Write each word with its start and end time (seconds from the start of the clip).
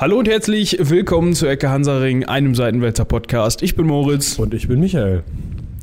Hallo 0.00 0.16
und 0.16 0.28
herzlich 0.28 0.78
willkommen 0.80 1.34
zu 1.34 1.48
Ecke 1.48 1.70
Hansaring, 1.70 2.24
einem 2.24 2.54
Seitenwälzer 2.54 3.04
Podcast. 3.04 3.64
Ich 3.64 3.74
bin 3.74 3.88
Moritz. 3.88 4.38
Und 4.38 4.54
ich 4.54 4.68
bin 4.68 4.78
Michael. 4.78 5.24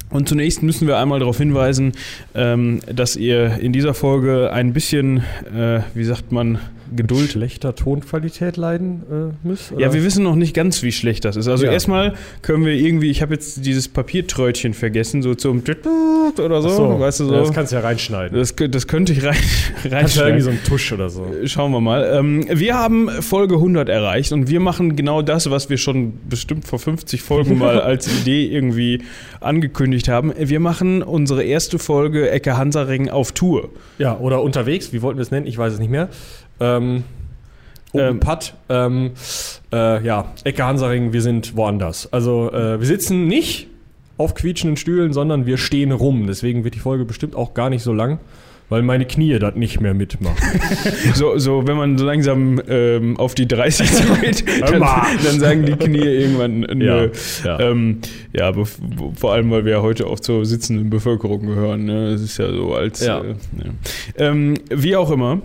Und 0.10 0.30
zunächst 0.30 0.64
müssen 0.64 0.88
wir 0.88 0.98
einmal 1.00 1.20
darauf 1.20 1.38
hinweisen, 1.38 1.92
ähm, 2.34 2.80
dass 2.88 3.18
ihr 3.18 3.58
in 3.60 3.74
dieser 3.74 3.94
Folge 3.94 4.54
ein 4.54 4.72
bisschen, 4.72 5.18
äh, 5.54 5.82
wie 5.94 6.06
sagt 6.06 6.32
man, 6.32 6.60
Geduld. 6.96 7.32
Schlechter 7.32 7.76
Tonqualität 7.76 8.58
leiden 8.58 9.04
äh, 9.44 9.48
müsst? 9.48 9.72
Oder? 9.72 9.82
Ja, 9.82 9.94
wir 9.94 10.04
wissen 10.04 10.24
noch 10.24 10.36
nicht 10.36 10.54
ganz, 10.54 10.84
wie 10.84 10.92
schlecht 10.92 11.26
das 11.26 11.36
ist. 11.36 11.48
Also 11.48 11.66
Ja. 11.66 11.72
erstmal 11.72 12.14
können 12.42 12.66
wir 12.66 12.74
irgendwie, 12.74 13.10
ich 13.10 13.22
habe 13.22 13.34
jetzt 13.34 13.66
dieses 13.66 13.88
Papiertrötchen 13.88 14.74
vergessen, 14.74 15.22
so 15.22 15.36
zum 15.36 15.64
oder 16.40 16.62
so, 16.62 16.70
so, 16.70 17.00
weißt 17.00 17.20
du 17.22 17.26
so. 17.26 17.34
Ja, 17.34 17.40
das 17.42 17.54
kannst 17.54 17.72
du 17.72 17.76
ja 17.78 17.82
reinschneiden. 17.82 18.38
das, 18.38 18.56
das 18.56 18.88
könnte 18.88 19.14
ich 19.14 19.24
rein, 19.24 19.36
kannst 19.74 19.86
ja 19.86 19.92
reinschneiden. 19.98 20.28
irgendwie 20.30 20.44
so 20.44 20.50
einen 20.50 20.64
Tusch 20.64 20.92
oder 20.92 21.10
so. 21.10 21.26
Schauen 21.46 21.72
wir 21.72 21.82
mal. 21.82 22.04
Ähm, 22.14 22.46
wir 22.52 22.76
haben 22.76 23.10
Folge 23.22 23.56
100 23.56 23.90
erreicht 23.90 24.32
und 24.32 24.50
wir 24.50 24.60
machen 24.60 24.96
genau 24.96 25.22
das, 25.22 25.50
was 25.50 25.70
wir 25.70 25.78
schon 25.78 26.14
bestimmt 26.30 26.66
vor 26.66 26.80
50 26.80 27.22
Folgen 27.22 27.58
mal 27.60 27.80
als 27.82 28.08
Idee 28.22 28.48
irgendwie 28.48 29.02
angekündigt 29.42 30.08
haben. 30.08 30.34
Wir 30.38 30.60
machen 30.60 31.04
unsere 31.04 31.44
erste 31.44 31.80
Folge 31.80 32.30
Ecke 32.30 32.58
Hansaring 32.58 33.10
auf 33.10 33.32
Tour. 33.32 33.70
Ja, 33.98 34.18
oder 34.20 34.42
unterwegs, 34.42 34.94
wie 34.94 35.02
wollten 35.02 35.18
wir 35.20 35.24
es 35.24 35.32
nennen? 35.32 35.48
Ich 35.48 35.58
weiß 35.58 35.74
es 35.74 35.80
nicht 35.80 35.92
mehr. 35.92 36.10
Ähm, 36.60 37.04
Ähm. 37.98 38.20
Putt, 38.20 38.54
ähm, 38.70 39.12
äh, 39.72 40.04
ja, 40.06 40.34
Ecke 40.44 40.66
Hansaring, 40.66 41.14
wir 41.14 41.22
sind 41.22 41.56
woanders. 41.56 42.12
Also 42.12 42.52
äh, 42.52 42.80
wir 42.80 42.86
sitzen 42.86 43.28
nicht 43.28 43.68
auf 44.18 44.34
quietschenden 44.36 44.78
Stühlen, 44.78 45.14
sondern 45.14 45.46
wir 45.46 45.58
stehen 45.58 45.92
rum. 45.92 46.28
Deswegen 46.28 46.64
wird 46.64 46.76
die 46.76 46.80
Folge 46.80 47.06
bestimmt 47.06 47.36
auch 47.36 47.54
gar 47.54 47.70
nicht 47.70 47.84
so 47.84 47.94
lang, 47.94 48.20
weil 48.70 48.82
meine 48.82 49.06
Knie 49.06 49.38
das 49.40 49.56
nicht 49.56 49.82
mehr 49.82 49.94
mitmachen. 49.94 50.38
So, 51.14 51.38
so 51.38 51.66
wenn 51.68 51.78
man 51.78 51.98
so 51.98 52.06
langsam 52.06 52.60
ähm, 52.68 53.18
auf 53.18 53.36
die 53.36 53.48
30 53.48 53.92
zugeht, 53.92 54.44
dann, 54.62 54.82
dann 54.82 55.40
sagen 55.40 55.66
die 55.66 55.74
Knie 55.74 56.00
irgendwann 56.00 56.62
nö. 56.62 57.12
Ja, 57.44 57.58
Ja, 57.58 57.60
ähm, 57.72 58.00
ja 58.34 58.52
vor 59.16 59.32
allem, 59.34 59.52
weil 59.52 59.64
wir 59.64 59.74
ja 59.74 59.82
heute 59.82 60.08
auch 60.08 60.20
zur 60.20 60.46
sitzenden 60.46 60.90
Bevölkerung 60.90 61.46
gehören. 61.46 61.86
Ne? 61.86 62.12
Das 62.12 62.22
ist 62.22 62.38
ja 62.38 62.52
so 62.52 62.74
als. 62.74 63.06
Ja. 63.06 63.20
Äh, 63.22 63.36
ne. 63.54 63.74
ähm, 64.18 64.54
wie 64.70 64.96
auch 64.96 65.12
immer. 65.12 65.42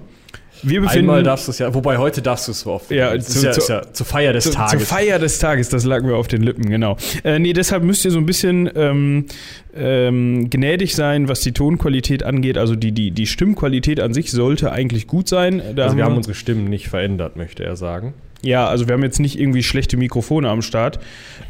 Wir 0.62 0.80
befinden 0.80 1.08
Einmal 1.10 1.22
darfst 1.22 1.46
du 1.48 1.52
es 1.52 1.58
ja, 1.58 1.72
wobei 1.74 1.96
heute 1.98 2.22
darfst 2.22 2.48
du 2.48 2.52
es 2.52 2.60
so 2.60 2.72
oft. 2.72 2.90
Ja, 2.90 3.10
zu- 3.12 3.16
ist 3.16 3.42
ja, 3.44 3.52
zu- 3.52 3.60
ist 3.60 3.68
ja 3.68 3.82
zur 3.92 4.06
Feier 4.06 4.32
des 4.32 4.44
Zu, 4.44 4.50
Tages. 4.52 4.70
zur 4.72 4.80
Feier 4.80 5.18
des 5.18 5.38
Tages, 5.38 5.68
das 5.68 5.84
lag 5.84 6.02
mir 6.02 6.16
auf 6.16 6.28
den 6.28 6.42
Lippen, 6.42 6.68
genau. 6.68 6.96
Äh, 7.24 7.38
nee, 7.38 7.52
deshalb 7.52 7.82
müsst 7.82 8.04
ihr 8.04 8.10
so 8.10 8.18
ein 8.18 8.26
bisschen 8.26 8.70
ähm, 8.74 9.26
ähm, 9.74 10.50
gnädig 10.50 10.94
sein, 10.94 11.28
was 11.28 11.40
die 11.40 11.52
Tonqualität 11.52 12.22
angeht. 12.24 12.58
Also 12.58 12.76
die, 12.76 12.92
die, 12.92 13.10
die 13.10 13.26
Stimmqualität 13.26 14.00
an 14.00 14.12
sich 14.14 14.30
sollte 14.30 14.72
eigentlich 14.72 15.06
gut 15.06 15.28
sein. 15.28 15.62
Da 15.76 15.84
also 15.84 15.96
wir 15.96 16.04
haben 16.04 16.16
unsere 16.16 16.34
Stimmen 16.34 16.68
nicht 16.68 16.88
verändert, 16.88 17.36
möchte 17.36 17.64
er 17.64 17.76
sagen. 17.76 18.14
Ja, 18.42 18.66
also 18.66 18.88
wir 18.88 18.94
haben 18.94 19.02
jetzt 19.02 19.20
nicht 19.20 19.38
irgendwie 19.38 19.62
schlechte 19.62 19.96
Mikrofone 19.96 20.48
am 20.48 20.62
Start, 20.62 20.98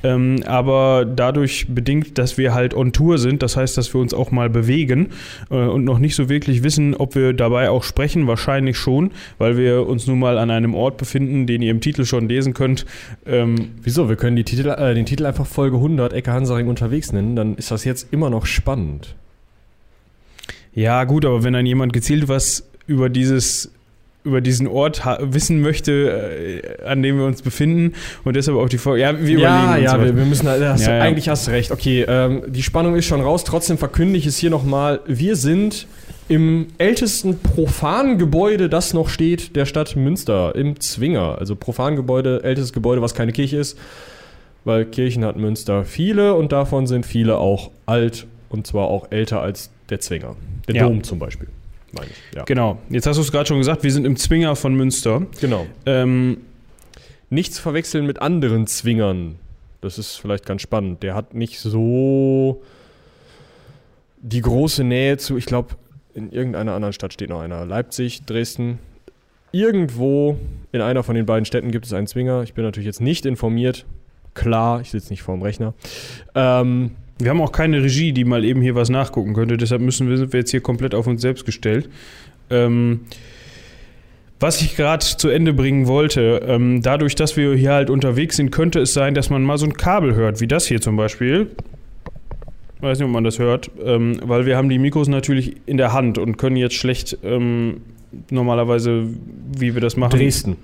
ähm, 0.03 0.43
aber 0.47 1.05
dadurch 1.05 1.67
bedingt, 1.69 2.19
dass 2.19 2.37
wir 2.37 2.53
halt 2.53 2.75
on 2.75 2.93
Tour 2.93 3.19
sind, 3.19 3.43
das 3.43 3.57
heißt, 3.57 3.77
dass 3.77 3.95
wir 3.95 4.01
uns 4.01 4.13
auch 4.13 4.31
mal 4.31 4.51
bewegen 4.51 5.11
äh, 5.51 5.55
und 5.55 5.85
noch 5.85 5.99
nicht 5.99 6.17
so 6.17 6.29
wirklich 6.29 6.63
wissen, 6.65 6.95
ob 6.95 7.15
wir 7.15 7.33
dabei 7.33 7.71
auch 7.71 7.85
sprechen, 7.85 8.27
wahrscheinlich 8.27 8.77
schon, 8.77 9.13
weil 9.39 9.57
wir 9.57 9.87
uns 9.87 10.07
nun 10.07 10.19
mal 10.19 10.37
an 10.39 10.51
einem 10.51 10.75
Ort 10.75 10.97
befinden, 10.97 11.47
den 11.47 11.63
ihr 11.63 11.71
im 11.71 11.81
Titel 11.81 12.05
schon 12.05 12.29
lesen 12.29 12.55
könnt. 12.55 12.87
Ähm, 13.25 13.71
Wieso? 13.83 14.09
Wir 14.09 14.17
können 14.17 14.37
Titel, 14.45 14.69
äh, 14.69 14.95
den 14.95 15.07
Titel 15.07 15.27
einfach 15.27 15.47
Folge 15.47 15.77
100 15.77 16.13
Ecke 16.13 16.33
Hansaring 16.33 16.69
unterwegs 16.69 17.13
nennen, 17.13 17.37
dann 17.37 17.55
ist 17.55 17.71
das 17.71 17.85
jetzt 17.85 18.13
immer 18.13 18.31
noch 18.31 18.47
spannend. 18.47 19.15
Ja, 20.75 21.05
gut, 21.05 21.25
aber 21.25 21.45
wenn 21.45 21.53
dann 21.53 21.67
jemand 21.67 21.93
gezielt 21.93 22.29
was 22.29 22.69
über 22.87 23.09
dieses 23.09 23.73
über 24.23 24.41
diesen 24.41 24.67
Ort 24.67 25.03
wissen 25.21 25.61
möchte, 25.61 26.63
äh, 26.83 26.85
an 26.85 27.03
dem 27.03 27.19
wir 27.19 27.25
uns 27.25 27.43
befinden 27.43 27.95
und 28.25 28.37
deshalb 28.37 28.59
auch 28.59 28.69
die 28.69 28.79
Folge. 28.79 29.03
Ja, 29.03 29.19
wir 29.19 29.39
ja, 29.39 29.75
überlegen 29.75 29.85
uns 29.85 29.93
ja, 29.93 30.05
wir, 30.05 30.17
wir 30.17 30.25
müssen, 30.25 30.47
da 30.47 30.73
hast 30.73 30.87
Ja, 30.87 30.97
ja. 30.97 31.03
eigentlich 31.03 31.29
hast 31.29 31.47
du 31.47 31.53
recht. 31.53 31.71
Okay, 31.71 32.05
ähm, 32.07 32.43
die 32.47 32.63
Spannung 32.63 32.97
ist 32.97 33.07
schon 33.07 33.21
raus, 33.21 33.45
trotzdem 33.45 33.79
verkünde 33.79 34.19
ich 34.19 34.27
es 34.27 34.37
hier 34.37 34.51
nochmal. 34.51 35.01
Wir 35.07 35.37
sind 35.37 35.87
im 36.29 36.69
ältesten 36.79 37.41
Profangebäude, 37.41 38.69
das 38.69 38.95
noch 38.95 39.09
steht, 39.09 39.57
der 39.57 39.67
Stadt 39.67 39.97
Münster, 39.97 40.55
im 40.55 40.79
Zwinger. 40.79 41.39
Also 41.39 41.57
Profangebäude, 41.57 42.45
ältestes 42.45 42.73
Gebäude, 42.73 43.03
was 43.03 43.15
keine 43.15 43.33
Kirche 43.33 43.57
ist, 43.57 43.77
weil 44.65 44.85
Kirchen 44.85 45.25
hat 45.25 45.37
Münster 45.37 45.85
viele 45.85 46.35
und 46.35 46.53
davon 46.53 46.87
sind 46.87 47.05
viele 47.05 47.39
auch 47.39 47.71
alt 47.87 48.27
und 48.49 48.67
zwar 48.67 48.89
auch 48.89 49.11
älter 49.11 49.41
als 49.41 49.71
der 49.89 49.99
Zwinger. 50.01 50.37
Der. 50.69 50.85
Dom 50.85 51.03
zum 51.03 51.19
Beispiel, 51.19 51.49
meine 51.93 52.11
ich. 52.11 52.37
Ja. 52.37 52.45
Genau. 52.45 52.79
Jetzt 52.89 53.07
hast 53.07 53.17
du 53.17 53.23
es 53.23 53.33
gerade 53.33 53.47
schon 53.47 53.59
gesagt, 53.59 53.83
wir 53.83 53.93
sind 53.93 54.05
im 54.05 54.17
Zwinger 54.17 54.57
von 54.57 54.75
Münster. 54.75 55.27
Genau. 55.41 55.67
Ähm, 55.87 56.39
Nicht 57.31 57.55
zu 57.55 57.63
verwechseln 57.63 58.07
mit 58.07 58.21
anderen 58.21 58.67
Zwingern. 58.67 59.37
Das 59.81 59.99
ist 59.99 60.17
vielleicht 60.17 60.47
ganz 60.47 60.63
spannend. 60.63 61.03
Der 61.03 61.15
hat 61.15 61.35
nicht 61.35 61.59
so 61.61 62.63
die 64.21 64.43
große 64.43 64.85
Nähe 64.85 65.17
zu, 65.17 65.37
ich 65.37 65.47
glaube, 65.47 65.77
in 66.15 66.31
irgendeiner 66.33 66.73
anderen 66.75 66.93
Stadt 66.93 67.13
steht 67.13 67.31
noch 67.31 67.41
einer. 67.41 67.65
Leipzig, 67.65 68.25
Dresden. 68.27 68.79
Irgendwo 69.53 70.39
in 70.73 70.81
einer 70.81 71.03
von 71.03 71.15
den 71.15 71.27
beiden 71.27 71.45
Städten 71.45 71.71
gibt 71.71 71.87
es 71.87 71.93
einen 71.93 72.07
Zwinger. 72.07 72.43
Ich 72.43 72.55
bin 72.55 72.65
natürlich 72.65 72.87
jetzt 72.87 73.01
nicht 73.01 73.27
informiert. 73.27 73.87
Klar, 74.35 74.81
ich 74.81 74.91
sitze 74.91 75.11
nicht 75.11 75.23
vorm 75.23 75.43
Rechner. 75.43 75.75
Ähm, 76.35 76.93
wir 77.21 77.31
haben 77.31 77.41
auch 77.41 77.53
keine 77.53 77.83
Regie, 77.83 78.13
die 78.13 78.25
mal 78.25 78.45
eben 78.45 78.61
hier 78.63 78.75
was 78.75 78.89
nachgucken 78.89 79.35
könnte, 79.35 79.57
deshalb 79.57 79.83
müssen 79.83 80.09
wir, 80.09 80.17
sind 80.17 80.33
wir 80.33 80.41
jetzt 80.41 80.51
hier 80.51 80.61
komplett 80.61 80.95
auf 80.95 81.07
uns 81.07 81.23
selbst 81.23 81.45
gestellt. 81.45 81.89
Ähm, 82.51 83.01
was 84.41 84.63
ich 84.63 84.75
gerade 84.75 85.05
zu 85.05 85.29
Ende 85.29 85.53
bringen 85.53 85.87
wollte, 85.87 86.43
ähm, 86.47 86.81
dadurch, 86.81 87.15
dass 87.15 87.37
wir 87.37 87.55
hier 87.55 87.73
halt 87.73 87.91
unterwegs 87.91 88.37
sind, 88.37 88.51
könnte 88.51 88.81
es 88.81 88.95
sein, 88.95 89.15
dass 89.15 89.29
man 89.29 89.43
mal 89.43 89.59
so 89.59 89.67
ein 89.67 89.75
Kabel 89.75 90.15
hört, 90.15 90.41
wie 90.41 90.49
das 90.49 90.67
hier 90.67 90.81
zum 90.81 90.97
Beispiel. 90.97 91.51
Weiß 92.81 92.99
nicht, 92.99 93.07
ob 93.07 93.13
man 93.13 93.25
das 93.25 93.39
hört, 93.39 93.71
ähm, 93.85 94.19
weil 94.23 94.47
wir 94.47 94.57
haben 94.57 94.71
die 94.71 94.79
Mikros 94.79 95.09
natürlich 95.09 95.57
in 95.67 95.77
der 95.77 95.93
Hand 95.93 96.17
und 96.17 96.39
können 96.39 96.57
jetzt 96.57 96.75
schlecht 96.75 97.19
ähm, 97.23 97.83
normalerweise, 98.31 99.05
wie 99.59 99.75
wir 99.75 99.83
das 99.83 99.99
machen. 99.99 100.19
Dresden. 100.19 100.57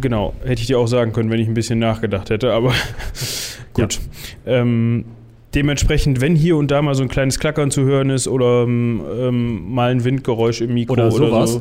Genau, 0.00 0.34
hätte 0.44 0.60
ich 0.60 0.66
dir 0.66 0.80
auch 0.80 0.88
sagen 0.88 1.12
können, 1.12 1.30
wenn 1.30 1.38
ich 1.38 1.46
ein 1.46 1.54
bisschen 1.54 1.78
nachgedacht 1.78 2.30
hätte, 2.30 2.52
aber 2.52 2.74
gut. 3.74 4.00
Ähm, 4.44 5.04
dementsprechend, 5.54 6.20
wenn 6.20 6.34
hier 6.34 6.56
und 6.56 6.70
da 6.70 6.82
mal 6.82 6.94
so 6.94 7.02
ein 7.02 7.08
kleines 7.08 7.38
Klackern 7.38 7.70
zu 7.70 7.82
hören 7.84 8.10
ist 8.10 8.28
oder 8.28 8.62
ähm, 8.64 9.02
ähm, 9.20 9.72
mal 9.74 9.90
ein 9.90 10.04
Windgeräusch 10.04 10.60
im 10.60 10.74
Mikro 10.74 10.94
Oder 10.94 11.06
oder, 11.06 11.14
sowas. 11.28 11.52
so. 11.54 11.60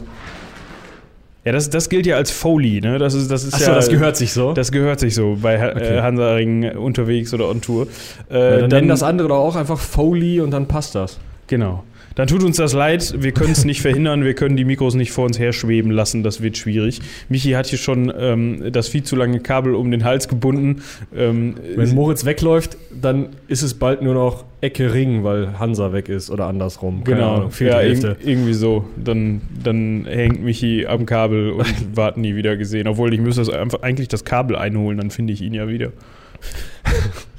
Ja, 1.44 1.52
das, 1.54 1.70
das 1.72 1.90
gilt 1.90 2.06
ja 2.06 2.18
als 2.18 2.30
Foley, 2.30 2.82
ne? 2.82 3.00
Das 3.00 3.16
ist, 3.16 3.32
das 3.32 3.44
ist 3.44 3.56
Achso, 3.56 3.70
ja, 3.72 3.76
das 3.76 3.90
gehört 3.90 4.16
sich 4.16 4.32
so. 4.32 4.54
Das 4.54 4.72
gehört 4.72 5.00
sich 5.00 5.16
so 5.16 5.38
bei 5.42 5.60
Ha- 5.60 5.72
Okay. 5.76 5.98
äh, 5.98 6.02
Hansaring 6.02 6.72
unterwegs 6.78 7.34
oder 7.34 7.50
on 7.50 7.62
Tour. 7.62 7.88
Äh, 8.30 8.36
ja, 8.40 8.58
dann, 8.60 8.70
nennen 8.70 8.88
das 8.90 9.02
andere 9.02 9.28
doch 9.30 9.38
auch 9.40 9.56
einfach 9.56 9.80
Foley 9.80 10.40
und 10.40 10.52
dann 10.52 10.68
passt 10.68 10.94
das. 10.94 11.20
Genau. 11.48 11.84
Dann 12.16 12.28
tut 12.28 12.44
uns 12.44 12.58
das 12.58 12.74
leid, 12.74 13.16
wir 13.20 13.32
können 13.32 13.52
es 13.54 13.64
nicht 13.66 13.82
verhindern, 13.82 14.24
wir 14.26 14.34
können 14.34 14.58
die 14.58 14.66
Mikros 14.66 14.96
nicht 14.96 15.12
vor 15.12 15.26
uns 15.26 15.40
her 15.40 15.54
schweben 15.54 15.92
lassen, 15.92 16.24
das 16.24 16.42
wird 16.42 16.58
schwierig. 16.58 17.00
Michi 17.30 17.52
hat 17.52 17.68
hier 17.68 17.80
schon 17.80 18.12
ähm, 18.18 18.72
das 18.72 18.90
viel 18.90 19.04
zu 19.04 19.16
lange 19.16 19.40
Kabel 19.40 19.76
um 19.76 19.92
den 19.92 20.04
Hals 20.04 20.28
gebunden. 20.28 20.82
Ähm, 21.16 21.56
Wenn 21.76 21.96
Moritz 21.96 22.26
wegläuft, 22.26 22.78
dann 23.02 23.30
ist 23.48 23.62
es 23.62 23.74
bald 23.76 24.02
nur 24.02 24.14
noch 24.14 24.44
Ecke 24.60 24.94
Ring, 24.94 25.24
weil 25.24 25.58
Hansa 25.58 25.94
weg 25.94 26.10
ist 26.10 26.30
oder 26.30 26.46
andersrum. 26.48 27.04
Keine 27.04 27.18
genau, 27.18 27.36
Ahnung, 27.36 27.52
ja, 27.60 27.80
irg- 27.80 28.18
irgendwie 28.24 28.54
so. 28.54 28.86
Dann, 28.96 29.42
dann 29.64 30.06
hängt 30.08 30.44
Michi 30.44 30.86
am 30.86 31.06
Kabel 31.06 31.52
und 31.52 31.66
ward 31.96 32.18
nie 32.18 32.36
wieder 32.36 32.58
gesehen. 32.58 32.88
Obwohl 32.88 33.14
ich 33.14 33.20
müsste 33.22 33.42
das 33.42 33.50
einfach 33.50 33.82
eigentlich 33.82 34.08
das 34.10 34.24
Kabel 34.26 34.56
einholen, 34.56 34.98
dann 35.00 35.10
finde 35.12 35.34
ich 35.34 35.42
ihn 35.42 35.54
ja 35.54 35.68
wieder. 35.68 35.92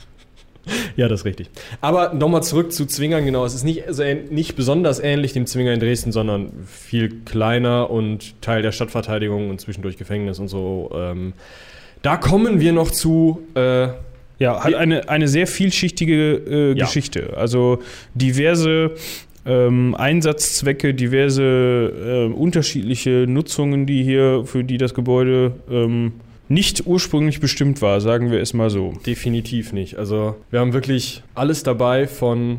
Ja, 0.97 1.09
das 1.09 1.21
ist 1.21 1.25
richtig. 1.27 1.51
Aber 1.81 2.13
nochmal 2.15 2.43
zurück 2.43 2.73
zu 2.73 2.87
Zwingern, 2.87 3.25
genau. 3.25 3.45
Es 3.45 3.55
ist 3.55 3.65
nicht, 3.65 3.87
also 3.87 4.03
ähn- 4.03 4.31
nicht 4.31 4.57
besonders 4.57 5.01
ähnlich 5.01 5.33
dem 5.33 5.47
Zwinger 5.47 5.73
in 5.73 5.81
Dresden, 5.81 6.13
sondern 6.13 6.53
viel 6.67 7.11
kleiner 7.25 7.91
und 7.91 8.41
Teil 8.43 8.63
der 8.63 8.73
Stadtverteidigung 8.73 9.51
und 9.51 9.61
zwischendurch 9.61 9.97
Gefängnis 9.97 10.39
und 10.39 10.49
so. 10.49 10.91
Ähm, 10.95 11.33
da 12.03 12.17
kommen 12.17 12.61
wir 12.61 12.73
noch 12.73 12.91
zu. 12.91 13.41
Äh, 13.55 13.89
Ja, 14.39 14.65
hat 14.65 14.75
eine, 14.75 15.09
eine 15.09 15.29
sehr 15.29 15.47
vielschichtige 15.47 16.35
äh, 16.35 16.69
Ja. 16.77 16.85
Geschichte. 16.87 17.35
Also 17.37 17.79
diverse 18.15 18.93
ähm, 19.47 19.95
Einsatzzwecke, 19.95 20.95
diverse 20.95 21.43
äh, 22.31 22.33
unterschiedliche 22.33 23.27
Nutzungen, 23.29 23.87
die 23.87 24.03
hier, 24.03 24.43
für 24.45 24.65
die 24.65 24.79
das 24.79 24.95
Gebäude 24.95 25.53
ähm, 25.71 26.13
nicht 26.53 26.87
ursprünglich 26.87 27.41
bestimmt 27.41 27.81
war, 27.83 28.01
sagen 28.01 28.31
wir 28.31 28.41
es 28.41 28.55
mal 28.55 28.71
so. 28.71 28.95
definitiv 29.07 29.73
nicht. 29.73 29.97
Also, 29.97 30.37
wir 30.51 30.61
haben 30.61 30.73
wirklich 30.73 31.23
alles 31.35 31.63
dabei 31.63 32.07
von 32.07 32.59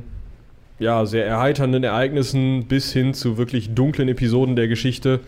ja, 0.80 1.06
sehr 1.06 1.25
erheiternden 1.25 1.84
Ereignissen 1.84 2.66
bis 2.66 2.92
hin 2.92 3.13
zu 3.13 3.38
wirklich 3.38 3.74
dunklen 3.74 4.10
Episoden 4.10 4.56
der 4.56 4.68
Geschichte. 4.68 5.19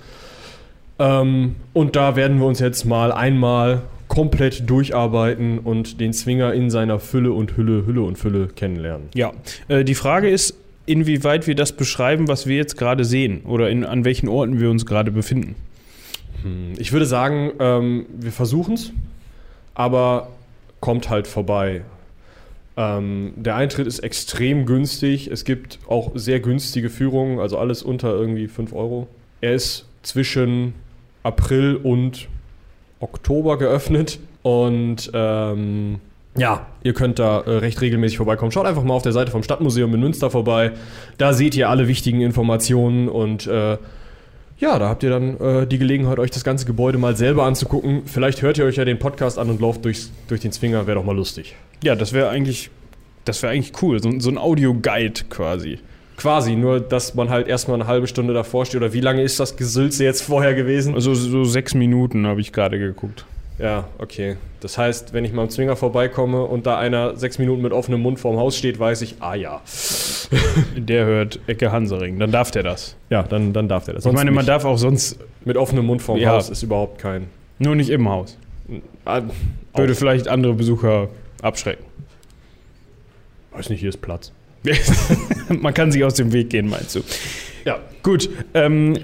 Ähm, 0.97 1.55
und 1.73 1.95
da 1.95 2.15
werden 2.15 2.39
wir 2.39 2.45
uns 2.45 2.59
jetzt 2.59 2.85
mal 2.85 3.11
einmal 3.11 3.83
komplett 4.07 4.69
durcharbeiten 4.69 5.59
und 5.59 5.99
den 5.99 6.13
Zwinger 6.13 6.53
in 6.53 6.69
seiner 6.69 6.99
Fülle 6.99 7.31
und 7.31 7.57
Hülle, 7.57 7.85
Hülle 7.85 8.01
und 8.01 8.17
Fülle 8.17 8.47
kennenlernen. 8.47 9.09
Ja, 9.13 9.31
äh, 9.67 9.83
die 9.83 9.95
Frage 9.95 10.29
ist, 10.29 10.55
inwieweit 10.85 11.47
wir 11.47 11.55
das 11.55 11.71
beschreiben, 11.71 12.27
was 12.27 12.47
wir 12.47 12.55
jetzt 12.55 12.77
gerade 12.77 13.05
sehen 13.05 13.41
oder 13.45 13.69
in, 13.69 13.83
an 13.83 14.05
welchen 14.05 14.27
Orten 14.27 14.59
wir 14.59 14.69
uns 14.69 14.85
gerade 14.85 15.11
befinden. 15.11 15.55
Hm, 16.45 16.73
Ich 16.77 16.93
würde 16.93 17.05
sagen, 17.05 17.51
ähm, 17.59 18.05
wir 18.17 18.31
versuchen 18.31 18.75
es, 18.75 18.91
aber 19.73 20.29
kommt 20.79 21.09
halt 21.09 21.27
vorbei. 21.27 21.81
Ähm, 22.77 23.33
der 23.35 23.55
Eintritt 23.55 23.87
ist 23.87 23.99
extrem 23.99 24.65
günstig. 24.65 25.27
Es 25.27 25.43
gibt 25.45 25.79
auch 25.87 26.11
sehr 26.15 26.39
günstige 26.39 26.89
Führungen, 26.89 27.39
also 27.39 27.57
alles 27.57 27.81
unter 27.83 28.09
irgendwie 28.13 28.47
5 28.47 28.73
Euro. 28.73 29.07
Er 29.41 29.53
ist 29.53 29.85
zwischen 30.03 30.73
April 31.23 31.77
und 31.77 32.27
Oktober 32.99 33.57
geöffnet 33.57 34.19
und 34.43 35.09
ähm, 35.13 35.99
ja, 36.37 36.65
ihr 36.83 36.93
könnt 36.93 37.17
da 37.17 37.39
äh, 37.41 37.49
recht 37.57 37.79
regelmäßig 37.81 38.17
vorbeikommen. 38.17 38.51
Schaut 38.51 38.65
einfach 38.65 38.83
mal 38.83 38.93
auf 38.93 39.03
der 39.03 39.13
Seite 39.13 39.31
vom 39.31 39.41
Stadtmuseum 39.41 39.93
in 39.93 40.01
Münster 40.01 40.29
vorbei. 40.29 40.73
Da 41.17 41.33
seht 41.33 41.55
ihr 41.55 41.69
alle 41.69 41.87
wichtigen 41.87 42.21
Informationen 42.21 43.07
und 43.07 43.47
äh, 43.47 43.77
ja, 44.57 44.79
da 44.79 44.87
habt 44.87 45.03
ihr 45.03 45.09
dann 45.09 45.39
äh, 45.39 45.67
die 45.67 45.77
Gelegenheit, 45.77 46.17
euch 46.17 46.31
das 46.31 46.43
ganze 46.43 46.65
Gebäude 46.65 46.97
mal 46.97 47.15
selber 47.15 47.43
anzugucken. 47.43 48.03
Vielleicht 48.05 48.41
hört 48.41 48.57
ihr 48.57 48.65
euch 48.65 48.77
ja 48.77 48.85
den 48.85 48.99
Podcast 48.99 49.37
an 49.37 49.49
und 49.49 49.59
lauft 49.59 49.83
durchs, 49.83 50.11
durch 50.27 50.41
den 50.41 50.51
Zwinger, 50.51 50.87
wäre 50.87 50.97
doch 50.97 51.05
mal 51.05 51.15
lustig. 51.15 51.55
Ja, 51.83 51.95
das 51.95 52.13
wäre 52.13 52.29
eigentlich, 52.29 52.69
das 53.25 53.43
wäre 53.43 53.51
eigentlich 53.51 53.81
cool. 53.81 54.01
So, 54.01 54.11
so 54.19 54.29
ein 54.29 54.37
Audio-Guide 54.37 55.25
quasi. 55.29 55.79
Quasi, 56.15 56.55
nur 56.55 56.79
dass 56.79 57.15
man 57.15 57.29
halt 57.29 57.49
erstmal 57.49 57.75
eine 57.75 57.87
halbe 57.87 58.07
Stunde 58.07 58.33
davor 58.33 58.65
steht. 58.65 58.77
Oder 58.77 58.93
wie 58.93 59.01
lange 59.01 59.21
ist 59.21 59.39
das 59.41 59.57
Gesülze 59.57 60.05
jetzt 60.05 60.21
vorher 60.21 60.53
gewesen? 60.53 60.93
Also 60.93 61.13
so 61.13 61.43
sechs 61.43 61.73
Minuten 61.73 62.25
habe 62.25 62.39
ich 62.39 62.53
gerade 62.53 62.79
geguckt. 62.79 63.25
Ja, 63.57 63.87
okay. 63.99 64.35
Das 64.59 64.77
heißt, 64.77 65.13
wenn 65.13 65.23
ich 65.23 65.31
mal 65.31 65.43
am 65.43 65.49
Zwinger 65.49 65.75
vorbeikomme 65.75 66.43
und 66.43 66.65
da 66.65 66.77
einer 66.77 67.15
sechs 67.15 67.39
Minuten 67.39 67.61
mit 67.61 67.71
offenem 67.71 68.01
Mund 68.01 68.19
vorm 68.19 68.37
Haus 68.37 68.57
steht, 68.57 68.79
weiß 68.79 69.01
ich, 69.01 69.15
ah 69.21 69.35
ja. 69.35 69.61
Der 70.75 71.05
hört 71.05 71.39
Ecke 71.47 71.71
Hansering. 71.71 72.19
Dann 72.19 72.31
darf 72.31 72.51
der 72.51 72.63
das. 72.63 72.95
Ja, 73.09 73.23
dann, 73.23 73.53
dann 73.53 73.69
darf 73.69 73.85
der 73.85 73.93
das. 73.93 74.05
ich 74.05 74.11
meine, 74.11 74.31
man 74.31 74.45
darf 74.45 74.65
auch 74.65 74.77
sonst 74.77 75.17
mit 75.45 75.55
offenem 75.55 75.85
Mund 75.85 76.01
vorm 76.01 76.19
Ja. 76.19 76.31
Haus 76.31 76.49
ist 76.49 76.63
überhaupt 76.63 76.99
kein. 76.99 77.27
nur 77.59 77.75
nicht 77.75 77.89
im 77.89 78.09
Haus. 78.09 78.37
Ah, 79.05 79.21
Würde 79.75 79.93
auch- 79.93 79.97
vielleicht 79.97 80.27
andere 80.27 80.53
Besucher 80.53 81.09
abschrecken. 81.41 81.85
weiß 83.51 83.69
nicht, 83.69 83.79
hier 83.79 83.89
ist 83.89 84.01
Platz. 84.01 84.31
man 85.61 85.73
kann 85.73 85.91
sich 85.91 86.03
aus 86.03 86.15
dem 86.15 86.33
Weg 86.33 86.49
gehen, 86.49 86.67
meinst 86.67 86.95
du? 86.95 87.01
Ja. 87.65 87.79
Gut. 88.03 88.29
Ähm, 88.55 88.97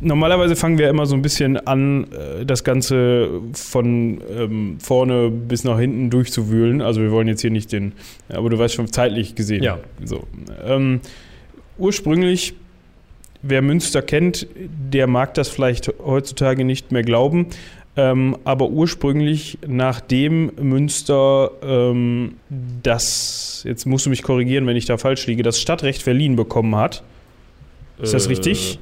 normalerweise 0.00 0.56
fangen 0.56 0.78
wir 0.78 0.88
immer 0.88 1.06
so 1.06 1.14
ein 1.14 1.22
bisschen 1.22 1.56
an, 1.66 2.04
äh, 2.12 2.44
das 2.44 2.64
Ganze 2.64 3.28
von 3.52 4.20
ähm, 4.36 4.78
vorne 4.80 5.30
bis 5.30 5.64
nach 5.64 5.78
hinten 5.78 6.10
durchzuwühlen. 6.10 6.80
Also 6.82 7.00
wir 7.00 7.10
wollen 7.10 7.28
jetzt 7.28 7.42
hier 7.42 7.50
nicht 7.50 7.72
den, 7.72 7.92
aber 8.28 8.50
du 8.50 8.58
weißt 8.58 8.74
schon 8.74 8.90
zeitlich 8.92 9.34
gesehen. 9.34 9.62
Ja. 9.62 9.78
So. 10.04 10.24
Ähm, 10.64 11.00
ursprünglich, 11.78 12.54
wer 13.42 13.62
Münster 13.62 14.02
kennt, 14.02 14.46
der 14.56 15.06
mag 15.06 15.34
das 15.34 15.48
vielleicht 15.48 15.92
heutzutage 16.04 16.64
nicht 16.64 16.92
mehr 16.92 17.02
glauben. 17.02 17.46
Ähm, 17.96 18.36
aber 18.44 18.68
ursprünglich, 18.70 19.58
nachdem 19.66 20.52
Münster 20.60 21.50
ähm, 21.62 22.34
das, 22.82 23.62
jetzt 23.66 23.84
musst 23.84 24.06
du 24.06 24.10
mich 24.10 24.22
korrigieren, 24.22 24.66
wenn 24.66 24.76
ich 24.76 24.86
da 24.86 24.96
falsch 24.96 25.26
liege, 25.26 25.42
das 25.42 25.60
Stadtrecht 25.60 26.00
verliehen 26.00 26.36
bekommen 26.36 26.76
hat, 26.76 27.02
ist 28.00 28.14
das 28.14 28.26
Äh, 28.26 28.30
richtig? 28.30 28.78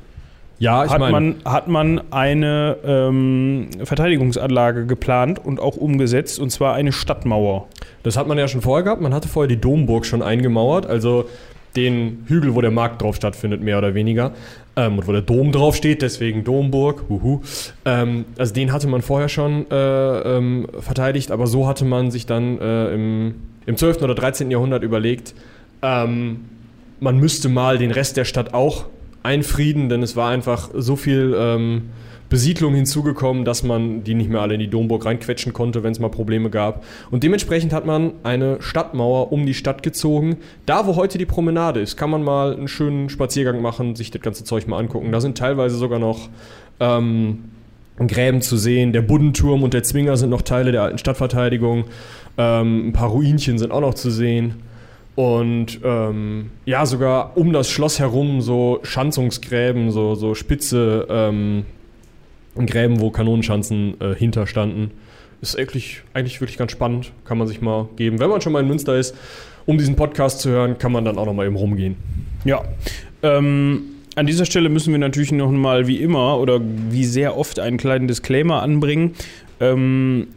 Ja, 0.58 0.84
ich 0.84 0.90
hat, 0.90 0.98
meine. 0.98 1.12
man, 1.12 1.36
hat 1.44 1.68
man 1.68 2.00
eine 2.10 2.76
ähm, 2.84 3.68
Verteidigungsanlage 3.84 4.86
geplant 4.86 5.40
und 5.44 5.60
auch 5.60 5.76
umgesetzt, 5.76 6.38
und 6.40 6.50
zwar 6.50 6.74
eine 6.74 6.90
Stadtmauer. 6.90 7.68
Das 8.02 8.16
hat 8.16 8.26
man 8.26 8.38
ja 8.38 8.48
schon 8.48 8.60
vorher 8.60 8.82
gehabt. 8.82 9.00
Man 9.00 9.14
hatte 9.14 9.28
vorher 9.28 9.48
die 9.48 9.60
Domburg 9.60 10.04
schon 10.04 10.22
eingemauert, 10.22 10.86
also 10.86 11.26
den 11.76 12.24
Hügel, 12.26 12.54
wo 12.54 12.60
der 12.60 12.72
Markt 12.72 13.02
drauf 13.02 13.14
stattfindet, 13.14 13.62
mehr 13.62 13.78
oder 13.78 13.94
weniger. 13.94 14.32
Ähm, 14.74 14.98
und 14.98 15.06
wo 15.06 15.12
der 15.12 15.22
Dom 15.22 15.52
drauf 15.52 15.76
steht, 15.76 16.02
deswegen 16.02 16.42
Domburg. 16.42 17.04
Huhu. 17.08 17.42
Ähm, 17.84 18.24
also 18.36 18.52
den 18.52 18.72
hatte 18.72 18.88
man 18.88 19.02
vorher 19.02 19.28
schon 19.28 19.70
äh, 19.70 20.36
ähm, 20.36 20.66
verteidigt, 20.80 21.30
aber 21.30 21.46
so 21.46 21.68
hatte 21.68 21.84
man 21.84 22.10
sich 22.10 22.26
dann 22.26 22.58
äh, 22.58 22.94
im, 22.94 23.34
im 23.66 23.76
12. 23.76 24.02
oder 24.02 24.16
13. 24.16 24.50
Jahrhundert 24.50 24.82
überlegt, 24.82 25.34
ähm, 25.82 26.46
man 26.98 27.18
müsste 27.18 27.48
mal 27.48 27.78
den 27.78 27.92
Rest 27.92 28.16
der 28.16 28.24
Stadt 28.24 28.54
auch 28.54 28.86
einfrieden, 29.22 29.88
denn 29.88 30.02
es 30.02 30.16
war 30.16 30.30
einfach 30.30 30.70
so 30.74 30.96
viel 30.96 31.34
ähm, 31.38 31.90
Besiedlung 32.28 32.74
hinzugekommen, 32.74 33.44
dass 33.44 33.62
man 33.62 34.04
die 34.04 34.14
nicht 34.14 34.28
mehr 34.28 34.40
alle 34.40 34.54
in 34.54 34.60
die 34.60 34.68
Domburg 34.68 35.06
reinquetschen 35.06 35.52
konnte, 35.52 35.82
wenn 35.82 35.92
es 35.92 35.98
mal 35.98 36.10
Probleme 36.10 36.50
gab. 36.50 36.84
Und 37.10 37.22
dementsprechend 37.22 37.72
hat 37.72 37.86
man 37.86 38.12
eine 38.22 38.60
Stadtmauer 38.60 39.32
um 39.32 39.46
die 39.46 39.54
Stadt 39.54 39.82
gezogen. 39.82 40.36
Da, 40.66 40.86
wo 40.86 40.96
heute 40.96 41.16
die 41.16 41.26
Promenade 41.26 41.80
ist, 41.80 41.96
kann 41.96 42.10
man 42.10 42.22
mal 42.22 42.54
einen 42.54 42.68
schönen 42.68 43.08
Spaziergang 43.08 43.62
machen, 43.62 43.96
sich 43.96 44.10
das 44.10 44.20
ganze 44.20 44.44
Zeug 44.44 44.66
mal 44.66 44.78
angucken. 44.78 45.10
Da 45.10 45.20
sind 45.20 45.38
teilweise 45.38 45.76
sogar 45.76 45.98
noch 45.98 46.28
ähm, 46.80 47.44
Gräben 48.06 48.42
zu 48.42 48.56
sehen. 48.56 48.92
Der 48.92 49.02
Buddenturm 49.02 49.62
und 49.62 49.72
der 49.72 49.82
Zwinger 49.82 50.16
sind 50.16 50.30
noch 50.30 50.42
Teile 50.42 50.70
der 50.70 50.82
alten 50.82 50.98
Stadtverteidigung. 50.98 51.84
Ähm, 52.36 52.88
ein 52.88 52.92
paar 52.92 53.08
Ruinchen 53.08 53.58
sind 53.58 53.72
auch 53.72 53.80
noch 53.80 53.94
zu 53.94 54.10
sehen. 54.10 54.56
Und 55.18 55.80
ähm, 55.82 56.50
ja, 56.64 56.86
sogar 56.86 57.36
um 57.36 57.52
das 57.52 57.68
Schloss 57.68 57.98
herum 57.98 58.40
so 58.40 58.78
Schanzungsgräben, 58.84 59.90
so, 59.90 60.14
so 60.14 60.36
spitze 60.36 61.08
ähm, 61.10 61.64
Gräben, 62.54 63.00
wo 63.00 63.10
Kanonenschanzen 63.10 64.00
äh, 64.00 64.14
hinterstanden. 64.14 64.92
Ist 65.40 65.58
eigentlich, 65.58 66.02
eigentlich 66.14 66.40
wirklich 66.40 66.56
ganz 66.56 66.70
spannend. 66.70 67.10
Kann 67.24 67.36
man 67.36 67.48
sich 67.48 67.60
mal 67.60 67.88
geben. 67.96 68.20
Wenn 68.20 68.30
man 68.30 68.40
schon 68.40 68.52
mal 68.52 68.60
in 68.60 68.68
Münster 68.68 68.96
ist, 68.96 69.16
um 69.66 69.76
diesen 69.76 69.96
Podcast 69.96 70.38
zu 70.38 70.50
hören, 70.50 70.78
kann 70.78 70.92
man 70.92 71.04
dann 71.04 71.18
auch 71.18 71.26
noch 71.26 71.34
mal 71.34 71.46
eben 71.46 71.56
rumgehen. 71.56 71.96
Ja. 72.44 72.62
Ähm, 73.24 73.86
an 74.14 74.26
dieser 74.28 74.44
Stelle 74.44 74.68
müssen 74.68 74.92
wir 74.92 75.00
natürlich 75.00 75.32
noch 75.32 75.50
mal 75.50 75.88
wie 75.88 75.96
immer 75.96 76.38
oder 76.38 76.60
wie 76.62 77.04
sehr 77.04 77.36
oft 77.36 77.58
einen 77.58 77.76
kleinen 77.76 78.06
Disclaimer 78.06 78.62
anbringen. 78.62 79.14
Ähm, 79.58 80.28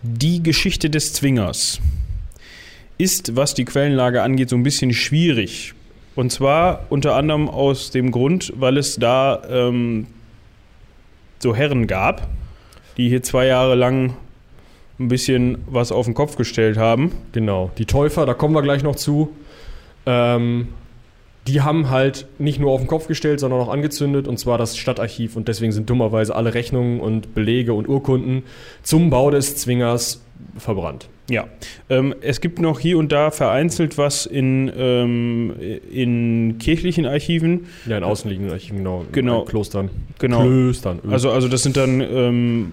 die 0.00 0.42
Geschichte 0.42 0.88
des 0.88 1.12
Zwingers 1.12 1.82
ist, 2.98 3.36
was 3.36 3.54
die 3.54 3.64
Quellenlage 3.64 4.22
angeht, 4.22 4.50
so 4.50 4.56
ein 4.56 4.62
bisschen 4.62 4.92
schwierig. 4.92 5.74
Und 6.14 6.32
zwar 6.32 6.86
unter 6.90 7.14
anderem 7.14 7.48
aus 7.48 7.90
dem 7.92 8.10
Grund, 8.10 8.52
weil 8.56 8.76
es 8.76 8.96
da 8.96 9.40
ähm, 9.48 10.08
so 11.38 11.54
Herren 11.54 11.86
gab, 11.86 12.26
die 12.96 13.08
hier 13.08 13.22
zwei 13.22 13.46
Jahre 13.46 13.76
lang 13.76 14.14
ein 14.98 15.06
bisschen 15.08 15.58
was 15.66 15.92
auf 15.92 16.06
den 16.06 16.14
Kopf 16.14 16.36
gestellt 16.36 16.76
haben. 16.76 17.12
Genau. 17.30 17.70
Die 17.78 17.86
Täufer, 17.86 18.26
da 18.26 18.34
kommen 18.34 18.54
wir 18.54 18.62
gleich 18.62 18.82
noch 18.82 18.96
zu. 18.96 19.30
Ähm, 20.06 20.68
die 21.46 21.62
haben 21.62 21.88
halt 21.88 22.26
nicht 22.38 22.58
nur 22.58 22.72
auf 22.72 22.80
den 22.80 22.88
Kopf 22.88 23.06
gestellt, 23.06 23.40
sondern 23.40 23.60
auch 23.60 23.68
angezündet, 23.68 24.28
und 24.28 24.38
zwar 24.38 24.58
das 24.58 24.76
Stadtarchiv. 24.76 25.36
Und 25.36 25.46
deswegen 25.48 25.72
sind 25.72 25.88
dummerweise 25.88 26.34
alle 26.34 26.52
Rechnungen 26.52 27.00
und 27.00 27.34
Belege 27.34 27.72
und 27.74 27.88
Urkunden 27.88 28.42
zum 28.82 29.08
Bau 29.08 29.30
des 29.30 29.56
Zwingers 29.56 30.20
verbrannt. 30.58 31.08
Ja, 31.30 31.46
ähm, 31.90 32.14
es 32.22 32.40
gibt 32.40 32.58
noch 32.58 32.80
hier 32.80 32.96
und 32.96 33.12
da 33.12 33.30
vereinzelt 33.30 33.98
was 33.98 34.24
in, 34.24 34.72
ähm, 34.76 35.52
in 35.92 36.56
kirchlichen 36.58 37.04
Archiven. 37.04 37.66
Ja, 37.86 37.98
in 37.98 38.04
außenliegenden 38.04 38.52
Archiven, 38.52 38.78
genau. 38.78 39.02
in 39.02 39.12
Genau. 39.12 39.44
Klostern. 39.44 39.90
Genau. 40.18 40.40
Klöstern. 40.42 41.00
Also, 41.10 41.30
also 41.30 41.48
das 41.48 41.62
sind 41.62 41.76
dann 41.76 42.00
ähm, 42.00 42.72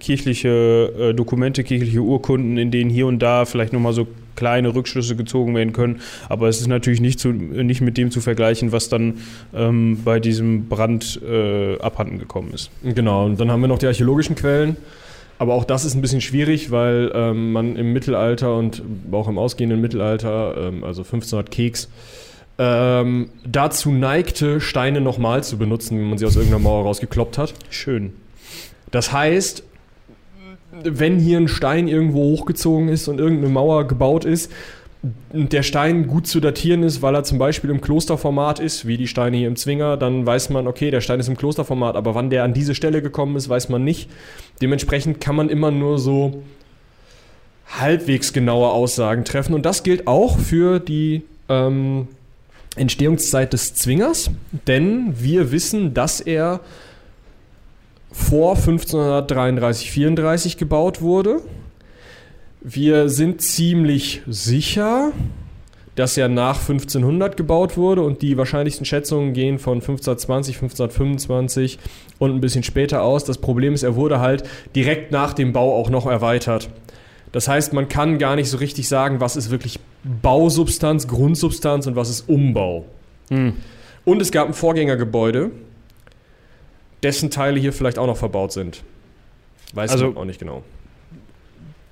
kirchliche 0.00 0.92
äh, 0.98 1.14
Dokumente, 1.14 1.62
kirchliche 1.62 2.00
Urkunden, 2.00 2.58
in 2.58 2.70
denen 2.70 2.90
hier 2.90 3.06
und 3.06 3.20
da 3.20 3.44
vielleicht 3.44 3.72
nochmal 3.72 3.92
so 3.92 4.08
kleine 4.34 4.74
Rückschlüsse 4.74 5.16
gezogen 5.16 5.54
werden 5.54 5.72
können. 5.72 6.00
Aber 6.28 6.48
es 6.48 6.60
ist 6.60 6.68
natürlich 6.68 7.00
nicht, 7.00 7.18
zu, 7.18 7.30
nicht 7.30 7.80
mit 7.80 7.96
dem 7.96 8.10
zu 8.10 8.20
vergleichen, 8.20 8.72
was 8.72 8.88
dann 8.88 9.14
ähm, 9.54 10.00
bei 10.04 10.20
diesem 10.20 10.68
Brand 10.68 11.20
äh, 11.28 11.78
abhanden 11.80 12.18
gekommen 12.18 12.52
ist. 12.52 12.70
Genau, 12.82 13.26
und 13.26 13.38
dann 13.40 13.50
haben 13.50 13.60
wir 13.60 13.68
noch 13.68 13.78
die 13.78 13.86
archäologischen 13.86 14.36
Quellen. 14.36 14.76
Aber 15.38 15.54
auch 15.54 15.64
das 15.64 15.84
ist 15.84 15.94
ein 15.94 16.00
bisschen 16.00 16.20
schwierig, 16.20 16.70
weil 16.70 17.12
ähm, 17.14 17.52
man 17.52 17.76
im 17.76 17.92
Mittelalter 17.92 18.56
und 18.56 18.82
auch 19.12 19.28
im 19.28 19.38
ausgehenden 19.38 19.80
Mittelalter, 19.80 20.56
ähm, 20.56 20.84
also 20.84 21.02
1500 21.02 21.50
Keks, 21.50 21.88
ähm, 22.58 23.30
dazu 23.46 23.92
neigte, 23.92 24.60
Steine 24.60 25.00
nochmal 25.00 25.44
zu 25.44 25.56
benutzen, 25.56 25.98
wenn 25.98 26.08
man 26.08 26.18
sie 26.18 26.26
aus 26.26 26.34
irgendeiner 26.34 26.62
Mauer 26.62 26.82
rausgekloppt 26.82 27.38
hat. 27.38 27.54
Schön. 27.70 28.14
Das 28.90 29.12
heißt, 29.12 29.62
wenn 30.82 31.18
hier 31.18 31.38
ein 31.38 31.48
Stein 31.48 31.86
irgendwo 31.86 32.20
hochgezogen 32.20 32.88
ist 32.88 33.06
und 33.06 33.20
irgendeine 33.20 33.52
Mauer 33.52 33.86
gebaut 33.86 34.24
ist, 34.24 34.50
der 35.02 35.62
Stein 35.62 36.08
gut 36.08 36.26
zu 36.26 36.40
datieren 36.40 36.82
ist, 36.82 37.02
weil 37.02 37.14
er 37.14 37.22
zum 37.22 37.38
Beispiel 37.38 37.70
im 37.70 37.80
Klosterformat 37.80 38.58
ist, 38.58 38.86
wie 38.86 38.96
die 38.96 39.06
Steine 39.06 39.36
hier 39.36 39.46
im 39.46 39.56
Zwinger, 39.56 39.96
dann 39.96 40.26
weiß 40.26 40.50
man, 40.50 40.66
okay, 40.66 40.90
der 40.90 41.00
Stein 41.00 41.20
ist 41.20 41.28
im 41.28 41.36
Klosterformat, 41.36 41.94
aber 41.94 42.14
wann 42.14 42.30
der 42.30 42.42
an 42.42 42.52
diese 42.52 42.74
Stelle 42.74 43.00
gekommen 43.00 43.36
ist, 43.36 43.48
weiß 43.48 43.68
man 43.68 43.84
nicht. 43.84 44.10
Dementsprechend 44.60 45.20
kann 45.20 45.36
man 45.36 45.50
immer 45.50 45.70
nur 45.70 45.98
so 45.98 46.42
halbwegs 47.68 48.32
genaue 48.32 48.70
Aussagen 48.70 49.24
treffen. 49.24 49.54
Und 49.54 49.64
das 49.66 49.82
gilt 49.82 50.06
auch 50.06 50.38
für 50.38 50.80
die 50.80 51.22
ähm, 51.48 52.08
Entstehungszeit 52.76 53.52
des 53.52 53.74
Zwingers, 53.74 54.30
denn 54.66 55.14
wir 55.20 55.52
wissen, 55.52 55.94
dass 55.94 56.20
er 56.20 56.60
vor 58.10 58.56
1533, 58.56 59.90
34 59.90 60.56
gebaut 60.56 61.02
wurde. 61.02 61.40
Wir 62.60 63.08
sind 63.08 63.40
ziemlich 63.40 64.22
sicher, 64.26 65.12
das 65.94 66.16
ja 66.16 66.28
nach 66.28 66.60
1500 66.60 67.36
gebaut 67.36 67.76
wurde 67.76 68.02
und 68.02 68.22
die 68.22 68.36
wahrscheinlichsten 68.36 68.84
Schätzungen 68.84 69.32
gehen 69.32 69.58
von 69.58 69.74
1520, 69.78 70.56
1525 70.56 71.78
und 72.18 72.32
ein 72.34 72.40
bisschen 72.40 72.62
später 72.62 73.02
aus. 73.02 73.24
Das 73.24 73.38
Problem 73.38 73.74
ist, 73.74 73.82
er 73.82 73.96
wurde 73.96 74.20
halt 74.20 74.44
direkt 74.74 75.12
nach 75.12 75.34
dem 75.34 75.52
Bau 75.52 75.76
auch 75.76 75.90
noch 75.90 76.06
erweitert. 76.06 76.68
Das 77.32 77.46
heißt, 77.46 77.72
man 77.72 77.88
kann 77.88 78.18
gar 78.18 78.36
nicht 78.36 78.48
so 78.48 78.58
richtig 78.58 78.88
sagen, 78.88 79.20
was 79.20 79.36
ist 79.36 79.50
wirklich 79.50 79.78
Bausubstanz, 80.22 81.06
Grundsubstanz 81.08 81.86
und 81.86 81.94
was 81.94 82.10
ist 82.10 82.28
Umbau. 82.28 82.86
Hm. 83.30 83.54
Und 84.04 84.22
es 84.22 84.32
gab 84.32 84.48
ein 84.48 84.54
Vorgängergebäude, 84.54 85.50
dessen 87.02 87.30
Teile 87.30 87.60
hier 87.60 87.72
vielleicht 87.72 87.98
auch 87.98 88.06
noch 88.06 88.16
verbaut 88.16 88.52
sind. 88.52 88.82
Weiß 89.74 89.90
Also- 89.92 90.10
ich 90.10 90.16
auch 90.16 90.24
nicht 90.24 90.40
genau. 90.40 90.62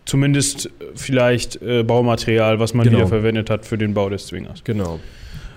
Zumindest 0.06 0.66
äh, 0.66 0.70
vielleicht 0.94 1.60
äh, 1.62 1.82
Baumaterial, 1.82 2.58
was 2.60 2.72
man 2.74 2.84
Genau. 2.84 2.98
wieder 2.98 3.08
verwendet 3.08 3.50
hat 3.50 3.66
für 3.66 3.76
den 3.76 3.92
Bau 3.92 4.08
des 4.08 4.26
Zwingers. 4.28 4.62
Genau. 4.64 5.00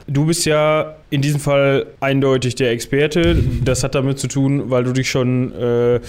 Du 0.08 0.26
bist 0.26 0.46
ja 0.46 0.96
in 1.12 1.22
diesem 1.22 1.40
Fall 1.40 1.86
eindeutig 2.00 2.56
der 2.56 2.72
Experte. 2.72 3.38
Das 3.64 3.84
hat 3.84 3.94
damit 3.94 4.18
zu 4.18 4.28
tun, 4.28 4.72
weil 4.72 4.84
du 4.84 4.92
dich 4.92 5.08
schon 5.10 5.54
äh, 5.54 6.00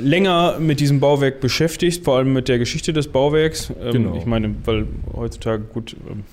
länger 0.00 0.58
mit 0.58 0.80
diesem 0.80 0.98
Bauwerk 0.98 1.38
beschäftigst, 1.40 2.04
vor 2.04 2.16
allem 2.16 2.32
mit 2.32 2.48
der 2.48 2.58
Geschichte 2.58 2.92
des 2.92 3.06
Bauwerks. 3.06 3.70
Ähm, 3.80 3.92
Genau. 3.92 4.16
Ich 4.18 4.26
meine, 4.26 4.52
weil 4.64 4.86
heutzutage 5.14 5.62
gut 5.62 5.94
ähm, 6.10 6.24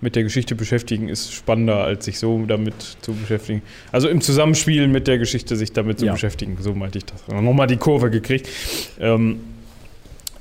mit 0.00 0.16
der 0.16 0.22
Geschichte 0.22 0.54
beschäftigen 0.54 1.08
ist 1.10 1.34
spannender, 1.34 1.84
als 1.84 2.06
sich 2.06 2.18
so 2.18 2.44
damit 2.46 2.74
zu 3.02 3.12
beschäftigen. 3.12 3.60
Also 3.92 4.08
im 4.08 4.22
Zusammenspiel 4.22 4.88
mit 4.88 5.06
der 5.06 5.18
Geschichte 5.18 5.56
sich 5.56 5.72
damit 5.72 5.98
zu 5.98 6.06
Ja. 6.06 6.12
beschäftigen. 6.12 6.56
So 6.60 6.74
meinte 6.74 6.96
ich 6.98 7.04
das. 7.04 7.26
Nochmal 7.28 7.66
die 7.66 7.76
Kurve 7.76 8.10
gekriegt. 8.10 8.48
Ähm, 8.98 9.40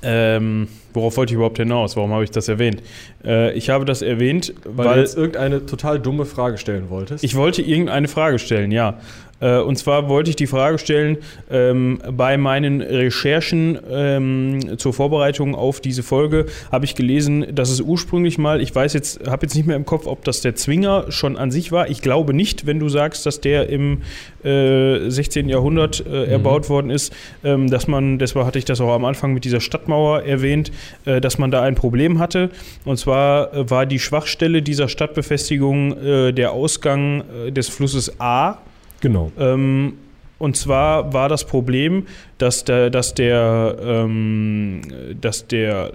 ähm, 0.06 0.68
worauf 0.94 1.18
wollte 1.18 1.34
ich 1.34 1.36
überhaupt 1.36 1.58
hinaus? 1.58 1.96
Warum 1.96 2.12
habe 2.14 2.24
ich 2.24 2.32
das 2.32 2.48
erwähnt? 2.48 2.84
Äh, 3.26 3.54
ich 3.54 3.70
habe 3.70 3.86
das 3.86 4.02
erwähnt, 4.02 4.54
Weil, 4.64 4.94
du 4.94 5.00
jetzt 5.02 5.18
irgendeine 5.18 5.66
total 5.66 6.00
dumme 6.00 6.26
Frage 6.26 6.58
stellen 6.58 6.90
wolltest. 6.90 7.24
ich 7.24 7.36
wollte 7.36 7.62
irgendeine 7.62 8.08
Frage 8.08 8.38
stellen, 8.40 8.72
ja. 8.72 9.00
Äh, 9.40 9.60
und 9.60 9.78
zwar 9.78 10.10
wollte 10.10 10.30
ich 10.30 10.36
die 10.36 10.48
Frage 10.48 10.78
stellen, 10.78 11.18
ähm, 11.50 12.00
bei 12.12 12.38
meinen 12.38 12.82
Recherchen 12.82 13.78
ähm, 13.90 14.78
zur 14.78 14.94
Vorbereitung 14.94 15.56
auf 15.56 15.82
diese 15.82 16.04
Folge 16.04 16.46
habe 16.72 16.86
ich 16.86 16.96
gelesen, 16.96 17.46
dass 17.54 17.70
es 17.70 17.82
ursprünglich 17.82 18.38
mal, 18.38 18.62
ich 18.62 18.74
weiß 18.74 18.94
jetzt, 18.94 19.28
habe 19.28 19.46
jetzt 19.46 19.56
nicht 19.56 19.68
mehr 19.68 19.76
im 19.76 19.86
Kopf, 19.86 20.08
ob 20.08 20.24
das 20.24 20.42
der 20.42 20.56
Zwinger 20.56 21.06
schon 21.10 21.38
an 21.38 21.52
sich 21.52 21.72
war. 21.72 21.90
Ich 21.90 22.02
glaube 22.02 22.34
nicht, 22.34 22.66
wenn 22.66 22.80
du 22.80 22.90
sagst, 22.90 23.26
dass 23.26 23.42
der 23.42 23.70
im 23.70 24.02
äh, 24.44 25.10
16. 25.10 25.50
Jahrhundert 25.50 26.06
äh, 26.06 26.26
erbaut 26.26 26.70
worden 26.70 26.90
ist, 26.90 27.14
ähm, 27.44 27.70
dass 27.70 27.88
man, 27.88 28.20
deshalb 28.20 28.46
hatte 28.46 28.60
ich 28.60 28.66
das 28.66 28.82
auch 28.82 28.94
am 28.94 29.06
Anfang 29.06 29.34
mit 29.34 29.44
dieser 29.44 29.60
Stadtmauer 29.60 30.24
erwähnt, 30.24 30.72
äh, 31.06 31.20
dass 31.20 31.38
man 31.38 31.52
da 31.52 31.62
ein 31.62 31.76
Problem 31.76 32.20
hatte. 32.20 32.50
Und 32.86 32.98
zwar 32.98 33.54
äh, 33.54 33.70
war 33.70 33.86
die 33.86 34.00
Schwachstelle 34.00 34.62
dieser 34.62 34.88
Stadtbefestigung 34.88 35.98
äh, 35.98 36.32
der 36.32 36.52
Ausgang 36.52 37.24
des 37.50 37.70
Flusses 37.70 38.20
A. 38.20 38.60
genau. 39.02 39.32
Ähm, 39.38 39.94
und 40.38 40.58
zwar 40.58 41.14
war 41.14 41.30
das 41.30 41.46
Problem, 41.46 42.08
dass 42.38 42.66
der, 42.66 42.90
dass 42.90 43.14
der, 43.14 43.78
ähm, 43.82 44.82
dass 45.20 45.48
der 45.48 45.94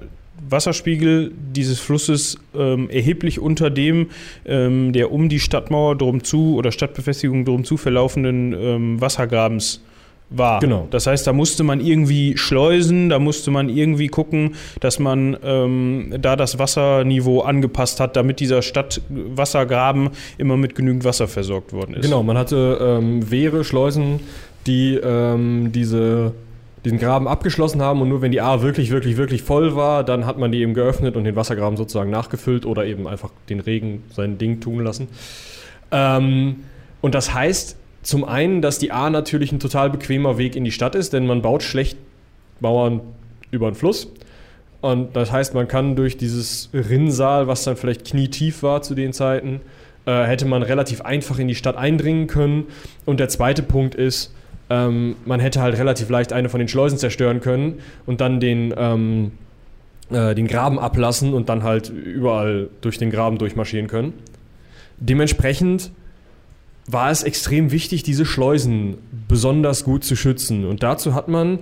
Wasserspiegel 0.49 1.33
dieses 1.55 1.79
Flusses 1.81 2.39
ähm, 2.55 2.89
erheblich 2.89 3.39
unter 3.39 3.71
dem 3.71 4.09
ähm, 4.47 4.93
der 4.93 5.13
um 5.13 5.29
die 5.29 5.41
Stadtmauer 5.41 5.97
drum 5.97 6.25
zu 6.25 6.57
oder 6.57 6.73
Stadtbefestigung 6.73 7.45
drum 7.45 7.65
zu 7.65 7.77
verlaufenden 7.77 8.55
ähm, 8.55 9.01
Wassergrabens 9.01 9.83
war. 10.31 10.61
Genau. 10.61 10.87
Das 10.91 11.07
heißt, 11.07 11.27
da 11.27 11.33
musste 11.33 11.65
man 11.65 11.81
irgendwie 11.81 12.37
schleusen, 12.37 13.09
da 13.09 13.19
musste 13.19 13.51
man 13.51 13.69
irgendwie 13.69 14.07
gucken, 14.07 14.55
dass 14.79 14.99
man 14.99 15.37
ähm, 15.43 16.15
da 16.21 16.37
das 16.37 16.59
Wasserniveau 16.59 17.41
angepasst 17.41 18.01
hat, 18.01 18.17
damit 18.17 18.41
dieser 18.41 18.63
Stadtwassergraben 18.63 20.11
immer 20.39 20.57
mit 20.57 20.75
genügend 20.75 21.05
Wasser 21.05 21.29
versorgt 21.29 21.73
worden 21.73 21.95
ist. 21.95 22.05
Genau, 22.05 22.23
man 22.23 22.39
hatte 22.39 22.79
ähm, 22.81 23.31
Wehre, 23.31 23.65
Schleusen, 23.65 24.21
die 24.67 24.95
ähm, 24.95 25.73
diese, 25.73 26.33
diesen 26.85 26.99
Graben 26.99 27.27
abgeschlossen 27.27 27.83
haben 27.83 28.01
und 28.01 28.09
nur 28.09 28.23
wenn 28.23 28.31
die 28.31 28.41
A 28.41 28.63
wirklich, 28.63 28.91
wirklich, 28.91 29.17
wirklich 29.17 29.43
voll 29.43 29.75
war, 29.75 30.05
dann 30.05 30.27
hat 30.27 30.39
man 30.39 30.53
die 30.53 30.61
eben 30.61 30.75
geöffnet 30.75 31.17
und 31.17 31.25
den 31.25 31.35
Wassergraben 31.35 31.77
sozusagen 31.77 32.11
nachgefüllt 32.11 32.67
oder 32.67 32.85
eben 32.87 33.09
einfach 33.09 33.31
den 33.49 33.61
Regen 33.61 34.05
sein 34.15 34.39
Ding 34.39 34.61
tun 34.61 34.85
lassen. 34.85 35.09
Ähm, 35.91 36.57
und 37.01 37.15
das 37.15 37.35
heißt 37.35 37.80
zum 38.03 38.25
einen, 38.25 38.63
dass 38.63 38.79
die 38.79 38.93
A 38.93 39.11
natürlich 39.11 39.53
ein 39.53 39.61
total 39.61 39.91
bequemer 39.91 40.39
Weg 40.39 40.57
in 40.57 40.65
die 40.65 40.73
Stadt 40.73 40.95
ist, 40.95 41.13
denn 41.13 41.27
man 41.27 41.43
baut 41.43 41.63
schlecht 41.63 41.99
Mauern 42.61 43.01
über 43.51 43.71
den 43.71 43.75
Fluss. 43.75 44.11
Und 44.81 45.15
das 45.15 45.31
heißt, 45.31 45.55
man 45.55 45.69
kann 45.69 45.97
durch 45.97 46.17
dieses 46.17 46.71
Rinnsal, 46.73 47.47
was 47.47 47.65
dann 47.65 47.77
vielleicht 47.77 48.07
knietief 48.07 48.63
war 48.63 48.81
zu 48.81 48.95
den 48.95 49.13
Zeiten, 49.13 49.61
äh, 50.07 50.25
hätte 50.25 50.47
man 50.47 50.63
relativ 50.63 51.03
einfach 51.03 51.39
in 51.39 51.49
die 51.49 51.55
Stadt 51.55 51.77
eindringen 51.77 52.27
können. 52.27 52.67
Und 53.05 53.21
der 53.21 53.29
zweite 53.29 53.63
Punkt 53.63 53.95
ist, 53.95 54.35
ähm, 54.71 55.17
man 55.27 55.41
hätte 55.41 55.61
halt 55.61 55.77
relativ 55.77 56.09
leicht 56.09 56.33
eine 56.33 56.49
von 56.49 56.61
den 56.61 56.69
Schleusen 56.69 56.97
zerstören 56.97 57.41
können 57.41 57.81
und 58.07 58.23
dann 58.23 58.41
den, 58.41 58.73
ähm, 58.77 59.33
äh, 60.11 60.35
den 60.35 60.47
Graben 60.47 60.79
ablassen 60.79 61.35
und 61.35 61.51
dann 61.51 61.63
halt 61.63 61.91
überall 61.91 62.71
durch 62.81 62.97
den 62.97 63.11
Graben 63.11 63.37
durchmarschieren 63.37 63.89
können. 63.89 64.15
Dementsprechend 64.99 65.91
war 66.93 67.11
es 67.11 67.23
extrem 67.23 67.71
wichtig, 67.73 68.03
diese 68.03 68.25
Schleusen 68.25 68.99
besonders 69.29 69.85
gut 69.85 70.05
zu 70.05 70.17
schützen. 70.17 70.65
Und 70.65 70.83
dazu 70.83 71.15
hat 71.15 71.29
man, 71.29 71.59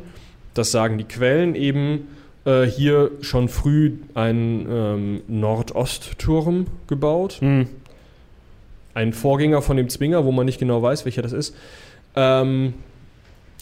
das 0.55 0.71
sagen 0.71 0.99
die 0.99 1.05
Quellen, 1.05 1.55
eben 1.55 2.09
äh, 2.45 2.65
hier 2.65 3.11
schon 3.21 3.49
früh 3.49 3.93
einen 4.15 4.67
ähm, 4.71 5.21
Nordostturm 5.29 6.67
gebaut. 6.87 7.39
Hm. 7.41 7.67
Ein 8.95 9.13
Vorgänger 9.13 9.63
von 9.63 9.77
dem 9.77 9.89
Zwinger, 9.89 10.25
wo 10.25 10.33
man 10.33 10.47
nicht 10.47 10.59
genau 10.59 10.83
weiß, 10.83 11.05
welcher 11.05 11.23
das 11.23 11.33
ist. 11.33 11.55
Ähm, 12.17 12.75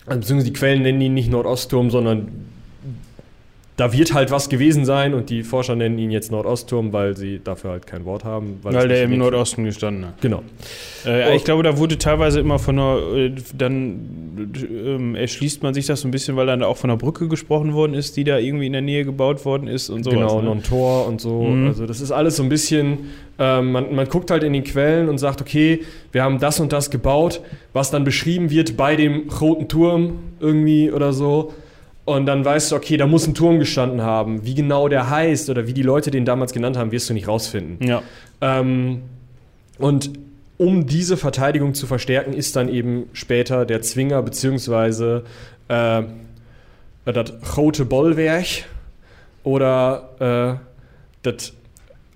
also 0.07 0.21
beziehungsweise 0.21 0.53
die 0.53 0.59
Quellen 0.59 0.83
nennen 0.83 1.01
ihn 1.01 1.15
nicht 1.15 1.31
Nordostturm, 1.31 1.91
sondern 1.91 2.29
da 3.77 3.93
wird 3.93 4.15
halt 4.15 4.31
was 4.31 4.49
gewesen 4.49 4.87
sein 4.87 5.13
und 5.13 5.29
die 5.29 5.43
Forscher 5.43 5.77
nennen 5.77 5.99
ihn 5.99 6.11
jetzt 6.11 6.31
Nordostturm, 6.31 6.95
weil 6.95 7.15
sie 7.15 7.41
dafür 7.45 7.73
halt 7.73 7.87
kein 7.87 8.07
Wort 8.07 8.25
haben. 8.25 8.59
Weil, 8.63 8.75
es 8.75 8.89
der 8.89 9.03
im 9.03 9.19
Nordosten 9.19 9.65
gestanden 9.65 10.07
hat. 10.07 10.21
Genau. 10.21 10.43
Äh, 11.05 11.27
Oh. 11.27 11.35
Ich 11.35 11.45
glaube, 11.45 11.63
da 11.63 11.77
wurde 11.79 11.99
teilweise 11.99 12.41
immer 12.41 12.59
von 12.59 12.79
einer, 12.79 12.99
äh, 13.15 13.33
dann 13.57 14.53
ähm, 14.71 15.15
erschließt 15.15 15.63
man 15.63 15.75
sich 15.75 15.87
das 15.87 16.01
so 16.01 16.09
ein 16.09 16.11
bisschen, 16.11 16.37
weil 16.37 16.47
dann 16.47 16.63
auch 16.63 16.77
von 16.77 16.91
einer 16.91 16.97
Brücke 16.99 17.29
gesprochen 17.29 17.75
worden 17.75 17.95
ist, 17.95 18.17
die 18.17 18.25
da 18.25 18.39
irgendwie 18.39 18.67
in 18.67 18.73
der 18.73 18.83
Nähe 18.83 19.05
gebaut 19.05 19.45
worden 19.45 19.69
ist 19.69 19.91
und 19.91 20.05
so. 20.05 20.11
genau, 20.11 20.41
noch 20.41 20.55
ein 20.55 20.63
Tor 20.63 21.07
und 21.07 21.21
so. 21.21 21.43
Mhm. 21.43 21.69
Also 21.69 21.87
das 21.87 22.01
ist 22.01 22.13
alles 22.13 22.37
so 22.37 22.43
ein 22.43 22.49
bisschen, 22.49 23.11
ähm, 23.39 23.73
man, 23.73 23.95
man 23.95 24.09
guckt 24.09 24.31
halt 24.31 24.43
in 24.43 24.53
den 24.53 24.65
Quellen 24.65 25.09
und 25.09 25.19
sagt, 25.19 25.41
okay, 25.41 25.83
wir 26.13 26.23
haben 26.23 26.39
das 26.39 26.61
und 26.61 26.73
das 26.73 26.91
gebaut, 26.91 27.41
was 27.73 27.91
dann 27.91 28.05
beschrieben 28.05 28.51
wird 28.51 28.77
bei 28.77 28.97
dem 28.97 29.29
roten 29.41 29.69
Turm 29.69 30.19
irgendwie 30.41 30.91
oder 30.91 31.13
so. 31.13 31.53
Und 32.07 32.27
dann 32.27 32.45
weißt 32.45 32.71
du, 32.71 32.77
okay, 32.77 32.97
da 32.97 33.07
muss 33.07 33.27
ein 33.27 33.35
Turm 33.35 33.59
gestanden 33.59 34.01
haben. 34.01 34.47
Wie 34.47 34.55
genau 34.55 34.89
der 34.89 35.11
heißt 35.11 35.51
oder 35.51 35.67
wie 35.67 35.75
die 35.75 35.83
Leute 35.83 36.13
den 36.13 36.25
damals 36.25 36.53
genannt 36.53 36.79
haben, 36.79 36.93
wirst 36.93 37.11
du 37.11 37.15
nicht 37.15 37.27
rausfinden. 37.27 37.85
Ja. 37.87 38.01
Ähm, 38.41 39.03
und 39.79 40.13
um 40.57 40.87
diese 40.87 41.17
Verteidigung 41.17 41.75
zu 41.75 41.87
verstärken, 41.89 42.33
ist 42.33 42.55
dann 42.55 42.69
eben 42.69 43.09
später 43.13 43.67
der 43.67 43.83
Zwinger 43.83 44.23
beziehungsweise 44.23 45.25
äh, 45.69 46.03
das 47.05 47.57
rote 47.57 47.85
Bollwerk 47.85 48.47
oder 49.43 50.61
äh, 50.63 50.67
das, 51.23 51.53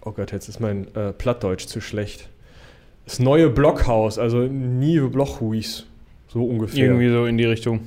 oh 0.04 0.12
Gott, 0.12 0.30
jetzt 0.30 0.48
ist 0.48 0.60
mein 0.60 0.86
äh, 0.94 1.12
Plattdeutsch 1.12 1.66
zu 1.66 1.80
schlecht. 1.80 2.28
Das 3.06 3.18
neue 3.18 3.50
Blockhaus, 3.50 4.18
also 4.20 4.38
Nieuwe 4.38 5.08
Blockhuis, 5.08 5.84
so 6.28 6.44
ungefähr 6.44 6.86
Irgendwie 6.86 7.10
so 7.10 7.26
in 7.26 7.36
die 7.38 7.44
Richtung. 7.44 7.80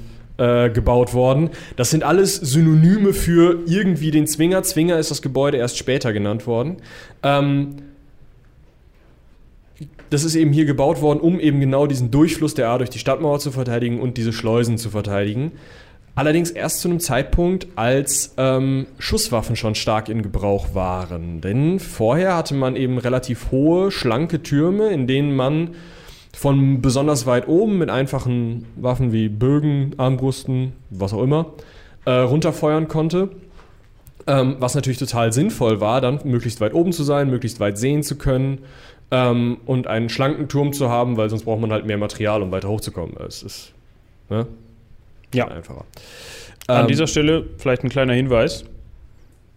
Äh, 0.44 0.70
gebaut 0.70 1.14
worden. 1.14 1.52
Das 1.78 1.90
sind 1.90 2.04
alles 2.04 2.36
Synonyme 2.36 3.14
für 3.14 3.60
irgendwie 3.66 4.12
den 4.12 4.28
Zwinger. 4.28 4.62
Zwinger 4.64 4.98
ist 4.98 5.10
das 5.10 5.22
Gebäude 5.22 5.58
erst 5.58 5.78
später 5.78 6.12
genannt 6.12 6.48
worden. 6.48 6.78
Ähm, 7.24 7.76
das 10.10 10.26
ist 10.26 10.36
eben 10.36 10.52
hier 10.52 10.66
gebaut 10.66 11.02
worden, 11.02 11.22
um 11.22 11.40
eben 11.40 11.62
genau 11.62 11.88
diesen 11.88 12.12
Durchfluss 12.12 12.54
der 12.56 12.68
A 12.70 12.78
durch 12.78 12.90
die 12.90 13.00
Stadtmauer 13.00 13.40
zu 13.40 13.52
verteidigen 13.52 14.02
und 14.02 14.18
diese 14.18 14.34
Schleusen 14.34 14.78
zu 14.78 14.90
verteidigen. 14.90 15.54
Allerdings 16.14 16.52
erst 16.52 16.82
zu 16.82 16.90
einem 16.90 17.00
Zeitpunkt, 17.00 17.68
als 17.76 18.34
ähm, 18.38 18.86
Schusswaffen 19.00 19.56
schon 19.56 19.76
stark 19.76 20.10
in 20.10 20.22
Gebrauch 20.24 20.76
waren. 20.76 21.40
Denn 21.40 21.80
vorher 21.80 22.36
hatte 22.36 22.54
man 22.54 22.76
eben 22.76 22.98
relativ 22.98 23.50
hohe, 23.50 23.92
schlanke 23.92 24.44
Türme, 24.44 24.90
in 24.90 25.08
denen 25.08 25.36
man 25.36 25.70
von 26.36 26.82
besonders 26.82 27.26
weit 27.26 27.48
oben 27.48 27.78
mit 27.78 27.90
einfachen 27.90 28.66
Waffen 28.76 29.12
wie 29.12 29.30
Bögen, 29.30 29.94
Armbrusten, 29.98 30.74
was 30.90 31.14
auch 31.14 31.22
immer, 31.22 31.54
äh, 32.06 32.12
runterfeuern 32.12 32.88
konnte. 32.88 33.30
Ähm, 34.26 34.56
was 34.60 34.74
natürlich 34.74 35.00
total 35.00 35.34
sinnvoll 35.34 35.82
war, 35.82 36.00
dann 36.02 36.20
möglichst 36.24 36.62
weit 36.62 36.74
oben 36.74 36.94
zu 36.94 37.04
sein, 37.04 37.30
möglichst 37.30 37.60
weit 37.60 37.78
sehen 37.78 38.04
zu 38.04 38.18
können 38.18 38.60
ähm, 39.12 39.58
und 39.66 39.88
einen 39.88 40.10
schlanken 40.10 40.48
Turm 40.48 40.72
zu 40.72 40.90
haben, 40.90 41.18
weil 41.18 41.30
sonst 41.30 41.44
braucht 41.44 41.60
man 41.60 41.72
halt 41.72 41.86
mehr 41.86 41.98
Material, 41.98 42.42
um 42.42 42.52
weiter 42.52 42.70
hochzukommen. 42.70 43.16
Es 43.28 43.44
ist 43.44 43.74
ne? 44.30 44.48
Ja. 45.34 45.50
einfacher. 45.50 45.86
An 46.68 46.82
Ähm, 46.82 46.88
dieser 46.88 47.08
Stelle 47.08 47.46
vielleicht 47.58 47.84
ein 47.84 47.90
kleiner 47.90 48.14
Hinweis. 48.14 48.64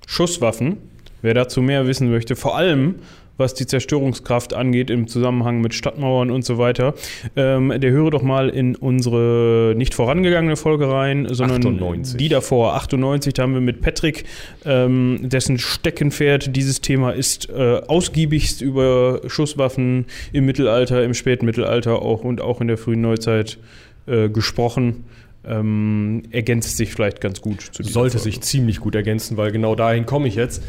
Schusswaffen 0.06 0.78
Wer 1.23 1.35
dazu 1.35 1.62
mehr 1.62 1.88
wissen 1.88 2.11
möchte, 2.11 2.37
vor 2.37 2.56
allem 2.56 2.97
was 3.37 3.55
die 3.55 3.66
Zerstörungskraft 3.66 4.55
angeht 4.55 4.90
im 4.90 5.07
Zusammenhang 5.09 5.61
mit 5.61 5.75
Stadtmauern 5.75 6.31
und 6.31 6.45
so 6.45 6.59
weiter, 6.59 6.95
ähm, 7.37 7.73
der 7.76 7.90
höre 7.90 8.11
doch 8.11 8.23
mal 8.23 8.49
in 8.49 8.76
unsere 8.76 9.75
nicht 9.76 9.95
vorangegangene 9.95 10.57
Folge 10.57 10.90
rein, 10.90 11.26
sondern 11.31 11.59
98. 11.59 12.16
die 12.16 12.28
davor, 12.28 12.75
98, 12.75 13.35
da 13.35 13.43
haben 13.43 13.55
wir 13.55 13.61
mit 13.61 13.81
Patrick, 13.81 14.25
ähm, 14.64 15.21
dessen 15.23 15.59
Steckenpferd 15.59 16.55
dieses 16.57 16.81
Thema 16.81 17.11
ist, 17.11 17.49
äh, 17.50 17.81
ausgiebigst 17.87 18.62
über 18.62 19.21
Schusswaffen 19.26 20.07
im 20.33 20.47
Mittelalter, 20.47 21.05
im 21.05 21.14
späten 21.14 21.47
Mittelalter 21.47 22.02
auch 22.02 22.25
und 22.25 22.40
auch 22.40 22.61
in 22.61 22.69
der 22.69 22.78
frühen 22.78 23.00
Neuzeit 23.00 23.59
äh, 24.07 24.28
gesprochen. 24.28 25.05
Ähm, 25.49 26.25
ergänzt 26.33 26.76
sich 26.76 26.93
vielleicht 26.93 27.21
ganz 27.21 27.40
gut 27.40 27.71
Sollte 27.73 28.19
Folge. 28.19 28.19
sich 28.19 28.40
ziemlich 28.40 28.81
gut 28.81 28.97
ergänzen, 28.97 29.37
weil 29.37 29.52
genau 29.52 29.76
dahin 29.76 30.05
komme 30.05 30.26
ich 30.26 30.35
jetzt. 30.35 30.61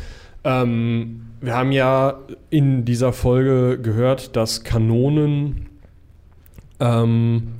Ähm, 0.44 1.27
wir 1.40 1.56
haben 1.56 1.72
ja 1.72 2.20
in 2.50 2.86
dieser 2.86 3.14
Folge 3.14 3.80
gehört, 3.82 4.36
dass 4.36 4.64
Kanonen 4.64 5.70
ähm, 6.80 7.54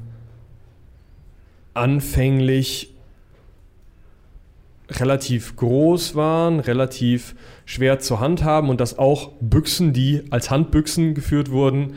anfänglich 1.74 2.94
relativ 4.90 5.56
groß 5.56 6.16
waren, 6.16 6.60
relativ 6.60 7.36
schwer 7.66 8.00
zu 8.00 8.20
handhaben 8.20 8.70
und 8.70 8.80
dass 8.80 8.98
auch 8.98 9.32
Büchsen, 9.42 9.94
die 9.94 10.24
als 10.30 10.50
Handbüchsen 10.50 11.14
geführt 11.14 11.52
wurden, 11.52 11.96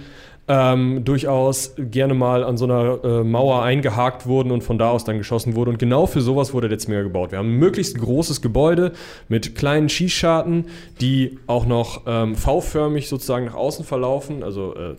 ähm, 0.51 1.05
durchaus 1.05 1.75
gerne 1.79 2.13
mal 2.13 2.43
an 2.43 2.57
so 2.57 2.65
einer 2.65 3.05
äh, 3.05 3.23
Mauer 3.23 3.63
eingehakt 3.63 4.27
wurden 4.27 4.51
und 4.51 4.65
von 4.65 4.79
da 4.79 4.91
aus 4.91 5.05
dann 5.05 5.17
geschossen 5.17 5.55
wurde. 5.55 5.71
Und 5.71 5.79
genau 5.79 6.07
für 6.07 6.21
sowas 6.21 6.53
wurde 6.53 6.69
der 6.69 6.79
Zwinger 6.79 7.05
gebaut. 7.05 7.31
Wir 7.31 7.39
haben 7.39 7.55
ein 7.55 7.59
möglichst 7.59 7.97
großes 7.97 8.43
Gebäude 8.43 8.91
mit 9.29 9.55
kleinen 9.55 9.89
Schießscharten, 9.89 10.65
die 11.01 11.39
auch 11.47 11.67
noch 11.67 12.03
ähm, 12.07 12.35
V-förmig 12.35 13.09
sozusagen 13.09 13.45
nach 13.45 13.55
außen 13.55 13.85
verlaufen. 13.85 14.43
Also 14.43 14.75
äh, 14.75 14.97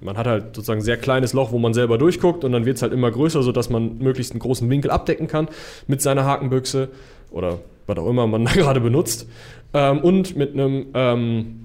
man 0.00 0.16
hat 0.16 0.26
halt 0.26 0.56
sozusagen 0.56 0.80
ein 0.80 0.84
sehr 0.84 0.96
kleines 0.96 1.34
Loch, 1.34 1.52
wo 1.52 1.58
man 1.58 1.74
selber 1.74 1.98
durchguckt 1.98 2.42
und 2.42 2.52
dann 2.52 2.64
wird 2.64 2.76
es 2.76 2.82
halt 2.82 2.94
immer 2.94 3.10
größer, 3.10 3.42
sodass 3.42 3.68
man 3.68 3.98
möglichst 3.98 4.32
einen 4.32 4.40
großen 4.40 4.70
Winkel 4.70 4.90
abdecken 4.90 5.28
kann 5.28 5.48
mit 5.88 6.00
seiner 6.00 6.24
Hakenbüchse 6.24 6.88
oder 7.30 7.58
was 7.86 7.98
auch 7.98 8.08
immer 8.08 8.26
man 8.26 8.44
da 8.46 8.52
gerade 8.52 8.80
benutzt. 8.80 9.28
Ähm, 9.74 9.98
und 9.98 10.36
mit 10.36 10.54
einem, 10.54 10.86
ähm, 10.94 11.64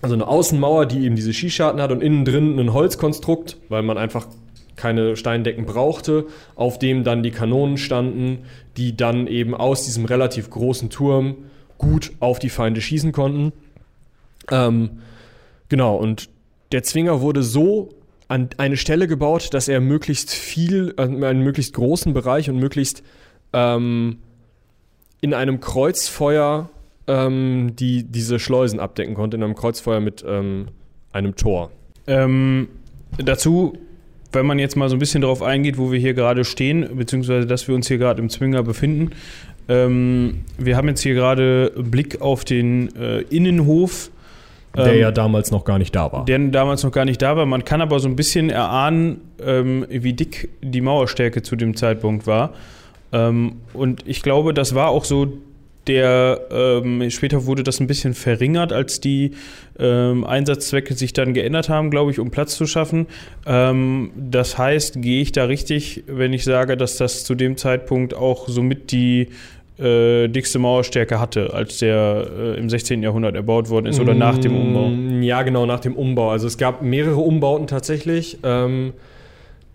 also 0.00 0.14
eine 0.14 0.26
Außenmauer, 0.26 0.86
die 0.86 1.04
eben 1.04 1.16
diese 1.16 1.32
Schießscharten 1.32 1.80
hat 1.80 1.90
und 1.90 2.02
innen 2.02 2.24
drin 2.24 2.58
ein 2.58 2.72
Holzkonstrukt, 2.72 3.56
weil 3.68 3.82
man 3.82 3.98
einfach 3.98 4.26
keine 4.76 5.16
Steindecken 5.16 5.66
brauchte, 5.66 6.26
auf 6.54 6.78
dem 6.78 7.04
dann 7.04 7.22
die 7.22 7.32
Kanonen 7.32 7.76
standen, 7.76 8.44
die 8.76 8.96
dann 8.96 9.26
eben 9.26 9.54
aus 9.54 9.84
diesem 9.84 10.04
relativ 10.04 10.50
großen 10.50 10.88
Turm 10.88 11.36
gut 11.78 12.12
auf 12.20 12.38
die 12.38 12.48
Feinde 12.48 12.80
schießen 12.80 13.12
konnten. 13.12 13.52
Ähm, 14.50 15.00
genau, 15.68 15.96
und 15.96 16.28
der 16.72 16.82
Zwinger 16.84 17.20
wurde 17.20 17.42
so 17.42 17.90
an 18.28 18.50
eine 18.58 18.76
Stelle 18.76 19.08
gebaut, 19.08 19.52
dass 19.52 19.68
er 19.68 19.80
möglichst 19.80 20.30
viel, 20.32 20.94
äh, 20.96 21.02
einen 21.02 21.42
möglichst 21.42 21.74
großen 21.74 22.12
Bereich 22.12 22.48
und 22.48 22.58
möglichst 22.58 23.02
ähm, 23.52 24.18
in 25.20 25.34
einem 25.34 25.60
Kreuzfeuer 25.60 26.70
ähm, 27.08 27.72
die 27.74 28.04
diese 28.04 28.38
Schleusen 28.38 28.78
abdecken 28.78 29.14
konnte, 29.14 29.36
in 29.36 29.42
einem 29.42 29.56
Kreuzfeuer 29.56 30.00
mit 30.00 30.24
ähm, 30.28 30.68
einem 31.10 31.34
Tor. 31.34 31.70
Ähm, 32.06 32.68
dazu, 33.16 33.76
wenn 34.32 34.46
man 34.46 34.58
jetzt 34.58 34.76
mal 34.76 34.88
so 34.88 34.96
ein 34.96 34.98
bisschen 34.98 35.22
darauf 35.22 35.42
eingeht, 35.42 35.78
wo 35.78 35.90
wir 35.90 35.98
hier 35.98 36.14
gerade 36.14 36.44
stehen, 36.44 36.86
beziehungsweise 36.96 37.46
dass 37.46 37.66
wir 37.66 37.74
uns 37.74 37.88
hier 37.88 37.98
gerade 37.98 38.22
im 38.22 38.28
Zwinger 38.28 38.62
befinden. 38.62 39.10
Ähm, 39.68 40.44
wir 40.58 40.76
haben 40.76 40.86
jetzt 40.88 41.02
hier 41.02 41.14
gerade 41.14 41.72
Blick 41.76 42.20
auf 42.20 42.44
den 42.44 42.94
äh, 42.94 43.20
Innenhof. 43.22 44.10
Der 44.76 44.92
ähm, 44.92 45.00
ja 45.00 45.10
damals 45.10 45.50
noch 45.50 45.64
gar 45.64 45.78
nicht 45.78 45.96
da 45.96 46.12
war. 46.12 46.26
der 46.26 46.38
damals 46.38 46.84
noch 46.84 46.92
gar 46.92 47.06
nicht 47.06 47.22
da 47.22 47.36
war. 47.36 47.46
Man 47.46 47.64
kann 47.64 47.80
aber 47.80 48.00
so 48.00 48.08
ein 48.08 48.16
bisschen 48.16 48.50
erahnen, 48.50 49.22
ähm, 49.44 49.86
wie 49.88 50.12
dick 50.12 50.50
die 50.62 50.82
Mauerstärke 50.82 51.42
zu 51.42 51.56
dem 51.56 51.74
Zeitpunkt 51.74 52.26
war. 52.26 52.52
Und 53.10 54.06
ich 54.06 54.22
glaube, 54.22 54.52
das 54.52 54.74
war 54.74 54.88
auch 54.88 55.06
so 55.06 55.32
der, 55.88 56.42
ähm, 56.50 57.10
später 57.10 57.46
wurde 57.46 57.62
das 57.64 57.80
ein 57.80 57.86
bisschen 57.86 58.14
verringert, 58.14 58.72
als 58.72 59.00
die 59.00 59.32
ähm, 59.78 60.24
Einsatzzwecke 60.24 60.94
sich 60.94 61.12
dann 61.12 61.34
geändert 61.34 61.68
haben, 61.68 61.90
glaube 61.90 62.10
ich, 62.10 62.18
um 62.18 62.30
Platz 62.30 62.56
zu 62.56 62.66
schaffen. 62.66 63.06
Ähm, 63.46 64.10
das 64.16 64.58
heißt, 64.58 65.00
gehe 65.02 65.22
ich 65.22 65.32
da 65.32 65.44
richtig, 65.44 66.04
wenn 66.06 66.32
ich 66.32 66.44
sage, 66.44 66.76
dass 66.76 66.96
das 66.96 67.24
zu 67.24 67.34
dem 67.34 67.56
Zeitpunkt 67.56 68.14
auch 68.14 68.48
somit 68.48 68.92
die 68.92 69.28
äh, 69.78 70.28
dickste 70.28 70.58
Mauerstärke 70.58 71.20
hatte, 71.20 71.54
als 71.54 71.78
der 71.78 72.26
äh, 72.36 72.58
im 72.58 72.68
16. 72.68 73.02
Jahrhundert 73.02 73.34
erbaut 73.34 73.70
worden 73.70 73.86
ist 73.86 74.00
oder 74.00 74.14
nach 74.14 74.38
dem 74.38 74.56
Umbau? 74.56 74.88
Mm, 74.88 75.22
Ja, 75.22 75.42
genau, 75.42 75.66
nach 75.66 75.80
dem 75.80 75.94
Umbau. 75.94 76.30
Also 76.30 76.46
es 76.46 76.58
gab 76.58 76.82
mehrere 76.82 77.20
Umbauten 77.20 77.66
tatsächlich. 77.66 78.38
Ähm, 78.42 78.92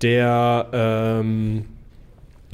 der 0.02 0.68
ähm, 0.74 1.66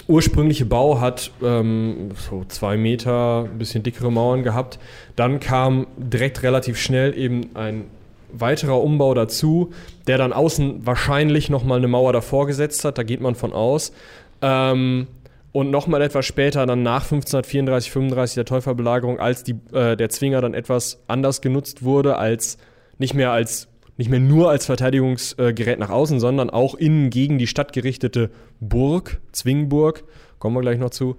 ursprüngliche 0.10 0.66
Bau 0.66 1.00
hat 1.00 1.32
ähm, 1.42 2.10
so 2.30 2.44
zwei 2.48 2.76
Meter, 2.76 3.44
ein 3.44 3.60
bisschen 3.60 3.84
dickere 3.84 4.12
Mauern 4.12 4.44
gehabt. 4.44 4.80
Dann 5.16 5.40
kam 5.40 5.88
direkt 5.98 6.44
relativ 6.44 6.78
schnell 6.78 7.18
eben 7.18 7.56
ein 7.56 7.86
weiterer 8.32 8.82
Umbau 8.82 9.14
dazu, 9.14 9.72
der 10.08 10.18
dann 10.18 10.34
außen 10.34 10.86
wahrscheinlich 10.86 11.50
nochmal 11.50 11.78
eine 11.78 11.88
Mauer 11.88 12.12
davor 12.12 12.48
gesetzt 12.48 12.84
hat, 12.86 12.98
da 12.98 13.04
geht 13.04 13.22
man 13.22 13.36
von 13.36 13.54
aus. 13.54 13.94
Ähm, 14.42 15.08
und 15.52 15.72
nochmal 15.72 16.02
etwas 16.02 16.26
später, 16.26 16.66
dann 16.66 16.84
nach 16.84 17.04
1534, 17.04 17.92
35 17.92 18.36
der 18.36 18.46
Täuferbelagerung, 18.46 19.20
als 19.20 19.44
die, 19.44 19.56
äh, 19.74 19.96
der 19.96 20.10
Zwinger 20.10 20.42
dann 20.42 20.54
etwas 20.54 21.02
anders 21.08 21.42
genutzt 21.42 21.84
wurde, 21.84 22.18
als 22.18 22.58
nicht 22.98 23.14
mehr 23.14 23.32
als 23.32 23.69
nicht 24.00 24.10
mehr 24.10 24.22
nur 24.22 24.50
als 24.50 24.66
Verteidigungsgerät 24.66 25.78
nach 25.78 25.90
außen, 25.90 26.22
sondern 26.22 26.50
auch 26.50 26.74
innen 26.76 27.10
gegen 27.10 27.38
die 27.38 27.48
Stadt 27.48 27.74
gerichtete 27.74 28.30
Burg, 28.62 29.20
Zwingburg, 29.34 30.06
kommen 30.40 30.56
wir 30.56 30.62
gleich 30.62 30.80
noch 30.80 30.92
zu, 30.92 31.18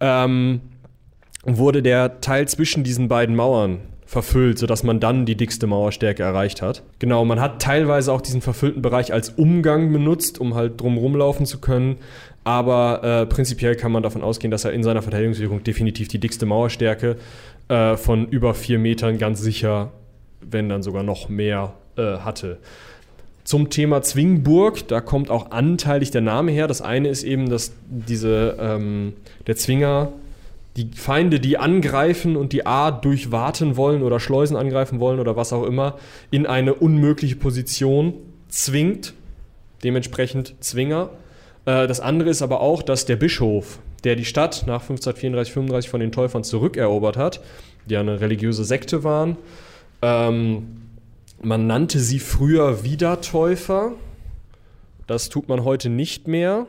ähm, 0.00 0.62
wurde 1.44 1.82
der 1.82 2.22
Teil 2.22 2.48
zwischen 2.48 2.84
diesen 2.84 3.08
beiden 3.08 3.36
Mauern 3.36 3.80
verfüllt, 4.06 4.58
sodass 4.58 4.82
man 4.82 4.98
dann 4.98 5.26
die 5.26 5.36
dickste 5.36 5.66
Mauerstärke 5.66 6.22
erreicht 6.22 6.62
hat. 6.62 6.82
Genau, 7.00 7.22
man 7.26 7.38
hat 7.38 7.60
teilweise 7.60 8.10
auch 8.10 8.22
diesen 8.22 8.40
verfüllten 8.40 8.80
Bereich 8.80 9.12
als 9.12 9.28
Umgang 9.28 9.92
benutzt, 9.92 10.40
um 10.40 10.54
halt 10.54 10.80
drum 10.80 10.96
rumlaufen 10.96 11.44
zu 11.44 11.60
können. 11.60 11.96
Aber 12.44 13.04
äh, 13.04 13.26
prinzipiell 13.26 13.76
kann 13.76 13.92
man 13.92 14.02
davon 14.02 14.22
ausgehen, 14.22 14.50
dass 14.50 14.64
er 14.64 14.72
in 14.72 14.82
seiner 14.82 15.02
Verteidigungswirkung 15.02 15.64
definitiv 15.64 16.08
die 16.08 16.18
dickste 16.18 16.46
Mauerstärke 16.46 17.16
äh, 17.68 17.96
von 17.98 18.26
über 18.28 18.54
vier 18.54 18.78
Metern 18.78 19.18
ganz 19.18 19.42
sicher, 19.42 19.92
wenn 20.40 20.70
dann 20.70 20.82
sogar 20.82 21.02
noch 21.02 21.28
mehr, 21.28 21.74
äh, 21.96 22.18
hatte. 22.18 22.58
Zum 23.44 23.70
Thema 23.70 24.02
Zwingburg, 24.02 24.86
da 24.86 25.00
kommt 25.00 25.28
auch 25.30 25.50
anteilig 25.50 26.10
der 26.12 26.20
Name 26.20 26.52
her. 26.52 26.68
Das 26.68 26.80
eine 26.80 27.08
ist 27.08 27.24
eben, 27.24 27.50
dass 27.50 27.72
diese, 27.88 28.56
ähm, 28.60 29.14
der 29.46 29.56
Zwinger 29.56 30.12
die 30.76 30.88
Feinde, 30.94 31.38
die 31.38 31.58
angreifen 31.58 32.36
und 32.36 32.52
die 32.52 32.66
A 32.66 32.90
durchwarten 32.90 33.76
wollen 33.76 34.02
oder 34.02 34.20
Schleusen 34.20 34.56
angreifen 34.56 35.00
wollen 35.00 35.20
oder 35.20 35.36
was 35.36 35.52
auch 35.52 35.64
immer, 35.64 35.98
in 36.30 36.46
eine 36.46 36.74
unmögliche 36.74 37.36
Position 37.36 38.14
zwingt. 38.48 39.12
Dementsprechend 39.84 40.54
Zwinger. 40.60 41.10
Äh, 41.66 41.86
das 41.86 42.00
andere 42.00 42.30
ist 42.30 42.42
aber 42.42 42.60
auch, 42.60 42.82
dass 42.82 43.04
der 43.04 43.16
Bischof, 43.16 43.80
der 44.04 44.16
die 44.16 44.24
Stadt 44.24 44.64
nach 44.66 44.82
1534, 44.82 45.52
35 45.52 45.90
von 45.90 46.00
den 46.00 46.12
Täufern 46.12 46.44
zurückerobert 46.44 47.16
hat, 47.16 47.40
die 47.86 47.96
eine 47.96 48.20
religiöse 48.20 48.64
Sekte 48.64 49.04
waren, 49.04 49.36
ähm, 50.00 50.81
man 51.42 51.66
nannte 51.66 52.00
sie 52.00 52.18
früher 52.18 52.84
Wiedertäufer. 52.84 53.92
Das 55.06 55.28
tut 55.28 55.48
man 55.48 55.64
heute 55.64 55.88
nicht 55.88 56.28
mehr, 56.28 56.66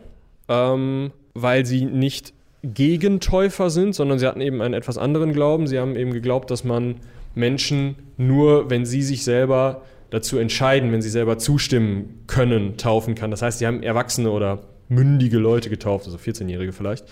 ähm, 0.49 1.11
weil 1.33 1.65
sie 1.65 1.85
nicht 1.85 2.33
Gegentäufer 2.63 3.69
sind, 3.69 3.93
sondern 3.93 4.19
sie 4.19 4.27
hatten 4.27 4.41
eben 4.41 4.61
einen 4.61 4.73
etwas 4.73 4.97
anderen 4.97 5.33
Glauben. 5.33 5.67
Sie 5.67 5.79
haben 5.79 5.95
eben 5.95 6.13
geglaubt, 6.13 6.49
dass 6.49 6.63
man 6.63 6.95
Menschen 7.35 7.95
nur, 8.17 8.69
wenn 8.69 8.85
sie 8.85 9.01
sich 9.01 9.23
selber 9.23 9.81
dazu 10.09 10.37
entscheiden, 10.37 10.91
wenn 10.91 11.01
sie 11.01 11.09
selber 11.09 11.37
zustimmen 11.37 12.23
können, 12.27 12.77
taufen 12.77 13.15
kann. 13.15 13.31
Das 13.31 13.41
heißt, 13.41 13.59
sie 13.59 13.67
haben 13.67 13.83
Erwachsene 13.83 14.31
oder 14.31 14.59
mündige 14.87 15.39
Leute 15.39 15.69
getauft, 15.69 16.05
also 16.05 16.17
14-Jährige 16.17 16.71
vielleicht, 16.71 17.05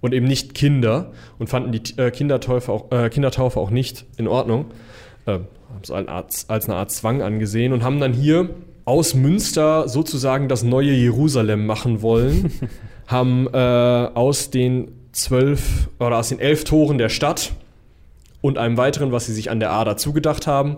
und 0.00 0.14
eben 0.14 0.26
nicht 0.26 0.54
Kinder 0.54 1.12
und 1.38 1.48
fanden 1.48 1.72
die 1.72 1.98
äh, 1.98 2.10
Kindertaufe 2.10 2.72
auch, 2.72 2.90
äh, 2.90 3.10
Kindertaufe 3.10 3.60
auch 3.60 3.70
nicht 3.70 4.06
in 4.16 4.26
Ordnung. 4.26 4.66
Äh, 5.26 5.40
haben 5.76 5.82
es 6.28 6.48
als, 6.48 6.68
eine 6.68 6.78
Art 6.78 6.90
Zwang 6.90 7.22
angesehen 7.22 7.72
und 7.72 7.82
haben 7.82 8.00
dann 8.00 8.12
hier 8.12 8.50
aus 8.84 9.14
Münster 9.14 9.88
sozusagen 9.88 10.48
das 10.48 10.62
neue 10.62 10.92
Jerusalem 10.92 11.66
machen 11.66 12.02
wollen, 12.02 12.52
haben 13.06 13.48
äh, 13.52 13.56
aus 13.56 14.50
den 14.50 14.92
zwölf 15.12 15.88
oder 15.98 16.18
aus 16.18 16.28
den 16.28 16.38
elf 16.38 16.64
Toren 16.64 16.98
der 16.98 17.08
Stadt 17.08 17.52
und 18.40 18.58
einem 18.58 18.76
weiteren, 18.76 19.12
was 19.12 19.26
sie 19.26 19.32
sich 19.32 19.50
an 19.50 19.60
der 19.60 19.72
A 19.72 19.84
dazu 19.84 20.12
gedacht 20.12 20.46
haben, 20.46 20.76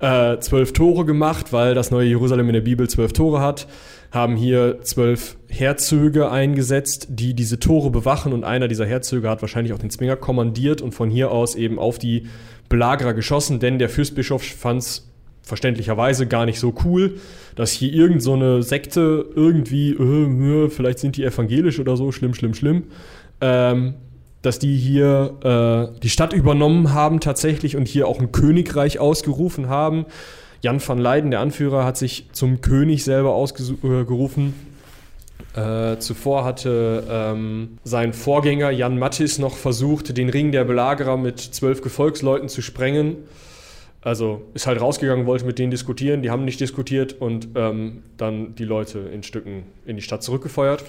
äh, 0.00 0.38
zwölf 0.38 0.72
Tore 0.72 1.04
gemacht, 1.04 1.52
weil 1.52 1.74
das 1.74 1.90
neue 1.90 2.08
Jerusalem 2.08 2.48
in 2.48 2.54
der 2.54 2.60
Bibel 2.62 2.88
zwölf 2.88 3.12
Tore 3.12 3.40
hat. 3.40 3.66
Haben 4.10 4.36
hier 4.36 4.80
zwölf 4.82 5.36
Herzöge 5.48 6.30
eingesetzt, 6.30 7.06
die 7.10 7.34
diese 7.34 7.58
Tore 7.60 7.90
bewachen. 7.90 8.32
Und 8.32 8.44
einer 8.44 8.68
dieser 8.68 8.84
Herzöge 8.84 9.30
hat 9.30 9.40
wahrscheinlich 9.40 9.72
auch 9.72 9.78
den 9.78 9.90
Zwinger 9.90 10.16
kommandiert 10.16 10.82
und 10.82 10.92
von 10.92 11.08
hier 11.08 11.30
aus 11.30 11.54
eben 11.54 11.78
auf 11.78 11.98
die 11.98 12.26
Belagerer 12.68 13.14
geschossen, 13.14 13.60
denn 13.60 13.78
der 13.78 13.88
Fürstbischof 13.88 14.42
fand 14.42 14.82
es 14.82 15.08
verständlicherweise 15.42 16.26
gar 16.26 16.46
nicht 16.46 16.58
so 16.60 16.74
cool, 16.84 17.18
dass 17.56 17.72
hier 17.72 17.92
irgend 17.92 18.22
so 18.22 18.62
Sekte 18.62 19.26
irgendwie, 19.34 19.90
äh, 19.90 20.68
vielleicht 20.70 21.00
sind 21.00 21.16
die 21.16 21.24
evangelisch 21.24 21.80
oder 21.80 21.96
so, 21.96 22.12
schlimm, 22.12 22.34
schlimm, 22.34 22.54
schlimm, 22.54 22.84
ähm, 23.40 23.94
dass 24.40 24.58
die 24.58 24.76
hier 24.76 25.92
äh, 25.94 26.00
die 26.00 26.08
Stadt 26.08 26.32
übernommen 26.32 26.94
haben 26.94 27.20
tatsächlich 27.20 27.76
und 27.76 27.86
hier 27.88 28.08
auch 28.08 28.20
ein 28.20 28.32
Königreich 28.32 28.98
ausgerufen 28.98 29.68
haben. 29.68 30.06
Jan 30.62 30.80
van 30.86 30.98
Leyden, 30.98 31.30
der 31.30 31.40
Anführer, 31.40 31.84
hat 31.84 31.96
sich 31.96 32.28
zum 32.32 32.60
König 32.60 33.04
selber 33.04 33.34
ausgerufen. 33.34 34.54
Äh, 35.54 35.98
zuvor 35.98 36.44
hatte 36.44 37.04
ähm, 37.10 37.78
sein 37.84 38.14
Vorgänger 38.14 38.70
Jan 38.70 38.98
Mattis 38.98 39.38
noch 39.38 39.56
versucht, 39.56 40.16
den 40.16 40.30
Ring 40.30 40.50
der 40.50 40.64
Belagerer 40.64 41.16
mit 41.16 41.40
zwölf 41.40 41.82
Gefolgsleuten 41.82 42.48
zu 42.48 42.62
sprengen. 42.62 43.16
Also 44.00 44.42
ist 44.54 44.66
halt 44.66 44.80
rausgegangen, 44.80 45.26
wollte 45.26 45.44
mit 45.44 45.58
denen 45.58 45.70
diskutieren, 45.70 46.22
die 46.22 46.30
haben 46.30 46.44
nicht 46.44 46.58
diskutiert 46.58 47.20
und 47.20 47.48
ähm, 47.54 48.02
dann 48.16 48.54
die 48.54 48.64
Leute 48.64 48.98
in 48.98 49.22
Stücken 49.22 49.64
in 49.86 49.96
die 49.96 50.02
Stadt 50.02 50.22
zurückgefeuert. 50.22 50.84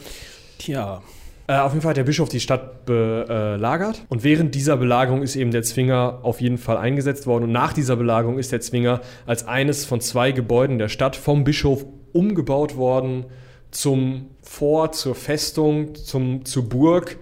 Tja. 0.58 1.04
Äh, 1.46 1.58
auf 1.58 1.74
jeden 1.74 1.82
Fall 1.82 1.90
hat 1.90 1.98
der 1.98 2.06
Bischof 2.06 2.30
die 2.30 2.40
Stadt 2.40 2.86
belagert 2.86 4.06
und 4.08 4.24
während 4.24 4.56
dieser 4.56 4.78
Belagerung 4.78 5.22
ist 5.22 5.36
eben 5.36 5.52
der 5.52 5.64
Zwinger 5.64 6.20
auf 6.24 6.40
jeden 6.40 6.58
Fall 6.58 6.78
eingesetzt 6.78 7.28
worden 7.28 7.44
und 7.44 7.52
nach 7.52 7.74
dieser 7.74 7.98
Belagerung 7.98 8.40
ist 8.40 8.54
der 8.54 8.62
Zwinger 8.62 9.02
als 9.26 9.46
eines 9.46 9.84
von 9.84 10.00
zwei 10.00 10.32
Gebäuden 10.32 10.80
der 10.80 10.88
Stadt 10.88 11.18
vom 11.18 11.44
Bischof 11.44 11.86
umgebaut 12.14 12.78
worden 12.78 13.26
zum 13.74 14.28
Fort, 14.42 14.96
zur 14.96 15.16
Festung, 15.16 15.96
zum, 15.96 16.46
zur 16.46 16.70
Burg, 16.70 17.18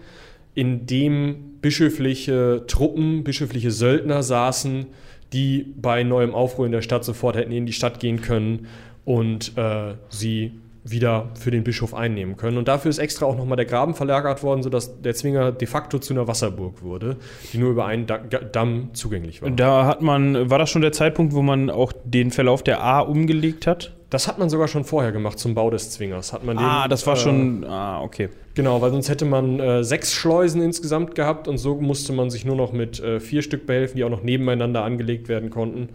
in 0.53 0.85
dem 0.85 1.57
bischöfliche 1.61 2.65
Truppen, 2.67 3.23
bischöfliche 3.23 3.71
Söldner 3.71 4.21
saßen, 4.21 4.87
die 5.33 5.73
bei 5.77 6.03
neuem 6.03 6.35
Aufruhr 6.35 6.65
in 6.65 6.71
der 6.71 6.81
Stadt 6.81 7.05
sofort 7.05 7.37
hätten 7.37 7.51
in 7.51 7.65
die 7.65 7.73
Stadt 7.73 7.99
gehen 7.99 8.21
können 8.21 8.67
und 9.05 9.57
äh, 9.57 9.95
sie 10.09 10.51
wieder 10.83 11.29
für 11.39 11.51
den 11.51 11.63
Bischof 11.63 11.93
einnehmen 11.93 12.37
können. 12.37 12.57
Und 12.57 12.67
dafür 12.67 12.89
ist 12.89 12.97
extra 12.97 13.27
auch 13.27 13.37
nochmal 13.37 13.55
der 13.55 13.65
Graben 13.65 13.93
verlagert 13.93 14.41
worden, 14.41 14.63
sodass 14.63 14.99
der 15.01 15.13
Zwinger 15.13 15.51
de 15.51 15.67
facto 15.67 15.99
zu 15.99 16.13
einer 16.13 16.27
Wasserburg 16.27 16.81
wurde, 16.81 17.17
die 17.53 17.59
nur 17.59 17.69
über 17.71 17.85
einen 17.85 18.07
Damm 18.51 18.89
zugänglich 18.93 19.41
war. 19.41 19.51
Da 19.51 19.85
hat 19.85 20.01
man, 20.01 20.49
war 20.49 20.57
das 20.57 20.71
schon 20.71 20.81
der 20.81 20.91
Zeitpunkt, 20.91 21.33
wo 21.33 21.43
man 21.43 21.69
auch 21.69 21.93
den 22.03 22.31
Verlauf 22.31 22.63
der 22.63 22.83
A 22.83 22.99
umgelegt 22.99 23.67
hat? 23.67 23.93
Das 24.11 24.27
hat 24.27 24.37
man 24.37 24.49
sogar 24.49 24.67
schon 24.67 24.83
vorher 24.83 25.13
gemacht 25.13 25.39
zum 25.39 25.55
Bau 25.55 25.69
des 25.69 25.89
Zwingers. 25.91 26.33
Hat 26.33 26.43
man 26.43 26.57
ah, 26.57 26.83
den, 26.83 26.89
das 26.89 27.07
war 27.07 27.13
äh, 27.13 27.17
schon, 27.17 27.63
ah, 27.63 28.01
okay. 28.01 28.27
Genau, 28.55 28.81
weil 28.81 28.91
sonst 28.91 29.07
hätte 29.07 29.23
man 29.23 29.57
äh, 29.61 29.85
sechs 29.85 30.13
Schleusen 30.13 30.61
insgesamt 30.61 31.15
gehabt 31.15 31.47
und 31.47 31.57
so 31.57 31.75
musste 31.75 32.11
man 32.11 32.29
sich 32.29 32.43
nur 32.43 32.57
noch 32.57 32.73
mit 32.73 32.99
äh, 32.99 33.21
vier 33.21 33.41
Stück 33.41 33.65
behelfen, 33.65 33.95
die 33.95 34.03
auch 34.03 34.09
noch 34.09 34.21
nebeneinander 34.21 34.83
angelegt 34.83 35.29
werden 35.29 35.49
konnten, 35.49 35.87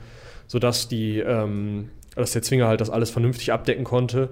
sodass 0.46 0.88
die, 0.88 1.18
ähm, 1.18 1.90
dass 2.14 2.32
der 2.32 2.40
Zwinger 2.40 2.66
halt 2.66 2.80
das 2.80 2.88
alles 2.88 3.10
vernünftig 3.10 3.52
abdecken 3.52 3.84
konnte. 3.84 4.30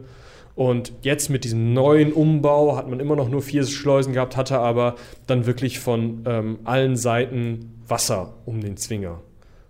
Und 0.54 0.92
jetzt 1.02 1.28
mit 1.28 1.44
diesem 1.44 1.74
neuen 1.74 2.14
Umbau 2.14 2.78
hat 2.78 2.88
man 2.88 3.00
immer 3.00 3.16
noch 3.16 3.28
nur 3.28 3.42
vier 3.42 3.66
Schleusen 3.66 4.14
gehabt, 4.14 4.38
hatte 4.38 4.60
aber 4.60 4.94
dann 5.26 5.44
wirklich 5.44 5.78
von 5.78 6.22
ähm, 6.24 6.58
allen 6.64 6.96
Seiten 6.96 7.82
Wasser 7.86 8.32
um 8.46 8.62
den 8.62 8.78
Zwinger. 8.78 9.20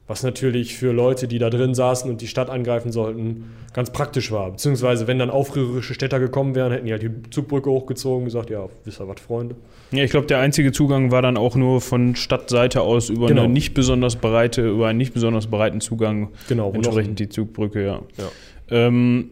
Was 0.06 0.22
natürlich 0.22 0.76
für 0.76 0.92
Leute, 0.92 1.26
die 1.28 1.38
da 1.38 1.48
drin 1.48 1.74
saßen 1.74 2.10
und 2.10 2.20
die 2.20 2.26
Stadt 2.26 2.50
angreifen 2.50 2.92
sollten, 2.92 3.54
ganz 3.72 3.90
praktisch 3.90 4.30
war. 4.30 4.50
Beziehungsweise, 4.50 5.06
wenn 5.06 5.18
dann 5.18 5.30
aufrührerische 5.30 5.94
Städter 5.94 6.20
gekommen 6.20 6.54
wären, 6.54 6.72
hätten 6.72 6.84
die 6.84 6.92
halt 6.92 7.02
die 7.02 7.30
Zugbrücke 7.30 7.70
hochgezogen 7.70 8.18
und 8.18 8.24
gesagt: 8.26 8.50
Ja, 8.50 8.68
wisst 8.84 9.00
ihr 9.00 9.08
was, 9.08 9.20
Freunde? 9.20 9.54
Ja, 9.92 10.04
ich 10.04 10.10
glaube, 10.10 10.26
der 10.26 10.40
einzige 10.40 10.72
Zugang 10.72 11.10
war 11.10 11.22
dann 11.22 11.38
auch 11.38 11.56
nur 11.56 11.80
von 11.80 12.16
Stadtseite 12.16 12.82
aus 12.82 13.08
über 13.08 13.28
Genau. 13.28 13.44
eine 13.44 13.52
nicht 13.52 13.72
besonders 13.72 14.16
breite, 14.16 14.68
über 14.68 14.88
einen 14.88 14.98
nicht 14.98 15.14
besonders 15.14 15.46
breiten 15.46 15.80
Zugang. 15.80 16.28
Genau, 16.48 16.70
Entsprechend 16.72 17.18
die 17.18 17.30
Zugbrücke, 17.30 17.82
ja. 17.82 18.00
Ja. 18.18 18.28
Ähm, 18.70 19.30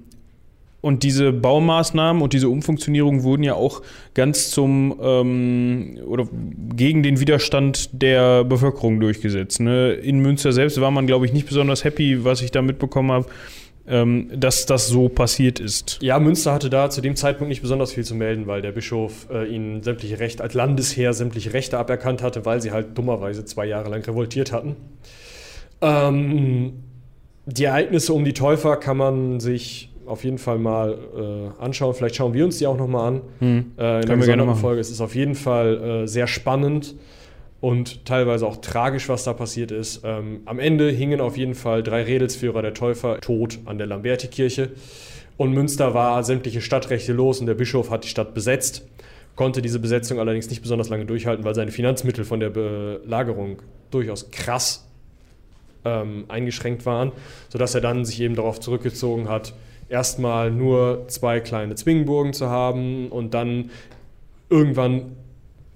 und 0.83 1.05
diese 1.05 1.33
Baumaßnahmen 1.33 2.21
und 2.21 2.35
diese 2.35 2.51
Umfunktionierung 2.51 3.23
wurden 3.23 3.45
ja 3.45 3.55
auch 3.55 3.83
ganz 4.15 4.51
zum 4.51 5.01
ähm, 5.01 5.99
oder 6.07 6.29
gegen 6.75 7.03
den 7.03 7.21
Widerstand 7.21 7.89
der 7.93 8.45
Bevölkerung 8.45 9.01
durchgesetzt. 9.01 9.61
Ne? 9.61 9.93
In 9.93 10.21
Münster 10.21 10.53
selbst 10.53 10.79
war 10.81 10.91
man, 10.91 11.07
glaube 11.07 11.25
ich, 11.25 11.33
nicht 11.33 11.47
besonders 11.47 11.85
happy, 11.85 12.25
was 12.25 12.43
ich 12.43 12.51
da 12.51 12.63
mitbekommen 12.63 13.13
habe, 13.13 13.27
ähm, 13.87 14.29
dass 14.35 14.67
das 14.67 14.89
so 14.89 15.09
passiert 15.09 15.61
ist. 15.61 16.01
Ja, 16.03 16.19
Münster 16.19 16.53
hatte 16.53 16.69
da 16.69 16.91
zu 16.91 17.01
dem 17.01 17.15
Zeitpunkt 17.15 17.49
nicht 17.49 17.63
besonders 17.63 17.93
viel 17.93 18.05
zu 18.05 18.17
melden, 18.17 18.49
weil 18.49 18.61
der 18.61 18.73
Bischof 18.73 19.29
äh, 19.33 19.47
ihnen 19.47 19.85
sämtliche 19.85 20.19
Rechte, 20.19 20.43
als 20.43 20.55
Landesherr 20.55 21.13
sämtliche 21.13 21.53
Rechte 21.53 21.79
aberkannt 21.79 22.23
hatte, 22.23 22.45
weil 22.45 22.61
sie 22.61 22.73
halt 22.73 22.99
dummerweise 22.99 23.45
zwei 23.45 23.67
Jahre 23.67 23.89
lang 23.89 24.03
revoltiert 24.03 24.51
hatten. 24.51 24.75
Ähm, 25.81 26.73
die 27.47 27.65
Ereignisse 27.65 28.13
um 28.15 28.25
die 28.25 28.35
Täufer 28.35 28.77
kann 28.77 28.97
man 28.97 29.39
sich 29.39 29.92
auf 30.07 30.25
jeden 30.25 30.39
Fall 30.39 30.59
mal 30.59 30.99
äh, 31.17 31.63
anschauen. 31.63 31.95
Vielleicht 31.95 32.17
schauen 32.17 32.35
wir 32.35 32.45
uns 32.45 32.59
die 32.59 32.67
auch 32.67 32.77
nochmal 32.77 33.09
an. 33.09 33.21
Hm. 33.39 33.73
Äh, 33.79 34.01
in 34.01 34.07
Können 34.07 34.27
wir 34.27 34.33
einer. 34.33 34.55
Folge. 34.55 34.81
Es 34.81 34.91
ist 34.91 35.01
auf 35.01 35.15
jeden 35.15 35.35
Fall 35.35 36.03
äh, 36.03 36.07
sehr 36.09 36.27
spannend 36.27 36.95
und 37.61 38.05
teilweise 38.05 38.47
auch 38.47 38.57
tragisch, 38.57 39.09
was 39.09 39.25
da 39.25 39.33
passiert 39.33 39.71
ist. 39.71 40.03
Ähm, 40.05 40.41
am 40.47 40.59
Ende 40.59 40.91
hingen 40.91 41.21
auf 41.21 41.37
jeden 41.37 41.55
Fall 41.55 41.83
drei 41.83 42.03
Redelsführer 42.03 42.61
der 42.61 42.75
Täufer 42.75 43.21
tot 43.21 43.61
an 43.67 43.79
der 43.79 43.87
Lamberti-Kirche. 43.87 44.71
Und 45.37 45.53
Münster 45.53 45.95
war 45.95 46.23
sämtliche 46.25 46.61
Stadtrechte 46.61 47.13
los 47.13 47.41
und 47.41 47.47
der 47.47 47.55
Bischof 47.55 47.91
hat 47.91 48.05
die 48.05 48.09
Stadt 48.09 48.35
besetzt, 48.35 48.87
konnte 49.37 49.63
diese 49.63 49.79
Besetzung 49.79 50.19
allerdings 50.19 50.51
nicht 50.51 50.61
besonders 50.61 50.89
lange 50.89 51.07
durchhalten, 51.07 51.45
weil 51.45 51.55
seine 51.55 51.71
Finanzmittel 51.71 52.25
von 52.25 52.41
der 52.41 52.51
Belagerung 52.51 53.63
durchaus 53.91 54.31
krass 54.31 54.87
ähm, 55.85 56.25
eingeschränkt 56.29 56.85
waren, 56.85 57.13
sodass 57.49 57.75
er 57.75 57.81
dann 57.81 58.05
sich 58.05 58.21
eben 58.21 58.35
darauf 58.35 58.61
zurückgezogen 58.61 59.29
hat, 59.29 59.55
erstmal 59.93 60.51
nur 60.51 61.05
zwei 61.09 61.41
kleine 61.41 61.75
Zwingburgen 61.75 62.33
zu 62.33 62.49
haben 62.49 63.09
und 63.09 63.35
dann 63.35 63.71
irgendwann 64.49 65.17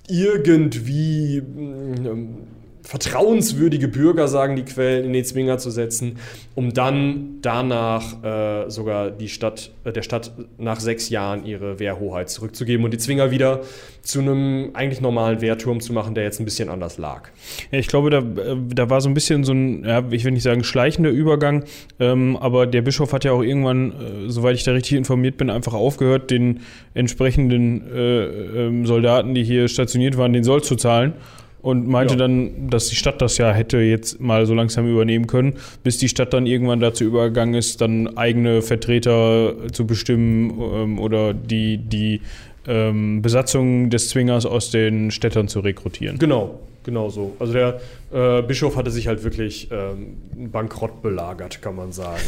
irgendwie 0.09 1.39
ähm, 1.39 2.39
vertrauenswürdige 2.87 3.89
Bürger, 3.89 4.29
sagen 4.29 4.55
die 4.55 4.65
Quellen, 4.65 5.07
in 5.07 5.13
den 5.13 5.25
Zwinger 5.25 5.59
zu 5.59 5.71
setzen, 5.71 6.19
um 6.55 6.73
dann 6.73 7.39
danach 7.43 8.23
äh, 8.23 8.71
sogar 8.71 9.11
die 9.11 9.29
Stadt, 9.29 9.73
äh, 9.83 9.93
der 9.93 10.03
Stadt 10.03 10.31
nach 10.57 10.79
sechs 10.79 11.09
Jahren 11.09 11.45
ihre 11.45 11.81
Wehrhoheit 11.81 12.31
zurückzugeben 12.31 12.85
und 12.85 12.93
die 12.93 12.99
Zwinger 12.99 13.33
wieder 13.33 13.63
zu 14.03 14.21
einem 14.21 14.71
eigentlich 14.75 15.01
normalen 15.01 15.41
Wehrturm 15.41 15.81
zu 15.81 15.93
machen, 15.93 16.15
der 16.15 16.23
jetzt 16.23 16.39
ein 16.39 16.45
bisschen 16.45 16.69
anders 16.69 16.97
lag. 16.97 17.29
Ja, 17.73 17.81
ich 17.81 17.89
glaube, 17.89 18.11
da, 18.11 18.19
äh, 18.19 18.57
da 18.69 18.89
war 18.89 19.01
so 19.01 19.09
ein 19.09 19.15
bisschen 19.15 19.43
so 19.43 19.53
ein, 19.53 19.85
ja, 19.85 20.05
ich 20.11 20.25
will 20.25 20.31
nicht 20.31 20.45
sagen 20.45 20.63
schleichender 20.63 21.11
Übergang, 21.11 21.65
ähm, 21.99 22.37
aber 22.37 22.69
der 22.69 22.83
Bischof 22.83 23.13
hat 23.13 23.25
ja 23.25 23.33
auch 23.33 23.43
irgendwann, 23.43 23.91
äh, 23.91 23.95
soweit 24.31 24.55
ich 24.55 24.63
da 24.63 24.71
richtig 24.71 24.97
informiert 24.97 25.39
bin, 25.39 25.51
einfach 25.51 25.75
aufgehört, 25.75 26.31
den 26.31 26.61
entsprechenden 26.95 27.83
äh, 27.93 28.25
ähm, 28.27 28.87
Soldaten, 28.87 29.35
die 29.35 29.43
hier 29.43 29.67
stationiert 29.67 30.17
waren, 30.17 30.33
den 30.33 30.45
Soll 30.45 30.63
zu 30.63 30.77
zahlen. 30.77 31.15
Und 31.67 31.89
meinte 31.89 32.15
Ja. 32.15 32.19
dann, 32.19 32.71
dass 32.71 32.87
die 32.87 32.95
Stadt 32.95 33.21
das 33.21 33.39
ja 33.39 33.53
hätte 33.53 33.79
jetzt 33.79 34.21
mal 34.21 34.47
so 34.47 34.55
langsam 34.55 34.87
übernehmen 34.87 35.27
können, 35.27 35.55
bis 35.83 35.99
die 35.99 36.09
Stadt 36.09 36.33
dann 36.33 36.47
irgendwann 36.47 36.79
dazu 36.79 37.03
übergegangen 37.03 37.57
ist, 37.57 37.81
dann 37.81 38.17
eigene 38.17 38.63
Vertreter 38.63 39.53
zu 39.73 39.85
bestimmen 39.85 40.51
ähm, 40.61 40.99
oder 41.01 41.35
die, 41.35 41.79
die 41.79 42.21
ähm, 42.69 43.21
Besatzung 43.21 43.91
des 43.91 44.11
Zwingers 44.11 44.47
aus 44.47 44.71
den 44.71 45.11
Städtern 45.11 45.49
zu 45.49 45.59
rekrutieren. 45.59 46.21
Genau, 46.21 46.61
genau 46.85 47.09
so. 47.09 47.35
Also 47.41 47.53
der 47.53 47.81
äh, 48.13 48.43
Bischof 48.43 48.77
hatte 48.77 48.93
sich 48.93 49.09
halt 49.09 49.25
wirklich 49.25 49.69
ähm, 49.73 50.19
bankrott 50.53 51.03
belagert, 51.03 51.63
kann 51.63 51.75
man 51.75 51.91
sagen. 51.91 52.23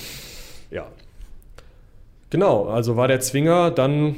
ja. 0.70 0.86
Genau, 2.30 2.64
also 2.64 2.96
war 2.96 3.08
der 3.08 3.20
Zwinger 3.20 3.70
dann 3.72 4.14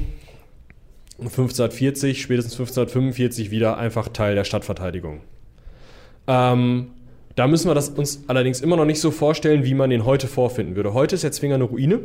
1540, 1.19 2.21
spätestens 2.21 2.53
1545 2.53 3.51
wieder 3.51 3.77
einfach 3.77 4.07
Teil 4.09 4.35
der 4.35 4.43
Stadtverteidigung. 4.43 5.21
Ähm, 6.27 6.87
da 7.35 7.47
müssen 7.47 7.69
wir 7.69 7.75
das 7.75 7.89
uns 7.89 8.23
allerdings 8.27 8.61
immer 8.61 8.77
noch 8.77 8.85
nicht 8.85 8.99
so 8.99 9.11
vorstellen, 9.11 9.63
wie 9.65 9.73
man 9.73 9.89
den 9.89 10.05
heute 10.05 10.27
vorfinden 10.27 10.75
würde. 10.75 10.93
Heute 10.93 11.15
ist 11.15 11.23
der 11.23 11.31
Zwinger 11.31 11.55
eine 11.55 11.63
Ruine. 11.65 11.99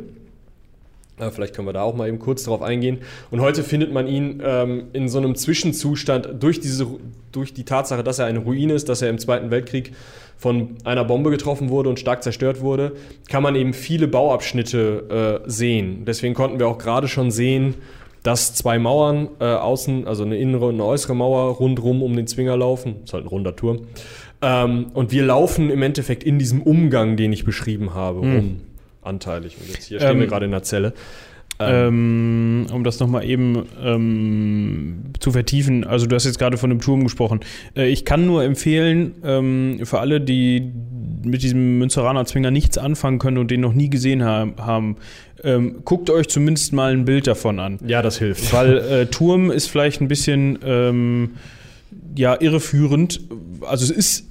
Vielleicht 1.31 1.53
können 1.53 1.67
wir 1.67 1.73
da 1.73 1.81
auch 1.81 1.95
mal 1.95 2.07
eben 2.07 2.19
kurz 2.19 2.45
drauf 2.45 2.61
eingehen. 2.61 2.99
Und 3.29 3.41
heute 3.41 3.63
findet 3.63 3.91
man 3.91 4.07
ihn 4.07 4.41
ähm, 4.43 4.85
in 4.93 5.09
so 5.09 5.17
einem 5.17 5.35
Zwischenzustand 5.35 6.29
durch, 6.39 6.61
diese, 6.61 6.87
durch 7.33 7.53
die 7.53 7.65
Tatsache, 7.65 8.03
dass 8.03 8.19
er 8.19 8.25
eine 8.25 8.39
Ruine 8.39 8.73
ist, 8.73 8.87
dass 8.87 9.01
er 9.01 9.09
im 9.09 9.19
Zweiten 9.19 9.51
Weltkrieg 9.51 9.91
von 10.37 10.77
einer 10.85 11.03
Bombe 11.03 11.29
getroffen 11.29 11.69
wurde 11.69 11.89
und 11.89 11.99
stark 11.99 12.23
zerstört 12.23 12.61
wurde, 12.61 12.93
kann 13.27 13.43
man 13.43 13.55
eben 13.55 13.73
viele 13.73 14.07
Bauabschnitte 14.07 15.41
äh, 15.45 15.49
sehen. 15.49 16.05
Deswegen 16.05 16.33
konnten 16.33 16.57
wir 16.57 16.67
auch 16.69 16.77
gerade 16.77 17.09
schon 17.09 17.31
sehen, 17.31 17.75
dass 18.23 18.53
zwei 18.53 18.79
Mauern 18.79 19.29
äh, 19.39 19.45
außen, 19.45 20.07
also 20.07 20.23
eine 20.23 20.37
innere 20.37 20.67
und 20.67 20.75
eine 20.75 20.85
äußere 20.85 21.15
Mauer 21.15 21.55
rundrum 21.55 22.01
um 22.03 22.15
den 22.15 22.27
Zwinger 22.27 22.57
laufen. 22.57 22.95
Ist 23.03 23.13
halt 23.13 23.25
ein 23.25 23.27
runder 23.27 23.55
Turm. 23.55 23.81
Ähm, 24.41 24.87
und 24.93 25.11
wir 25.11 25.23
laufen 25.25 25.69
im 25.69 25.81
Endeffekt 25.81 26.23
in 26.23 26.39
diesem 26.39 26.61
Umgang, 26.61 27.17
den 27.17 27.33
ich 27.33 27.43
beschrieben 27.45 27.93
habe, 27.93 28.21
Hm. 28.21 28.35
rum. 28.35 28.61
Anteilig. 29.01 29.57
Und 29.59 29.69
jetzt 29.69 29.85
hier 29.85 29.99
stehen 29.99 30.11
Ähm, 30.11 30.19
wir 30.19 30.27
gerade 30.27 30.45
in 30.45 30.51
der 30.51 30.63
Zelle. 30.63 30.93
Ähm, 31.61 32.67
um 32.71 32.85
das 32.85 33.01
nochmal 33.01 33.25
eben 33.25 33.63
ähm, 33.83 35.11
zu 35.19 35.31
vertiefen, 35.31 35.83
also 35.83 36.05
du 36.05 36.15
hast 36.15 36.23
jetzt 36.23 36.39
gerade 36.39 36.57
von 36.57 36.71
einem 36.71 36.79
Turm 36.79 37.03
gesprochen. 37.03 37.41
Äh, 37.75 37.89
ich 37.89 38.05
kann 38.05 38.25
nur 38.25 38.43
empfehlen, 38.45 39.15
ähm, 39.25 39.79
für 39.83 39.99
alle, 39.99 40.21
die 40.21 40.71
mit 41.21 41.43
diesem 41.43 41.79
Münzeraner 41.79 42.23
Zwinger 42.23 42.49
nichts 42.49 42.77
anfangen 42.77 43.19
können 43.19 43.37
und 43.37 43.51
den 43.51 43.59
noch 43.59 43.73
nie 43.73 43.89
gesehen 43.89 44.23
ha 44.23 44.47
haben, 44.57 44.95
ähm, 45.43 45.81
guckt 45.85 46.09
euch 46.09 46.27
zumindest 46.27 46.73
mal 46.73 46.91
ein 46.91 47.05
Bild 47.05 47.27
davon 47.27 47.59
an. 47.59 47.79
ja, 47.85 48.01
das 48.01 48.17
hilft. 48.17 48.51
Weil 48.53 48.77
äh, 48.77 49.05
Turm 49.07 49.51
ist 49.51 49.67
vielleicht 49.69 50.01
ein 50.01 50.07
bisschen 50.07 50.59
ähm, 50.63 51.31
ja, 52.15 52.39
irreführend. 52.39 53.21
Also 53.61 53.85
es 53.85 53.91
ist, 53.91 54.28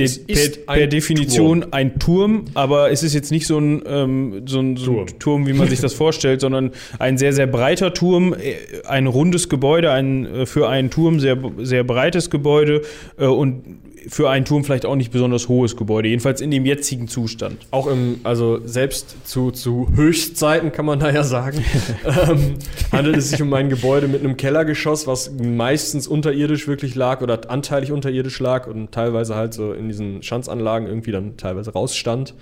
de 0.00 0.34
per, 0.34 0.74
per 0.74 0.86
Definition 0.86 1.72
ein 1.72 1.98
Turm, 1.98 2.46
aber 2.54 2.90
es 2.90 3.02
ist 3.02 3.14
jetzt 3.14 3.30
nicht 3.30 3.46
so 3.46 3.58
ein, 3.58 3.82
ähm, 3.86 4.42
so 4.46 4.60
ein, 4.60 4.76
so 4.76 5.00
ein 5.00 5.06
Turm. 5.06 5.18
Turm. 5.18 5.46
wie 5.46 5.52
man 5.52 5.68
sich 5.68 5.80
das 5.80 5.94
vorstellt, 6.00 6.40
sondern 6.40 6.72
ein 6.98 7.18
sehr, 7.18 7.32
sehr 7.32 7.46
breiter 7.46 7.92
Turm, 7.94 8.34
äh, 8.34 8.86
ein 8.86 9.06
rundes 9.06 9.48
Gebäude, 9.48 9.92
ein 9.92 10.26
äh, 10.26 10.46
für 10.46 10.68
einen 10.68 10.90
Turm 10.90 11.20
sehr, 11.20 11.38
sehr 11.58 11.84
breites 11.84 12.30
Gebäude 12.30 12.82
äh, 13.18 13.26
und 13.26 13.62
für 14.08 14.30
einen 14.30 14.44
Turm 14.44 14.64
vielleicht 14.64 14.86
auch 14.86 14.96
nicht 14.96 15.10
besonders 15.10 15.48
hohes 15.48 15.76
Gebäude, 15.76 16.08
jedenfalls 16.08 16.40
in 16.40 16.50
dem 16.50 16.64
jetzigen 16.64 17.08
Zustand. 17.08 17.58
Auch 17.70 17.86
im, 17.86 18.20
also 18.24 18.60
selbst 18.66 19.16
zu, 19.24 19.50
zu 19.50 19.88
Höchstzeiten 19.94 20.72
kann 20.72 20.86
man 20.86 20.98
da 20.98 21.10
ja 21.10 21.22
sagen, 21.22 21.64
ähm, 22.04 22.54
handelt 22.92 23.16
es 23.16 23.30
sich 23.30 23.42
um 23.42 23.52
ein 23.52 23.68
Gebäude 23.68 24.08
mit 24.08 24.20
einem 24.20 24.36
Kellergeschoss, 24.36 25.06
was 25.06 25.30
meistens 25.32 26.06
unterirdisch 26.06 26.68
wirklich 26.68 26.94
lag 26.94 27.20
oder 27.20 27.50
anteilig 27.50 27.92
unterirdisch 27.92 28.38
lag 28.40 28.66
und 28.66 28.92
teilweise 28.92 29.34
halt 29.34 29.54
so 29.54 29.72
in 29.72 29.88
diesen 29.90 30.22
Schanzanlagen 30.22 30.88
irgendwie 30.88 31.12
dann 31.12 31.36
teilweise 31.36 31.72
rausstand. 31.72 32.34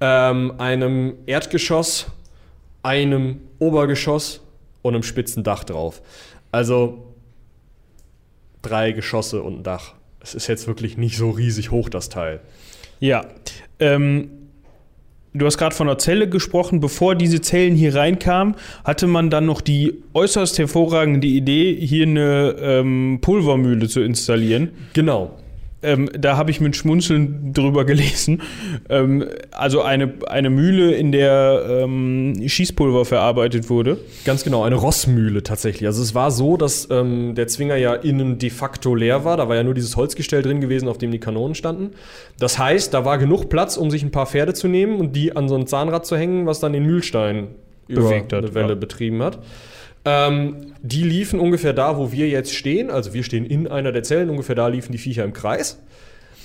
Ähm, 0.00 0.54
einem 0.58 1.14
Erdgeschoss, 1.26 2.06
einem 2.82 3.40
Obergeschoss 3.58 4.40
und 4.82 4.94
einem 4.94 5.02
spitzen 5.02 5.44
Dach 5.44 5.64
drauf. 5.64 6.02
Also 6.52 7.14
drei 8.62 8.92
Geschosse 8.92 9.42
und 9.42 9.60
ein 9.60 9.62
Dach. 9.62 9.94
Es 10.20 10.34
ist 10.34 10.46
jetzt 10.46 10.66
wirklich 10.66 10.96
nicht 10.96 11.16
so 11.16 11.30
riesig 11.30 11.70
hoch, 11.70 11.88
das 11.88 12.08
Teil. 12.08 12.40
Ja. 12.98 13.26
Ähm, 13.78 14.30
du 15.34 15.44
hast 15.44 15.58
gerade 15.58 15.74
von 15.74 15.88
einer 15.88 15.98
Zelle 15.98 16.28
gesprochen. 16.28 16.80
Bevor 16.80 17.14
diese 17.14 17.40
Zellen 17.40 17.74
hier 17.74 17.94
reinkamen, 17.94 18.56
hatte 18.84 19.06
man 19.06 19.30
dann 19.30 19.46
noch 19.46 19.60
die 19.60 20.02
äußerst 20.14 20.58
hervorragende 20.58 21.26
Idee, 21.26 21.74
hier 21.74 22.06
eine 22.06 22.56
ähm, 22.58 23.18
Pulvermühle 23.20 23.88
zu 23.88 24.00
installieren. 24.00 24.70
Genau. 24.94 25.38
Ähm, 25.84 26.10
da 26.18 26.36
habe 26.36 26.50
ich 26.50 26.60
mit 26.60 26.76
Schmunzeln 26.76 27.52
drüber 27.52 27.84
gelesen. 27.84 28.42
Ähm, 28.88 29.26
also 29.52 29.82
eine, 29.82 30.14
eine 30.26 30.50
Mühle, 30.50 30.92
in 30.92 31.12
der 31.12 31.64
ähm, 31.68 32.42
Schießpulver 32.46 33.04
verarbeitet 33.04 33.70
wurde. 33.70 33.98
Ganz 34.24 34.44
genau, 34.44 34.64
eine 34.64 34.76
Rossmühle 34.76 35.42
tatsächlich. 35.42 35.86
Also 35.86 36.02
es 36.02 36.14
war 36.14 36.30
so, 36.30 36.56
dass 36.56 36.88
ähm, 36.90 37.34
der 37.34 37.46
Zwinger 37.46 37.76
ja 37.76 37.94
innen 37.94 38.38
de 38.38 38.50
facto 38.50 38.94
leer 38.94 39.24
war. 39.24 39.36
Da 39.36 39.48
war 39.48 39.56
ja 39.56 39.62
nur 39.62 39.74
dieses 39.74 39.96
Holzgestell 39.96 40.42
drin 40.42 40.60
gewesen, 40.60 40.88
auf 40.88 40.98
dem 40.98 41.10
die 41.10 41.20
Kanonen 41.20 41.54
standen. 41.54 41.90
Das 42.38 42.58
heißt, 42.58 42.92
da 42.94 43.04
war 43.04 43.18
genug 43.18 43.48
Platz, 43.48 43.76
um 43.76 43.90
sich 43.90 44.02
ein 44.02 44.10
paar 44.10 44.26
Pferde 44.26 44.54
zu 44.54 44.68
nehmen 44.68 44.98
und 44.98 45.14
die 45.14 45.36
an 45.36 45.48
so 45.48 45.54
ein 45.54 45.66
Zahnrad 45.66 46.06
zu 46.06 46.16
hängen, 46.16 46.46
was 46.46 46.60
dann 46.60 46.72
den 46.72 46.84
Mühlstein 46.84 47.48
Bewegt 47.86 48.32
über 48.32 48.38
hat, 48.38 48.44
eine 48.44 48.54
Welle 48.54 48.68
ja. 48.70 48.74
betrieben 48.74 49.22
hat. 49.22 49.38
Ähm, 50.04 50.74
die 50.82 51.02
liefen 51.02 51.40
ungefähr 51.40 51.72
da, 51.72 51.96
wo 51.96 52.12
wir 52.12 52.28
jetzt 52.28 52.52
stehen. 52.54 52.90
Also 52.90 53.14
wir 53.14 53.22
stehen 53.24 53.46
in 53.46 53.66
einer 53.66 53.90
der 53.92 54.02
Zellen, 54.02 54.28
ungefähr 54.30 54.54
da 54.54 54.68
liefen 54.68 54.92
die 54.92 54.98
Viecher 54.98 55.24
im 55.24 55.32
Kreis. 55.32 55.78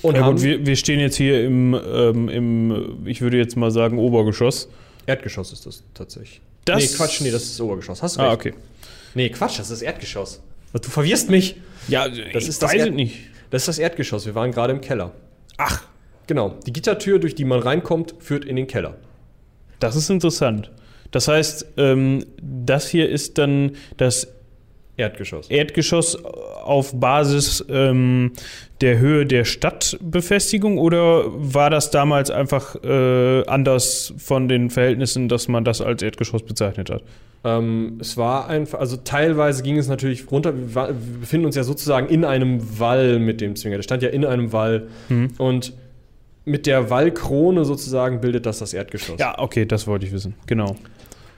Und 0.02 0.16
Ja, 0.16 0.26
gut, 0.30 0.42
wir, 0.42 0.64
wir 0.64 0.76
stehen 0.76 0.98
jetzt 0.98 1.16
hier 1.16 1.44
im, 1.44 1.74
ähm, 1.74 2.28
im, 2.30 3.06
ich 3.06 3.20
würde 3.20 3.36
jetzt 3.36 3.56
mal 3.56 3.70
sagen, 3.70 3.98
Obergeschoss. 3.98 4.68
Erdgeschoss 5.06 5.52
ist 5.52 5.66
das 5.66 5.82
tatsächlich. 5.92 6.40
Das- 6.64 6.78
nee, 6.90 6.96
Quatsch, 6.96 7.20
nee, 7.20 7.30
das 7.30 7.42
ist 7.42 7.52
das 7.52 7.60
Obergeschoss. 7.60 8.02
Hast 8.02 8.16
du 8.16 8.20
Ah, 8.20 8.30
recht. 8.30 8.34
okay. 8.46 8.54
Nee, 9.14 9.28
Quatsch, 9.28 9.58
das 9.58 9.70
ist 9.70 9.80
das 9.80 9.82
Erdgeschoss. 9.82 10.40
Du 10.72 10.88
verwirrst 10.88 11.28
mich. 11.28 11.56
Ja, 11.88 12.08
Das 12.08 12.16
ich 12.18 12.48
ist 12.48 12.62
das 12.62 12.70
weiß 12.72 12.78
Erd- 12.80 12.88
es 12.90 12.94
nicht. 12.94 13.16
Das 13.50 13.62
ist 13.62 13.68
das 13.68 13.78
Erdgeschoss. 13.78 14.24
Wir 14.24 14.34
waren 14.34 14.52
gerade 14.52 14.72
im 14.72 14.80
Keller. 14.80 15.12
Ach, 15.56 15.82
Genau. 16.26 16.54
Die 16.64 16.72
Gittertür, 16.72 17.18
durch 17.18 17.34
die 17.34 17.44
man 17.44 17.58
reinkommt, 17.58 18.14
führt 18.20 18.44
in 18.44 18.54
den 18.54 18.68
Keller. 18.68 18.94
Das 19.80 19.96
ist 19.96 20.08
interessant. 20.10 20.70
Das 21.10 21.28
heißt, 21.28 21.66
ähm, 21.76 22.24
das 22.40 22.88
hier 22.88 23.08
ist 23.08 23.38
dann 23.38 23.72
das 23.96 24.28
Erdgeschoss. 24.96 25.48
Erdgeschoss 25.48 26.22
auf 26.24 26.92
Basis 26.98 27.64
ähm, 27.70 28.32
der 28.82 28.98
Höhe 28.98 29.24
der 29.26 29.44
Stadtbefestigung 29.44 30.78
oder 30.78 31.24
war 31.26 31.70
das 31.70 31.90
damals 31.90 32.30
einfach 32.30 32.76
äh, 32.84 33.44
anders 33.46 34.12
von 34.18 34.46
den 34.48 34.68
Verhältnissen, 34.70 35.28
dass 35.28 35.48
man 35.48 35.64
das 35.64 35.80
als 35.80 36.02
Erdgeschoss 36.02 36.42
bezeichnet 36.42 36.90
hat? 36.90 37.02
Ähm, 37.44 37.96
es 38.00 38.18
war 38.18 38.48
einfach, 38.48 38.78
also 38.78 38.98
teilweise 38.98 39.62
ging 39.62 39.78
es 39.78 39.88
natürlich 39.88 40.30
runter. 40.30 40.54
Wir, 40.54 40.74
wa- 40.74 40.88
wir 40.88 41.20
befinden 41.20 41.46
uns 41.46 41.56
ja 41.56 41.64
sozusagen 41.64 42.08
in 42.08 42.26
einem 42.26 42.78
Wall 42.78 43.18
mit 43.18 43.40
dem 43.40 43.56
Zwinger. 43.56 43.76
Der 43.76 43.82
stand 43.82 44.02
ja 44.02 44.10
in 44.10 44.26
einem 44.26 44.52
Wall. 44.52 44.88
Hm. 45.08 45.28
Und 45.38 45.72
mit 46.44 46.66
der 46.66 46.90
Wallkrone 46.90 47.64
sozusagen 47.64 48.20
bildet 48.20 48.44
das 48.44 48.58
das 48.58 48.74
Erdgeschoss. 48.74 49.18
Ja, 49.18 49.38
okay, 49.38 49.64
das 49.64 49.86
wollte 49.86 50.04
ich 50.04 50.12
wissen. 50.12 50.34
Genau. 50.46 50.76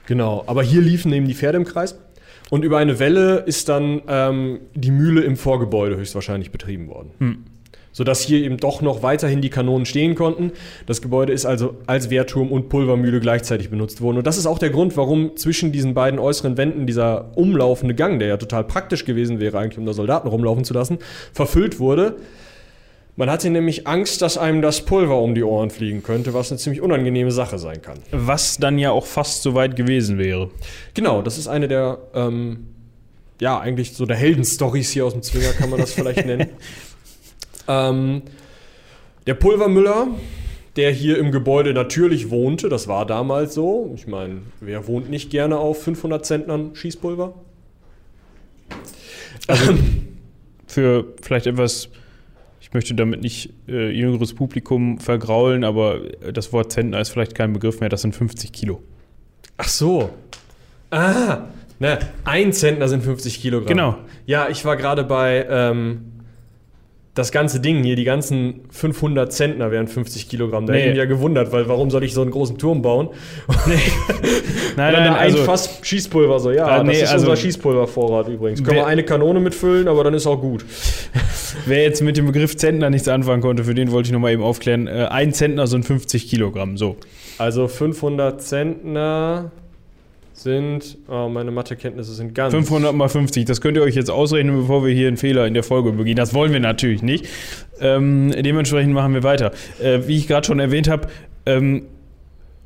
Genau, 0.05 0.43
aber 0.47 0.63
hier 0.63 0.81
liefen 0.81 1.11
eben 1.13 1.27
die 1.27 1.33
Pferde 1.33 1.57
im 1.57 1.65
Kreis. 1.65 1.97
Und 2.49 2.63
über 2.63 2.77
eine 2.77 2.99
Welle 2.99 3.37
ist 3.45 3.69
dann 3.69 4.01
ähm, 4.07 4.59
die 4.75 4.91
Mühle 4.91 5.21
im 5.21 5.37
Vorgebäude 5.37 5.97
höchstwahrscheinlich 5.97 6.51
betrieben 6.51 6.87
worden. 6.87 7.11
Hm. 7.19 7.37
Sodass 7.91 8.21
hier 8.21 8.39
eben 8.39 8.57
doch 8.57 8.81
noch 8.81 9.03
weiterhin 9.03 9.41
die 9.41 9.49
Kanonen 9.49 9.85
stehen 9.85 10.15
konnten. 10.15 10.51
Das 10.87 11.01
Gebäude 11.01 11.31
ist 11.31 11.45
also 11.45 11.77
als 11.85 12.09
Wehrturm 12.09 12.51
und 12.51 12.69
Pulvermühle 12.69 13.19
gleichzeitig 13.19 13.69
benutzt 13.69 14.01
worden. 14.01 14.17
Und 14.17 14.27
das 14.27 14.37
ist 14.37 14.47
auch 14.47 14.57
der 14.57 14.71
Grund, 14.71 14.97
warum 14.97 15.37
zwischen 15.37 15.71
diesen 15.71 15.93
beiden 15.93 16.19
äußeren 16.19 16.57
Wänden 16.57 16.87
dieser 16.87 17.37
umlaufende 17.37 17.93
Gang, 17.93 18.19
der 18.19 18.27
ja 18.29 18.37
total 18.37 18.63
praktisch 18.63 19.05
gewesen 19.05 19.39
wäre, 19.39 19.59
eigentlich 19.59 19.77
um 19.77 19.85
da 19.85 19.93
Soldaten 19.93 20.27
rumlaufen 20.27 20.63
zu 20.63 20.73
lassen, 20.73 20.97
verfüllt 21.33 21.79
wurde. 21.79 22.17
Man 23.15 23.29
hatte 23.29 23.49
nämlich 23.49 23.85
Angst, 23.85 24.23
dass 24.23 24.37
einem 24.37 24.61
das 24.61 24.85
Pulver 24.85 25.21
um 25.21 25.35
die 25.35 25.43
Ohren 25.43 25.69
fliegen 25.69 26.01
könnte, 26.01 26.33
was 26.33 26.51
eine 26.51 26.57
ziemlich 26.57 26.81
unangenehme 26.81 27.31
Sache 27.31 27.59
sein 27.59 27.81
kann. 27.81 27.99
Was 28.11 28.57
dann 28.57 28.79
ja 28.79 28.91
auch 28.91 29.05
fast 29.05 29.43
so 29.43 29.53
weit 29.53 29.75
gewesen 29.75 30.17
wäre. 30.17 30.49
Genau, 30.95 31.21
das 31.21 31.37
ist 31.37 31.47
eine 31.47 31.67
der, 31.67 31.99
ähm, 32.15 32.69
ja, 33.39 33.59
eigentlich 33.59 33.93
so 33.93 34.07
der 34.07 34.17
Heldenstories 34.17 34.89
hier 34.91 35.05
aus 35.05 35.13
dem 35.13 35.21
Zwinger, 35.21 35.53
kann 35.53 35.69
man 35.69 35.79
das 35.79 35.93
vielleicht 35.93 36.25
nennen. 36.25 36.47
Ähm, 37.65 38.23
der 39.25 39.35
Pulvermüller, 39.35 40.07
der 40.75 40.91
hier 40.91 41.17
im 41.17 41.31
Gebäude 41.31 41.73
natürlich 41.73 42.29
wohnte, 42.29 42.67
das 42.67 42.89
war 42.89 43.05
damals 43.05 43.53
so. 43.53 43.93
Ich 43.95 44.05
meine, 44.05 44.41
wer 44.59 44.85
wohnt 44.85 45.09
nicht 45.09 45.29
gerne 45.29 45.57
auf 45.57 45.81
500 45.81 46.25
Zentnern 46.25 46.75
Schießpulver? 46.75 47.33
Also 49.47 49.73
für 50.67 51.13
vielleicht 51.21 51.47
etwas, 51.47 51.89
ich 52.73 52.75
möchte 52.75 52.95
damit 52.95 53.21
nicht 53.21 53.53
äh, 53.67 53.91
jüngeres 53.91 54.33
Publikum 54.33 54.97
vergraulen, 54.97 55.63
aber 55.63 55.99
das 56.33 56.51
Wort 56.53 56.71
Zentner 56.71 56.99
ist 56.99 57.09
vielleicht 57.09 57.35
kein 57.35 57.53
Begriff 57.53 57.79
mehr, 57.81 57.89
das 57.89 58.01
sind 58.01 58.15
50 58.15 58.51
Kilo. 58.51 58.81
Ach 59.57 59.67
so. 59.67 60.09
Ah, 60.89 61.43
ne, 61.77 61.99
ein 62.23 62.51
Zentner 62.51 62.87
sind 62.89 63.03
50 63.03 63.39
Kilogramm. 63.39 63.67
Genau. 63.67 63.97
Ja, 64.25 64.49
ich 64.49 64.65
war 64.65 64.75
gerade 64.75 65.03
bei 65.03 65.45
ähm, 65.47 66.12
das 67.15 67.31
ganze 67.31 67.59
Ding 67.59 67.83
hier, 67.83 67.95
die 67.95 68.05
ganzen 68.05 68.61
500 68.71 69.31
Zentner 69.31 69.69
wären 69.69 69.87
50 69.87 70.27
Kilogramm. 70.29 70.65
Da 70.65 70.73
Nee. 70.73 70.79
hätte 70.79 70.87
ich 70.89 70.93
mich 70.95 70.99
ja 71.03 71.05
gewundert, 71.05 71.51
weil 71.51 71.67
warum 71.67 71.91
soll 71.91 72.03
ich 72.03 72.13
so 72.13 72.21
einen 72.23 72.31
großen 72.31 72.57
Turm 72.57 72.81
bauen? 72.81 73.09
Nein, 73.47 73.75
Und 73.75 74.77
nein, 74.77 74.93
dann 74.93 75.03
nein, 75.03 75.13
ein 75.13 75.15
also, 75.31 75.43
Fass 75.43 75.79
Schießpulver 75.83 76.39
so. 76.39 76.49
Ja, 76.51 76.79
das 76.79 76.87
nee, 76.87 77.03
ist 77.03 77.11
also- 77.11 77.25
unser 77.29 77.35
Schießpulvervorrat 77.41 78.29
übrigens. 78.29 78.63
Können 78.63 78.77
wir 78.77 78.87
eine 78.87 79.03
Kanone 79.03 79.39
mitfüllen, 79.39 79.87
aber 79.87 80.03
dann 80.03 80.15
ist 80.15 80.25
auch 80.25 80.41
gut. 80.41 80.65
wer 81.67 81.83
jetzt 81.83 82.01
mit 82.01 82.17
dem 82.17 82.25
Begriff 82.25 82.57
Zentner 82.57 82.89
nichts 82.89 83.07
anfangen 83.07 83.41
konnte, 83.43 83.63
für 83.63 83.75
den 83.75 83.91
wollte 83.91 84.07
ich 84.07 84.13
nochmal 84.13 84.31
eben 84.33 84.41
aufklären. 84.43 84.87
Äh, 84.87 85.07
ein 85.11 85.33
Zentner 85.33 85.67
sind 85.67 85.85
50 85.85 86.27
Kilogramm, 86.27 86.77
so. 86.77 86.97
Also 87.37 87.67
500 87.67 88.41
Zentner 88.41 89.51
sind, 90.33 90.97
oh, 91.07 91.29
meine 91.29 91.51
Mathekenntnisse 91.51 92.13
sind 92.13 92.33
ganz. 92.35 92.53
500 92.53 92.93
mal 92.93 93.07
50, 93.07 93.45
das 93.45 93.61
könnt 93.61 93.77
ihr 93.77 93.83
euch 93.83 93.95
jetzt 93.95 94.09
ausrechnen, 94.09 94.55
bevor 94.55 94.85
wir 94.85 94.93
hier 94.93 95.07
einen 95.07 95.17
Fehler 95.17 95.45
in 95.47 95.53
der 95.53 95.63
Folge 95.63 95.91
begehen. 95.91 96.15
Das 96.15 96.33
wollen 96.33 96.51
wir 96.51 96.59
natürlich 96.59 97.01
nicht. 97.03 97.25
Ähm, 97.79 98.31
dementsprechend 98.37 98.93
machen 98.93 99.13
wir 99.13 99.23
weiter. 99.23 99.51
Äh, 99.81 100.01
wie 100.07 100.17
ich 100.17 100.27
gerade 100.27 100.45
schon 100.45 100.59
erwähnt 100.59 100.89
habe, 100.89 101.07
ähm, 101.45 101.83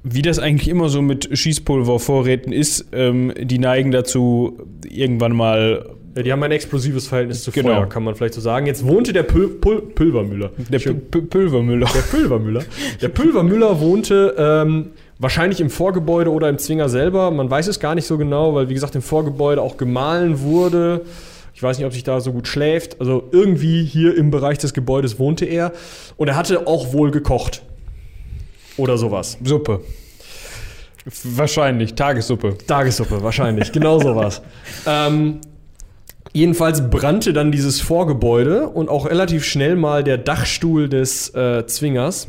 wie 0.04 0.22
das 0.22 0.40
eigentlich 0.40 0.70
immer 0.70 0.88
so 0.90 1.02
mit 1.02 1.38
Schießpulvervorräten 1.38 2.54
ist, 2.54 2.86
ähm, 2.94 3.34
die 3.38 3.60
neigen 3.60 3.92
dazu, 3.92 4.58
irgendwann 4.90 5.36
mal 5.36 5.86
Ja, 6.16 6.24
die 6.24 6.32
haben 6.32 6.42
ein 6.44 6.52
explosives 6.52 7.08
Verhältnis 7.08 7.44
zu 7.44 7.52
Genau. 7.52 7.70
Feuer, 7.76 7.90
kann 7.90 8.04
man 8.04 8.16
vielleicht 8.16 8.34
so 8.36 8.42
sagen. 8.42 8.66
Jetzt 8.68 8.86
wohnte 8.88 9.12
der 9.12 9.24
Pul 9.24 9.50
Pul 9.50 9.82
Pulvermüller. 9.82 10.52
der 10.72 10.80
Pulvermüller. 10.80 11.88
Der 11.94 12.00
Pulvermüller. 12.18 12.64
Der 13.02 13.10
Pulvermüller 13.10 13.80
wohnte 13.82 14.34
ähm, 14.38 14.92
wahrscheinlich 15.20 15.62
im 15.62 15.70
Vorgebäude 15.70 16.32
oder 16.32 16.50
im 16.50 16.58
Zwinger 16.58 16.90
selber. 16.90 17.32
Man 17.32 17.50
weiß 17.50 17.68
es 17.68 17.80
gar 17.80 17.96
nicht 17.96 18.06
so 18.06 18.18
genau, 18.18 18.54
weil 18.54 18.70
wie 18.70 18.74
gesagt 18.74 18.96
im 18.96 19.02
Vorgebäude 19.02 19.62
auch 19.62 19.78
gemahlen 19.78 20.42
wurde. 20.42 21.02
Ich 21.54 21.64
weiß 21.64 21.78
nicht, 21.78 21.88
ob 21.88 21.94
sich 21.94 22.04
da 22.04 22.22
so 22.22 22.34
gut 22.34 22.48
schläft. 22.48 23.00
Also 23.00 23.24
irgendwie 23.32 23.84
hier 23.84 24.16
im 24.16 24.30
Bereich 24.30 24.60
des 24.60 24.74
Gebäudes 24.74 25.18
wohnte 25.18 25.46
er. 25.46 25.72
Und 26.16 26.28
er 26.28 26.36
hatte 26.36 26.68
auch 26.68 26.94
wohl 26.94 27.10
gekocht. 27.10 27.64
Oder 28.78 28.98
sowas. 28.98 29.38
Suppe. 29.44 29.82
Wahrscheinlich, 31.24 31.96
Tagessuppe. 31.96 32.58
Tagessuppe, 32.68 33.24
wahrscheinlich. 33.24 33.72
Genau 33.72 34.00
sowas. 34.00 34.42
ähm, 34.86 35.40
jedenfalls 36.34 36.90
brannte 36.90 37.34
dann 37.34 37.52
dieses 37.52 37.82
Vorgebäude 37.82 38.68
und 38.68 38.90
auch 38.90 39.10
relativ 39.10 39.44
schnell 39.44 39.76
mal 39.76 40.04
der 40.04 40.20
Dachstuhl 40.20 40.90
des 40.90 41.34
äh, 41.34 41.66
Zwingers. 41.66 42.28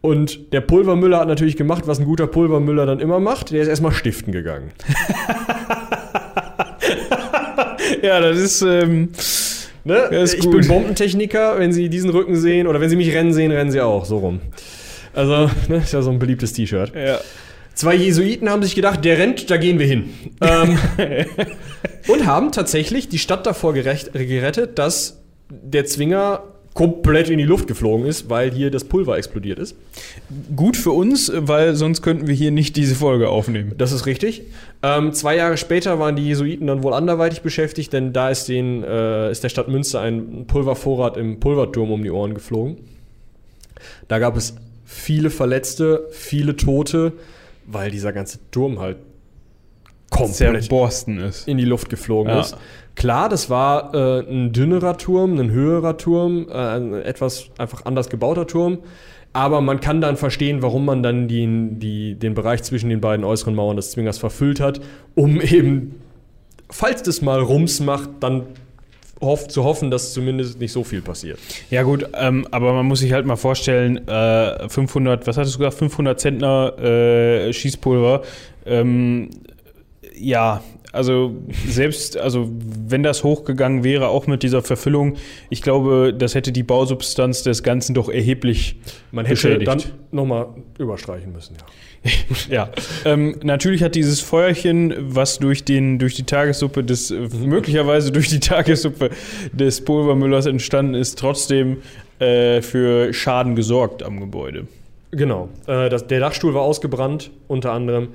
Und 0.00 0.52
der 0.52 0.62
Pulvermüller 0.62 1.20
hat 1.20 1.28
natürlich 1.28 1.56
gemacht, 1.56 1.86
was 1.86 1.98
ein 1.98 2.06
guter 2.06 2.26
Pulvermüller 2.26 2.86
dann 2.86 3.00
immer 3.00 3.20
macht. 3.20 3.50
Der 3.50 3.62
ist 3.62 3.68
erstmal 3.68 3.92
stiften 3.92 4.32
gegangen. 4.32 4.70
ja, 8.02 8.20
das 8.20 8.38
ist. 8.38 8.62
Ähm, 8.62 9.10
Ne? 9.84 10.24
Ich 10.24 10.40
gut. 10.40 10.52
bin 10.52 10.68
Bombentechniker. 10.68 11.58
Wenn 11.58 11.72
Sie 11.72 11.88
diesen 11.88 12.10
Rücken 12.10 12.36
sehen 12.36 12.66
oder 12.66 12.80
wenn 12.80 12.90
Sie 12.90 12.96
mich 12.96 13.14
rennen 13.14 13.32
sehen, 13.32 13.50
rennen 13.50 13.70
Sie 13.70 13.80
auch. 13.80 14.04
So 14.04 14.18
rum. 14.18 14.40
Also, 15.14 15.50
ne, 15.68 15.78
ist 15.78 15.92
ja 15.92 16.02
so 16.02 16.10
ein 16.10 16.18
beliebtes 16.18 16.52
T-Shirt. 16.52 16.92
ja. 16.94 17.18
Zwei 17.72 17.94
Jesuiten 17.94 18.50
haben 18.50 18.62
sich 18.62 18.74
gedacht, 18.74 19.06
der 19.06 19.16
rennt, 19.16 19.50
da 19.50 19.56
gehen 19.56 19.78
wir 19.78 19.86
hin. 19.86 20.10
Ähm, 20.42 20.76
und 22.08 22.26
haben 22.26 22.52
tatsächlich 22.52 23.08
die 23.08 23.18
Stadt 23.18 23.46
davor 23.46 23.72
gerecht, 23.72 24.12
gerettet, 24.12 24.78
dass 24.78 25.22
der 25.48 25.86
Zwinger 25.86 26.42
komplett 26.80 27.28
in 27.28 27.36
die 27.36 27.44
Luft 27.44 27.66
geflogen 27.66 28.06
ist, 28.06 28.30
weil 28.30 28.50
hier 28.52 28.70
das 28.70 28.84
Pulver 28.84 29.18
explodiert 29.18 29.58
ist. 29.58 29.76
Gut 30.56 30.78
für 30.78 30.92
uns, 30.92 31.30
weil 31.34 31.74
sonst 31.74 32.00
könnten 32.00 32.26
wir 32.26 32.34
hier 32.34 32.50
nicht 32.52 32.74
diese 32.74 32.94
Folge 32.94 33.28
aufnehmen. 33.28 33.74
Das 33.76 33.92
ist 33.92 34.06
richtig. 34.06 34.44
Ähm, 34.82 35.12
zwei 35.12 35.36
Jahre 35.36 35.58
später 35.58 35.98
waren 35.98 36.16
die 36.16 36.26
Jesuiten 36.26 36.66
dann 36.68 36.82
wohl 36.82 36.94
anderweitig 36.94 37.42
beschäftigt, 37.42 37.92
denn 37.92 38.14
da 38.14 38.30
ist, 38.30 38.48
den, 38.48 38.82
äh, 38.82 39.30
ist 39.30 39.44
der 39.44 39.50
Stadt 39.50 39.68
Münster 39.68 40.00
ein 40.00 40.46
Pulvervorrat 40.46 41.18
im 41.18 41.38
Pulverturm 41.38 41.90
um 41.92 42.02
die 42.02 42.10
Ohren 42.10 42.32
geflogen. 42.32 42.78
Da 44.08 44.18
gab 44.18 44.38
es 44.38 44.56
viele 44.86 45.28
Verletzte, 45.28 46.06
viele 46.12 46.56
Tote, 46.56 47.12
weil 47.66 47.90
dieser 47.90 48.14
ganze 48.14 48.38
Turm 48.52 48.78
halt 48.80 48.96
komplett 50.08 50.70
Borsten 50.70 51.18
ist. 51.18 51.46
in 51.46 51.58
die 51.58 51.66
Luft 51.66 51.90
geflogen 51.90 52.32
Ja. 52.32 52.40
ist. 52.40 52.56
Klar, 53.00 53.30
das 53.30 53.48
war 53.48 53.94
äh, 53.94 54.30
ein 54.30 54.52
dünnerer 54.52 54.98
Turm, 54.98 55.38
ein 55.38 55.50
höherer 55.50 55.96
Turm, 55.96 56.48
äh, 56.50 56.52
ein 56.52 56.92
etwas 56.92 57.48
einfach 57.56 57.86
anders 57.86 58.10
gebauter 58.10 58.46
Turm. 58.46 58.80
Aber 59.32 59.62
man 59.62 59.80
kann 59.80 60.02
dann 60.02 60.18
verstehen, 60.18 60.60
warum 60.60 60.84
man 60.84 61.02
dann 61.02 61.26
die, 61.26 61.48
die, 61.78 62.16
den 62.16 62.34
Bereich 62.34 62.62
zwischen 62.62 62.90
den 62.90 63.00
beiden 63.00 63.24
äußeren 63.24 63.54
Mauern 63.54 63.76
des 63.76 63.92
Zwingers 63.92 64.18
verfüllt 64.18 64.60
hat, 64.60 64.82
um 65.14 65.40
eben, 65.40 65.94
falls 66.68 67.02
das 67.02 67.22
mal 67.22 67.40
Rums 67.40 67.80
macht, 67.80 68.10
dann 68.20 68.42
hoff, 69.22 69.48
zu 69.48 69.64
hoffen, 69.64 69.90
dass 69.90 70.12
zumindest 70.12 70.60
nicht 70.60 70.72
so 70.72 70.84
viel 70.84 71.00
passiert. 71.00 71.38
Ja 71.70 71.84
gut, 71.84 72.06
ähm, 72.12 72.46
aber 72.50 72.74
man 72.74 72.84
muss 72.84 73.00
sich 73.00 73.14
halt 73.14 73.24
mal 73.24 73.36
vorstellen, 73.36 74.06
äh, 74.08 74.68
500, 74.68 75.26
was 75.26 75.38
hattest 75.38 75.54
du 75.54 75.60
gesagt, 75.60 75.78
500 75.78 76.20
Zentner 76.20 76.78
äh, 76.78 77.50
Schießpulver, 77.50 78.24
ähm, 78.66 79.30
ja, 80.20 80.60
also 80.92 81.36
selbst, 81.66 82.16
also 82.16 82.50
wenn 82.86 83.02
das 83.02 83.22
hochgegangen 83.22 83.84
wäre, 83.84 84.08
auch 84.08 84.26
mit 84.26 84.42
dieser 84.42 84.62
Verfüllung, 84.62 85.16
ich 85.48 85.62
glaube, 85.62 86.14
das 86.16 86.34
hätte 86.34 86.52
die 86.52 86.62
Bausubstanz 86.62 87.42
des 87.42 87.62
Ganzen 87.62 87.94
doch 87.94 88.08
erheblich 88.08 88.76
Man 89.12 89.24
hätte 89.24 89.34
beschädigt. 89.34 89.68
dann 89.68 89.82
nochmal 90.10 90.48
überstreichen 90.78 91.32
müssen, 91.32 91.56
ja. 91.58 91.66
Ja, 92.50 92.70
ähm, 93.04 93.36
natürlich 93.42 93.82
hat 93.82 93.94
dieses 93.94 94.20
Feuerchen, 94.20 94.94
was 94.98 95.38
durch, 95.38 95.64
den, 95.64 95.98
durch 95.98 96.14
die 96.14 96.24
Tagessuppe 96.24 96.82
des, 96.82 97.10
äh, 97.10 97.28
möglicherweise 97.44 98.10
durch 98.10 98.28
die 98.28 98.40
Tagessuppe 98.40 99.10
des 99.52 99.84
Pulvermüllers 99.84 100.46
entstanden 100.46 100.94
ist, 100.94 101.18
trotzdem 101.18 101.78
äh, 102.18 102.62
für 102.62 103.12
Schaden 103.12 103.54
gesorgt 103.54 104.02
am 104.02 104.18
Gebäude. 104.18 104.66
Genau. 105.12 105.48
Äh, 105.66 105.88
das, 105.88 106.06
der 106.06 106.20
Dachstuhl 106.20 106.54
war 106.54 106.62
ausgebrannt, 106.62 107.30
unter 107.48 107.72
anderem. 107.72 108.08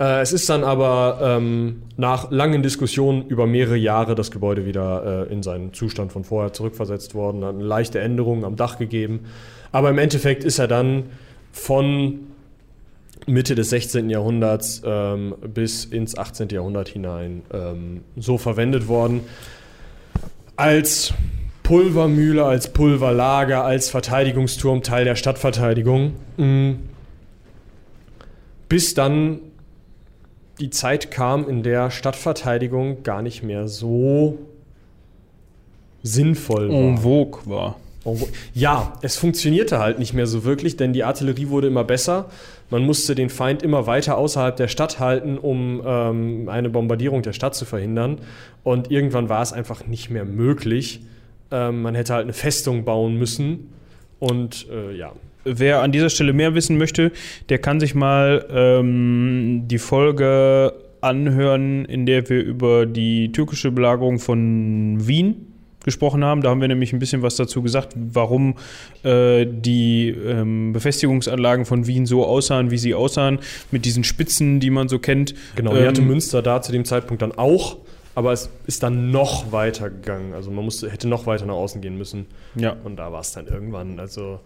Äh, 0.00 0.20
es 0.20 0.32
ist 0.32 0.48
dann 0.50 0.64
aber 0.64 1.18
ähm, 1.22 1.82
nach 1.96 2.30
langen 2.30 2.62
Diskussionen 2.62 3.26
über 3.28 3.46
mehrere 3.46 3.76
Jahre 3.76 4.16
das 4.16 4.30
Gebäude 4.32 4.66
wieder 4.66 5.28
äh, 5.28 5.32
in 5.32 5.44
seinen 5.44 5.72
Zustand 5.72 6.10
von 6.10 6.24
vorher 6.24 6.52
zurückversetzt 6.52 7.14
worden, 7.14 7.44
hat 7.44 7.54
eine 7.54 7.64
leichte 7.64 8.00
Änderung 8.00 8.44
am 8.44 8.56
Dach 8.56 8.78
gegeben. 8.78 9.26
Aber 9.70 9.90
im 9.90 9.98
Endeffekt 9.98 10.42
ist 10.42 10.58
er 10.58 10.66
dann 10.66 11.04
von 11.52 12.26
Mitte 13.26 13.54
des 13.54 13.70
16. 13.70 14.10
Jahrhunderts 14.10 14.82
ähm, 14.84 15.34
bis 15.54 15.84
ins 15.84 16.18
18. 16.18 16.48
Jahrhundert 16.48 16.88
hinein 16.88 17.42
ähm, 17.52 18.00
so 18.16 18.38
verwendet 18.38 18.88
worden. 18.88 19.20
Als 20.56 21.14
Pulvermühle, 21.70 22.44
als 22.44 22.72
Pulverlager, 22.72 23.64
als 23.64 23.90
Verteidigungsturm, 23.90 24.82
Teil 24.82 25.04
der 25.04 25.14
Stadtverteidigung. 25.14 26.14
Mm. 26.36 26.72
Bis 28.68 28.94
dann 28.94 29.38
die 30.58 30.70
Zeit 30.70 31.12
kam, 31.12 31.48
in 31.48 31.62
der 31.62 31.92
Stadtverteidigung 31.92 33.04
gar 33.04 33.22
nicht 33.22 33.44
mehr 33.44 33.68
so 33.68 34.38
sinnvoll 36.02 36.70
war. 36.70 36.76
En 36.76 36.98
vogue 36.98 37.42
war. 37.44 37.76
Ja, 38.52 38.94
es 39.02 39.16
funktionierte 39.16 39.78
halt 39.78 40.00
nicht 40.00 40.12
mehr 40.12 40.26
so 40.26 40.42
wirklich, 40.42 40.76
denn 40.76 40.92
die 40.92 41.04
Artillerie 41.04 41.50
wurde 41.50 41.68
immer 41.68 41.84
besser. 41.84 42.30
Man 42.70 42.84
musste 42.84 43.14
den 43.14 43.30
Feind 43.30 43.62
immer 43.62 43.86
weiter 43.86 44.18
außerhalb 44.18 44.56
der 44.56 44.66
Stadt 44.66 44.98
halten, 44.98 45.38
um 45.38 45.80
ähm, 45.86 46.48
eine 46.48 46.68
Bombardierung 46.68 47.22
der 47.22 47.32
Stadt 47.32 47.54
zu 47.54 47.64
verhindern. 47.64 48.18
Und 48.64 48.90
irgendwann 48.90 49.28
war 49.28 49.42
es 49.42 49.52
einfach 49.52 49.86
nicht 49.86 50.10
mehr 50.10 50.24
möglich. 50.24 51.02
Ähm, 51.50 51.82
man 51.82 51.94
hätte 51.94 52.14
halt 52.14 52.24
eine 52.24 52.32
Festung 52.32 52.84
bauen 52.84 53.16
müssen. 53.16 53.72
Und 54.18 54.66
äh, 54.70 54.96
ja, 54.96 55.12
Wer 55.44 55.80
an 55.80 55.90
dieser 55.90 56.10
Stelle 56.10 56.32
mehr 56.32 56.54
wissen 56.54 56.76
möchte, 56.76 57.12
der 57.48 57.58
kann 57.58 57.80
sich 57.80 57.94
mal 57.94 58.46
ähm, 58.52 59.62
die 59.66 59.78
Folge 59.78 60.74
anhören, 61.00 61.86
in 61.86 62.04
der 62.04 62.28
wir 62.28 62.42
über 62.42 62.84
die 62.84 63.32
türkische 63.32 63.70
Belagerung 63.70 64.18
von 64.18 65.06
Wien 65.06 65.46
gesprochen 65.82 66.22
haben. 66.24 66.42
Da 66.42 66.50
haben 66.50 66.60
wir 66.60 66.68
nämlich 66.68 66.92
ein 66.92 66.98
bisschen 66.98 67.22
was 67.22 67.36
dazu 67.36 67.62
gesagt, 67.62 67.94
warum 67.96 68.56
äh, 69.02 69.46
die 69.46 70.10
ähm, 70.10 70.74
Befestigungsanlagen 70.74 71.64
von 71.64 71.86
Wien 71.86 72.04
so 72.04 72.26
aussahen, 72.26 72.70
wie 72.70 72.76
sie 72.76 72.94
aussahen, 72.94 73.38
mit 73.70 73.86
diesen 73.86 74.04
Spitzen, 74.04 74.60
die 74.60 74.68
man 74.68 74.88
so 74.88 74.98
kennt. 74.98 75.34
genau. 75.56 75.72
Die 75.72 75.78
Ähm, 75.78 75.88
hatte 75.88 76.02
Münster 76.02 76.42
da 76.42 76.60
zu 76.60 76.70
dem 76.70 76.84
Zeitpunkt 76.84 77.22
dann 77.22 77.32
auch. 77.32 77.78
Aber 78.20 78.32
es 78.32 78.50
ist 78.66 78.82
dann 78.82 79.10
noch 79.10 79.50
weiter 79.50 79.88
gegangen. 79.88 80.34
Also 80.34 80.50
man 80.50 80.62
musste, 80.62 80.90
hätte 80.90 81.08
noch 81.08 81.24
weiter 81.24 81.46
nach 81.46 81.54
außen 81.54 81.80
gehen 81.80 81.96
müssen. 81.96 82.26
Ja. 82.54 82.76
Und 82.84 82.96
da 82.96 83.10
war 83.12 83.22
es 83.22 83.32
dann 83.32 83.46
irgendwann, 83.46 83.98
also 83.98 84.40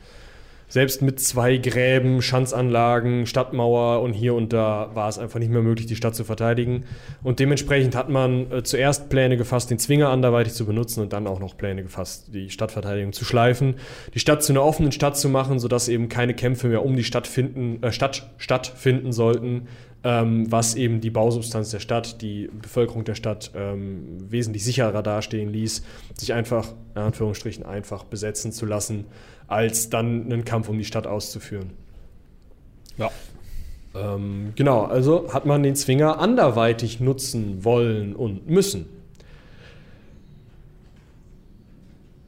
selbst 0.75 1.03
mit 1.03 1.21
zwei 1.21 1.57
Gräben, 1.59 2.21
Schanzanlagen, 2.21 3.27
Stadtmauer 3.27 4.03
und 4.03 4.13
hier 4.13 4.35
und 4.35 4.53
da 4.53 4.91
war 4.93 5.09
es 5.09 5.21
einfach 5.21 5.39
nicht 5.39 5.53
mehr 5.53 5.63
möglich, 5.63 5.87
die 5.87 5.95
Stadt 5.95 6.17
zu 6.17 6.25
verteidigen. 6.25 6.83
Und 7.23 7.39
dementsprechend 7.39 7.95
hat 7.95 8.09
man 8.09 8.51
äh, 8.51 8.65
zuerst 8.65 9.09
Pläne 9.09 9.37
gefasst, 9.37 9.71
den 9.71 9.79
Zwinger 9.79 10.09
anderweitig 10.09 10.53
zu 10.53 10.67
benutzen 10.67 11.01
und 11.01 11.13
dann 11.13 11.29
auch 11.29 11.39
noch 11.39 11.57
Pläne 11.57 11.85
gefasst, 11.85 12.35
die 12.35 12.51
Stadtverteidigung 12.51 13.13
zu 13.13 13.25
schleifen, 13.25 13.77
die 14.15 14.19
Stadt 14.19 14.43
zu 14.43 14.53
einer 14.53 14.65
offenen 14.65 14.91
Stadt 14.91 15.17
zu 15.17 15.29
machen, 15.29 15.61
sodass 15.61 15.87
eben 15.87 16.09
keine 16.09 16.35
Kämpfe 16.35 16.67
mehr 16.67 16.85
um 16.85 16.97
die 16.97 17.05
Stadt 17.05 17.29
finden, 17.29 17.81
äh, 17.85 17.93
Stadt 17.93 18.29
stattfinden 18.39 19.13
sollten, 19.13 19.69
ähm, 20.03 20.51
was 20.51 20.75
eben 20.75 21.01
die 21.01 21.11
Bausubstanz 21.11 21.71
der 21.71 21.79
Stadt, 21.79 22.21
die 22.21 22.51
Bevölkerung 22.53 23.05
der 23.05 23.15
Stadt 23.15 23.53
ähm, 23.55 24.17
wesentlich 24.29 24.65
sicherer 24.65 25.05
dastehen 25.05 25.51
ließ, 25.51 25.85
sich 26.19 26.33
einfach, 26.35 26.73
in 26.97 27.03
Anführungsstrichen, 27.03 27.65
einfach 27.65 28.03
besetzen 28.03 28.51
zu 28.51 28.67
lassen, 28.67 29.05
als 29.47 29.91
dann 29.91 30.25
einen 30.25 30.45
Kampf 30.45 30.69
um 30.69 30.79
die 30.79 30.85
Stadt 30.85 31.07
auszuführen. 31.07 31.71
Ja. 32.99 33.11
Ähm, 33.95 34.53
genau, 34.57 34.85
also 34.85 35.33
hat 35.33 35.47
man 35.47 35.63
den 35.63 35.77
Zwinger 35.77 36.19
anderweitig 36.19 37.01
nutzen 37.01 37.65
wollen 37.65 38.15
und 38.15 38.49
müssen. 38.49 38.87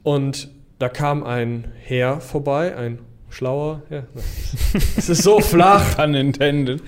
Und 0.03 0.49
da 0.79 0.89
kam 0.89 1.25
ein 1.25 1.73
Herr 1.83 2.21
vorbei, 2.21 2.77
ein 2.77 3.01
schlauer, 3.31 3.83
ja, 3.91 4.05
es 4.97 5.09
ist 5.09 5.23
so 5.23 5.41
flach. 5.41 5.97
Pun 5.97 6.15
intended. 6.15 6.83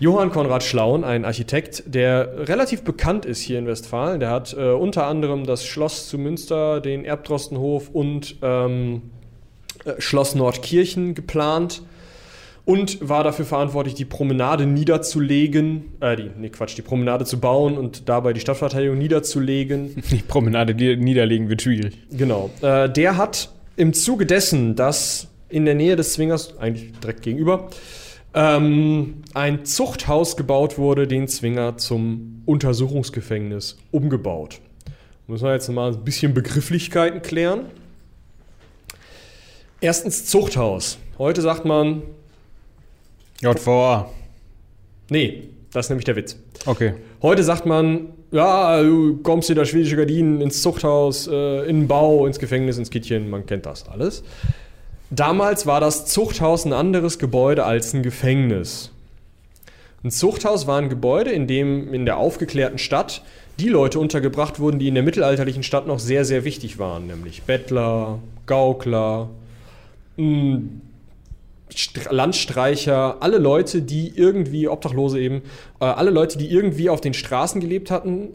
Johann 0.00 0.30
Konrad 0.30 0.62
Schlaun, 0.62 1.04
ein 1.04 1.24
Architekt, 1.24 1.84
der 1.86 2.48
relativ 2.48 2.82
bekannt 2.82 3.24
ist 3.24 3.40
hier 3.40 3.58
in 3.58 3.66
Westfalen. 3.66 4.20
Der 4.20 4.30
hat 4.30 4.54
äh, 4.56 4.70
unter 4.70 5.06
anderem 5.06 5.46
das 5.46 5.64
Schloss 5.64 6.08
zu 6.08 6.18
Münster, 6.18 6.80
den 6.80 7.04
Erbdrostenhof 7.04 7.90
und 7.90 8.36
ähm, 8.42 9.02
äh, 9.84 9.92
Schloss 9.98 10.34
Nordkirchen 10.34 11.14
geplant 11.14 11.82
und 12.64 13.08
war 13.08 13.24
dafür 13.24 13.44
verantwortlich, 13.44 13.94
die 13.94 14.04
Promenade 14.04 14.66
niederzulegen, 14.66 15.92
äh, 16.00 16.16
die, 16.16 16.30
nee, 16.38 16.48
Quatsch, 16.48 16.76
die 16.76 16.82
Promenade 16.82 17.24
zu 17.24 17.40
bauen 17.40 17.76
und 17.76 18.08
dabei 18.08 18.32
die 18.32 18.40
Stadtverteidigung 18.40 18.98
niederzulegen. 18.98 20.02
Die 20.10 20.16
Promenade 20.16 20.74
die 20.74 20.96
niederlegen 20.96 21.48
wird 21.48 21.62
schwierig. 21.62 21.98
Genau. 22.10 22.50
Äh, 22.60 22.88
der 22.88 23.16
hat 23.16 23.50
im 23.76 23.92
Zuge 23.92 24.26
dessen, 24.26 24.76
dass 24.76 25.28
in 25.48 25.64
der 25.64 25.74
Nähe 25.74 25.96
des 25.96 26.14
Zwingers, 26.14 26.58
eigentlich 26.58 26.92
direkt 27.00 27.22
gegenüber, 27.22 27.68
ähm, 28.34 29.22
ein 29.34 29.64
Zuchthaus 29.64 30.36
gebaut 30.36 30.78
wurde, 30.78 31.06
den 31.06 31.28
Zwinger 31.28 31.76
zum 31.76 32.42
Untersuchungsgefängnis 32.46 33.78
umgebaut. 33.90 34.60
Müssen 35.26 35.44
wir 35.44 35.52
jetzt 35.52 35.68
mal 35.68 35.92
ein 35.92 36.04
bisschen 36.04 36.34
Begrifflichkeiten 36.34 37.22
klären. 37.22 37.66
Erstens 39.80 40.26
Zuchthaus. 40.26 40.98
Heute 41.18 41.42
sagt 41.42 41.64
man, 41.64 42.02
JVA. 43.40 44.10
nee, 45.10 45.48
das 45.72 45.86
ist 45.86 45.90
nämlich 45.90 46.04
der 46.04 46.16
Witz. 46.16 46.36
Okay. 46.66 46.94
Heute 47.22 47.42
sagt 47.42 47.66
man, 47.66 48.08
ja, 48.30 48.82
du 48.82 49.18
kommst 49.22 49.50
in 49.50 49.56
der 49.56 49.64
schwedische 49.64 49.96
Gardinen 49.96 50.40
ins 50.40 50.62
Zuchthaus, 50.62 51.26
äh, 51.26 51.68
in 51.68 51.80
den 51.80 51.88
Bau, 51.88 52.26
ins 52.26 52.38
Gefängnis, 52.38 52.78
ins 52.78 52.90
Kittchen, 52.90 53.28
man 53.28 53.44
kennt 53.46 53.66
das 53.66 53.88
alles. 53.88 54.22
Damals 55.14 55.66
war 55.66 55.78
das 55.78 56.06
Zuchthaus 56.06 56.64
ein 56.64 56.72
anderes 56.72 57.18
Gebäude 57.18 57.64
als 57.66 57.92
ein 57.92 58.02
Gefängnis. 58.02 58.92
Ein 60.02 60.10
Zuchthaus 60.10 60.66
war 60.66 60.78
ein 60.78 60.88
Gebäude, 60.88 61.30
in 61.30 61.46
dem 61.46 61.92
in 61.92 62.06
der 62.06 62.16
aufgeklärten 62.16 62.78
Stadt 62.78 63.22
die 63.60 63.68
Leute 63.68 63.98
untergebracht 64.00 64.58
wurden, 64.58 64.78
die 64.78 64.88
in 64.88 64.94
der 64.94 65.02
mittelalterlichen 65.02 65.64
Stadt 65.64 65.86
noch 65.86 65.98
sehr, 65.98 66.24
sehr 66.24 66.44
wichtig 66.44 66.78
waren, 66.78 67.08
nämlich 67.08 67.42
Bettler, 67.42 68.20
Gaukler, 68.46 69.28
Landstreicher, 72.08 73.18
alle 73.20 73.36
Leute, 73.36 73.82
die 73.82 74.16
irgendwie, 74.16 74.66
Obdachlose 74.66 75.20
eben, 75.20 75.42
äh, 75.78 75.84
alle 75.84 76.10
Leute, 76.10 76.38
die 76.38 76.50
irgendwie 76.50 76.88
auf 76.88 77.02
den 77.02 77.12
Straßen 77.12 77.60
gelebt 77.60 77.90
hatten, 77.90 78.30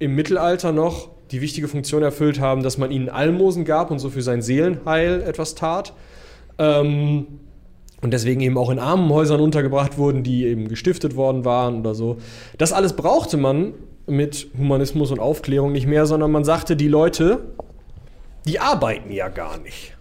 im 0.00 0.16
Mittelalter 0.16 0.72
noch 0.72 1.11
die 1.32 1.40
wichtige 1.40 1.66
Funktion 1.66 2.02
erfüllt 2.02 2.40
haben, 2.40 2.62
dass 2.62 2.78
man 2.78 2.90
ihnen 2.90 3.08
Almosen 3.08 3.64
gab 3.64 3.90
und 3.90 3.98
so 3.98 4.10
für 4.10 4.22
sein 4.22 4.42
Seelenheil 4.42 5.22
etwas 5.22 5.54
tat. 5.54 5.94
Ähm, 6.58 7.26
und 8.02 8.12
deswegen 8.12 8.40
eben 8.40 8.58
auch 8.58 8.70
in 8.70 8.78
Armenhäusern 8.78 9.40
untergebracht 9.40 9.96
wurden, 9.96 10.22
die 10.22 10.44
eben 10.44 10.68
gestiftet 10.68 11.16
worden 11.16 11.44
waren 11.44 11.80
oder 11.80 11.94
so. 11.94 12.18
Das 12.58 12.72
alles 12.72 12.94
brauchte 12.94 13.36
man 13.36 13.74
mit 14.06 14.48
Humanismus 14.58 15.10
und 15.10 15.20
Aufklärung 15.20 15.72
nicht 15.72 15.86
mehr, 15.86 16.06
sondern 16.06 16.30
man 16.30 16.44
sagte, 16.44 16.76
die 16.76 16.88
Leute, 16.88 17.40
die 18.46 18.58
arbeiten 18.58 19.10
ja 19.12 19.28
gar 19.28 19.58
nicht. 19.58 19.96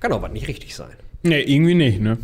Kann 0.00 0.10
was 0.10 0.32
nicht 0.32 0.48
richtig 0.48 0.74
sein. 0.74 0.96
Nee, 1.22 1.42
irgendwie 1.42 1.74
nicht, 1.74 2.00
ne? 2.00 2.18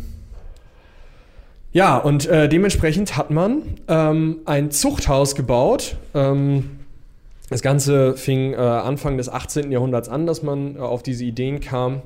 Ja, 1.71 1.97
und 1.97 2.25
äh, 2.25 2.49
dementsprechend 2.49 3.15
hat 3.15 3.29
man 3.29 3.61
ähm, 3.87 4.39
ein 4.45 4.71
Zuchthaus 4.71 5.35
gebaut. 5.35 5.97
Ähm, 6.15 6.78
das 7.49 7.61
Ganze 7.61 8.15
fing 8.15 8.53
äh, 8.53 8.57
Anfang 8.57 9.17
des 9.17 9.29
18. 9.29 9.71
Jahrhunderts 9.71 10.09
an, 10.09 10.25
dass 10.27 10.43
man 10.43 10.75
äh, 10.75 10.79
auf 10.79 11.03
diese 11.03 11.25
Ideen 11.25 11.59
kam, 11.59 12.01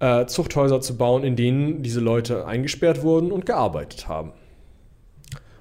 äh, 0.00 0.26
Zuchthäuser 0.26 0.80
zu 0.80 0.96
bauen, 0.96 1.22
in 1.24 1.36
denen 1.36 1.82
diese 1.82 2.00
Leute 2.00 2.46
eingesperrt 2.46 3.02
wurden 3.02 3.30
und 3.30 3.46
gearbeitet 3.46 4.08
haben. 4.08 4.32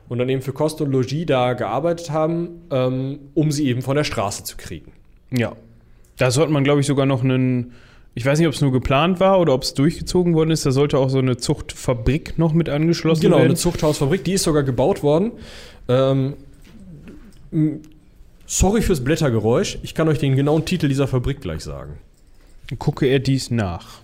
Und 0.08 0.18
dann 0.18 0.30
eben 0.30 0.42
für 0.42 0.54
Kost 0.54 0.82
und 0.82 0.92
Logis 0.92 1.28
da 1.28 1.54
gearbeitet 1.54 2.10
haben, 2.10 2.62
ähm, 2.72 3.20
um 3.36 3.52
sie 3.52 3.68
eben 3.68 3.84
von 3.84 3.96
der 3.96 4.04
Straße 4.04 4.44
zu 4.44 4.58
kriegen. 4.58 4.94
Ja. 5.32 5.54
Da 6.18 6.32
sollte 6.32 6.52
man, 6.52 6.64
glaube 6.64 6.82
ich, 6.82 6.88
sogar 6.88 7.06
noch 7.06 7.24
einen. 7.24 7.74
Ich 8.16 8.26
weiß 8.26 8.40
nicht, 8.40 8.48
ob 8.48 8.56
es 8.56 8.60
nur 8.60 8.72
geplant 8.72 9.20
war 9.20 9.40
oder 9.40 9.54
ob 9.54 9.62
es 9.62 9.76
durchgezogen 9.76 10.34
worden 10.34 10.50
ist. 10.50 10.66
Da 10.66 10.72
sollte 10.72 10.98
auch 10.98 11.10
so 11.10 11.20
eine 11.20 11.38
Zuchtfabrik 11.38 12.40
noch 12.40 12.54
mit 12.54 12.68
angeschlossen 12.68 13.22
Genau, 13.22 13.38
werden. 13.38 13.50
eine 13.50 13.56
Zuchthausfabrik, 13.56 14.24
die 14.24 14.34
ist 14.34 14.44
sogar 14.44 14.64
gebaut 14.64 15.04
worden. 15.04 15.32
Ähm, 15.88 16.34
sorry 18.50 18.82
fürs 18.82 19.04
Blättergeräusch, 19.04 19.78
ich 19.84 19.94
kann 19.94 20.10
euch 20.10 20.18
den 20.18 20.36
genauen 20.36 20.66
Titel 20.66 20.90
dieser 20.90 21.08
Fabrik 21.08 21.40
gleich 21.40 21.62
sagen. 21.62 22.00
Gucke 22.78 23.06
er 23.06 23.20
dies 23.20 23.52
nach. 23.52 24.02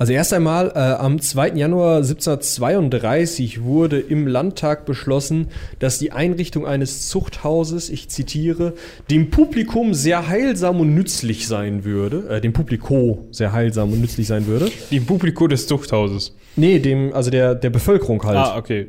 Also 0.00 0.12
erst 0.12 0.32
einmal 0.32 0.70
äh, 0.76 0.78
am 0.78 1.20
2. 1.20 1.54
Januar 1.54 1.96
1732 1.96 3.64
wurde 3.64 3.98
im 3.98 4.28
Landtag 4.28 4.86
beschlossen, 4.86 5.48
dass 5.80 5.98
die 5.98 6.12
Einrichtung 6.12 6.68
eines 6.68 7.08
Zuchthauses, 7.08 7.90
ich 7.90 8.08
zitiere, 8.08 8.74
dem 9.10 9.30
Publikum 9.30 9.94
sehr 9.94 10.28
heilsam 10.28 10.78
und 10.78 10.94
nützlich 10.94 11.48
sein 11.48 11.82
würde, 11.82 12.28
äh, 12.28 12.40
dem 12.40 12.52
Publiko 12.52 13.26
sehr 13.32 13.52
heilsam 13.52 13.92
und 13.92 14.00
nützlich 14.00 14.28
sein 14.28 14.46
würde. 14.46 14.70
Die 14.92 15.00
Publiko 15.00 15.48
des 15.48 15.66
Zuchthauses. 15.66 16.36
Nee, 16.54 16.78
dem, 16.78 17.12
also 17.12 17.30
der, 17.30 17.56
der 17.56 17.70
Bevölkerung 17.70 18.22
halt. 18.22 18.36
Ah, 18.36 18.56
okay. 18.56 18.86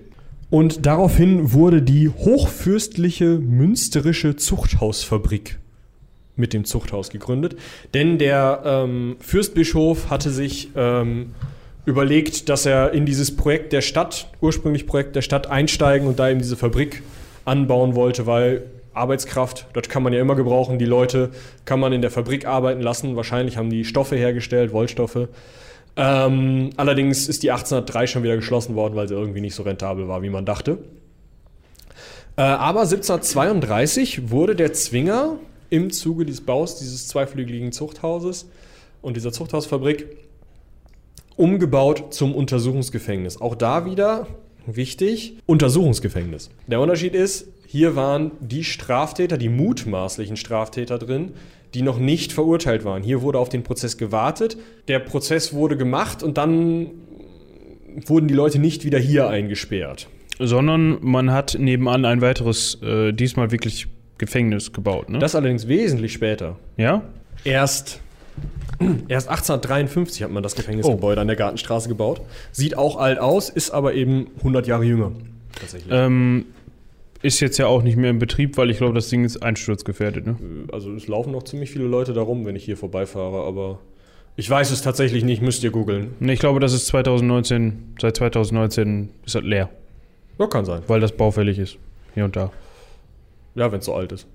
Und 0.49 0.85
daraufhin 0.85 1.53
wurde 1.53 1.81
die 1.81 2.09
hochfürstliche 2.09 3.37
münsterische 3.37 4.35
Zuchthausfabrik 4.35 5.59
mit 6.35 6.53
dem 6.53 6.65
Zuchthaus 6.65 7.09
gegründet. 7.09 7.55
Denn 7.93 8.17
der 8.17 8.63
ähm, 8.65 9.17
Fürstbischof 9.19 10.09
hatte 10.09 10.31
sich 10.31 10.69
ähm, 10.75 11.35
überlegt, 11.85 12.49
dass 12.49 12.65
er 12.65 12.93
in 12.93 13.05
dieses 13.05 13.35
Projekt 13.35 13.73
der 13.73 13.81
Stadt, 13.81 14.29
ursprünglich 14.41 14.87
Projekt 14.87 15.15
der 15.15 15.21
Stadt, 15.21 15.47
einsteigen 15.47 16.07
und 16.07 16.17
da 16.17 16.29
eben 16.29 16.39
diese 16.39 16.57
Fabrik 16.57 17.03
anbauen 17.45 17.93
wollte, 17.95 18.25
weil 18.25 18.63
Arbeitskraft, 18.93 19.67
das 19.73 19.87
kann 19.87 20.01
man 20.01 20.13
ja 20.13 20.19
immer 20.19 20.35
gebrauchen. 20.35 20.79
Die 20.79 20.85
Leute 20.85 21.29
kann 21.65 21.79
man 21.79 21.93
in 21.93 22.01
der 22.01 22.11
Fabrik 22.11 22.45
arbeiten 22.45 22.81
lassen. 22.81 23.15
Wahrscheinlich 23.15 23.57
haben 23.57 23.69
die 23.69 23.85
Stoffe 23.85 24.15
hergestellt, 24.15 24.73
Wollstoffe. 24.73 25.27
Ähm, 25.95 26.69
allerdings 26.77 27.27
ist 27.27 27.43
die 27.43 27.51
1803 27.51 28.07
schon 28.07 28.23
wieder 28.23 28.35
geschlossen 28.35 28.75
worden, 28.75 28.95
weil 28.95 29.07
sie 29.07 29.15
irgendwie 29.15 29.41
nicht 29.41 29.55
so 29.55 29.63
rentabel 29.63 30.07
war, 30.07 30.21
wie 30.21 30.29
man 30.29 30.45
dachte. 30.45 30.79
Äh, 32.37 32.41
aber 32.41 32.81
1732 32.81 34.29
wurde 34.29 34.55
der 34.55 34.73
Zwinger 34.73 35.35
im 35.69 35.91
Zuge 35.91 36.25
des 36.25 36.41
Baus 36.41 36.77
dieses 36.77 37.07
zweiflügeligen 37.07 37.71
Zuchthauses 37.71 38.49
und 39.01 39.17
dieser 39.17 39.31
Zuchthausfabrik 39.31 40.17
umgebaut 41.35 42.13
zum 42.13 42.35
Untersuchungsgefängnis. 42.35 43.39
Auch 43.39 43.55
da 43.55 43.85
wieder 43.85 44.27
wichtig, 44.75 45.37
Untersuchungsgefängnis. 45.45 46.49
Der 46.67 46.79
Unterschied 46.79 47.13
ist, 47.13 47.47
hier 47.67 47.95
waren 47.95 48.31
die 48.39 48.63
Straftäter, 48.63 49.37
die 49.37 49.49
mutmaßlichen 49.49 50.37
Straftäter 50.37 50.97
drin, 50.97 51.33
die 51.73 51.81
noch 51.81 51.99
nicht 51.99 52.33
verurteilt 52.33 52.83
waren. 52.83 53.03
Hier 53.03 53.21
wurde 53.21 53.39
auf 53.39 53.49
den 53.49 53.63
Prozess 53.63 53.97
gewartet, 53.97 54.57
der 54.87 54.99
Prozess 54.99 55.53
wurde 55.53 55.77
gemacht 55.77 56.23
und 56.23 56.37
dann 56.37 56.87
wurden 58.05 58.27
die 58.27 58.33
Leute 58.33 58.59
nicht 58.59 58.85
wieder 58.85 58.99
hier 58.99 59.27
eingesperrt. 59.29 60.07
Sondern 60.39 60.97
man 61.01 61.31
hat 61.31 61.57
nebenan 61.59 62.05
ein 62.05 62.21
weiteres, 62.21 62.81
äh, 62.81 63.11
diesmal 63.11 63.51
wirklich 63.51 63.87
Gefängnis 64.17 64.73
gebaut, 64.73 65.09
ne? 65.09 65.19
Das 65.19 65.35
allerdings 65.35 65.67
wesentlich 65.67 66.13
später. 66.13 66.57
ja? 66.77 67.03
Erst, 67.45 68.01
erst 69.07 69.27
1853 69.29 70.23
hat 70.23 70.31
man 70.31 70.43
das 70.43 70.55
Gefängnisgebäude 70.55 71.21
an 71.21 71.27
der 71.27 71.35
Gartenstraße 71.35 71.89
gebaut. 71.89 72.21
Sieht 72.51 72.77
auch 72.77 72.97
alt 72.97 73.19
aus, 73.19 73.49
ist 73.49 73.71
aber 73.71 73.93
eben 73.93 74.27
100 74.37 74.67
Jahre 74.67 74.83
jünger. 74.85 75.11
Tatsächlich. 75.59 75.91
Ähm, 75.93 76.45
ist 77.21 77.39
jetzt 77.41 77.57
ja 77.57 77.67
auch 77.67 77.81
nicht 77.83 77.97
mehr 77.97 78.09
in 78.11 78.19
Betrieb, 78.19 78.55
weil 78.57 78.69
ich 78.69 78.77
glaube, 78.77 78.93
das 78.93 79.09
Ding 79.09 79.25
ist 79.25 79.43
einsturzgefährdet, 79.43 80.25
ne? 80.25 80.37
Also 80.71 80.93
es 80.93 81.07
laufen 81.07 81.31
noch 81.31 81.43
ziemlich 81.43 81.69
viele 81.71 81.85
Leute 81.85 82.13
da 82.13 82.21
rum, 82.21 82.45
wenn 82.45 82.55
ich 82.55 82.63
hier 82.63 82.77
vorbeifahre, 82.77 83.43
aber 83.45 83.79
ich 84.37 84.49
weiß 84.49 84.71
es 84.71 84.81
tatsächlich 84.81 85.25
nicht, 85.25 85.41
müsst 85.41 85.61
ihr 85.65 85.71
googeln. 85.71 86.11
Ne, 86.21 86.31
ich 86.31 86.39
glaube, 86.39 86.61
das 86.61 86.71
ist 86.71 86.87
2019, 86.87 87.95
seit 87.99 88.15
2019 88.15 89.09
ist 89.25 89.35
das 89.35 89.43
leer, 89.43 89.69
Ja, 90.37 90.47
kann 90.47 90.63
sein. 90.63 90.81
weil 90.87 91.01
das 91.01 91.11
baufällig 91.11 91.59
ist. 91.59 91.77
Hier 92.13 92.23
und 92.23 92.37
da. 92.37 92.51
Ja, 93.55 93.69
wenn 93.71 93.79
es 93.79 93.85
so 93.85 93.93
alt 93.95 94.13
ist. 94.13 94.25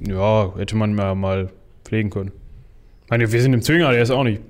Ja, 0.00 0.52
hätte 0.56 0.74
man 0.74 0.94
mal, 0.96 1.14
mal 1.14 1.50
pflegen 1.84 2.10
können. 2.10 2.32
Meine, 3.12 3.30
wir 3.30 3.42
sind 3.42 3.52
im 3.52 3.60
Zwinger, 3.60 3.92
der 3.92 4.00
ist 4.02 4.10
auch 4.10 4.24
nicht 4.24 4.40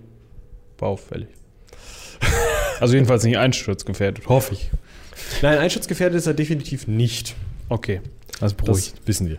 baufällig. 0.76 1.26
Also 2.78 2.94
jedenfalls 2.94 3.24
nicht 3.24 3.36
einsturzgefährdet, 3.36 4.28
hoffe 4.28 4.54
ich. 4.54 4.70
Nein, 5.42 5.58
einschutzgefährdet 5.58 6.16
ist 6.16 6.28
er 6.28 6.34
definitiv 6.34 6.86
nicht. 6.86 7.34
Okay, 7.68 8.00
also 8.40 8.54
Das 8.54 8.64
beruhigt. 8.64 8.94
wissen 9.04 9.28
wir. 9.28 9.38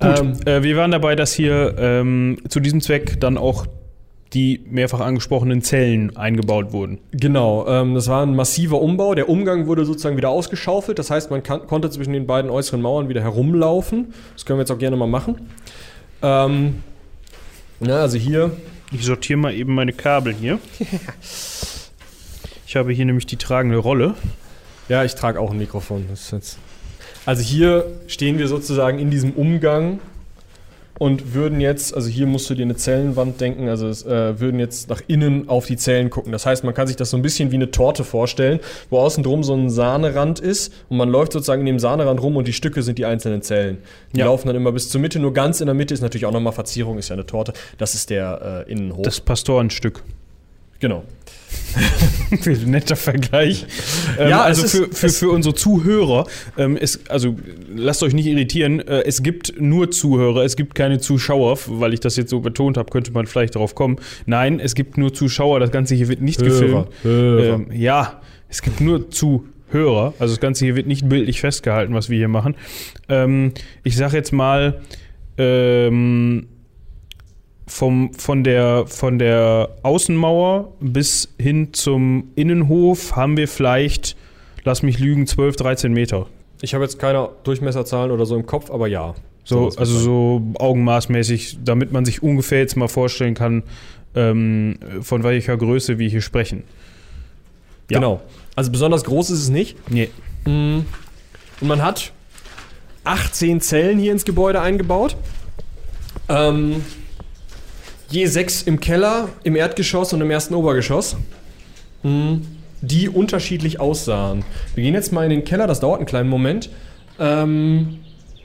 Gut, 0.00 0.20
Ähm, 0.20 0.32
äh, 0.44 0.62
wir 0.62 0.76
waren 0.76 0.90
dabei, 0.90 1.16
dass 1.16 1.32
hier 1.32 1.76
ähm, 1.78 2.36
zu 2.50 2.60
diesem 2.60 2.82
Zweck 2.82 3.18
dann 3.20 3.38
auch 3.38 3.64
die 4.34 4.60
mehrfach 4.68 5.00
angesprochenen 5.00 5.62
Zellen 5.62 6.14
eingebaut 6.18 6.70
wurden. 6.74 6.98
Genau, 7.12 7.66
ähm, 7.68 7.94
das 7.94 8.08
war 8.08 8.22
ein 8.22 8.36
massiver 8.36 8.82
Umbau. 8.82 9.14
Der 9.14 9.30
Umgang 9.30 9.66
wurde 9.66 9.86
sozusagen 9.86 10.18
wieder 10.18 10.28
ausgeschaufelt. 10.28 10.98
Das 10.98 11.10
heißt, 11.10 11.30
man 11.30 11.42
kann, 11.42 11.66
konnte 11.66 11.88
zwischen 11.88 12.12
den 12.12 12.26
beiden 12.26 12.50
äußeren 12.50 12.82
Mauern 12.82 13.08
wieder 13.08 13.22
herumlaufen. 13.22 14.12
Das 14.34 14.44
können 14.44 14.58
wir 14.58 14.64
jetzt 14.64 14.70
auch 14.72 14.78
gerne 14.78 14.96
mal 14.98 15.08
machen. 15.08 15.48
Ähm, 16.20 16.82
na, 17.80 18.00
also 18.00 18.18
hier, 18.18 18.56
Ich 18.90 19.04
sortiere 19.04 19.38
mal 19.38 19.54
eben 19.54 19.74
meine 19.74 19.92
Kabel 19.92 20.34
hier. 20.34 20.58
Ich 22.66 22.76
habe 22.76 22.92
hier 22.92 23.04
nämlich 23.04 23.26
die 23.26 23.36
tragende 23.36 23.76
Rolle. 23.78 24.14
ja, 24.88 25.04
ich 25.04 25.14
trage 25.14 25.40
auch 25.40 25.50
ein 25.50 25.58
Mikrofon. 25.58 26.06
Also 27.26 27.42
hier 27.42 27.86
stehen 28.06 28.38
wir 28.38 28.48
sozusagen 28.48 28.98
in 28.98 29.10
diesem 29.10 29.32
Umgang 29.32 30.00
und 30.98 31.34
würden 31.34 31.60
jetzt, 31.60 31.94
also 31.94 32.08
hier 32.08 32.26
musst 32.26 32.50
du 32.50 32.54
dir 32.54 32.62
eine 32.62 32.76
Zellenwand 32.76 33.40
denken, 33.40 33.68
also 33.68 33.88
es, 33.88 34.04
äh, 34.04 34.40
würden 34.40 34.58
jetzt 34.58 34.88
nach 34.88 35.00
innen 35.06 35.48
auf 35.48 35.66
die 35.66 35.76
Zellen 35.76 36.10
gucken. 36.10 36.32
Das 36.32 36.44
heißt, 36.44 36.64
man 36.64 36.74
kann 36.74 36.86
sich 36.86 36.96
das 36.96 37.10
so 37.10 37.16
ein 37.16 37.22
bisschen 37.22 37.50
wie 37.52 37.56
eine 37.56 37.70
Torte 37.70 38.04
vorstellen, 38.04 38.58
wo 38.90 38.98
außen 38.98 39.22
drum 39.22 39.44
so 39.44 39.54
ein 39.54 39.70
Sahnerand 39.70 40.40
ist 40.40 40.72
und 40.88 40.96
man 40.96 41.08
läuft 41.08 41.32
sozusagen 41.32 41.60
in 41.60 41.66
dem 41.66 41.78
Sahnerand 41.78 42.20
rum 42.20 42.36
und 42.36 42.48
die 42.48 42.52
Stücke 42.52 42.82
sind 42.82 42.98
die 42.98 43.04
einzelnen 43.06 43.42
Zellen. 43.42 43.78
Die 44.14 44.18
Ja. 44.20 44.26
laufen 44.26 44.48
dann 44.48 44.56
immer 44.56 44.72
bis 44.72 44.90
zur 44.90 45.00
Mitte, 45.00 45.18
nur 45.20 45.32
ganz 45.32 45.60
in 45.60 45.66
der 45.66 45.74
Mitte 45.74 45.94
ist 45.94 46.00
natürlich 46.00 46.26
auch 46.26 46.32
nochmal 46.32 46.52
Verzierung, 46.52 46.98
ist 46.98 47.08
ja 47.08 47.14
eine 47.14 47.26
Torte. 47.26 47.52
Das 47.78 47.94
ist 47.94 48.10
der 48.10 48.64
äh, 48.66 48.70
Innenhof. 48.72 49.02
Das 49.02 49.20
Pastorenstück. 49.20 50.02
Genau. 50.80 51.04
Netter 52.66 52.96
Vergleich. 52.96 53.66
Ähm, 54.18 54.28
Ja, 54.30 54.42
also 54.42 54.64
ist- 54.64 54.76
für, 54.76 54.88
für, 54.92 55.08
für 55.08 55.30
unsere 55.30 55.54
Zuhörer, 55.54 56.26
ähm, 56.56 56.76
es, 56.80 57.08
also 57.08 57.36
lasst 57.74 58.02
euch 58.02 58.12
nicht 58.14 58.26
irritieren, 58.26 58.80
äh, 58.80 59.02
es 59.04 59.22
gibt 59.22 59.60
nur 59.60 59.90
Zuhörer, 59.90 60.44
es 60.44 60.56
gibt 60.56 60.74
keine 60.74 60.98
Zuschauer, 60.98 61.58
weil 61.66 61.94
ich 61.94 62.00
das 62.00 62.16
jetzt 62.16 62.30
so 62.30 62.40
betont 62.40 62.76
habe, 62.76 62.90
könnte 62.90 63.12
man 63.12 63.26
vielleicht 63.26 63.54
darauf 63.54 63.74
kommen. 63.74 63.96
Nein, 64.26 64.60
es 64.60 64.74
gibt 64.74 64.98
nur 64.98 65.12
Zuschauer, 65.14 65.60
das 65.60 65.70
Ganze 65.70 65.94
hier 65.94 66.08
wird 66.08 66.20
nicht 66.20 66.42
gefilmt. 66.42 66.88
Hörer. 67.02 67.54
Ähm, 67.54 67.68
ja, 67.72 68.20
es 68.48 68.62
gibt 68.62 68.80
nur 68.80 69.10
Zuhörer, 69.10 70.14
also 70.18 70.34
das 70.34 70.40
Ganze 70.40 70.64
hier 70.64 70.76
wird 70.76 70.86
nicht 70.86 71.08
bildlich 71.08 71.40
festgehalten, 71.40 71.94
was 71.94 72.08
wir 72.10 72.18
hier 72.18 72.28
machen. 72.28 72.56
Ähm, 73.08 73.52
ich 73.84 73.96
sage 73.96 74.16
jetzt 74.16 74.32
mal, 74.32 74.80
ähm, 75.38 76.46
vom, 77.68 78.12
von, 78.14 78.42
der, 78.44 78.86
von 78.86 79.18
der 79.18 79.70
Außenmauer 79.82 80.72
bis 80.80 81.28
hin 81.38 81.72
zum 81.72 82.30
Innenhof 82.34 83.14
haben 83.14 83.36
wir 83.36 83.46
vielleicht, 83.46 84.16
lass 84.64 84.82
mich 84.82 84.98
lügen, 84.98 85.26
12, 85.26 85.56
13 85.56 85.92
Meter. 85.92 86.26
Ich 86.60 86.74
habe 86.74 86.84
jetzt 86.84 86.98
keine 86.98 87.28
Durchmesserzahlen 87.44 88.10
oder 88.10 88.26
so 88.26 88.34
im 88.34 88.46
Kopf, 88.46 88.70
aber 88.70 88.88
ja. 88.88 89.14
So, 89.44 89.70
also 89.76 89.98
so 89.98 90.42
augenmaßmäßig, 90.58 91.60
damit 91.64 91.92
man 91.92 92.04
sich 92.04 92.22
ungefähr 92.22 92.58
jetzt 92.58 92.76
mal 92.76 92.88
vorstellen 92.88 93.34
kann, 93.34 93.62
ähm, 94.14 94.78
von 95.00 95.22
welcher 95.22 95.56
Größe 95.56 95.98
wir 95.98 96.08
hier 96.08 96.20
sprechen. 96.20 96.64
Ja. 97.90 97.98
Genau. 97.98 98.20
Also 98.56 98.70
besonders 98.70 99.04
groß 99.04 99.30
ist 99.30 99.40
es 99.40 99.48
nicht. 99.48 99.76
Nee. 99.88 100.10
Mm. 100.44 100.80
Und 101.60 101.68
man 101.68 101.82
hat 101.82 102.12
18 103.04 103.60
Zellen 103.60 103.98
hier 103.98 104.12
ins 104.12 104.24
Gebäude 104.24 104.60
eingebaut. 104.60 105.16
Ähm, 106.28 106.84
je 108.10 108.26
sechs 108.26 108.62
im 108.62 108.80
Keller, 108.80 109.28
im 109.42 109.56
Erdgeschoss 109.56 110.12
und 110.12 110.20
im 110.20 110.30
ersten 110.30 110.54
Obergeschoss. 110.54 111.16
Mm. 112.02 112.36
Die 112.80 113.08
unterschiedlich 113.08 113.80
aussahen. 113.80 114.44
Wir 114.76 114.84
gehen 114.84 114.94
jetzt 114.94 115.12
mal 115.12 115.24
in 115.24 115.30
den 115.30 115.44
Keller, 115.44 115.66
das 115.66 115.80
dauert 115.80 115.98
einen 115.98 116.06
kleinen 116.06 116.28
Moment, 116.28 116.70
ähm, 117.18 117.98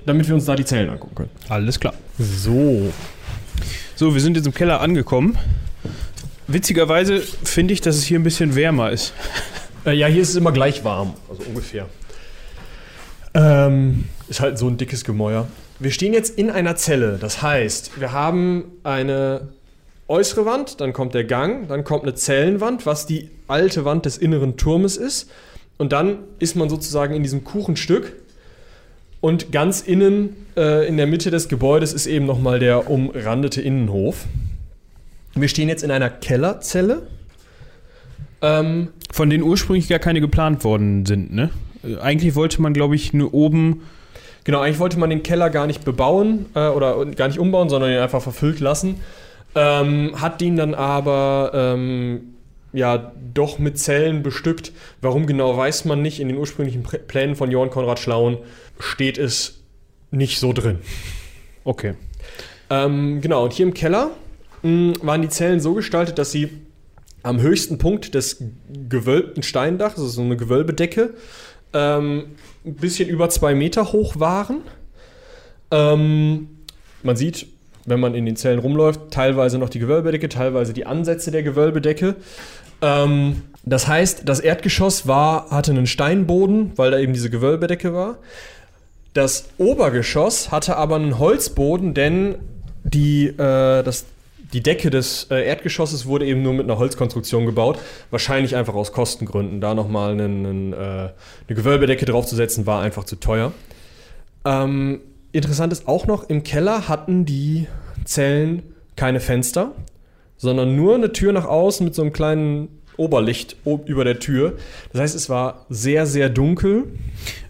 damit 0.08 0.28
wir 0.28 0.34
uns 0.34 0.46
da 0.46 0.56
die 0.56 0.66
Zellen 0.66 0.90
angucken 0.90 1.14
können. 1.14 1.30
Alles 1.50 1.80
klar. 1.80 1.94
So. 2.18 2.92
So, 3.96 4.16
wir 4.16 4.22
sind 4.22 4.36
jetzt 4.36 4.48
im 4.48 4.54
Keller 4.54 4.82
angekommen. 4.82 5.38
Witzigerweise 6.48 7.22
finde 7.22 7.76
ich, 7.76 7.82
dass 7.82 7.96
es 7.96 8.04
hier 8.06 8.20
ein 8.20 8.24
bisschen 8.24 8.56
wärmer 8.56 8.92
ist. 8.92 9.14
Äh, 9.86 9.98
ja, 9.98 10.08
hier 10.08 10.22
ist 10.22 10.30
es 10.30 10.38
immer 10.38 10.54
gleich 10.54 10.86
warm, 10.86 11.14
also 11.30 11.44
ungefähr. 11.44 11.88
Ähm, 13.34 14.06
ist 14.30 14.40
halt 14.40 14.58
so 14.58 14.70
ein 14.70 14.78
dickes 14.78 15.04
Gemäuer. 15.04 15.46
Wir 15.80 15.92
stehen 15.92 16.14
jetzt 16.14 16.38
in 16.38 16.50
einer 16.50 16.76
Zelle. 16.76 17.18
Das 17.20 17.42
heißt, 17.42 18.00
wir 18.00 18.12
haben 18.12 18.66
eine 18.84 19.50
äußere 20.08 20.46
Wand, 20.46 20.82
dann 20.82 20.94
kommt 20.94 21.14
der 21.14 21.24
Gang, 21.24 21.68
dann 21.68 21.84
kommt 21.84 22.04
eine 22.04 22.14
Zellenwand, 22.14 22.86
was 22.86 23.06
die 23.06 23.30
alte 23.48 23.86
Wand 23.86 24.06
des 24.06 24.18
inneren 24.18 24.58
Turmes 24.58 24.98
ist. 24.98 25.30
Und 25.78 25.92
dann 25.92 26.20
ist 26.40 26.56
man 26.56 26.70
sozusagen 26.70 27.16
in 27.16 27.24
diesem 27.24 27.44
Kuchenstück. 27.44 28.14
Und 29.22 29.52
ganz 29.52 29.82
innen, 29.82 30.36
äh, 30.56 30.88
in 30.88 30.98
der 30.98 31.08
Mitte 31.08 31.32
des 31.32 31.48
Gebäudes, 31.48 31.94
ist 31.94 32.08
eben 32.08 32.26
nochmal 32.26 32.60
der 32.60 32.90
umrandete 32.90 33.62
Innenhof. 33.62 34.26
Wir 35.34 35.48
stehen 35.48 35.70
jetzt 35.70 35.84
in 35.84 35.92
einer 35.92 36.10
Kellerzelle. 36.10 37.08
Ähm, 38.42 38.90
Von 39.12 39.30
denen 39.30 39.44
ursprünglich 39.44 39.88
gar 39.88 40.00
keine 40.00 40.20
geplant 40.20 40.64
worden 40.64 41.06
sind, 41.06 41.34
ne? 41.34 41.50
Äh, 41.84 41.98
Eigentlich 41.98 42.36
wollte 42.36 42.62
man, 42.62 42.74
glaube 42.74 42.96
ich, 42.96 43.14
nur 43.14 43.34
oben. 43.34 43.84
Genau, 44.44 44.62
eigentlich 44.62 44.80
wollte 44.80 45.00
man 45.00 45.10
den 45.10 45.24
Keller 45.24 45.50
gar 45.50 45.68
nicht 45.68 45.86
bebauen 45.86 46.48
äh, 46.54 46.68
oder 46.68 47.06
gar 47.06 47.28
nicht 47.28 47.40
umbauen, 47.40 47.70
sondern 47.70 47.92
ihn 47.92 47.98
einfach 47.98 48.22
verfüllt 48.22 48.60
lassen. 48.60 49.02
Ähm, 49.56 50.20
hat 50.20 50.42
ihn 50.42 50.58
dann 50.58 50.74
aber 50.74 51.52
ähm, 51.54 52.36
ja 52.74 53.14
doch 53.34 53.60
mit 53.60 53.80
Zellen 53.80 54.24
bestückt. 54.24 54.74
Warum 55.02 55.28
genau 55.28 55.56
weiß 55.56 55.86
man 55.86 56.02
nicht. 56.02 56.20
In 56.20 56.28
den 56.28 56.38
ursprünglichen 56.38 56.84
Plänen 56.84 57.36
von 57.36 57.52
Johann 57.52 57.70
Konrad 57.70 58.00
Schlaun 58.00 58.38
steht 58.80 59.18
es 59.18 59.62
nicht 60.12 60.40
so 60.40 60.54
drin. 60.54 60.80
Okay. 61.64 61.94
Ähm, 62.70 63.22
genau, 63.22 63.44
und 63.46 63.54
hier 63.54 63.66
im 63.66 63.74
Keller 63.74 64.12
mh, 64.64 64.96
waren 65.02 65.22
die 65.22 65.30
Zellen 65.30 65.60
so 65.60 65.74
gestaltet, 65.74 66.18
dass 66.18 66.32
sie 66.32 66.50
am 67.22 67.40
höchsten 67.40 67.78
Punkt 67.78 68.16
des 68.16 68.44
gewölbten 68.90 69.44
Steindachs, 69.44 69.96
also 69.96 70.08
so 70.08 70.22
eine 70.22 70.36
Gewölbedecke, 70.36 71.14
ähm, 71.74 72.36
ein 72.66 72.76
bisschen 72.76 73.10
über 73.10 73.30
zwei 73.30 73.56
Meter 73.56 73.92
hoch 73.92 74.20
waren. 74.20 74.62
Ähm, 75.72 76.50
man 77.02 77.16
sieht, 77.16 77.48
wenn 77.86 78.00
man 78.00 78.16
in 78.16 78.26
den 78.26 78.36
Zellen 78.36 78.60
rumläuft, 78.60 79.12
teilweise 79.12 79.58
noch 79.58 79.70
die 79.70 79.80
Gewölbedecke, 79.80 80.30
teilweise 80.30 80.74
die 80.74 80.86
Ansätze 80.86 81.32
der 81.32 81.44
Gewölbedecke. 81.44 82.16
Ähm, 82.82 83.42
das 83.66 83.88
heißt, 83.88 84.24
das 84.26 84.40
Erdgeschoss 84.40 85.08
war, 85.08 85.50
hatte 85.50 85.72
einen 85.72 85.88
Steinboden, 85.88 86.74
weil 86.76 86.92
da 86.92 87.00
eben 87.00 87.14
diese 87.14 87.30
Gewölbedecke 87.30 87.94
war. 87.94 88.18
Das 89.14 89.50
Obergeschoss 89.58 90.52
hatte 90.52 90.76
aber 90.76 90.96
einen 90.96 91.20
Holzboden, 91.20 91.94
denn 91.94 92.36
die, 92.84 93.28
äh, 93.28 93.84
das, 93.84 94.06
die 94.54 94.62
Decke 94.62 94.90
des 94.90 95.28
äh, 95.32 95.46
Erdgeschosses 95.46 96.06
wurde 96.06 96.26
eben 96.26 96.42
nur 96.42 96.54
mit 96.54 96.64
einer 96.64 96.78
Holzkonstruktion 96.78 97.46
gebaut. 97.46 97.80
Wahrscheinlich 98.12 98.56
einfach 98.56 98.76
aus 98.76 98.92
Kostengründen. 98.92 99.60
Da 99.60 99.74
nochmal 99.74 100.12
einen, 100.12 100.46
einen, 100.46 100.74
äh, 100.74 100.78
eine 100.78 101.14
Gewölbedecke 101.48 102.06
draufzusetzen, 102.06 102.66
war 102.66 102.82
einfach 102.82 103.04
zu 103.04 103.16
teuer. 103.16 103.52
Ähm, 104.46 105.02
interessant 105.32 105.74
ist 105.74 105.88
auch 105.88 106.06
noch, 106.06 106.30
im 106.30 106.44
Keller 106.44 106.88
hatten 106.88 107.26
die 107.26 107.68
Zellen 108.06 108.64
keine 108.96 109.20
Fenster, 109.20 109.72
sondern 110.38 110.76
nur 110.76 110.96
eine 110.96 111.12
Tür 111.12 111.34
nach 111.34 111.46
außen 111.46 111.84
mit 111.84 111.96
so 111.96 112.04
einem 112.04 112.14
kleinen 112.14 112.68
Oberlicht 112.98 113.56
über 113.66 114.04
der 114.04 114.20
Tür. 114.20 114.58
Das 114.92 115.02
heißt, 115.02 115.16
es 115.16 115.30
war 115.30 115.66
sehr, 115.70 116.06
sehr 116.06 116.30
dunkel. 116.30 116.86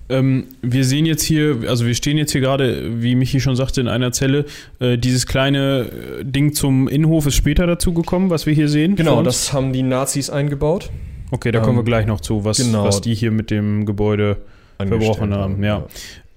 Ähm, 0.10 0.46
wir 0.62 0.84
sehen 0.84 1.06
jetzt 1.06 1.24
hier, 1.24 1.60
also 1.68 1.86
wir 1.86 1.96
stehen 1.96 2.18
jetzt 2.18 2.32
hier 2.32 2.42
gerade, 2.42 3.02
wie 3.02 3.16
Michi 3.16 3.40
schon 3.40 3.56
sagte, 3.56 3.82
in 3.82 3.88
einer 3.88 4.12
Zelle. 4.12 4.46
Äh, 4.80 4.98
dieses 4.98 5.26
kleine 5.26 5.90
äh, 6.20 6.26
Ding 6.26 6.54
zum 6.54 6.88
Innenhof 6.88 7.26
ist 7.26 7.36
später 7.36 7.66
dazu 7.68 7.94
gekommen, 7.94 8.30
was 8.30 8.46
wir 8.46 8.54
hier 8.54 8.68
sehen. 8.68 8.96
Genau, 8.96 9.24
das 9.24 9.54
haben 9.54 9.74
die 9.74 9.84
Nazis 9.84 10.30
eingebaut. 10.30 10.92
Okay, 11.32 11.52
da 11.52 11.60
ähm, 11.60 11.66
kommen 11.66 11.78
wir 11.78 11.84
gleich 11.84 12.06
noch 12.06 12.22
zu, 12.22 12.44
was, 12.44 12.58
genau. 12.58 12.84
was 12.84 13.02
die 13.02 13.16
hier 13.16 13.32
mit 13.32 13.50
dem 13.50 13.86
Gebäude 13.86 14.38
verbrochen 14.78 15.34
haben. 15.34 15.64
Ja. 15.64 15.86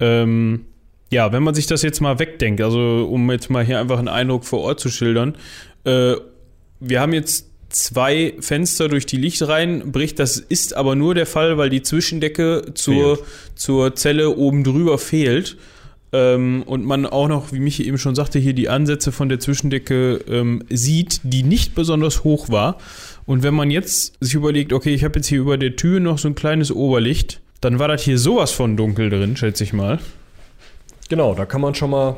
Ähm, 0.01 0.67
ja, 1.11 1.33
wenn 1.33 1.43
man 1.43 1.55
sich 1.55 1.67
das 1.67 1.83
jetzt 1.83 2.01
mal 2.01 2.19
wegdenkt, 2.19 2.61
also 2.61 3.09
um 3.11 3.31
jetzt 3.31 3.51
mal 3.51 3.64
hier 3.64 3.81
einfach 3.81 3.99
einen 3.99 4.09
Eindruck 4.09 4.45
vor 4.45 4.61
Ort 4.61 4.81
zu 4.81 4.89
schildern, 4.89 5.37
äh, 5.85 6.14
wir 6.81 7.01
haben 7.01 7.12
jetzt 7.12 7.51
zwei 7.77 8.35
Fenster 8.41 8.89
durch 8.89 9.07
die 9.07 9.16
Licht 9.16 9.47
reinbricht. 9.47 10.18
Das 10.18 10.39
ist 10.39 10.74
aber 10.74 10.95
nur 10.95 11.14
der 11.14 11.27
Fall, 11.27 11.59
weil 11.59 11.70
die 11.70 11.83
Zwischendecke 11.83 12.72
zur, 12.74 13.18
zur 13.55 13.95
Zelle 13.95 14.37
oben 14.37 14.64
drüber 14.64 14.99
fehlt. 14.99 15.57
Ähm, 16.12 16.62
und 16.66 16.85
man 16.85 17.05
auch 17.05 17.29
noch, 17.29 17.53
wie 17.53 17.59
Michi 17.59 17.87
eben 17.87 17.99
schon 17.99 18.14
sagte, 18.14 18.39
hier 18.39 18.55
die 18.55 18.68
Ansätze 18.68 19.12
von 19.12 19.29
der 19.29 19.41
Zwischendecke 19.41 20.20
ähm, 20.29 20.62
sieht, 20.70 21.20
die 21.24 21.43
nicht 21.43 21.74
besonders 21.74 22.24
hoch 22.24 22.49
war. 22.49 22.79
Und 23.27 23.43
wenn 23.43 23.55
man 23.55 23.70
jetzt 23.70 24.14
sich 24.20 24.35
überlegt, 24.35 24.72
okay, 24.72 24.95
ich 24.95 25.05
habe 25.05 25.18
jetzt 25.18 25.27
hier 25.27 25.41
über 25.41 25.59
der 25.59 25.77
Tür 25.77 26.01
noch 26.01 26.18
so 26.18 26.29
ein 26.29 26.35
kleines 26.35 26.72
Oberlicht, 26.72 27.41
dann 27.61 27.79
war 27.79 27.89
das 27.89 28.03
hier 28.03 28.18
sowas 28.18 28.53
von 28.53 28.77
dunkel 28.77 29.11
drin, 29.11 29.37
schätze 29.37 29.64
ich 29.64 29.72
mal. 29.72 29.99
Genau, 31.09 31.35
da 31.35 31.45
kann 31.45 31.61
man 31.61 31.74
schon 31.74 31.91
mal 31.91 32.16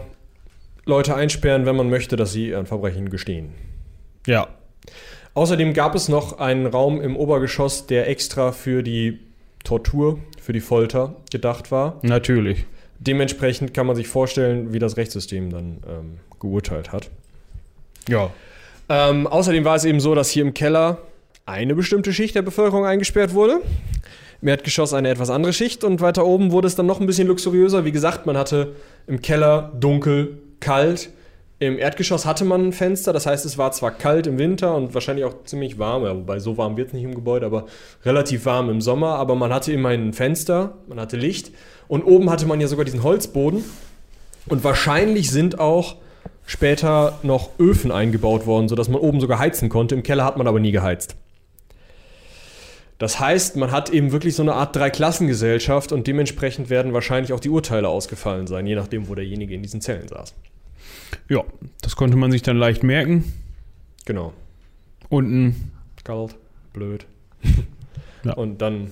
Leute 0.84 1.14
einsperren, 1.14 1.66
wenn 1.66 1.76
man 1.76 1.90
möchte, 1.90 2.16
dass 2.16 2.32
sie 2.32 2.54
ein 2.54 2.66
Verbrechen 2.66 3.10
gestehen. 3.10 3.50
Ja. 4.26 4.48
Außerdem 5.38 5.72
gab 5.72 5.94
es 5.94 6.08
noch 6.08 6.40
einen 6.40 6.66
Raum 6.66 7.00
im 7.00 7.16
Obergeschoss, 7.16 7.86
der 7.86 8.08
extra 8.08 8.50
für 8.50 8.82
die 8.82 9.20
Tortur, 9.62 10.18
für 10.42 10.52
die 10.52 10.58
Folter 10.58 11.14
gedacht 11.30 11.70
war. 11.70 12.00
Natürlich. 12.02 12.64
Dementsprechend 12.98 13.72
kann 13.72 13.86
man 13.86 13.94
sich 13.94 14.08
vorstellen, 14.08 14.72
wie 14.72 14.80
das 14.80 14.96
Rechtssystem 14.96 15.50
dann 15.50 15.76
ähm, 15.88 16.18
geurteilt 16.40 16.90
hat. 16.90 17.10
Ja. 18.08 18.30
Ähm, 18.88 19.28
außerdem 19.28 19.64
war 19.64 19.76
es 19.76 19.84
eben 19.84 20.00
so, 20.00 20.16
dass 20.16 20.28
hier 20.28 20.42
im 20.42 20.54
Keller 20.54 20.98
eine 21.46 21.76
bestimmte 21.76 22.12
Schicht 22.12 22.34
der 22.34 22.42
Bevölkerung 22.42 22.84
eingesperrt 22.84 23.32
wurde. 23.32 23.60
Im 24.42 24.48
Erdgeschoss 24.48 24.92
eine 24.92 25.08
etwas 25.08 25.30
andere 25.30 25.52
Schicht 25.52 25.84
und 25.84 26.00
weiter 26.00 26.26
oben 26.26 26.50
wurde 26.50 26.66
es 26.66 26.74
dann 26.74 26.86
noch 26.86 26.98
ein 26.98 27.06
bisschen 27.06 27.28
luxuriöser. 27.28 27.84
Wie 27.84 27.92
gesagt, 27.92 28.26
man 28.26 28.36
hatte 28.36 28.74
im 29.06 29.22
Keller 29.22 29.70
dunkel, 29.78 30.38
kalt. 30.58 31.10
Im 31.60 31.76
Erdgeschoss 31.76 32.24
hatte 32.24 32.44
man 32.44 32.68
ein 32.68 32.72
Fenster, 32.72 33.12
das 33.12 33.26
heißt, 33.26 33.44
es 33.44 33.58
war 33.58 33.72
zwar 33.72 33.90
kalt 33.90 34.28
im 34.28 34.38
Winter 34.38 34.76
und 34.76 34.94
wahrscheinlich 34.94 35.24
auch 35.24 35.42
ziemlich 35.44 35.76
warm, 35.76 36.04
ja, 36.04 36.14
wobei 36.14 36.38
so 36.38 36.56
warm 36.56 36.76
wird 36.76 36.88
es 36.88 36.94
nicht 36.94 37.02
im 37.02 37.16
Gebäude, 37.16 37.46
aber 37.46 37.66
relativ 38.04 38.46
warm 38.46 38.70
im 38.70 38.80
Sommer. 38.80 39.16
Aber 39.16 39.34
man 39.34 39.52
hatte 39.52 39.72
immerhin 39.72 40.08
ein 40.08 40.12
Fenster, 40.12 40.74
man 40.86 41.00
hatte 41.00 41.16
Licht 41.16 41.50
und 41.88 42.04
oben 42.04 42.30
hatte 42.30 42.46
man 42.46 42.60
ja 42.60 42.68
sogar 42.68 42.84
diesen 42.84 43.02
Holzboden. 43.02 43.64
Und 44.46 44.62
wahrscheinlich 44.62 45.32
sind 45.32 45.58
auch 45.58 45.96
später 46.46 47.18
noch 47.24 47.50
Öfen 47.58 47.90
eingebaut 47.90 48.46
worden, 48.46 48.68
sodass 48.68 48.88
man 48.88 49.00
oben 49.00 49.20
sogar 49.20 49.40
heizen 49.40 49.68
konnte. 49.68 49.96
Im 49.96 50.04
Keller 50.04 50.24
hat 50.24 50.36
man 50.36 50.46
aber 50.46 50.60
nie 50.60 50.72
geheizt. 50.72 51.16
Das 52.98 53.18
heißt, 53.18 53.56
man 53.56 53.72
hat 53.72 53.90
eben 53.90 54.12
wirklich 54.12 54.36
so 54.36 54.42
eine 54.42 54.54
Art 54.54 54.76
Dreiklassengesellschaft 54.76 55.90
und 55.90 56.06
dementsprechend 56.06 56.70
werden 56.70 56.92
wahrscheinlich 56.92 57.32
auch 57.32 57.40
die 57.40 57.50
Urteile 57.50 57.88
ausgefallen 57.88 58.46
sein, 58.46 58.66
je 58.66 58.76
nachdem, 58.76 59.08
wo 59.08 59.16
derjenige 59.16 59.54
in 59.54 59.62
diesen 59.62 59.80
Zellen 59.80 60.08
saß. 60.08 60.34
Ja, 61.28 61.44
das 61.82 61.96
konnte 61.96 62.16
man 62.16 62.30
sich 62.30 62.42
dann 62.42 62.56
leicht 62.56 62.82
merken. 62.82 63.32
Genau. 64.04 64.32
Unten 65.08 65.72
arschkalt, 66.08 66.36
blöd. 66.72 67.06
Ja. 68.24 68.32
Und 68.32 68.60
dann 68.60 68.90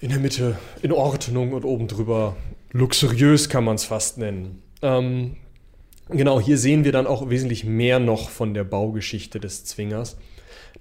in 0.00 0.08
der 0.08 0.18
Mitte 0.18 0.58
in 0.82 0.90
Ordnung 0.90 1.52
und 1.52 1.64
oben 1.64 1.86
drüber 1.86 2.36
luxuriös 2.72 3.48
kann 3.48 3.62
man 3.62 3.76
es 3.76 3.84
fast 3.84 4.18
nennen. 4.18 4.60
Ähm, 4.82 5.36
genau, 6.08 6.40
hier 6.40 6.58
sehen 6.58 6.84
wir 6.84 6.90
dann 6.90 7.06
auch 7.06 7.30
wesentlich 7.30 7.64
mehr 7.64 8.00
noch 8.00 8.30
von 8.30 8.52
der 8.52 8.64
Baugeschichte 8.64 9.38
des 9.38 9.64
Zwingers. 9.64 10.16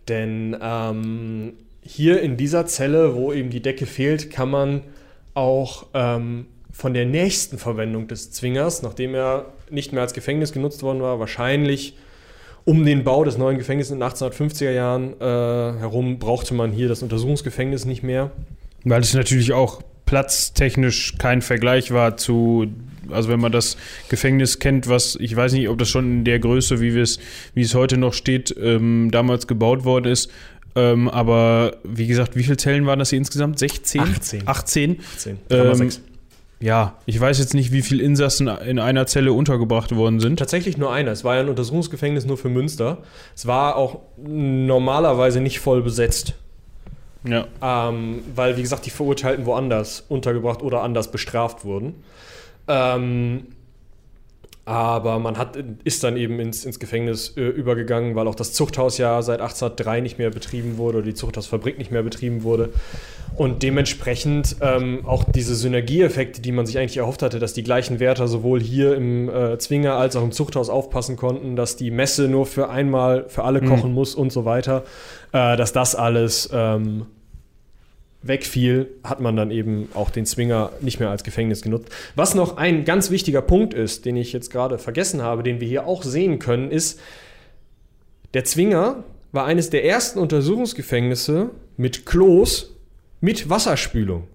Denn 0.07 0.57
ähm, 0.59 1.53
hier 1.83 2.19
in 2.23 2.35
dieser 2.35 2.65
Zelle, 2.65 3.13
wo 3.13 3.31
eben 3.31 3.51
die 3.51 3.61
Decke 3.61 3.85
fehlt, 3.85 4.31
kann 4.31 4.49
man 4.49 4.81
auch 5.35 5.85
ähm, 5.93 6.47
von 6.71 6.95
der 6.95 7.05
nächsten 7.05 7.59
Verwendung 7.59 8.07
des 8.07 8.31
Zwingers, 8.31 8.81
nachdem 8.81 9.13
er 9.13 9.53
nicht 9.71 9.93
mehr 9.93 10.01
als 10.01 10.13
Gefängnis 10.13 10.51
genutzt 10.51 10.83
worden 10.83 11.01
war, 11.01 11.19
wahrscheinlich 11.19 11.95
um 12.63 12.85
den 12.85 13.03
Bau 13.03 13.23
des 13.23 13.37
neuen 13.37 13.57
Gefängnisses 13.57 13.91
in 13.91 13.99
den 13.99 14.09
1850er 14.09 14.71
Jahren 14.71 15.13
äh, 15.19 15.79
herum, 15.79 16.19
brauchte 16.19 16.53
man 16.53 16.71
hier 16.71 16.87
das 16.87 17.01
Untersuchungsgefängnis 17.01 17.85
nicht 17.85 18.03
mehr. 18.03 18.31
Weil 18.83 19.01
es 19.01 19.13
natürlich 19.13 19.53
auch 19.53 19.81
platztechnisch 20.05 21.15
kein 21.17 21.41
Vergleich 21.41 21.91
war 21.91 22.17
zu, 22.17 22.67
also 23.09 23.29
wenn 23.29 23.39
man 23.39 23.51
das 23.51 23.77
Gefängnis 24.09 24.59
kennt, 24.59 24.87
was 24.87 25.15
ich 25.19 25.35
weiß 25.35 25.53
nicht, 25.53 25.69
ob 25.69 25.77
das 25.77 25.89
schon 25.89 26.19
in 26.19 26.23
der 26.25 26.39
Größe, 26.39 26.81
wie, 26.81 26.93
wie 26.93 27.61
es 27.61 27.75
heute 27.75 27.97
noch 27.97 28.13
steht, 28.13 28.55
ähm, 28.61 29.09
damals 29.11 29.47
gebaut 29.47 29.83
worden 29.83 30.11
ist. 30.11 30.29
Ähm, 30.75 31.09
aber 31.09 31.77
wie 31.83 32.07
gesagt, 32.07 32.35
wie 32.35 32.43
viele 32.43 32.57
Zellen 32.57 32.85
waren 32.85 32.99
das 32.99 33.09
hier 33.09 33.19
insgesamt? 33.19 33.59
16? 33.59 34.01
18. 34.01 34.47
18? 34.47 34.99
10, 35.17 35.37
Ähm, 35.49 35.89
Ja, 36.61 36.95
ich 37.07 37.19
weiß 37.19 37.39
jetzt 37.39 37.55
nicht, 37.55 37.71
wie 37.71 37.81
viele 37.81 38.03
Insassen 38.03 38.47
in 38.47 38.77
einer 38.77 39.07
Zelle 39.07 39.33
untergebracht 39.33 39.95
worden 39.95 40.19
sind. 40.19 40.37
Tatsächlich 40.37 40.77
nur 40.77 40.93
einer. 40.93 41.11
Es 41.11 41.23
war 41.23 41.35
ja 41.35 41.41
ein 41.41 41.49
Untersuchungsgefängnis 41.49 42.25
nur 42.25 42.37
für 42.37 42.49
Münster. 42.49 42.99
Es 43.35 43.47
war 43.47 43.75
auch 43.75 43.99
normalerweise 44.17 45.41
nicht 45.41 45.59
voll 45.59 45.81
besetzt. 45.81 46.35
Ja. 47.23 47.47
Ähm, 47.61 48.23
weil, 48.35 48.57
wie 48.57 48.61
gesagt, 48.61 48.85
die 48.85 48.91
Verurteilten 48.91 49.45
woanders 49.45 50.05
untergebracht 50.07 50.61
oder 50.61 50.83
anders 50.83 51.09
bestraft 51.11 51.65
wurden. 51.65 52.03
Ähm, 52.67 53.47
aber 54.65 55.17
man 55.19 55.37
hat, 55.37 55.57
ist 55.83 56.03
dann 56.03 56.17
eben 56.17 56.39
ins, 56.39 56.65
ins 56.65 56.79
Gefängnis 56.79 57.35
äh, 57.35 57.41
übergegangen, 57.41 58.15
weil 58.15 58.27
auch 58.27 58.35
das 58.35 58.53
Zuchthaus 58.53 58.97
ja 58.97 59.21
seit 59.21 59.41
1803 59.41 60.01
nicht 60.01 60.17
mehr 60.19 60.29
betrieben 60.29 60.77
wurde 60.77 60.99
oder 60.99 61.05
die 61.07 61.13
Zuchthausfabrik 61.15 61.77
nicht 61.77 61.91
mehr 61.91 62.03
betrieben 62.03 62.43
wurde. 62.43 62.69
Und 63.35 63.63
dementsprechend 63.63 64.57
ähm, 64.61 65.05
auch 65.05 65.23
diese 65.23 65.55
Synergieeffekte, 65.55 66.41
die 66.41 66.51
man 66.51 66.65
sich 66.65 66.77
eigentlich 66.77 66.97
erhofft 66.97 67.23
hatte, 67.23 67.39
dass 67.39 67.53
die 67.53 67.63
gleichen 67.63 67.99
Wärter 67.99 68.27
sowohl 68.27 68.59
hier 68.61 68.93
im 68.95 69.29
äh, 69.29 69.57
Zwinger 69.57 69.95
als 69.95 70.15
auch 70.15 70.23
im 70.23 70.31
Zuchthaus 70.31 70.69
aufpassen 70.69 71.15
konnten, 71.15 71.55
dass 71.55 71.75
die 71.75 71.91
Messe 71.91 72.27
nur 72.27 72.45
für 72.45 72.69
einmal 72.69 73.25
für 73.29 73.43
alle 73.45 73.61
Mhm. 73.61 73.67
kochen 73.67 73.93
muss 73.93 74.15
und 74.15 74.31
so 74.31 74.45
weiter, 74.45 74.83
äh, 75.31 75.55
dass 75.57 75.71
das 75.73 75.95
alles 75.95 76.49
ähm, 76.53 77.05
wegfiel, 78.23 78.87
hat 79.03 79.19
man 79.19 79.35
dann 79.35 79.51
eben 79.51 79.89
auch 79.93 80.09
den 80.09 80.25
Zwinger 80.25 80.71
nicht 80.81 80.99
mehr 80.99 81.09
als 81.09 81.23
Gefängnis 81.23 81.61
genutzt. 81.61 81.89
Was 82.15 82.35
noch 82.35 82.57
ein 82.57 82.85
ganz 82.85 83.09
wichtiger 83.09 83.41
Punkt 83.41 83.73
ist, 83.73 84.05
den 84.05 84.15
ich 84.15 84.31
jetzt 84.33 84.51
gerade 84.51 84.77
vergessen 84.77 85.21
habe, 85.21 85.43
den 85.43 85.59
wir 85.59 85.67
hier 85.67 85.87
auch 85.87 86.03
sehen 86.03 86.39
können, 86.39 86.69
ist, 86.71 86.99
der 88.33 88.43
Zwinger 88.43 89.03
war 89.31 89.45
eines 89.45 89.69
der 89.69 89.85
ersten 89.85 90.19
Untersuchungsgefängnisse 90.19 91.49
mit 91.77 92.05
Klos 92.05 92.75
mit 93.21 93.49
Wasserspülung. 93.49 94.27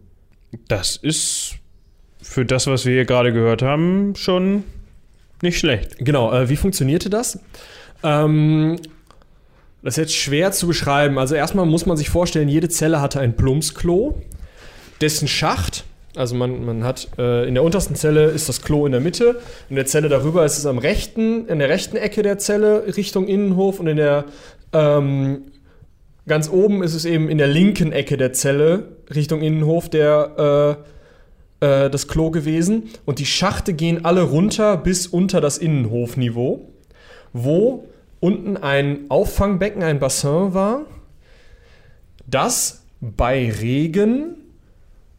Das 0.68 0.96
ist 0.96 1.56
für 2.22 2.44
das, 2.44 2.66
was 2.66 2.86
wir 2.86 2.92
hier 2.92 3.04
gerade 3.04 3.32
gehört 3.32 3.62
haben, 3.62 4.14
schon 4.16 4.64
nicht 5.42 5.58
schlecht. 5.58 5.96
Genau, 5.98 6.32
äh, 6.32 6.48
wie 6.48 6.56
funktionierte 6.56 7.10
das? 7.10 7.38
Ähm, 8.02 8.78
das 9.86 9.96
ist 9.96 10.02
jetzt 10.02 10.16
schwer 10.16 10.50
zu 10.50 10.66
beschreiben. 10.66 11.16
Also 11.16 11.36
erstmal 11.36 11.64
muss 11.64 11.86
man 11.86 11.96
sich 11.96 12.10
vorstellen, 12.10 12.48
jede 12.48 12.68
Zelle 12.68 13.00
hatte 13.00 13.20
ein 13.20 13.36
Plumpsklo, 13.36 14.20
dessen 15.00 15.28
Schacht, 15.28 15.84
also 16.16 16.34
man, 16.34 16.64
man 16.64 16.82
hat 16.82 17.06
äh, 17.18 17.46
in 17.46 17.54
der 17.54 17.62
untersten 17.62 17.94
Zelle 17.94 18.24
ist 18.24 18.48
das 18.48 18.62
Klo 18.62 18.84
in 18.86 18.90
der 18.90 19.00
Mitte, 19.00 19.38
in 19.70 19.76
der 19.76 19.86
Zelle 19.86 20.08
darüber 20.08 20.44
ist 20.44 20.58
es 20.58 20.66
am 20.66 20.78
rechten, 20.78 21.46
in 21.46 21.60
der 21.60 21.68
rechten 21.68 21.96
Ecke 21.96 22.22
der 22.22 22.36
Zelle 22.38 22.96
Richtung 22.96 23.28
Innenhof 23.28 23.78
und 23.78 23.86
in 23.86 23.98
der 23.98 24.24
ähm, 24.72 25.52
ganz 26.26 26.50
oben 26.50 26.82
ist 26.82 26.94
es 26.94 27.04
eben 27.04 27.28
in 27.28 27.38
der 27.38 27.46
linken 27.46 27.92
Ecke 27.92 28.16
der 28.16 28.32
Zelle 28.32 28.88
Richtung 29.14 29.40
Innenhof 29.40 29.88
der 29.88 30.80
äh, 31.62 31.84
äh, 31.84 31.90
das 31.90 32.08
Klo 32.08 32.32
gewesen 32.32 32.90
und 33.04 33.20
die 33.20 33.26
Schachte 33.26 33.72
gehen 33.72 34.04
alle 34.04 34.22
runter 34.22 34.78
bis 34.78 35.06
unter 35.06 35.40
das 35.40 35.58
Innenhofniveau, 35.58 36.72
wo 37.32 37.84
unten 38.20 38.56
ein 38.56 39.10
Auffangbecken, 39.10 39.82
ein 39.82 39.98
Bassin 39.98 40.54
war, 40.54 40.82
das 42.26 42.84
bei 43.00 43.50
Regen 43.50 44.36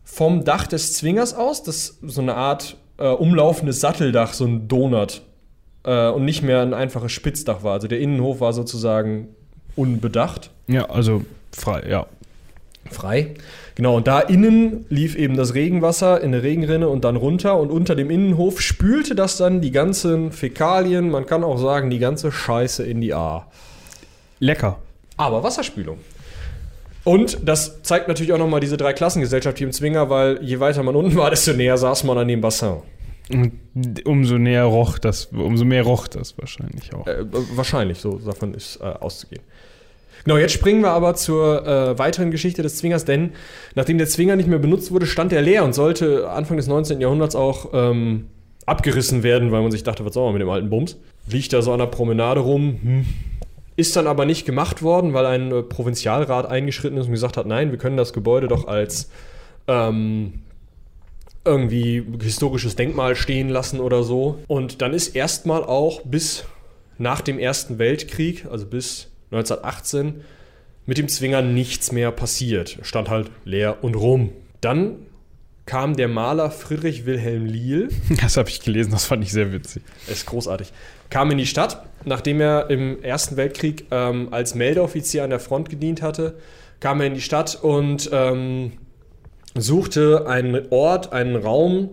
vom 0.03 0.43
Dach 0.43 0.67
des 0.67 0.93
Zwingers 0.93 1.33
aus, 1.33 1.63
das 1.63 1.99
so 2.01 2.21
eine 2.21 2.35
Art 2.35 2.77
äh, 2.97 3.07
umlaufendes 3.07 3.79
Satteldach, 3.79 4.33
so 4.33 4.45
ein 4.45 4.67
Donut 4.67 5.21
äh, 5.83 6.09
und 6.09 6.25
nicht 6.25 6.41
mehr 6.41 6.61
ein 6.61 6.73
einfaches 6.73 7.11
Spitzdach 7.11 7.63
war. 7.63 7.73
Also 7.73 7.87
der 7.87 7.99
Innenhof 7.99 8.39
war 8.39 8.53
sozusagen 8.53 9.29
unbedacht 9.75 10.51
Ja, 10.67 10.89
also 10.89 11.23
frei, 11.51 11.83
ja. 11.87 12.07
Frei. 12.89 13.35
Genau, 13.75 13.95
und 13.97 14.07
da 14.07 14.19
innen 14.19 14.85
lief 14.89 15.15
eben 15.15 15.37
das 15.37 15.53
Regenwasser 15.53 16.21
in 16.21 16.33
eine 16.33 16.43
Regenrinne 16.43 16.89
und 16.89 17.03
dann 17.03 17.15
runter 17.15 17.59
und 17.59 17.69
unter 17.69 17.95
dem 17.95 18.09
Innenhof 18.09 18.61
spülte 18.61 19.15
das 19.15 19.37
dann 19.37 19.61
die 19.61 19.71
ganzen 19.71 20.31
Fäkalien, 20.31 21.09
man 21.09 21.25
kann 21.25 21.43
auch 21.43 21.57
sagen, 21.57 21.89
die 21.89 21.99
ganze 21.99 22.31
Scheiße 22.31 22.83
in 22.83 23.01
die 23.01 23.13
A. 23.13 23.47
Lecker. 24.39 24.79
Aber 25.17 25.43
Wasserspülung. 25.43 25.99
Und 27.03 27.39
das 27.47 27.81
zeigt 27.83 28.07
natürlich 28.07 28.33
auch 28.33 28.37
nochmal 28.37 28.59
diese 28.59 28.75
Dreiklassengesellschaft 28.75 29.57
hier 29.57 29.67
im 29.67 29.73
Zwinger, 29.73 30.09
weil 30.09 30.43
je 30.43 30.59
weiter 30.59 30.83
man 30.83 30.95
unten 30.95 31.15
war, 31.15 31.29
desto 31.29 31.53
näher 31.53 31.77
saß 31.77 32.03
man 32.03 32.17
an 32.17 32.27
dem 32.27 32.41
Bassin. 32.41 32.77
Und 33.29 34.05
umso 34.05 34.37
näher 34.37 34.63
roch 34.63 34.99
das, 34.99 35.27
umso 35.27 35.65
mehr 35.65 35.83
roch 35.83 36.07
das 36.07 36.37
wahrscheinlich 36.37 36.93
auch. 36.93 37.07
Äh, 37.07 37.25
wahrscheinlich, 37.55 37.99
so 37.99 38.19
davon 38.19 38.53
ist 38.53 38.77
äh, 38.77 38.85
auszugehen. 38.85 39.43
Genau, 40.27 40.39
jetzt 40.39 40.51
springen 40.51 40.81
wir 40.81 40.91
aber 40.91 41.15
zur 41.15 41.65
äh, 41.65 41.97
weiteren 41.97 42.31
Geschichte 42.31 42.61
des 42.61 42.75
Zwingers, 42.75 43.05
denn 43.05 43.31
nachdem 43.75 43.97
der 43.97 44.07
Zwinger 44.07 44.35
nicht 44.35 44.49
mehr 44.49 44.59
benutzt 44.59 44.91
wurde, 44.91 45.05
stand 45.05 45.31
er 45.31 45.41
leer 45.41 45.63
und 45.63 45.71
sollte 45.71 46.29
Anfang 46.29 46.57
des 46.57 46.67
19. 46.67 46.99
Jahrhunderts 46.99 47.33
auch 47.33 47.69
ähm, 47.71 48.27
abgerissen 48.65 49.23
werden, 49.23 49.53
weil 49.53 49.61
man 49.61 49.71
sich 49.71 49.83
dachte, 49.83 50.03
was 50.03 50.13
soll 50.13 50.25
man 50.25 50.33
mit 50.33 50.41
dem 50.41 50.49
alten 50.49 50.69
Bums? 50.69 50.97
Liegt 51.31 51.53
da 51.53 51.61
so 51.61 51.71
an 51.71 51.79
der 51.79 51.85
Promenade 51.85 52.41
rum, 52.41 52.77
hm. 52.83 53.05
ist 53.77 53.95
dann 53.95 54.05
aber 54.05 54.25
nicht 54.25 54.45
gemacht 54.45 54.83
worden, 54.83 55.13
weil 55.13 55.25
ein 55.27 55.49
äh, 55.49 55.63
Provinzialrat 55.63 56.45
eingeschritten 56.45 56.97
ist 56.97 57.05
und 57.05 57.13
gesagt 57.13 57.37
hat, 57.37 57.45
nein, 57.45 57.71
wir 57.71 57.77
können 57.77 57.95
das 57.95 58.11
Gebäude 58.11 58.49
doch 58.49 58.67
als 58.67 59.09
ähm, 59.69 60.41
irgendwie 61.45 62.03
historisches 62.21 62.75
Denkmal 62.75 63.15
stehen 63.15 63.47
lassen 63.47 63.79
oder 63.79 64.03
so. 64.03 64.39
Und 64.47 64.81
dann 64.81 64.93
ist 64.93 65.15
erstmal 65.15 65.63
auch 65.63 66.01
bis 66.01 66.43
nach 66.97 67.21
dem 67.21 67.39
Ersten 67.39 67.79
Weltkrieg, 67.79 68.45
also 68.51 68.65
bis 68.65 69.07
1918, 69.31 70.21
mit 70.85 70.97
dem 70.97 71.07
Zwinger 71.07 71.41
nichts 71.41 71.91
mehr 71.91 72.11
passiert. 72.11 72.79
Stand 72.81 73.09
halt 73.09 73.29
leer 73.43 73.83
und 73.83 73.95
rum. 73.95 74.31
Dann 74.61 74.97
kam 75.67 75.95
der 75.95 76.07
Maler 76.07 76.49
Friedrich 76.49 77.05
Wilhelm 77.05 77.45
Liel, 77.45 77.89
Das 78.21 78.37
habe 78.37 78.49
ich 78.49 78.61
gelesen, 78.61 78.91
das 78.91 79.05
fand 79.05 79.23
ich 79.23 79.31
sehr 79.31 79.51
witzig. 79.51 79.83
ist 80.07 80.25
großartig, 80.25 80.71
kam 81.09 81.29
in 81.29 81.37
die 81.37 81.45
Stadt, 81.45 81.85
nachdem 82.05 82.41
er 82.41 82.69
im 82.69 83.03
Ersten 83.03 83.37
Weltkrieg 83.37 83.85
ähm, 83.91 84.29
als 84.31 84.55
Meldeoffizier 84.55 85.23
an 85.23 85.29
der 85.29 85.39
Front 85.39 85.69
gedient 85.69 86.01
hatte, 86.01 86.35
kam 86.79 87.01
er 87.01 87.07
in 87.07 87.13
die 87.13 87.21
Stadt 87.21 87.59
und 87.61 88.09
ähm, 88.13 88.73
suchte 89.55 90.25
einen 90.27 90.67
Ort, 90.69 91.11
einen 91.11 91.35
Raum, 91.35 91.89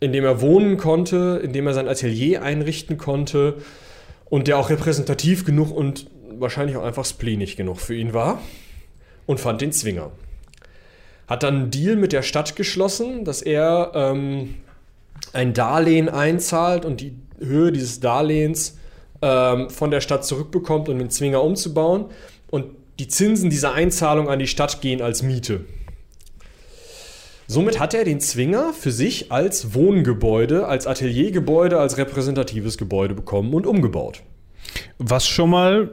in 0.00 0.12
dem 0.12 0.24
er 0.24 0.40
wohnen 0.40 0.76
konnte, 0.76 1.40
in 1.42 1.52
dem 1.52 1.66
er 1.66 1.74
sein 1.74 1.88
Atelier 1.88 2.42
einrichten 2.42 2.98
konnte 2.98 3.58
und 4.30 4.48
der 4.48 4.58
auch 4.58 4.70
repräsentativ 4.70 5.44
genug 5.44 5.70
und 5.70 6.09
wahrscheinlich 6.40 6.76
auch 6.76 6.84
einfach 6.84 7.04
spleenig 7.04 7.56
genug 7.56 7.80
für 7.80 7.94
ihn 7.94 8.12
war 8.12 8.40
und 9.26 9.40
fand 9.40 9.60
den 9.60 9.72
Zwinger. 9.72 10.10
Hat 11.26 11.42
dann 11.42 11.54
einen 11.54 11.70
Deal 11.70 11.96
mit 11.96 12.12
der 12.12 12.22
Stadt 12.22 12.56
geschlossen, 12.56 13.24
dass 13.24 13.42
er 13.42 13.92
ähm, 13.94 14.56
ein 15.32 15.52
Darlehen 15.52 16.08
einzahlt 16.08 16.84
und 16.84 17.00
die 17.00 17.14
Höhe 17.38 17.72
dieses 17.72 18.00
Darlehens 18.00 18.78
ähm, 19.22 19.70
von 19.70 19.90
der 19.90 20.00
Stadt 20.00 20.24
zurückbekommt, 20.24 20.88
um 20.88 20.98
den 20.98 21.10
Zwinger 21.10 21.42
umzubauen. 21.42 22.06
Und 22.50 22.66
die 22.98 23.08
Zinsen 23.08 23.48
dieser 23.48 23.72
Einzahlung 23.72 24.28
an 24.28 24.38
die 24.38 24.46
Stadt 24.46 24.80
gehen 24.80 25.00
als 25.00 25.22
Miete. 25.22 25.64
Somit 27.46 27.80
hat 27.80 27.94
er 27.94 28.04
den 28.04 28.20
Zwinger 28.20 28.72
für 28.72 28.92
sich 28.92 29.32
als 29.32 29.74
Wohngebäude, 29.74 30.66
als 30.66 30.86
Ateliergebäude, 30.86 31.80
als 31.80 31.96
repräsentatives 31.96 32.78
Gebäude 32.78 33.14
bekommen 33.14 33.54
und 33.54 33.66
umgebaut. 33.66 34.22
Was 34.98 35.26
schon 35.26 35.50
mal, 35.50 35.90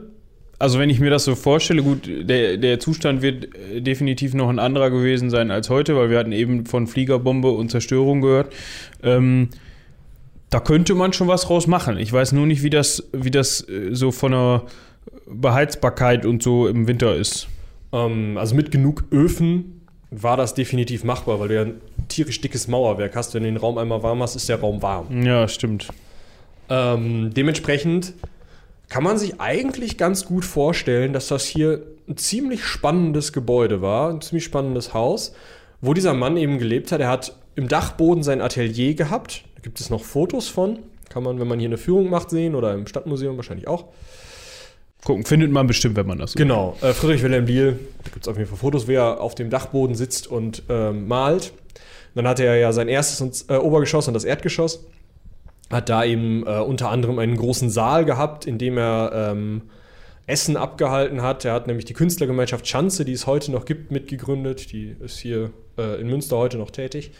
also 0.58 0.78
wenn 0.78 0.90
ich 0.90 0.98
mir 0.98 1.10
das 1.10 1.24
so 1.24 1.34
vorstelle, 1.34 1.82
gut, 1.82 2.08
der, 2.08 2.56
der 2.56 2.80
Zustand 2.80 3.22
wird 3.22 3.54
äh, 3.54 3.80
definitiv 3.80 4.34
noch 4.34 4.48
ein 4.48 4.58
anderer 4.58 4.90
gewesen 4.90 5.30
sein 5.30 5.50
als 5.50 5.70
heute, 5.70 5.96
weil 5.96 6.10
wir 6.10 6.18
hatten 6.18 6.32
eben 6.32 6.66
von 6.66 6.86
Fliegerbombe 6.86 7.50
und 7.50 7.70
Zerstörung 7.70 8.20
gehört. 8.20 8.52
Ähm, 9.02 9.50
da 10.50 10.60
könnte 10.60 10.94
man 10.94 11.12
schon 11.12 11.28
was 11.28 11.42
draus 11.42 11.66
machen. 11.66 11.98
Ich 11.98 12.12
weiß 12.12 12.32
nur 12.32 12.46
nicht, 12.46 12.62
wie 12.62 12.70
das, 12.70 13.08
wie 13.12 13.30
das 13.30 13.68
äh, 13.68 13.94
so 13.94 14.10
von 14.10 14.32
der 14.32 14.62
Beheizbarkeit 15.26 16.26
und 16.26 16.42
so 16.42 16.66
im 16.66 16.88
Winter 16.88 17.14
ist. 17.14 17.48
Ähm, 17.92 18.36
also 18.36 18.54
mit 18.54 18.70
genug 18.70 19.04
Öfen 19.12 19.82
war 20.10 20.36
das 20.36 20.54
definitiv 20.54 21.04
machbar, 21.04 21.38
weil 21.38 21.48
du 21.48 21.54
ja 21.54 21.62
ein 21.62 21.80
tierisch 22.08 22.40
dickes 22.40 22.66
Mauerwerk 22.66 23.14
hast. 23.14 23.34
Wenn 23.34 23.42
du 23.42 23.50
den 23.50 23.58
Raum 23.58 23.78
einmal 23.78 24.02
warm 24.02 24.22
hast, 24.22 24.36
ist 24.36 24.48
der 24.48 24.58
Raum 24.58 24.82
warm. 24.82 25.22
Ja, 25.22 25.46
stimmt. 25.46 25.88
Ähm, 26.70 27.30
dementsprechend 27.34 28.14
kann 28.88 29.02
man 29.04 29.18
sich 29.18 29.40
eigentlich 29.40 29.98
ganz 29.98 30.24
gut 30.24 30.44
vorstellen, 30.44 31.12
dass 31.12 31.28
das 31.28 31.44
hier 31.44 31.82
ein 32.08 32.16
ziemlich 32.16 32.64
spannendes 32.64 33.32
Gebäude 33.32 33.82
war, 33.82 34.10
ein 34.10 34.20
ziemlich 34.20 34.44
spannendes 34.44 34.94
Haus, 34.94 35.34
wo 35.80 35.94
dieser 35.94 36.14
Mann 36.14 36.36
eben 36.36 36.58
gelebt 36.58 36.90
hat. 36.90 37.00
Er 37.00 37.08
hat 37.08 37.36
im 37.54 37.68
Dachboden 37.68 38.22
sein 38.22 38.40
Atelier 38.40 38.94
gehabt. 38.94 39.44
Da 39.56 39.62
gibt 39.62 39.80
es 39.80 39.90
noch 39.90 40.04
Fotos 40.04 40.48
von. 40.48 40.78
Kann 41.10 41.22
man, 41.22 41.38
wenn 41.40 41.48
man 41.48 41.58
hier 41.58 41.68
eine 41.68 41.78
Führung 41.78 42.10
macht, 42.10 42.30
sehen 42.30 42.54
oder 42.54 42.74
im 42.74 42.86
Stadtmuseum 42.86 43.36
wahrscheinlich 43.36 43.68
auch. 43.68 43.86
Gucken, 45.04 45.24
findet 45.24 45.50
man 45.52 45.66
bestimmt, 45.66 45.96
wenn 45.96 46.06
man 46.06 46.18
das 46.18 46.32
so 46.32 46.38
Genau, 46.38 46.76
äh, 46.80 46.92
Friedrich 46.92 47.22
Wilhelm 47.22 47.46
Liel, 47.46 47.78
da 48.02 48.10
gibt 48.10 48.24
es 48.24 48.28
auf 48.28 48.36
jeden 48.36 48.48
Fall 48.48 48.58
Fotos, 48.58 48.88
wie 48.88 48.94
er 48.94 49.20
auf 49.20 49.34
dem 49.34 49.48
Dachboden 49.48 49.94
sitzt 49.94 50.26
und 50.26 50.64
ähm, 50.68 51.06
malt. 51.06 51.52
Dann 52.14 52.26
hatte 52.26 52.44
er 52.44 52.56
ja 52.56 52.72
sein 52.72 52.88
erstes 52.88 53.20
und, 53.20 53.44
äh, 53.48 53.58
Obergeschoss 53.58 54.08
und 54.08 54.14
das 54.14 54.24
Erdgeschoss. 54.24 54.84
Hat 55.70 55.88
da 55.88 56.04
eben 56.04 56.46
äh, 56.46 56.60
unter 56.60 56.90
anderem 56.90 57.18
einen 57.18 57.36
großen 57.36 57.70
Saal 57.70 58.04
gehabt, 58.04 58.46
in 58.46 58.58
dem 58.58 58.78
er 58.78 59.12
ähm, 59.32 59.62
Essen 60.26 60.56
abgehalten 60.56 61.22
hat. 61.22 61.44
Er 61.44 61.52
hat 61.52 61.66
nämlich 61.66 61.84
die 61.86 61.94
Künstlergemeinschaft 61.94 62.66
Schanze, 62.66 63.04
die 63.04 63.12
es 63.12 63.26
heute 63.26 63.50
noch 63.50 63.64
gibt, 63.64 63.90
mitgegründet. 63.90 64.72
Die 64.72 64.94
ist 65.00 65.18
hier 65.18 65.50
äh, 65.78 66.00
in 66.00 66.08
Münster 66.08 66.36
heute 66.36 66.58
noch 66.58 66.70
tätig. 66.70 67.12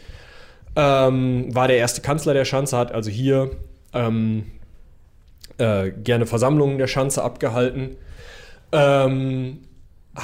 Ähm, 0.75 1.53
war 1.53 1.67
der 1.67 1.77
erste 1.77 2.01
Kanzler 2.01 2.33
der 2.33 2.45
Schanze, 2.45 2.77
hat 2.77 2.91
also 2.91 3.09
hier 3.09 3.51
ähm, 3.93 4.45
äh, 5.57 5.91
gerne 5.91 6.25
Versammlungen 6.25 6.77
der 6.77 6.87
Schanze 6.87 7.23
abgehalten. 7.23 7.97
Ähm, 8.71 9.59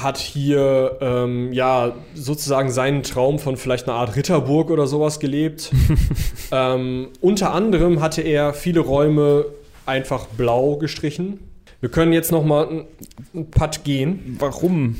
hat 0.02 0.18
hier 0.18 0.98
ähm, 1.02 1.54
ja 1.54 1.94
sozusagen 2.14 2.72
seinen 2.72 3.04
Traum 3.04 3.40
von 3.40 3.58
vielleicht 3.58 3.88
einer 3.88 3.98
Art 3.98 4.16
Ritterburg 4.16 4.70
oder 4.70 4.88
sowas 4.88 5.20
gelebt. 5.20 5.72
ähm, 6.52 7.10
unter 7.22 7.54
anderem 7.54 8.02
hatte 8.02 8.22
er 8.22 8.54
viele 8.54 8.82
Räume 8.82 9.46
einfach 9.86 10.26
blau 10.28 10.78
gestrichen. 10.78 11.40
Wir 11.82 11.90
können 11.90 12.14
jetzt 12.14 12.32
noch 12.32 12.44
mal 12.44 12.68
einen, 12.68 12.86
einen 13.34 13.52
Putt 13.52 13.84
gehen. 13.84 14.38
Warum? 14.40 14.98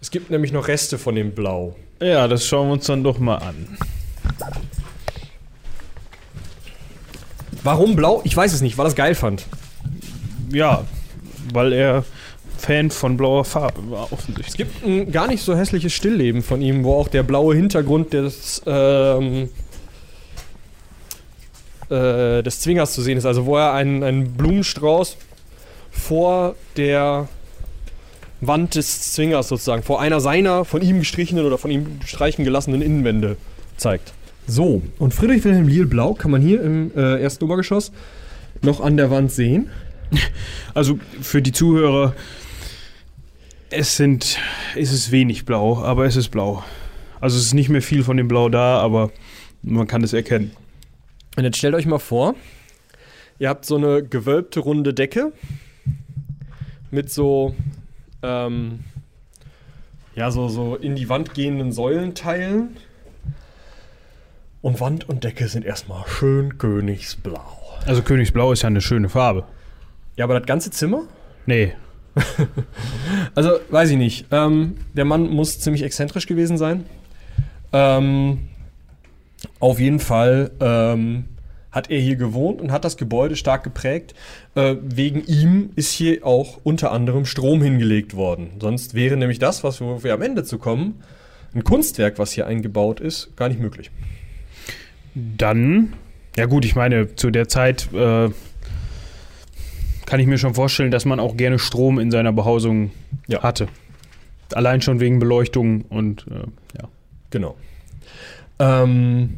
Es 0.00 0.10
gibt 0.10 0.30
nämlich 0.30 0.52
noch 0.52 0.68
Reste 0.68 0.98
von 0.98 1.14
dem 1.14 1.32
Blau. 1.32 1.74
Ja, 2.00 2.28
das 2.28 2.46
schauen 2.46 2.68
wir 2.68 2.74
uns 2.74 2.86
dann 2.86 3.02
doch 3.02 3.18
mal 3.18 3.38
an. 3.38 3.76
Warum 7.64 7.96
blau? 7.96 8.20
Ich 8.24 8.36
weiß 8.36 8.52
es 8.52 8.60
nicht, 8.60 8.78
weil 8.78 8.86
er 8.86 8.90
es 8.90 8.94
geil 8.94 9.14
fand. 9.16 9.46
Ja, 10.52 10.84
weil 11.52 11.72
er 11.72 12.04
Fan 12.58 12.90
von 12.90 13.16
blauer 13.16 13.44
Farbe 13.44 13.90
war, 13.90 14.06
Es 14.06 14.12
offensichtlich. 14.12 14.56
gibt 14.56 14.84
ein 14.84 15.10
gar 15.12 15.28
nicht 15.28 15.42
so 15.42 15.56
hässliches 15.56 15.92
Stillleben 15.92 16.42
von 16.42 16.60
ihm, 16.60 16.84
wo 16.84 16.94
auch 16.94 17.08
der 17.08 17.22
blaue 17.22 17.54
Hintergrund 17.54 18.12
des, 18.12 18.62
ähm, 18.66 19.48
äh, 21.88 22.42
des 22.42 22.60
Zwingers 22.60 22.92
zu 22.92 23.02
sehen 23.02 23.16
ist. 23.16 23.26
Also 23.26 23.46
wo 23.46 23.56
er 23.56 23.72
einen, 23.72 24.02
einen 24.02 24.32
Blumenstrauß 24.32 25.16
vor 25.90 26.54
der 26.76 27.28
Wand 28.40 28.74
des 28.74 29.12
Zwingers 29.12 29.48
sozusagen, 29.48 29.82
vor 29.82 30.00
einer 30.00 30.20
seiner 30.20 30.64
von 30.64 30.82
ihm 30.82 31.00
gestrichenen 31.00 31.44
oder 31.44 31.58
von 31.58 31.70
ihm 31.70 32.00
streichen 32.04 32.44
gelassenen 32.44 32.82
Innenwände 32.82 33.36
zeigt. 33.76 34.12
So, 34.46 34.82
und 34.98 35.12
Friedrich 35.12 35.44
Wilhelm 35.44 35.68
Liel 35.68 35.86
Blau 35.86 36.14
kann 36.14 36.30
man 36.30 36.40
hier 36.40 36.62
im 36.62 36.90
äh, 36.96 37.20
ersten 37.20 37.44
Obergeschoss 37.44 37.92
noch 38.62 38.80
an 38.80 38.96
der 38.96 39.10
Wand 39.10 39.30
sehen. 39.30 39.70
Also 40.72 40.98
für 41.20 41.42
die 41.42 41.52
Zuhörer, 41.52 42.14
es 43.70 43.96
sind, 43.96 44.38
es 44.76 44.92
ist 44.92 45.10
wenig 45.10 45.44
blau, 45.44 45.82
aber 45.82 46.06
es 46.06 46.16
ist 46.16 46.30
blau. 46.30 46.62
Also 47.20 47.36
es 47.36 47.46
ist 47.46 47.54
nicht 47.54 47.68
mehr 47.68 47.82
viel 47.82 48.04
von 48.04 48.16
dem 48.16 48.28
Blau 48.28 48.48
da, 48.48 48.78
aber 48.78 49.10
man 49.62 49.86
kann 49.86 50.02
es 50.04 50.12
erkennen. 50.12 50.52
Und 51.36 51.44
jetzt 51.44 51.58
stellt 51.58 51.74
euch 51.74 51.86
mal 51.86 51.98
vor, 51.98 52.34
ihr 53.38 53.48
habt 53.48 53.64
so 53.64 53.76
eine 53.76 54.02
gewölbte 54.02 54.60
runde 54.60 54.94
Decke 54.94 55.32
mit 56.90 57.10
so, 57.10 57.54
ähm, 58.22 58.80
ja, 60.14 60.30
so, 60.30 60.48
so 60.48 60.76
in 60.76 60.94
die 60.94 61.08
Wand 61.08 61.34
gehenden 61.34 61.72
Säulenteilen. 61.72 62.76
Und 64.60 64.80
Wand 64.80 65.08
und 65.08 65.22
Decke 65.22 65.46
sind 65.48 65.64
erstmal 65.64 66.04
schön 66.08 66.58
königsblau. 66.58 67.78
Also 67.86 68.02
Königsblau 68.02 68.52
ist 68.52 68.62
ja 68.62 68.66
eine 68.66 68.80
schöne 68.80 69.08
Farbe. 69.08 69.44
Ja, 70.16 70.24
aber 70.24 70.38
das 70.38 70.46
ganze 70.46 70.70
Zimmer? 70.72 71.04
Nee, 71.46 71.74
Also, 73.34 73.50
weiß 73.70 73.90
ich 73.90 73.96
nicht. 73.96 74.26
Ähm, 74.30 74.76
der 74.94 75.04
Mann 75.04 75.28
muss 75.30 75.60
ziemlich 75.60 75.82
exzentrisch 75.82 76.26
gewesen 76.26 76.58
sein. 76.58 76.84
Ähm, 77.72 78.48
auf 79.60 79.78
jeden 79.78 80.00
Fall 80.00 80.50
ähm, 80.60 81.24
hat 81.70 81.90
er 81.90 82.00
hier 82.00 82.16
gewohnt 82.16 82.60
und 82.60 82.72
hat 82.72 82.84
das 82.84 82.96
Gebäude 82.96 83.36
stark 83.36 83.62
geprägt. 83.62 84.14
Äh, 84.54 84.76
wegen 84.82 85.24
ihm 85.24 85.70
ist 85.76 85.92
hier 85.92 86.26
auch 86.26 86.58
unter 86.64 86.90
anderem 86.92 87.24
Strom 87.24 87.62
hingelegt 87.62 88.14
worden. 88.14 88.50
Sonst 88.60 88.94
wäre 88.94 89.16
nämlich 89.16 89.38
das, 89.38 89.64
was 89.64 89.80
wir, 89.80 90.14
am 90.14 90.22
Ende 90.22 90.44
zu 90.44 90.58
kommen, 90.58 91.02
ein 91.54 91.64
Kunstwerk, 91.64 92.18
was 92.18 92.32
hier 92.32 92.46
eingebaut 92.46 93.00
ist, 93.00 93.36
gar 93.36 93.48
nicht 93.48 93.60
möglich. 93.60 93.90
dann, 95.14 95.94
ja 96.36 96.46
gut, 96.46 96.64
ich 96.64 96.74
meine, 96.74 97.14
zu 97.16 97.30
der 97.30 97.48
Zeit 97.48 97.92
äh, 97.92 98.30
kann 100.08 100.20
ich 100.20 100.26
mir 100.26 100.38
schon 100.38 100.54
vorstellen, 100.54 100.90
dass 100.90 101.04
man 101.04 101.20
auch 101.20 101.36
gerne 101.36 101.58
Strom 101.58 101.98
in 101.98 102.10
seiner 102.10 102.32
Behausung 102.32 102.92
Ja. 103.26 103.42
hatte. 103.42 103.68
Allein 104.54 104.80
schon 104.80 105.00
wegen 105.00 105.18
Beleuchtung 105.18 105.82
und 105.82 106.26
äh, 106.30 106.78
ja. 106.80 106.88
Genau. 107.28 107.56
Ähm, 108.58 109.34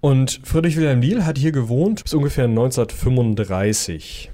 und 0.00 0.40
Friedrich 0.44 0.78
Wilhelm 0.78 1.02
Liel 1.02 1.26
hat 1.26 1.36
hier 1.36 1.52
gewohnt 1.52 2.04
bis 2.04 2.14
ungefähr 2.14 2.44
1935. 2.46 4.30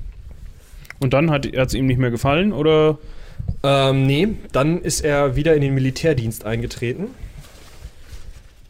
Und 1.01 1.12
dann 1.12 1.28
hat 1.32 1.45
es 1.45 1.74
ihm 1.74 1.86
nicht 1.86 1.99
mehr 1.99 2.12
gefallen 2.12 2.53
oder? 2.53 2.99
Ähm, 3.64 4.07
nee, 4.07 4.28
dann 4.53 4.80
ist 4.80 5.01
er 5.01 5.34
wieder 5.34 5.57
in 5.57 5.61
den 5.62 5.74
Militärdienst 5.74 6.45
eingetreten 6.45 7.09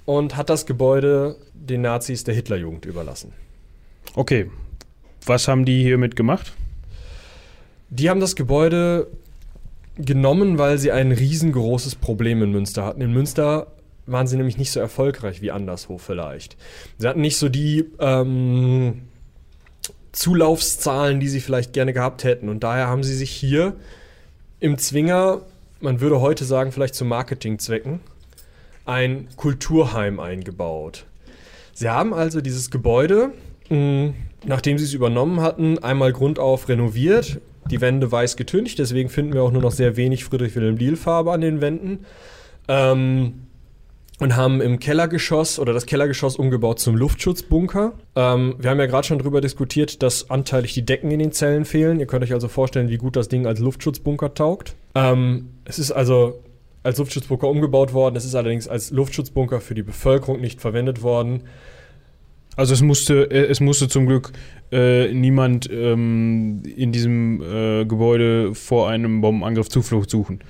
und 0.06 0.36
hat 0.36 0.48
das 0.48 0.64
Gebäude 0.64 1.36
den 1.52 1.82
Nazis 1.82 2.24
der 2.24 2.34
Hitlerjugend 2.34 2.86
überlassen. 2.86 3.32
Okay. 4.14 4.50
Was 5.26 5.48
haben 5.48 5.64
die 5.64 5.82
hiermit 5.82 6.16
gemacht? 6.16 6.52
Die 7.90 8.10
haben 8.10 8.20
das 8.20 8.36
Gebäude 8.36 9.06
genommen, 9.96 10.58
weil 10.58 10.78
sie 10.78 10.92
ein 10.92 11.12
riesengroßes 11.12 11.94
Problem 11.96 12.42
in 12.42 12.50
Münster 12.50 12.84
hatten. 12.84 13.00
In 13.00 13.12
Münster 13.12 13.68
waren 14.06 14.26
sie 14.26 14.36
nämlich 14.36 14.58
nicht 14.58 14.70
so 14.70 14.80
erfolgreich 14.80 15.40
wie 15.40 15.50
anderswo 15.50 15.98
vielleicht. 15.98 16.56
Sie 16.98 17.06
hatten 17.06 17.20
nicht 17.20 17.38
so 17.38 17.48
die 17.48 17.86
ähm, 18.00 19.02
Zulaufszahlen, 20.12 21.20
die 21.20 21.28
sie 21.28 21.40
vielleicht 21.40 21.72
gerne 21.72 21.92
gehabt 21.92 22.24
hätten. 22.24 22.48
Und 22.48 22.64
daher 22.64 22.88
haben 22.88 23.02
sie 23.02 23.14
sich 23.14 23.30
hier 23.30 23.74
im 24.60 24.78
Zwinger, 24.78 25.42
man 25.80 26.00
würde 26.00 26.20
heute 26.20 26.44
sagen, 26.44 26.72
vielleicht 26.72 26.94
zu 26.94 27.04
Marketingzwecken, 27.04 28.00
ein 28.84 29.28
Kulturheim 29.36 30.20
eingebaut. 30.20 31.06
Sie 31.72 31.88
haben 31.88 32.12
also 32.12 32.40
dieses 32.40 32.70
Gebäude, 32.70 33.32
mh, 33.70 34.12
nachdem 34.44 34.78
sie 34.78 34.84
es 34.84 34.94
übernommen 34.94 35.40
hatten, 35.40 35.78
einmal 35.78 36.12
grundauf 36.12 36.68
renoviert, 36.68 37.40
die 37.70 37.80
Wände 37.80 38.10
weiß 38.10 38.36
getüncht, 38.36 38.78
deswegen 38.78 39.08
finden 39.08 39.32
wir 39.32 39.42
auch 39.42 39.52
nur 39.52 39.62
noch 39.62 39.72
sehr 39.72 39.96
wenig 39.96 40.24
Friedrich 40.24 40.54
Wilhelm 40.54 40.76
Liel 40.76 40.96
Farbe 40.96 41.32
an 41.32 41.40
den 41.40 41.60
Wänden. 41.60 42.00
Ähm, 42.68 43.44
und 44.20 44.36
haben 44.36 44.60
im 44.60 44.78
Kellergeschoss 44.78 45.58
oder 45.58 45.72
das 45.72 45.86
Kellergeschoss 45.86 46.36
umgebaut 46.36 46.78
zum 46.78 46.96
Luftschutzbunker. 46.96 47.94
Ähm, 48.14 48.54
wir 48.58 48.70
haben 48.70 48.78
ja 48.78 48.86
gerade 48.86 49.06
schon 49.06 49.18
darüber 49.18 49.40
diskutiert, 49.40 50.02
dass 50.02 50.30
anteilig 50.30 50.72
die 50.74 50.86
Decken 50.86 51.10
in 51.10 51.18
den 51.18 51.32
Zellen 51.32 51.64
fehlen. 51.64 51.98
Ihr 51.98 52.06
könnt 52.06 52.22
euch 52.22 52.32
also 52.32 52.48
vorstellen, 52.48 52.88
wie 52.88 52.96
gut 52.96 53.16
das 53.16 53.28
Ding 53.28 53.46
als 53.46 53.58
Luftschutzbunker 53.58 54.34
taugt. 54.34 54.76
Ähm, 54.94 55.50
es 55.64 55.78
ist 55.78 55.90
also 55.90 56.40
als 56.84 56.98
Luftschutzbunker 56.98 57.48
umgebaut 57.48 57.92
worden. 57.92 58.14
Es 58.14 58.24
ist 58.24 58.34
allerdings 58.34 58.68
als 58.68 58.90
Luftschutzbunker 58.90 59.60
für 59.60 59.74
die 59.74 59.82
Bevölkerung 59.82 60.40
nicht 60.40 60.60
verwendet 60.60 61.02
worden. 61.02 61.42
Also 62.56 62.74
es 62.74 62.82
musste, 62.82 63.30
äh, 63.30 63.46
es 63.46 63.60
musste 63.60 63.88
zum 63.88 64.06
Glück 64.06 64.32
äh, 64.72 65.12
niemand 65.12 65.68
ähm, 65.70 66.62
in 66.76 66.92
diesem 66.92 67.40
äh, 67.42 67.84
Gebäude 67.84 68.54
vor 68.54 68.88
einem 68.88 69.20
Bombenangriff 69.20 69.68
Zuflucht 69.68 70.10
suchen. 70.10 70.40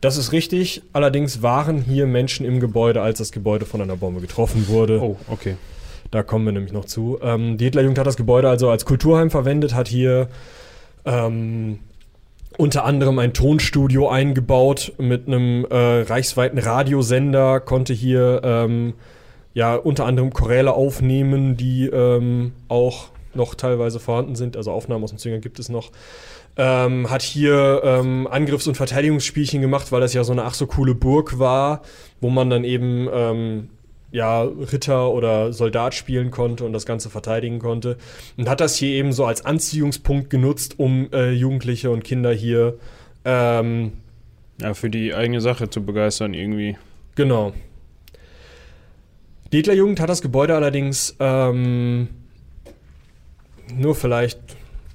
Das 0.00 0.16
ist 0.16 0.32
richtig. 0.32 0.82
Allerdings 0.92 1.42
waren 1.42 1.80
hier 1.80 2.06
Menschen 2.06 2.44
im 2.44 2.60
Gebäude, 2.60 3.00
als 3.00 3.18
das 3.18 3.32
Gebäude 3.32 3.64
von 3.64 3.80
einer 3.80 3.96
Bombe 3.96 4.20
getroffen 4.20 4.68
wurde. 4.68 5.00
Oh, 5.00 5.16
okay. 5.28 5.56
Da 6.10 6.22
kommen 6.22 6.44
wir 6.44 6.52
nämlich 6.52 6.72
noch 6.72 6.84
zu. 6.84 7.18
Ähm, 7.22 7.56
die 7.56 7.64
Hitlerjugend 7.64 7.98
hat 7.98 8.06
das 8.06 8.16
Gebäude 8.16 8.48
also 8.48 8.68
als 8.68 8.84
Kulturheim 8.84 9.30
verwendet, 9.30 9.74
hat 9.74 9.88
hier 9.88 10.28
ähm, 11.04 11.78
unter 12.56 12.84
anderem 12.84 13.18
ein 13.18 13.32
Tonstudio 13.32 14.08
eingebaut 14.08 14.92
mit 14.98 15.26
einem 15.26 15.64
äh, 15.64 16.02
reichsweiten 16.02 16.58
Radiosender, 16.58 17.60
konnte 17.60 17.92
hier 17.94 18.42
ähm, 18.44 18.94
ja 19.54 19.74
unter 19.76 20.04
anderem 20.04 20.32
Choräle 20.32 20.72
aufnehmen, 20.72 21.56
die 21.56 21.86
ähm, 21.86 22.52
auch 22.68 23.08
noch 23.34 23.54
teilweise 23.54 23.98
vorhanden 24.00 24.36
sind. 24.36 24.56
Also 24.56 24.70
Aufnahmen 24.70 25.02
aus 25.04 25.10
dem 25.10 25.18
Zwinger 25.18 25.38
gibt 25.38 25.58
es 25.58 25.68
noch. 25.68 25.90
Ähm, 26.56 27.10
hat 27.10 27.22
hier 27.22 27.80
ähm, 27.84 28.28
Angriffs- 28.30 28.68
und 28.68 28.76
Verteidigungsspielchen 28.76 29.60
gemacht, 29.60 29.90
weil 29.90 30.00
das 30.00 30.14
ja 30.14 30.22
so 30.22 30.32
eine 30.32 30.44
ach 30.44 30.54
so 30.54 30.66
coole 30.66 30.94
Burg 30.94 31.38
war, 31.38 31.82
wo 32.20 32.30
man 32.30 32.48
dann 32.48 32.62
eben 32.62 33.08
ähm, 33.12 33.68
ja, 34.12 34.42
Ritter 34.42 35.10
oder 35.10 35.52
Soldat 35.52 35.94
spielen 35.94 36.30
konnte 36.30 36.64
und 36.64 36.72
das 36.72 36.86
Ganze 36.86 37.10
verteidigen 37.10 37.58
konnte. 37.58 37.96
Und 38.36 38.48
hat 38.48 38.60
das 38.60 38.76
hier 38.76 38.90
eben 38.90 39.12
so 39.12 39.24
als 39.24 39.44
Anziehungspunkt 39.44 40.30
genutzt, 40.30 40.78
um 40.78 41.08
äh, 41.12 41.32
Jugendliche 41.32 41.90
und 41.90 42.04
Kinder 42.04 42.32
hier 42.32 42.78
ähm, 43.24 43.92
Ja, 44.60 44.74
für 44.74 44.88
die 44.88 45.12
eigene 45.12 45.40
Sache 45.40 45.68
zu 45.68 45.84
begeistern 45.84 46.32
irgendwie. 46.32 46.76
Genau. 47.16 47.52
Die 49.54 49.58
Hitlerjugend 49.58 50.00
hat 50.00 50.08
das 50.08 50.20
Gebäude 50.20 50.56
allerdings 50.56 51.14
ähm, 51.20 52.08
nur 53.72 53.94
vielleicht 53.94 54.40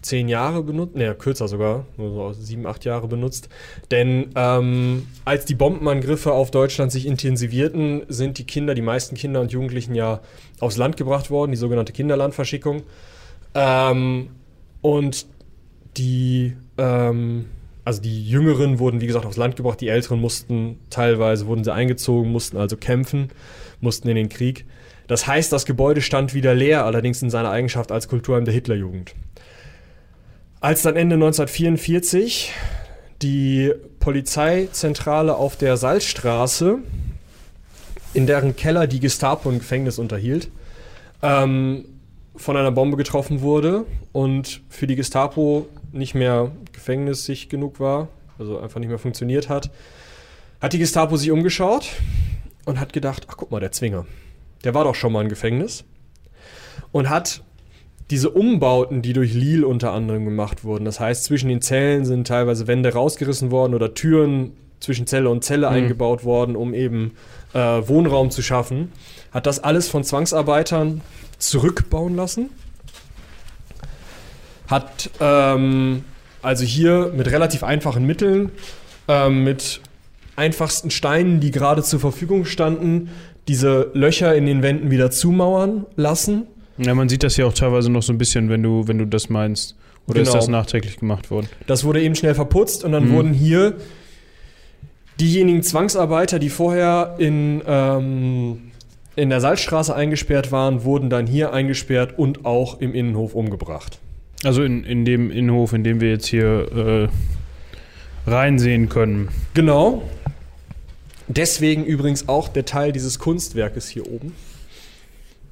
zehn 0.01 0.28
Jahre 0.28 0.64
benutzt, 0.64 0.97
ne, 0.97 1.16
kürzer 1.16 1.47
sogar, 1.47 1.86
nur 1.95 2.34
so 2.34 2.41
sieben, 2.41 2.68
acht 2.68 2.84
Jahre 2.84 3.07
benutzt. 3.07 3.47
Denn 3.89 4.32
ähm, 4.36 5.07
als 5.24 5.45
die 5.45 5.55
Bombenangriffe 5.55 6.34
auf 6.34 6.51
Deutschland 6.51 6.91
sich 6.91 7.05
intensivierten, 7.05 8.01
sind 8.10 8.38
die 8.38 8.43
Kinder, 8.43 8.76
die 8.76 8.82
meisten 8.82 9.16
Kinder 9.16 9.39
und 9.39 9.53
Jugendlichen 9.53 9.95
ja 9.95 10.20
aufs 10.60 10.76
Land 10.76 10.97
gebracht 10.97 11.32
worden, 11.32 11.51
die 11.51 11.57
sogenannte 11.57 11.93
Kinderlandverschickung. 11.93 12.84
Ähm, 13.55 14.28
und 14.82 15.26
die, 15.95 16.57
ähm, 16.78 17.45
also 17.89 18.03
die 18.03 18.29
Jüngeren 18.29 18.77
wurden, 18.77 19.01
wie 19.01 19.07
gesagt, 19.07 19.25
aufs 19.25 19.35
Land 19.35 19.55
gebracht, 19.55 19.81
die 19.81 19.87
Älteren 19.87 20.21
mussten 20.21 20.79
teilweise, 20.91 21.47
wurden 21.47 21.63
sie 21.63 21.73
eingezogen, 21.73 22.31
mussten 22.31 22.55
also 22.55 22.77
kämpfen, 22.77 23.29
mussten 23.81 24.07
in 24.09 24.15
den 24.15 24.29
Krieg. 24.29 24.65
Das 25.07 25.25
heißt, 25.25 25.51
das 25.51 25.65
Gebäude 25.65 26.03
stand 26.03 26.35
wieder 26.35 26.53
leer, 26.53 26.85
allerdings 26.85 27.23
in 27.23 27.31
seiner 27.31 27.49
Eigenschaft 27.49 27.91
als 27.91 28.07
Kulturheim 28.07 28.45
der 28.45 28.53
Hitlerjugend. 28.53 29.15
Als 30.59 30.83
dann 30.83 30.97
Ende 30.97 31.15
1944 31.15 32.51
die 33.23 33.73
Polizeizentrale 33.99 35.33
auf 35.33 35.57
der 35.57 35.75
Salzstraße, 35.75 36.77
in 38.13 38.27
deren 38.27 38.55
Keller 38.55 38.85
die 38.85 38.99
Gestapo 38.99 39.49
ein 39.49 39.57
Gefängnis 39.57 39.97
unterhielt, 39.97 40.51
ähm, 41.23 41.85
von 42.35 42.55
einer 42.55 42.71
Bombe 42.71 42.97
getroffen 42.97 43.41
wurde 43.41 43.85
und 44.11 44.61
für 44.69 44.85
die 44.85 44.95
Gestapo 44.95 45.67
nicht 45.91 46.15
mehr 46.15 46.51
gefängnisig 46.71 47.49
genug 47.49 47.79
war, 47.79 48.07
also 48.37 48.59
einfach 48.59 48.79
nicht 48.79 48.89
mehr 48.89 48.99
funktioniert 48.99 49.49
hat, 49.49 49.69
hat 50.61 50.73
die 50.73 50.79
Gestapo 50.79 51.15
sich 51.17 51.31
umgeschaut 51.31 51.89
und 52.65 52.79
hat 52.79 52.93
gedacht, 52.93 53.27
ach 53.29 53.37
guck 53.37 53.51
mal, 53.51 53.59
der 53.59 53.71
Zwinger, 53.71 54.05
der 54.63 54.73
war 54.73 54.83
doch 54.83 54.95
schon 54.95 55.11
mal 55.13 55.21
im 55.23 55.29
Gefängnis 55.29 55.83
und 56.91 57.09
hat 57.09 57.43
diese 58.09 58.31
Umbauten, 58.31 59.01
die 59.01 59.13
durch 59.13 59.33
Lille 59.33 59.67
unter 59.67 59.91
anderem 59.93 60.25
gemacht 60.25 60.63
wurden, 60.63 60.85
das 60.85 60.99
heißt, 60.99 61.23
zwischen 61.25 61.47
den 61.49 61.61
Zellen 61.61 62.05
sind 62.05 62.27
teilweise 62.27 62.67
Wände 62.67 62.91
rausgerissen 62.93 63.51
worden 63.51 63.75
oder 63.75 63.93
Türen 63.93 64.53
zwischen 64.79 65.05
Zelle 65.07 65.29
und 65.29 65.43
Zelle 65.43 65.69
Mhm. 65.69 65.75
eingebaut 65.75 66.23
worden, 66.23 66.55
um 66.55 66.73
eben 66.73 67.11
äh, 67.53 67.59
Wohnraum 67.59 68.31
zu 68.31 68.41
schaffen, 68.41 68.91
hat 69.31 69.45
das 69.45 69.59
alles 69.63 69.89
von 69.89 70.03
Zwangsarbeitern 70.03 71.01
zurückbauen 71.37 72.15
lassen. 72.15 72.49
Hat 74.70 75.09
ähm, 75.20 76.03
also 76.41 76.63
hier 76.63 77.11
mit 77.15 77.30
relativ 77.32 77.63
einfachen 77.63 78.05
Mitteln, 78.05 78.51
ähm, 79.07 79.43
mit 79.43 79.82
einfachsten 80.36 80.89
Steinen, 80.91 81.39
die 81.39 81.51
gerade 81.51 81.84
zur 81.84 81.99
Verfügung 81.99 82.45
standen, 82.45 83.09
diese 83.47 83.89
Löcher 83.93 84.36
in 84.36 84.45
den 84.45 84.61
Wänden 84.61 84.91
wieder 84.91 85.11
zumauern 85.11 85.86
lassen. 85.95 86.43
Ja, 86.78 86.93
man 86.93 87.09
sieht 87.09 87.24
das 87.24 87.36
ja 87.36 87.45
auch 87.45 87.53
teilweise 87.53 87.91
noch 87.91 88.03
so 88.03 88.13
ein 88.13 88.17
bisschen, 88.17 88.49
wenn 88.49 88.63
du, 88.63 88.88
wenn 88.88 88.97
du 88.99 89.05
das 89.05 89.28
meinst. 89.30 89.76
Oder 90.07 90.22
ist 90.22 90.30
Genau. 90.30 90.39
das 90.39 90.47
nachträglich 90.47 90.97
gemacht 90.97 91.30
worden? 91.30 91.47
Das 91.67 91.84
wurde 91.84 92.01
eben 92.01 92.15
schnell 92.15 92.36
verputzt 92.36 92.84
und 92.84 92.93
dann 92.93 93.09
Mhm. 93.09 93.11
wurden 93.13 93.34
hier 93.34 93.76
diejenigen 95.20 95.61
Zwangsarbeiter, 95.63 96.39
die 96.39 96.49
vorher 96.49 97.15
in, 97.17 97.61
ähm, 97.67 98.72
in 99.15 99.30
der 99.30 99.41
Salzstraße 99.41 99.93
eingesperrt 99.93 100.51
waren, 100.51 100.84
wurden 100.86 101.09
dann 101.09 101.28
hier 101.28 101.51
eingesperrt 101.53 102.17
und 102.17 102.45
auch 102.45 102.80
im 102.80 102.93
Innenhof 102.95 103.36
umgebracht. 103.36 103.99
Also 104.43 104.63
in, 104.63 104.83
in 104.85 105.03
dem 105.05 105.31
Innenhof, 105.31 105.73
in 105.73 105.83
dem 105.83 105.99
wir 105.99 106.09
jetzt 106.09 106.27
hier 106.27 107.09
äh, 108.25 108.29
reinsehen 108.29 108.87
können. 108.87 109.29
Genau. 109.53 110.03
Deswegen 111.27 111.85
übrigens 111.85 112.27
auch 112.27 112.47
der 112.47 112.65
Teil 112.65 112.91
dieses 112.91 113.19
Kunstwerkes 113.19 113.87
hier 113.89 114.09
oben, 114.09 114.33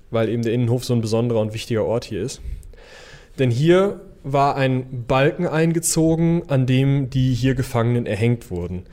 weil 0.10 0.30
eben 0.30 0.42
der 0.42 0.54
Innenhof 0.54 0.86
so 0.86 0.94
ein 0.94 1.02
besonderer 1.02 1.42
und 1.42 1.54
wichtiger 1.54 1.86
Ort 1.86 2.06
hier 2.06 2.22
ist. 2.22 2.42
Denn 3.38 3.52
hier 3.52 4.02
war 4.24 4.56
ein 4.56 5.06
Balken 5.08 5.48
eingezogen, 5.48 6.44
an 6.48 6.66
dem 6.66 7.10
die 7.10 7.34
hier 7.34 7.56
Gefangenen 7.56 8.06
erhängt 8.06 8.50
wurden. 8.50 8.86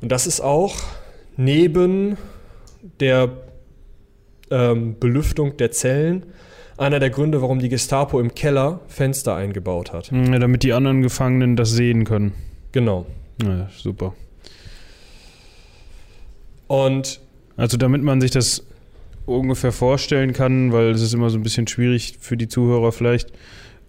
Und 0.00 0.10
das 0.10 0.26
ist 0.26 0.40
auch 0.40 0.76
neben 1.36 2.16
der 3.00 3.30
ähm, 4.50 4.96
Belüftung 4.98 5.56
der 5.56 5.70
Zellen 5.72 6.24
einer 6.80 6.98
der 6.98 7.10
Gründe, 7.10 7.42
warum 7.42 7.58
die 7.58 7.68
Gestapo 7.68 8.18
im 8.20 8.34
Keller 8.34 8.80
Fenster 8.88 9.36
eingebaut 9.36 9.92
hat. 9.92 10.10
Ja, 10.10 10.38
damit 10.38 10.62
die 10.62 10.72
anderen 10.72 11.02
Gefangenen 11.02 11.54
das 11.54 11.70
sehen 11.72 12.04
können. 12.04 12.32
Genau. 12.72 13.06
Ja, 13.42 13.68
super. 13.76 14.14
Und 16.68 17.20
Also 17.56 17.76
damit 17.76 18.02
man 18.02 18.22
sich 18.22 18.30
das 18.30 18.64
ungefähr 19.26 19.72
vorstellen 19.72 20.32
kann, 20.32 20.72
weil 20.72 20.90
es 20.90 21.02
ist 21.02 21.12
immer 21.12 21.28
so 21.28 21.38
ein 21.38 21.42
bisschen 21.42 21.66
schwierig 21.66 22.16
für 22.18 22.38
die 22.38 22.48
Zuhörer 22.48 22.92
vielleicht. 22.92 23.30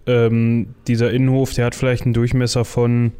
Ähm, 0.06 0.74
dieser 0.86 1.10
Innenhof, 1.12 1.54
der 1.54 1.64
hat 1.66 1.74
vielleicht 1.74 2.04
einen 2.04 2.12
Durchmesser 2.12 2.66
von 2.66 3.12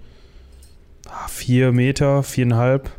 ah, 1.08 1.28
vier 1.28 1.72
Meter, 1.72 2.22
viereinhalb, 2.22 2.90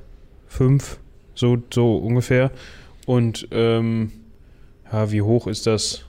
fünf, 0.47 0.97
so, 1.35 1.57
so 1.71 1.97
ungefähr. 1.97 2.49
Und 3.05 3.47
ähm, 3.51 4.11
ja, 4.91 5.11
wie 5.11 5.21
hoch 5.21 5.45
ist 5.45 5.67
das? 5.67 6.05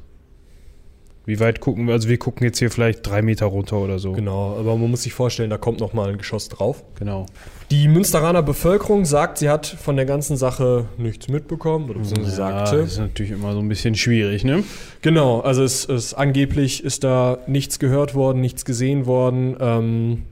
Wie 1.27 1.41
weit 1.41 1.61
gucken 1.61 1.87
wir? 1.87 1.95
Also 1.95 2.09
wir 2.09 2.19
gucken 2.19 2.45
jetzt 2.45 2.59
hier 2.59 2.71
vielleicht 2.71 3.07
drei 3.07 3.23
Meter 3.23 3.47
runter 3.47 3.79
oder 3.79 3.99
so. 3.99 4.13
Genau, 4.13 4.57
aber 4.59 4.77
man 4.77 4.91
muss 4.91 5.05
sich 5.05 5.15
vorstellen, 5.15 5.49
da 5.49 5.57
kommt 5.57 5.81
noch 5.81 5.95
mal 5.95 6.11
ein 6.11 6.19
Geschoss 6.19 6.51
drauf. 6.51 6.85
Genau. 6.99 7.25
Die 7.71 7.89
Münsteraner 7.89 8.43
Bevölkerung 8.43 9.07
sagt, 9.07 9.39
sie 9.39 9.49
hat 9.49 9.67
von 9.67 9.97
der 9.97 10.05
ganzen 10.05 10.37
Sache 10.37 10.85
nichts 10.99 11.29
mitbekommen, 11.29 11.89
oder 11.89 12.01
Ja, 12.01 12.25
sagte. 12.31 12.77
das 12.77 12.93
ist 12.93 12.99
natürlich 12.99 13.33
immer 13.33 13.55
so 13.55 13.61
ein 13.61 13.69
bisschen 13.69 13.95
schwierig, 13.95 14.45
ne? 14.45 14.65
Genau, 15.01 15.41
also 15.41 15.63
es, 15.63 15.89
es 15.89 16.13
angeblich 16.13 16.85
ist 16.85 17.05
da 17.05 17.39
nichts 17.47 17.79
gehört 17.79 18.15
worden, 18.15 18.43
nichts 18.43 18.67
gesehen 18.67 19.07
worden. 19.07 19.57
Ähm, 19.61 20.23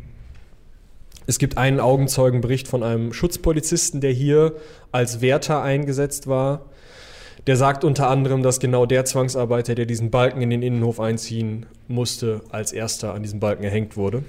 es 1.26 1.38
gibt 1.38 1.56
einen 1.56 1.80
Augenzeugenbericht 1.80 2.68
von 2.68 2.82
einem 2.82 3.14
Schutzpolizisten, 3.14 4.02
der 4.02 4.12
hier 4.12 4.54
als 4.90 5.22
Wärter 5.22 5.62
eingesetzt 5.62 6.26
war. 6.26 6.66
Der 7.46 7.56
sagt 7.56 7.84
unter 7.84 8.08
anderem, 8.08 8.42
dass 8.42 8.60
genau 8.60 8.86
der 8.86 9.04
Zwangsarbeiter, 9.04 9.74
der 9.74 9.86
diesen 9.86 10.10
Balken 10.10 10.42
in 10.42 10.50
den 10.50 10.62
Innenhof 10.62 11.00
einziehen 11.00 11.66
musste, 11.88 12.42
als 12.50 12.72
erster 12.72 13.14
an 13.14 13.22
diesem 13.22 13.40
Balken 13.40 13.64
erhängt 13.64 13.96
wurde. 13.96 14.22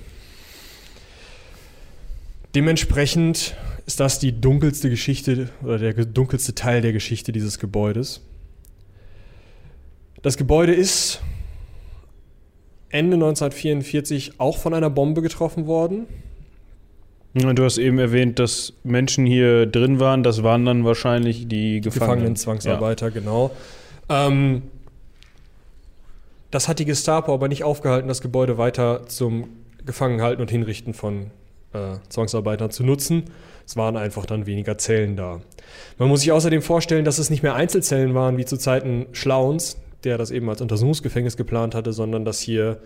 Dementsprechend 2.55 3.55
ist 3.85 3.99
das 3.99 4.19
die 4.19 4.39
dunkelste 4.39 4.89
Geschichte 4.89 5.49
oder 5.63 5.79
der 5.79 6.05
dunkelste 6.05 6.55
Teil 6.55 6.81
der 6.81 6.93
Geschichte 6.93 7.31
dieses 7.31 7.59
Gebäudes. 7.59 8.21
Das 10.21 10.37
Gebäude 10.37 10.73
ist 10.73 11.21
Ende 12.89 13.15
1944 13.15 14.39
auch 14.39 14.57
von 14.57 14.73
einer 14.73 14.89
Bombe 14.89 15.21
getroffen 15.21 15.65
worden. 15.65 16.05
Und 17.35 17.57
Du 17.57 17.63
hast 17.63 17.79
eben 17.79 17.97
erwähnt, 17.97 18.37
dass 18.37 18.73
Menschen 18.83 19.25
hier 19.25 19.65
drin 19.65 19.99
waren. 19.99 20.21
Das 20.21 20.43
waren 20.43 20.65
dann 20.65 20.85
wahrscheinlich 20.85 21.47
die 21.47 21.81
Gefangenen. 21.81 21.83
Gefangenen 21.83 22.35
Zwangsarbeiter, 22.35 23.09
genau. 23.09 23.51
Ähm, 24.09 24.63
das 26.51 26.67
hat 26.67 26.77
die 26.77 26.85
Gestapo 26.85 27.33
aber 27.33 27.47
nicht 27.47 27.63
aufgehalten, 27.63 28.07
das 28.07 28.21
Gebäude 28.21 28.59
weiter 28.59 29.07
zum 29.07 29.49
Gefangenhalten 29.83 30.41
und 30.41 30.51
Hinrichten 30.51 30.93
von 30.93 31.31
äh, 31.73 31.95
Zwangsarbeitern 32.09 32.69
zu 32.69 32.83
nutzen. 32.83 33.23
Es 33.65 33.75
waren 33.75 33.97
einfach 33.97 34.27
dann 34.27 34.45
weniger 34.45 34.77
Zellen 34.77 35.15
da. 35.15 35.41
Man 35.97 36.09
muss 36.09 36.21
sich 36.21 36.31
außerdem 36.31 36.61
vorstellen, 36.61 37.05
dass 37.05 37.17
es 37.17 37.31
nicht 37.31 37.41
mehr 37.41 37.55
Einzelzellen 37.55 38.13
waren 38.13 38.37
wie 38.37 38.45
zu 38.45 38.57
Zeiten 38.57 39.07
Schlauens, 39.13 39.77
der 40.03 40.19
das 40.19 40.29
eben 40.29 40.47
als 40.49 40.61
Untersuchungsgefängnis 40.61 41.37
geplant 41.37 41.73
hatte, 41.73 41.93
sondern 41.93 42.25
dass 42.25 42.39
hier 42.39 42.79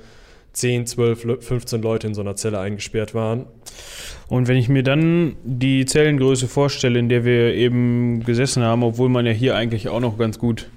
10, 0.53 0.87
12, 0.87 1.23
Le- 1.23 1.41
15 1.41 1.81
Leute 1.81 2.07
in 2.07 2.13
so 2.13 2.21
einer 2.21 2.35
Zelle 2.35 2.59
eingesperrt 2.59 3.13
waren. 3.13 3.39
Ja. 3.41 3.45
Und 4.29 4.47
wenn 4.47 4.57
ich 4.57 4.67
mir 4.69 4.83
dann 4.83 5.35
die 5.43 5.85
Zellengröße 5.85 6.47
vorstelle, 6.47 6.99
in 6.99 7.09
der 7.09 7.23
wir 7.23 7.53
eben 7.53 8.23
gesessen 8.23 8.63
haben, 8.63 8.83
obwohl 8.83 9.09
man 9.09 9.25
ja 9.25 9.31
hier 9.31 9.55
eigentlich 9.55 9.87
auch 9.87 9.99
noch 10.01 10.17
ganz 10.17 10.37
gut 10.39 10.69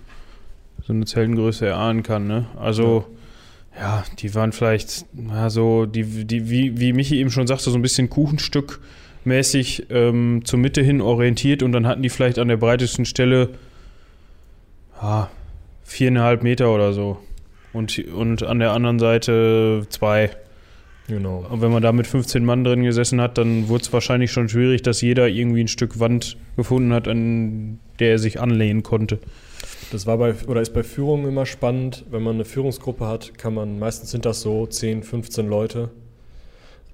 so 0.86 0.92
eine 0.92 1.04
Zellengröße 1.04 1.66
erahnen 1.66 2.02
kann, 2.02 2.26
ne? 2.26 2.46
Also, 2.58 3.06
ja, 3.78 4.04
die 4.18 4.34
waren 4.34 4.52
vielleicht, 4.52 5.04
ja, 5.28 5.50
so, 5.50 5.86
die, 5.86 6.24
die, 6.24 6.48
wie, 6.50 6.78
wie 6.78 6.92
Michi 6.92 7.18
eben 7.18 7.30
schon 7.30 7.46
sagte, 7.46 7.70
so 7.70 7.78
ein 7.78 7.82
bisschen 7.82 8.08
Kuchenstück 8.10 8.80
mäßig 9.24 9.86
ähm, 9.90 10.42
zur 10.44 10.58
Mitte 10.58 10.82
hin 10.82 11.00
orientiert 11.00 11.62
und 11.62 11.72
dann 11.72 11.86
hatten 11.86 12.02
die 12.02 12.08
vielleicht 12.08 12.38
an 12.38 12.48
der 12.48 12.56
breitesten 12.56 13.04
Stelle 13.04 13.50
ja, 15.02 15.30
viereinhalb 15.84 16.42
Meter 16.42 16.72
oder 16.74 16.92
so. 16.92 17.18
Und, 17.72 17.98
und 17.98 18.42
an 18.42 18.58
der 18.58 18.72
anderen 18.72 18.98
Seite 18.98 19.86
zwei. 19.90 20.30
Genau. 21.08 21.46
Und 21.50 21.60
wenn 21.60 21.72
man 21.72 21.82
da 21.82 21.92
mit 21.92 22.06
15 22.06 22.44
Mann 22.44 22.64
drin 22.64 22.82
gesessen 22.82 23.20
hat, 23.20 23.38
dann 23.38 23.68
wurde 23.68 23.82
es 23.82 23.92
wahrscheinlich 23.92 24.32
schon 24.32 24.48
schwierig, 24.48 24.82
dass 24.82 25.00
jeder 25.00 25.28
irgendwie 25.28 25.62
ein 25.62 25.68
Stück 25.68 25.98
Wand 25.98 26.36
gefunden 26.56 26.92
hat, 26.92 27.08
an 27.08 27.78
der 27.98 28.10
er 28.12 28.18
sich 28.18 28.40
anlehnen 28.40 28.82
konnte. 28.82 29.18
Das 29.90 30.06
war 30.06 30.18
bei, 30.18 30.34
oder 30.46 30.60
ist 30.60 30.72
bei 30.72 30.84
Führungen 30.84 31.26
immer 31.26 31.46
spannend. 31.46 32.04
Wenn 32.10 32.22
man 32.22 32.36
eine 32.36 32.44
Führungsgruppe 32.44 33.06
hat, 33.06 33.36
kann 33.38 33.54
man, 33.54 33.78
meistens 33.78 34.10
sind 34.12 34.24
das 34.24 34.40
so 34.40 34.66
10, 34.66 35.02
15 35.02 35.48
Leute. 35.48 35.90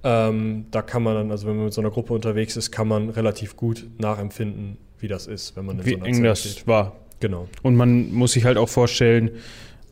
Ähm, 0.03 0.65
da 0.71 0.81
kann 0.81 1.03
man 1.03 1.15
dann, 1.15 1.31
also 1.31 1.47
wenn 1.47 1.55
man 1.55 1.65
mit 1.65 1.73
so 1.73 1.81
einer 1.81 1.91
Gruppe 1.91 2.13
unterwegs 2.13 2.55
ist, 2.55 2.71
kann 2.71 2.87
man 2.87 3.09
relativ 3.09 3.55
gut 3.55 3.85
nachempfinden, 3.99 4.77
wie 4.99 5.07
das 5.07 5.27
ist, 5.27 5.55
wenn 5.55 5.65
man 5.65 5.79
in 5.79 5.85
Wie 5.85 5.91
so 5.91 5.95
einer 5.97 6.05
eng 6.05 6.13
Zelle 6.15 6.27
das 6.27 6.51
steht. 6.51 6.67
war. 6.67 6.95
Genau. 7.19 7.47
Und 7.61 7.75
man 7.75 8.13
muss 8.13 8.33
sich 8.33 8.45
halt 8.45 8.57
auch 8.57 8.69
vorstellen, 8.69 9.31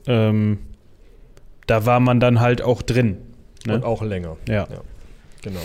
ähm, 0.08 0.60
da 1.68 1.86
war 1.86 2.00
man 2.00 2.20
dann 2.20 2.40
halt 2.40 2.62
auch 2.62 2.82
drin. 2.82 3.18
Ne? 3.66 3.76
Und 3.76 3.84
auch 3.84 4.02
länger. 4.02 4.38
Ja. 4.48 4.68
Genau. 5.42 5.60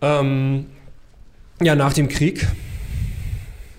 Ähm, 0.00 0.66
ja, 1.60 1.74
nach 1.74 1.92
dem 1.92 2.08
Krieg. 2.08 2.46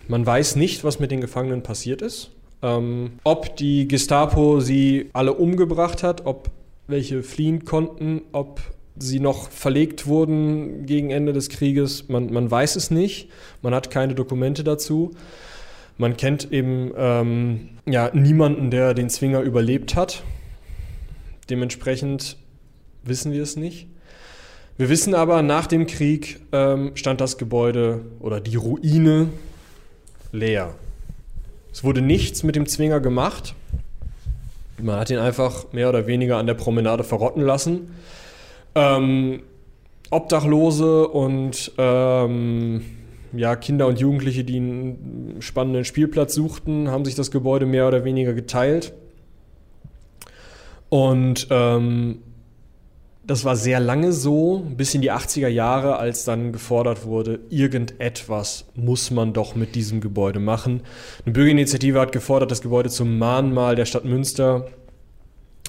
Man 0.08 0.26
weiß 0.26 0.56
nicht, 0.56 0.84
was 0.84 1.00
mit 1.00 1.12
den 1.12 1.22
Gefangenen 1.22 1.64
passiert 1.64 2.02
ist. 2.02 2.32
Ähm, 2.62 3.12
ob 3.24 3.56
die 3.56 3.88
Gestapo 3.88 4.60
sie 4.60 5.10
alle 5.14 5.34
umgebracht 5.34 6.04
hat, 6.04 6.26
ob 6.26 6.50
welche 6.88 7.24
fliehen 7.24 7.64
konnten, 7.64 8.22
ob 8.32 8.60
sie 8.98 9.20
noch 9.20 9.50
verlegt 9.50 10.08
wurden 10.08 10.86
gegen 10.86 11.10
Ende 11.10 11.32
des 11.32 11.50
Krieges, 11.50 12.10
man, 12.10 12.34
man 12.34 12.50
weiß 12.52 12.76
es 12.76 12.92
nicht. 12.92 13.30
Man 13.62 13.74
hat 13.74 13.92
keine 13.92 14.14
Dokumente 14.14 14.64
dazu. 14.64 15.12
Man 15.98 16.18
kennt 16.18 16.52
eben 16.52 16.92
ähm, 16.98 17.70
ja, 17.86 18.10
niemanden, 18.14 18.72
der 18.72 18.94
den 18.94 19.10
Zwinger 19.10 19.42
überlebt 19.42 19.96
hat. 19.96 20.24
Dementsprechend 21.50 22.38
wissen 23.04 23.32
wir 23.32 23.44
es 23.44 23.56
nicht. 23.56 23.88
Wir 24.78 24.90
wissen 24.90 25.14
aber, 25.14 25.42
nach 25.42 25.68
dem 25.68 25.88
Krieg 25.88 26.40
ähm, 26.52 26.92
stand 26.96 27.20
das 27.20 27.38
Gebäude 27.38 28.02
oder 28.20 28.40
die 28.40 28.56
Ruine 28.56 29.28
leer. 30.32 30.74
Es 31.72 31.84
wurde 31.84 32.02
nichts 32.02 32.44
mit 32.44 32.56
dem 32.56 32.66
Zwinger 32.66 33.00
gemacht. 33.00 33.56
Man 34.82 34.98
hat 34.98 35.10
ihn 35.10 35.18
einfach 35.18 35.72
mehr 35.74 35.90
oder 35.90 36.08
weniger 36.08 36.38
an 36.38 36.48
der 36.48 36.54
Promenade 36.54 37.04
verrotten 37.04 37.42
lassen. 37.42 37.94
Ähm, 38.76 39.42
Obdachlose 40.12 41.08
und 41.08 41.72
ähm, 41.78 42.82
ja, 43.34 43.56
Kinder 43.56 43.88
und 43.88 44.00
Jugendliche, 44.00 44.44
die 44.44 44.58
einen 44.58 45.38
spannenden 45.40 45.86
Spielplatz 45.86 46.34
suchten, 46.34 46.90
haben 46.90 47.06
sich 47.06 47.16
das 47.16 47.32
Gebäude 47.32 47.66
mehr 47.66 47.88
oder 47.88 48.04
weniger 48.06 48.34
geteilt. 48.34 48.94
Und 50.90 51.48
ähm, 51.52 52.20
das 53.24 53.46
war 53.46 53.56
sehr 53.56 53.80
lange 53.80 54.12
so, 54.12 54.66
bis 54.76 54.96
in 54.96 55.02
die 55.02 55.12
80er 55.12 55.48
Jahre, 55.50 55.98
als 55.98 56.24
dann 56.24 56.52
gefordert 56.52 57.06
wurde, 57.06 57.40
irgendetwas 57.50 58.66
muss 58.76 59.12
man 59.12 59.34
doch 59.34 59.54
mit 59.56 59.76
diesem 59.76 60.02
Gebäude 60.02 60.40
machen. 60.40 60.82
Eine 61.26 61.34
Bürgerinitiative 61.34 62.00
hat 62.00 62.12
gefordert, 62.12 62.50
das 62.50 62.62
Gebäude 62.62 62.90
zum 62.90 63.20
Mahnmal 63.20 63.76
der 63.76 63.86
Stadt 63.86 64.04
Münster 64.04 64.68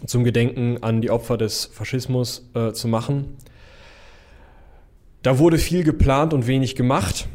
zum 0.07 0.25
Gedenken 0.25 0.83
an 0.83 1.03
die 1.03 1.11
Opfer 1.11 1.37
des 1.37 1.67
Faschismus 1.67 2.49
äh, 2.55 2.73
zu 2.73 2.89
machen. 2.89 3.37
Da 5.23 5.39
wurde 5.39 5.59
viel 5.59 5.85
geplant 5.85 6.33
und 6.33 6.47
wenig 6.47 6.77
gemacht. 6.77 7.29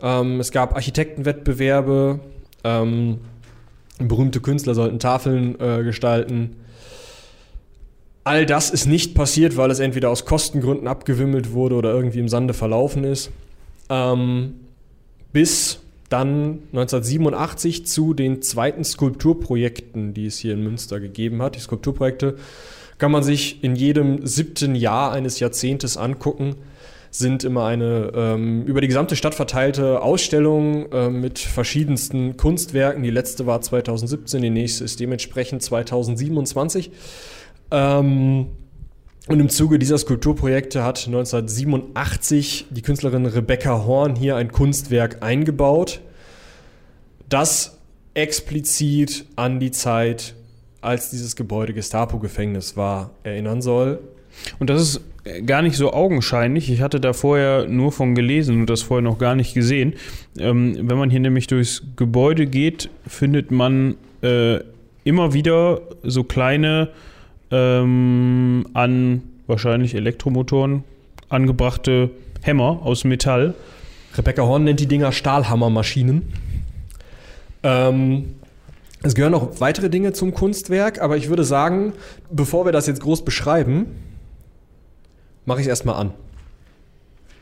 Ähm, 0.00 0.38
es 0.38 0.52
gab 0.52 0.76
Architektenwettbewerbe, 0.76 2.20
ähm, 2.62 3.18
berühmte 3.98 4.40
Künstler 4.40 4.74
sollten 4.74 5.00
Tafeln 5.00 5.58
äh, 5.60 5.82
gestalten. 5.82 6.56
All 8.30 8.46
das 8.46 8.70
ist 8.70 8.86
nicht 8.86 9.16
passiert, 9.16 9.56
weil 9.56 9.72
es 9.72 9.80
entweder 9.80 10.08
aus 10.08 10.24
Kostengründen 10.24 10.86
abgewimmelt 10.86 11.50
wurde 11.50 11.74
oder 11.74 11.92
irgendwie 11.92 12.20
im 12.20 12.28
Sande 12.28 12.54
verlaufen 12.54 13.02
ist. 13.02 13.32
Ähm, 13.88 14.54
bis 15.32 15.80
dann 16.10 16.60
1987 16.72 17.86
zu 17.86 18.14
den 18.14 18.40
zweiten 18.40 18.84
Skulpturprojekten, 18.84 20.14
die 20.14 20.26
es 20.26 20.38
hier 20.38 20.54
in 20.54 20.62
Münster 20.62 21.00
gegeben 21.00 21.42
hat. 21.42 21.56
Die 21.56 21.60
Skulpturprojekte 21.60 22.36
kann 22.98 23.10
man 23.10 23.24
sich 23.24 23.64
in 23.64 23.74
jedem 23.74 24.24
siebten 24.24 24.76
Jahr 24.76 25.10
eines 25.10 25.40
Jahrzehntes 25.40 25.96
angucken. 25.96 26.54
Sind 27.10 27.42
immer 27.42 27.64
eine 27.64 28.12
ähm, 28.14 28.62
über 28.62 28.80
die 28.80 28.86
gesamte 28.86 29.16
Stadt 29.16 29.34
verteilte 29.34 30.02
Ausstellung 30.02 30.92
äh, 30.92 31.10
mit 31.10 31.40
verschiedensten 31.40 32.36
Kunstwerken. 32.36 33.02
Die 33.02 33.10
letzte 33.10 33.46
war 33.46 33.60
2017, 33.60 34.40
die 34.40 34.50
nächste 34.50 34.84
ist 34.84 35.00
dementsprechend 35.00 35.64
2027. 35.64 36.92
Ähm, 37.70 38.46
und 39.28 39.38
im 39.38 39.48
Zuge 39.48 39.78
dieser 39.78 39.98
Skulpturprojekte 39.98 40.82
hat 40.82 41.06
1987 41.06 42.66
die 42.70 42.82
Künstlerin 42.82 43.26
Rebecca 43.26 43.84
Horn 43.84 44.16
hier 44.16 44.36
ein 44.36 44.50
Kunstwerk 44.50 45.22
eingebaut, 45.22 46.00
das 47.28 47.78
explizit 48.14 49.26
an 49.36 49.60
die 49.60 49.70
Zeit, 49.70 50.34
als 50.80 51.10
dieses 51.10 51.36
Gebäude 51.36 51.74
Gestapo-Gefängnis 51.74 52.76
war, 52.76 53.10
erinnern 53.22 53.62
soll. 53.62 54.00
Und 54.58 54.70
das 54.70 54.82
ist 54.82 55.00
gar 55.46 55.62
nicht 55.62 55.76
so 55.76 55.92
augenscheinlich. 55.92 56.70
Ich 56.70 56.80
hatte 56.80 57.00
da 57.00 57.12
vorher 57.12 57.66
nur 57.66 57.92
von 57.92 58.14
gelesen 58.14 58.60
und 58.60 58.70
das 58.70 58.82
vorher 58.82 59.02
noch 59.02 59.18
gar 59.18 59.34
nicht 59.34 59.54
gesehen. 59.54 59.94
Ähm, 60.38 60.76
wenn 60.88 60.98
man 60.98 61.10
hier 61.10 61.20
nämlich 61.20 61.46
durchs 61.46 61.82
Gebäude 61.96 62.46
geht, 62.46 62.88
findet 63.06 63.50
man 63.50 63.96
äh, 64.22 64.60
immer 65.04 65.34
wieder 65.34 65.82
so 66.02 66.24
kleine 66.24 66.88
ähm, 67.50 68.66
an 68.74 69.22
wahrscheinlich 69.46 69.94
Elektromotoren 69.94 70.84
angebrachte 71.28 72.10
Hämmer 72.42 72.80
aus 72.82 73.04
Metall. 73.04 73.54
Rebecca 74.16 74.42
Horn 74.42 74.64
nennt 74.64 74.80
die 74.80 74.86
Dinger 74.86 75.12
Stahlhammermaschinen. 75.12 76.32
Ähm, 77.62 78.34
es 79.02 79.14
gehören 79.14 79.32
noch 79.32 79.60
weitere 79.60 79.88
Dinge 79.88 80.12
zum 80.12 80.34
Kunstwerk, 80.34 81.00
aber 81.00 81.16
ich 81.16 81.28
würde 81.28 81.44
sagen, 81.44 81.94
bevor 82.30 82.64
wir 82.64 82.72
das 82.72 82.86
jetzt 82.86 83.00
groß 83.00 83.24
beschreiben, 83.24 83.86
mache 85.46 85.60
ich 85.60 85.66
es 85.66 85.70
erstmal 85.70 85.96
an. 85.96 86.12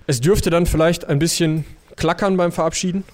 Es 0.06 0.20
dürfte 0.20 0.50
dann 0.50 0.66
vielleicht 0.66 1.06
ein 1.06 1.18
bisschen 1.18 1.64
klackern 1.96 2.36
beim 2.36 2.52
Verabschieden, 2.52 3.04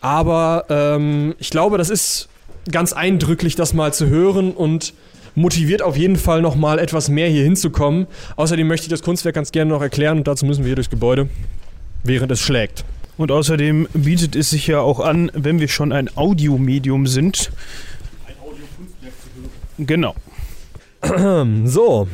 aber 0.00 0.66
ähm, 0.68 1.34
ich 1.38 1.50
glaube, 1.50 1.78
das 1.78 1.90
ist 1.90 2.28
ganz 2.70 2.92
eindrücklich, 2.92 3.54
das 3.54 3.72
mal 3.72 3.94
zu 3.94 4.08
hören 4.08 4.52
und 4.52 4.92
motiviert 5.36 5.82
auf 5.82 5.96
jeden 5.96 6.16
Fall 6.16 6.42
noch 6.42 6.56
mal 6.56 6.80
etwas 6.80 7.08
mehr 7.08 7.28
hier 7.28 7.44
hinzukommen. 7.44 8.08
Außerdem 8.34 8.66
möchte 8.66 8.86
ich 8.86 8.90
das 8.90 9.02
Kunstwerk 9.02 9.36
ganz 9.36 9.52
gerne 9.52 9.70
noch 9.70 9.82
erklären 9.82 10.18
und 10.18 10.26
dazu 10.26 10.44
müssen 10.44 10.64
wir 10.64 10.70
hier 10.70 10.74
durchs 10.74 10.90
Gebäude, 10.90 11.28
während 12.02 12.32
es 12.32 12.40
schlägt. 12.40 12.84
Und 13.16 13.30
außerdem 13.30 13.88
bietet 13.94 14.34
es 14.34 14.50
sich 14.50 14.66
ja 14.66 14.80
auch 14.80 15.00
an, 15.00 15.30
wenn 15.34 15.60
wir 15.60 15.68
schon 15.68 15.92
ein 15.92 16.14
Audiomedium 16.16 17.06
sind. 17.06 17.50
Ein 18.26 18.34
Audiokunstwerk 18.42 19.14
zu 19.22 19.28
hören. 19.40 19.86
Genau. 19.86 20.14
So. 21.66 22.08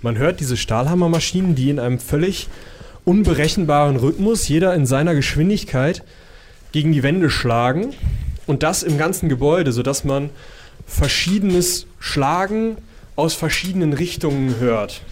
Man 0.00 0.16
hört 0.16 0.40
diese 0.40 0.56
Stahlhammermaschinen, 0.56 1.54
die 1.54 1.70
in 1.70 1.80
einem 1.80 1.98
völlig 1.98 2.48
unberechenbaren 3.04 3.96
Rhythmus, 3.96 4.46
jeder 4.48 4.74
in 4.74 4.86
seiner 4.86 5.14
Geschwindigkeit, 5.14 6.04
gegen 6.72 6.92
die 6.92 7.02
Wände 7.02 7.30
schlagen. 7.30 7.94
Und 8.46 8.62
das 8.62 8.82
im 8.82 8.96
ganzen 8.96 9.28
Gebäude, 9.28 9.72
sodass 9.72 10.04
man 10.04 10.30
verschiedenes 10.86 11.86
Schlagen 11.98 12.76
aus 13.16 13.34
verschiedenen 13.34 13.92
Richtungen 13.92 14.60
hört. 14.60 15.02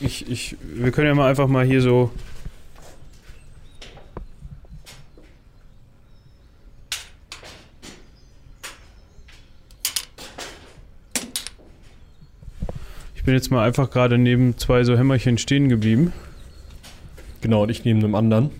Ich, 0.00 0.30
ich, 0.30 0.56
wir 0.62 0.92
können 0.92 1.08
ja 1.08 1.14
mal 1.14 1.28
einfach 1.28 1.48
mal 1.48 1.64
hier 1.64 1.82
so. 1.82 2.10
Bin 13.30 13.36
jetzt 13.36 13.52
mal 13.52 13.64
einfach 13.64 13.92
gerade 13.92 14.18
neben 14.18 14.58
zwei 14.58 14.82
so 14.82 14.98
Hämmerchen 14.98 15.38
stehen 15.38 15.68
geblieben. 15.68 16.12
Genau, 17.42 17.62
und 17.62 17.68
ich 17.70 17.84
neben 17.84 18.00
einem 18.00 18.16
anderen. 18.16 18.50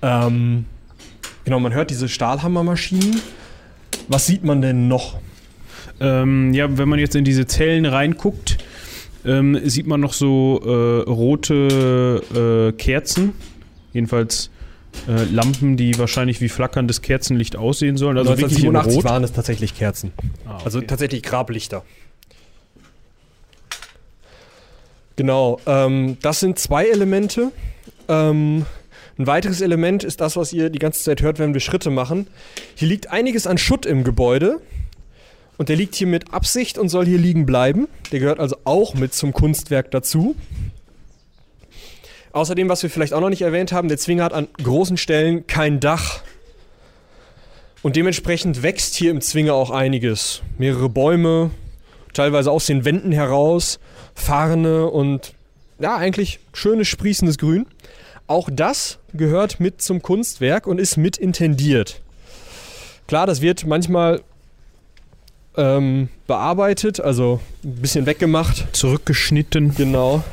Ähm, 0.00 0.64
genau, 1.44 1.58
man 1.58 1.74
hört 1.74 1.90
diese 1.90 2.08
Stahlhammermaschinen. 2.08 3.20
Was 4.06 4.28
sieht 4.28 4.44
man 4.44 4.62
denn 4.62 4.86
noch? 4.86 5.18
Ähm, 5.98 6.54
ja, 6.54 6.78
wenn 6.78 6.88
man 6.88 7.00
jetzt 7.00 7.16
in 7.16 7.24
diese 7.24 7.48
Zellen 7.48 7.84
reinguckt, 7.84 8.58
ähm, 9.24 9.58
sieht 9.64 9.88
man 9.88 10.02
noch 10.02 10.12
so 10.12 10.60
äh, 10.64 11.10
rote 11.10 12.22
äh, 12.32 12.78
Kerzen. 12.80 13.32
Jedenfalls 13.92 14.50
äh, 15.08 15.24
Lampen, 15.24 15.76
die 15.76 15.98
wahrscheinlich 15.98 16.40
wie 16.40 16.48
flackerndes 16.48 17.02
Kerzenlicht 17.02 17.56
aussehen 17.56 17.96
sollen. 17.96 18.18
Also 18.18 18.38
wirklich 18.38 18.62
in 18.62 18.68
1987 18.68 18.96
Rot. 18.98 19.04
waren 19.04 19.24
es 19.24 19.32
tatsächlich 19.32 19.74
Kerzen. 19.74 20.12
Ah, 20.46 20.58
Also 20.64 20.78
okay. 20.78 20.86
tatsächlich 20.86 21.24
Grablichter. 21.24 21.82
Genau, 25.16 25.58
ähm, 25.66 26.18
das 26.20 26.40
sind 26.40 26.58
zwei 26.58 26.86
Elemente. 26.86 27.50
Ähm, 28.08 28.66
ein 29.18 29.26
weiteres 29.26 29.62
Element 29.62 30.04
ist 30.04 30.20
das, 30.20 30.36
was 30.36 30.52
ihr 30.52 30.68
die 30.68 30.78
ganze 30.78 31.02
Zeit 31.02 31.22
hört, 31.22 31.38
wenn 31.38 31.54
wir 31.54 31.60
Schritte 31.60 31.90
machen. 31.90 32.26
Hier 32.74 32.88
liegt 32.88 33.10
einiges 33.10 33.46
an 33.46 33.56
Schutt 33.56 33.86
im 33.86 34.04
Gebäude. 34.04 34.60
Und 35.56 35.70
der 35.70 35.76
liegt 35.76 35.94
hier 35.94 36.06
mit 36.06 36.34
Absicht 36.34 36.76
und 36.76 36.90
soll 36.90 37.06
hier 37.06 37.16
liegen 37.16 37.46
bleiben. 37.46 37.88
Der 38.12 38.20
gehört 38.20 38.40
also 38.40 38.56
auch 38.64 38.94
mit 38.94 39.14
zum 39.14 39.32
Kunstwerk 39.32 39.90
dazu. 39.90 40.36
Außerdem, 42.32 42.68
was 42.68 42.82
wir 42.82 42.90
vielleicht 42.90 43.14
auch 43.14 43.22
noch 43.22 43.30
nicht 43.30 43.40
erwähnt 43.40 43.72
haben, 43.72 43.88
der 43.88 43.96
Zwinger 43.96 44.24
hat 44.24 44.34
an 44.34 44.48
großen 44.62 44.98
Stellen 44.98 45.46
kein 45.46 45.80
Dach. 45.80 46.20
Und 47.82 47.96
dementsprechend 47.96 48.62
wächst 48.62 48.94
hier 48.96 49.10
im 49.10 49.22
Zwinger 49.22 49.54
auch 49.54 49.70
einiges. 49.70 50.42
Mehrere 50.58 50.90
Bäume, 50.90 51.50
teilweise 52.12 52.50
aus 52.50 52.66
den 52.66 52.84
Wänden 52.84 53.12
heraus, 53.12 53.78
Farne 54.16 54.86
und 54.86 55.34
ja, 55.78 55.96
eigentlich 55.96 56.40
schönes 56.52 56.88
sprießendes 56.88 57.38
Grün. 57.38 57.66
Auch 58.26 58.48
das 58.50 58.98
gehört 59.12 59.60
mit 59.60 59.80
zum 59.80 60.02
Kunstwerk 60.02 60.66
und 60.66 60.80
ist 60.80 60.96
mit 60.96 61.16
intendiert. 61.16 62.00
Klar, 63.06 63.26
das 63.26 63.40
wird 63.40 63.66
manchmal 63.66 64.22
ähm, 65.56 66.08
bearbeitet, 66.26 66.98
also 66.98 67.40
ein 67.62 67.76
bisschen 67.76 68.06
weggemacht. 68.06 68.66
Zurückgeschnitten. 68.72 69.74
Genau. 69.76 70.24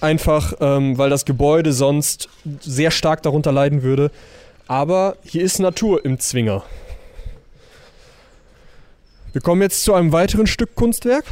Einfach, 0.00 0.54
ähm, 0.60 0.96
weil 0.98 1.10
das 1.10 1.24
Gebäude 1.24 1.72
sonst 1.72 2.28
sehr 2.60 2.90
stark 2.90 3.22
darunter 3.22 3.50
leiden 3.50 3.82
würde. 3.82 4.12
Aber 4.68 5.16
hier 5.24 5.42
ist 5.42 5.58
Natur 5.58 6.04
im 6.04 6.20
Zwinger. 6.20 6.62
Wir 9.32 9.40
kommen 9.40 9.62
jetzt 9.62 9.82
zu 9.82 9.94
einem 9.94 10.12
weiteren 10.12 10.46
Stück 10.46 10.76
Kunstwerk. 10.76 11.24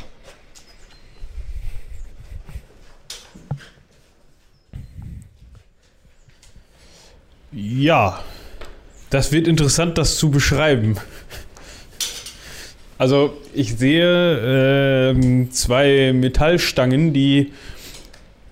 Ja, 7.53 8.21
das 9.11 9.31
wird 9.31 9.47
interessant, 9.47 9.99
das 9.99 10.17
zu 10.17 10.31
beschreiben. 10.31 10.97
Also 12.97 13.37
ich 13.53 13.77
sehe 13.77 15.11
ähm, 15.13 15.51
zwei 15.51 16.13
Metallstangen, 16.15 17.13
die 17.13 17.53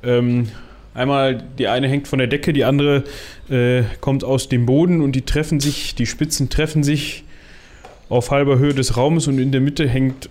ähm, 0.03 0.49
einmal 0.93 1.43
die 1.59 1.69
eine 1.69 1.89
hängt 1.89 2.09
von 2.09 2.19
der 2.19 2.29
Decke, 2.29 2.53
die 2.53 2.65
andere 2.65 3.05
äh, 3.49 3.85
kommt 4.01 4.25
aus 4.25 4.49
dem 4.49 4.67
Boden 4.67 5.01
und 5.01 5.13
die 5.13 5.23
treffen 5.23 5.61
sich, 5.61 5.95
die 5.95 6.07
Spitzen 6.07 6.51
treffen 6.51 6.83
sich 6.83 7.25
auf 8.09 8.31
halber 8.31 8.59
Höhe 8.59 8.75
des 8.75 8.97
Raumes 8.97 9.29
und 9.29 9.39
in 9.39 9.53
der 9.53 9.61
Mitte 9.61 9.89
hängt 9.89 10.29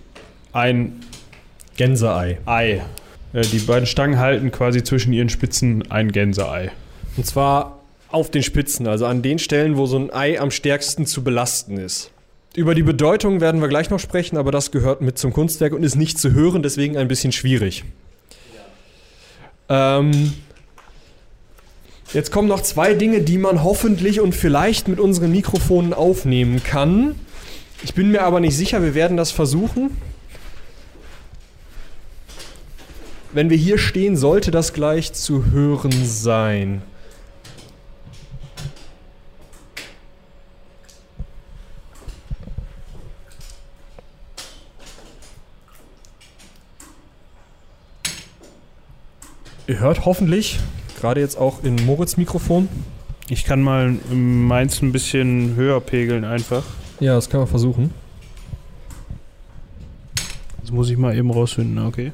ein 0.52 1.00
Gänseei. 1.76 2.38
Ei. 2.44 2.82
Äh, 3.32 3.42
die 3.42 3.58
beiden 3.58 3.86
Stangen 3.86 4.18
halten 4.18 4.52
quasi 4.52 4.84
zwischen 4.84 5.12
ihren 5.12 5.28
Spitzen 5.28 5.90
ein 5.90 6.12
Gänseei. 6.12 6.70
Und 7.16 7.26
zwar 7.26 7.79
auf 8.10 8.30
den 8.30 8.42
Spitzen, 8.42 8.86
also 8.86 9.06
an 9.06 9.22
den 9.22 9.38
Stellen, 9.38 9.76
wo 9.76 9.86
so 9.86 9.98
ein 9.98 10.12
Ei 10.12 10.40
am 10.40 10.50
stärksten 10.50 11.06
zu 11.06 11.22
belasten 11.22 11.78
ist. 11.78 12.10
Über 12.56 12.74
die 12.74 12.82
Bedeutung 12.82 13.40
werden 13.40 13.60
wir 13.60 13.68
gleich 13.68 13.90
noch 13.90 14.00
sprechen, 14.00 14.36
aber 14.36 14.50
das 14.50 14.72
gehört 14.72 15.00
mit 15.00 15.18
zum 15.18 15.32
Kunstwerk 15.32 15.72
und 15.72 15.84
ist 15.84 15.94
nicht 15.94 16.18
zu 16.18 16.32
hören, 16.32 16.62
deswegen 16.62 16.96
ein 16.96 17.06
bisschen 17.06 17.30
schwierig. 17.30 17.84
Ähm, 19.68 20.32
jetzt 22.12 22.32
kommen 22.32 22.48
noch 22.48 22.60
zwei 22.62 22.94
Dinge, 22.94 23.20
die 23.20 23.38
man 23.38 23.62
hoffentlich 23.62 24.20
und 24.20 24.34
vielleicht 24.34 24.88
mit 24.88 24.98
unseren 24.98 25.30
Mikrofonen 25.30 25.94
aufnehmen 25.94 26.62
kann. 26.64 27.14
Ich 27.84 27.94
bin 27.94 28.10
mir 28.10 28.22
aber 28.22 28.40
nicht 28.40 28.56
sicher, 28.56 28.82
wir 28.82 28.96
werden 28.96 29.16
das 29.16 29.30
versuchen. 29.30 29.96
Wenn 33.32 33.48
wir 33.48 33.56
hier 33.56 33.78
stehen, 33.78 34.16
sollte 34.16 34.50
das 34.50 34.72
gleich 34.72 35.12
zu 35.12 35.52
hören 35.52 36.04
sein. 36.04 36.82
Ihr 49.70 49.78
hört 49.78 50.04
hoffentlich, 50.04 50.58
gerade 50.98 51.20
jetzt 51.20 51.38
auch 51.38 51.62
in 51.62 51.76
Moritz 51.86 52.16
Mikrofon. 52.16 52.68
Ich 53.28 53.44
kann 53.44 53.62
mal 53.62 53.92
meins 54.10 54.82
ein 54.82 54.90
bisschen 54.90 55.54
höher 55.54 55.80
pegeln 55.80 56.24
einfach. 56.24 56.64
Ja, 56.98 57.14
das 57.14 57.30
kann 57.30 57.38
man 57.38 57.48
versuchen. 57.48 57.94
Das 60.60 60.72
muss 60.72 60.90
ich 60.90 60.96
mal 60.96 61.16
eben 61.16 61.30
rausfinden, 61.30 61.86
okay? 61.86 62.10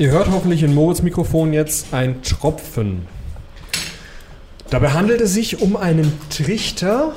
Ihr 0.00 0.10
hört 0.10 0.28
hoffentlich 0.32 0.64
in 0.64 0.74
Moritz 0.74 1.00
Mikrofon 1.00 1.52
jetzt 1.52 1.94
ein 1.94 2.22
Tropfen. 2.22 3.06
Dabei 4.68 4.90
handelt 4.90 5.20
es 5.20 5.32
sich 5.32 5.60
um 5.60 5.76
einen 5.76 6.12
Trichter, 6.28 7.14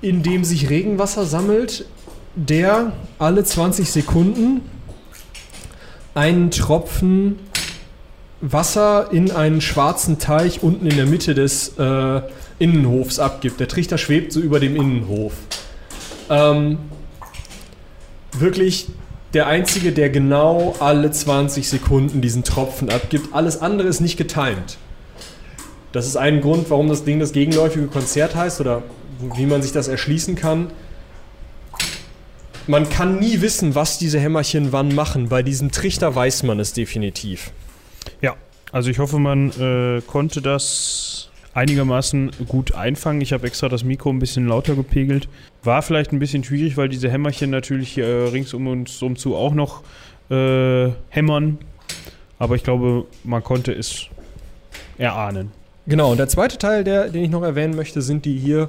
in 0.00 0.24
dem 0.24 0.42
sich 0.42 0.68
Regenwasser 0.68 1.24
sammelt, 1.24 1.86
der 2.34 2.92
alle 3.18 3.44
20 3.44 3.90
Sekunden 3.90 4.62
einen 6.14 6.50
Tropfen 6.50 7.38
Wasser 8.40 9.12
in 9.12 9.30
einen 9.30 9.60
schwarzen 9.60 10.18
Teich 10.18 10.62
unten 10.62 10.86
in 10.86 10.96
der 10.96 11.06
Mitte 11.06 11.34
des 11.34 11.78
äh, 11.78 12.22
Innenhofs 12.58 13.20
abgibt. 13.20 13.60
Der 13.60 13.68
Trichter 13.68 13.98
schwebt 13.98 14.32
so 14.32 14.40
über 14.40 14.58
dem 14.58 14.74
Innenhof. 14.74 15.34
Ähm, 16.28 16.78
wirklich 18.32 18.88
der 19.32 19.46
einzige, 19.46 19.92
der 19.92 20.10
genau 20.10 20.74
alle 20.80 21.10
20 21.10 21.68
Sekunden 21.68 22.20
diesen 22.20 22.42
Tropfen 22.42 22.90
abgibt. 22.90 23.32
Alles 23.32 23.62
andere 23.62 23.86
ist 23.88 24.00
nicht 24.00 24.16
getimed. 24.16 24.76
Das 25.92 26.06
ist 26.06 26.16
ein 26.16 26.40
Grund, 26.40 26.68
warum 26.68 26.88
das 26.88 27.04
Ding 27.04 27.20
das 27.20 27.32
gegenläufige 27.32 27.86
Konzert 27.86 28.34
heißt 28.34 28.60
oder 28.60 28.82
wie 29.36 29.46
man 29.46 29.62
sich 29.62 29.72
das 29.72 29.86
erschließen 29.86 30.34
kann. 30.34 30.68
Man 32.68 32.88
kann 32.88 33.18
nie 33.18 33.40
wissen, 33.40 33.74
was 33.74 33.98
diese 33.98 34.20
Hämmerchen 34.20 34.72
wann 34.72 34.94
machen. 34.94 35.28
Bei 35.28 35.42
diesem 35.42 35.72
Trichter 35.72 36.14
weiß 36.14 36.44
man 36.44 36.60
es 36.60 36.72
definitiv. 36.72 37.50
Ja, 38.20 38.36
also 38.70 38.88
ich 38.88 38.98
hoffe, 38.98 39.18
man 39.18 39.50
äh, 39.58 40.00
konnte 40.02 40.40
das 40.40 41.30
einigermaßen 41.54 42.30
gut 42.48 42.74
einfangen. 42.74 43.20
Ich 43.20 43.32
habe 43.32 43.46
extra 43.46 43.68
das 43.68 43.84
Mikro 43.84 44.10
ein 44.10 44.20
bisschen 44.20 44.46
lauter 44.46 44.74
gepegelt. 44.74 45.28
War 45.64 45.82
vielleicht 45.82 46.12
ein 46.12 46.20
bisschen 46.20 46.44
schwierig, 46.44 46.76
weil 46.76 46.88
diese 46.88 47.10
Hämmerchen 47.10 47.50
natürlich 47.50 47.98
äh, 47.98 48.04
rings 48.04 48.54
um 48.54 48.68
uns 48.68 49.02
umzu 49.02 49.34
auch 49.34 49.54
noch 49.54 49.82
äh, 50.30 50.90
hämmern. 51.08 51.58
Aber 52.38 52.54
ich 52.54 52.62
glaube, 52.62 53.06
man 53.24 53.42
konnte 53.42 53.72
es 53.72 54.06
erahnen. 54.98 55.50
Genau, 55.86 56.12
und 56.12 56.18
der 56.18 56.28
zweite 56.28 56.58
Teil, 56.58 56.84
der, 56.84 57.08
den 57.08 57.24
ich 57.24 57.30
noch 57.30 57.42
erwähnen 57.42 57.74
möchte, 57.74 58.02
sind 58.02 58.24
die 58.24 58.38
hier 58.38 58.68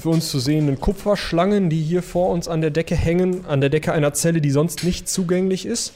für 0.00 0.10
uns 0.10 0.30
zu 0.30 0.38
sehenden 0.38 0.80
Kupferschlangen, 0.80 1.70
die 1.70 1.82
hier 1.82 2.02
vor 2.02 2.30
uns 2.30 2.48
an 2.48 2.60
der 2.60 2.70
Decke 2.70 2.94
hängen, 2.94 3.44
an 3.46 3.60
der 3.60 3.70
Decke 3.70 3.92
einer 3.92 4.12
Zelle, 4.12 4.40
die 4.40 4.50
sonst 4.50 4.84
nicht 4.84 5.08
zugänglich 5.08 5.66
ist. 5.66 5.92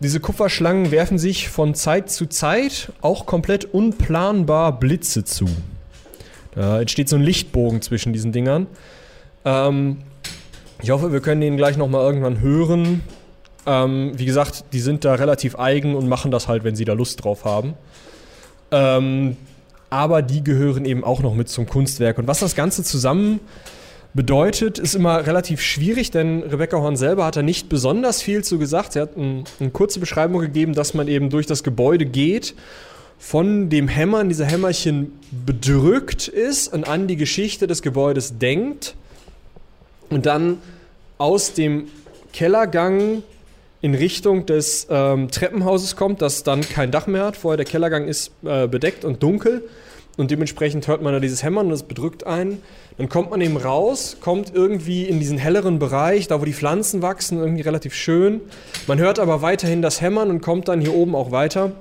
Diese 0.00 0.20
Kupferschlangen 0.20 0.90
werfen 0.90 1.18
sich 1.18 1.48
von 1.48 1.74
Zeit 1.74 2.10
zu 2.10 2.26
Zeit 2.26 2.92
auch 3.00 3.24
komplett 3.24 3.64
unplanbar 3.64 4.78
Blitze 4.78 5.24
zu. 5.24 5.46
Da 6.54 6.80
entsteht 6.80 7.08
so 7.08 7.16
ein 7.16 7.22
Lichtbogen 7.22 7.80
zwischen 7.80 8.12
diesen 8.12 8.32
Dingern. 8.32 8.66
Ähm, 9.44 9.98
ich 10.82 10.90
hoffe, 10.90 11.12
wir 11.12 11.20
können 11.20 11.40
den 11.40 11.56
gleich 11.56 11.76
nochmal 11.76 12.04
irgendwann 12.04 12.40
hören. 12.40 13.02
Ähm, 13.64 14.12
wie 14.16 14.24
gesagt, 14.24 14.64
die 14.72 14.80
sind 14.80 15.04
da 15.04 15.14
relativ 15.14 15.58
eigen 15.58 15.94
und 15.94 16.08
machen 16.08 16.30
das 16.30 16.48
halt, 16.48 16.64
wenn 16.64 16.74
sie 16.74 16.84
da 16.84 16.92
Lust 16.94 17.24
drauf 17.24 17.44
haben. 17.44 17.74
Ähm, 18.72 19.36
aber 19.92 20.22
die 20.22 20.42
gehören 20.42 20.86
eben 20.86 21.04
auch 21.04 21.20
noch 21.20 21.34
mit 21.34 21.50
zum 21.50 21.66
Kunstwerk. 21.66 22.16
Und 22.16 22.26
was 22.26 22.40
das 22.40 22.54
Ganze 22.54 22.82
zusammen 22.82 23.40
bedeutet, 24.14 24.78
ist 24.78 24.94
immer 24.94 25.26
relativ 25.26 25.60
schwierig, 25.60 26.10
denn 26.10 26.42
Rebecca 26.42 26.78
Horn 26.78 26.96
selber 26.96 27.26
hat 27.26 27.36
da 27.36 27.42
nicht 27.42 27.68
besonders 27.68 28.22
viel 28.22 28.42
zu 28.42 28.58
gesagt. 28.58 28.94
Sie 28.94 29.00
hat 29.00 29.18
ein, 29.18 29.44
eine 29.60 29.68
kurze 29.68 30.00
Beschreibung 30.00 30.40
gegeben, 30.40 30.72
dass 30.72 30.94
man 30.94 31.08
eben 31.08 31.28
durch 31.28 31.46
das 31.46 31.62
Gebäude 31.62 32.06
geht, 32.06 32.54
von 33.18 33.68
dem 33.68 33.86
Hämmern 33.86 34.30
dieser 34.30 34.46
Hämmerchen 34.46 35.12
bedrückt 35.44 36.26
ist 36.26 36.72
und 36.72 36.88
an 36.88 37.06
die 37.06 37.16
Geschichte 37.16 37.66
des 37.66 37.82
Gebäudes 37.82 38.38
denkt 38.38 38.94
und 40.08 40.24
dann 40.24 40.56
aus 41.18 41.52
dem 41.52 41.88
Kellergang 42.32 43.22
in 43.82 43.94
Richtung 43.94 44.46
des 44.46 44.86
ähm, 44.88 45.30
Treppenhauses 45.30 45.96
kommt, 45.96 46.22
das 46.22 46.44
dann 46.44 46.62
kein 46.62 46.90
Dach 46.90 47.06
mehr 47.06 47.24
hat. 47.24 47.36
Vorher 47.36 47.56
der 47.56 47.66
Kellergang 47.66 48.06
ist 48.06 48.30
äh, 48.44 48.66
bedeckt 48.68 49.04
und 49.04 49.22
dunkel. 49.22 49.64
und 50.16 50.30
dementsprechend 50.30 50.86
hört 50.88 51.02
man 51.02 51.12
da 51.12 51.20
dieses 51.20 51.42
Hämmern 51.42 51.66
und 51.66 51.72
das 51.72 51.82
bedrückt 51.82 52.24
einen. 52.24 52.62
Dann 52.96 53.08
kommt 53.08 53.30
man 53.30 53.40
eben 53.40 53.56
raus, 53.56 54.18
kommt 54.20 54.54
irgendwie 54.54 55.04
in 55.04 55.18
diesen 55.18 55.36
helleren 55.36 55.78
Bereich, 55.78 56.28
da 56.28 56.40
wo 56.40 56.44
die 56.44 56.52
Pflanzen 56.52 57.02
wachsen, 57.02 57.38
irgendwie 57.38 57.62
relativ 57.62 57.94
schön. 57.94 58.40
Man 58.86 58.98
hört 58.98 59.18
aber 59.18 59.42
weiterhin 59.42 59.82
das 59.82 60.00
Hämmern 60.00 60.30
und 60.30 60.42
kommt 60.42 60.68
dann 60.68 60.80
hier 60.80 60.94
oben 60.94 61.14
auch 61.14 61.32
weiter 61.32 61.72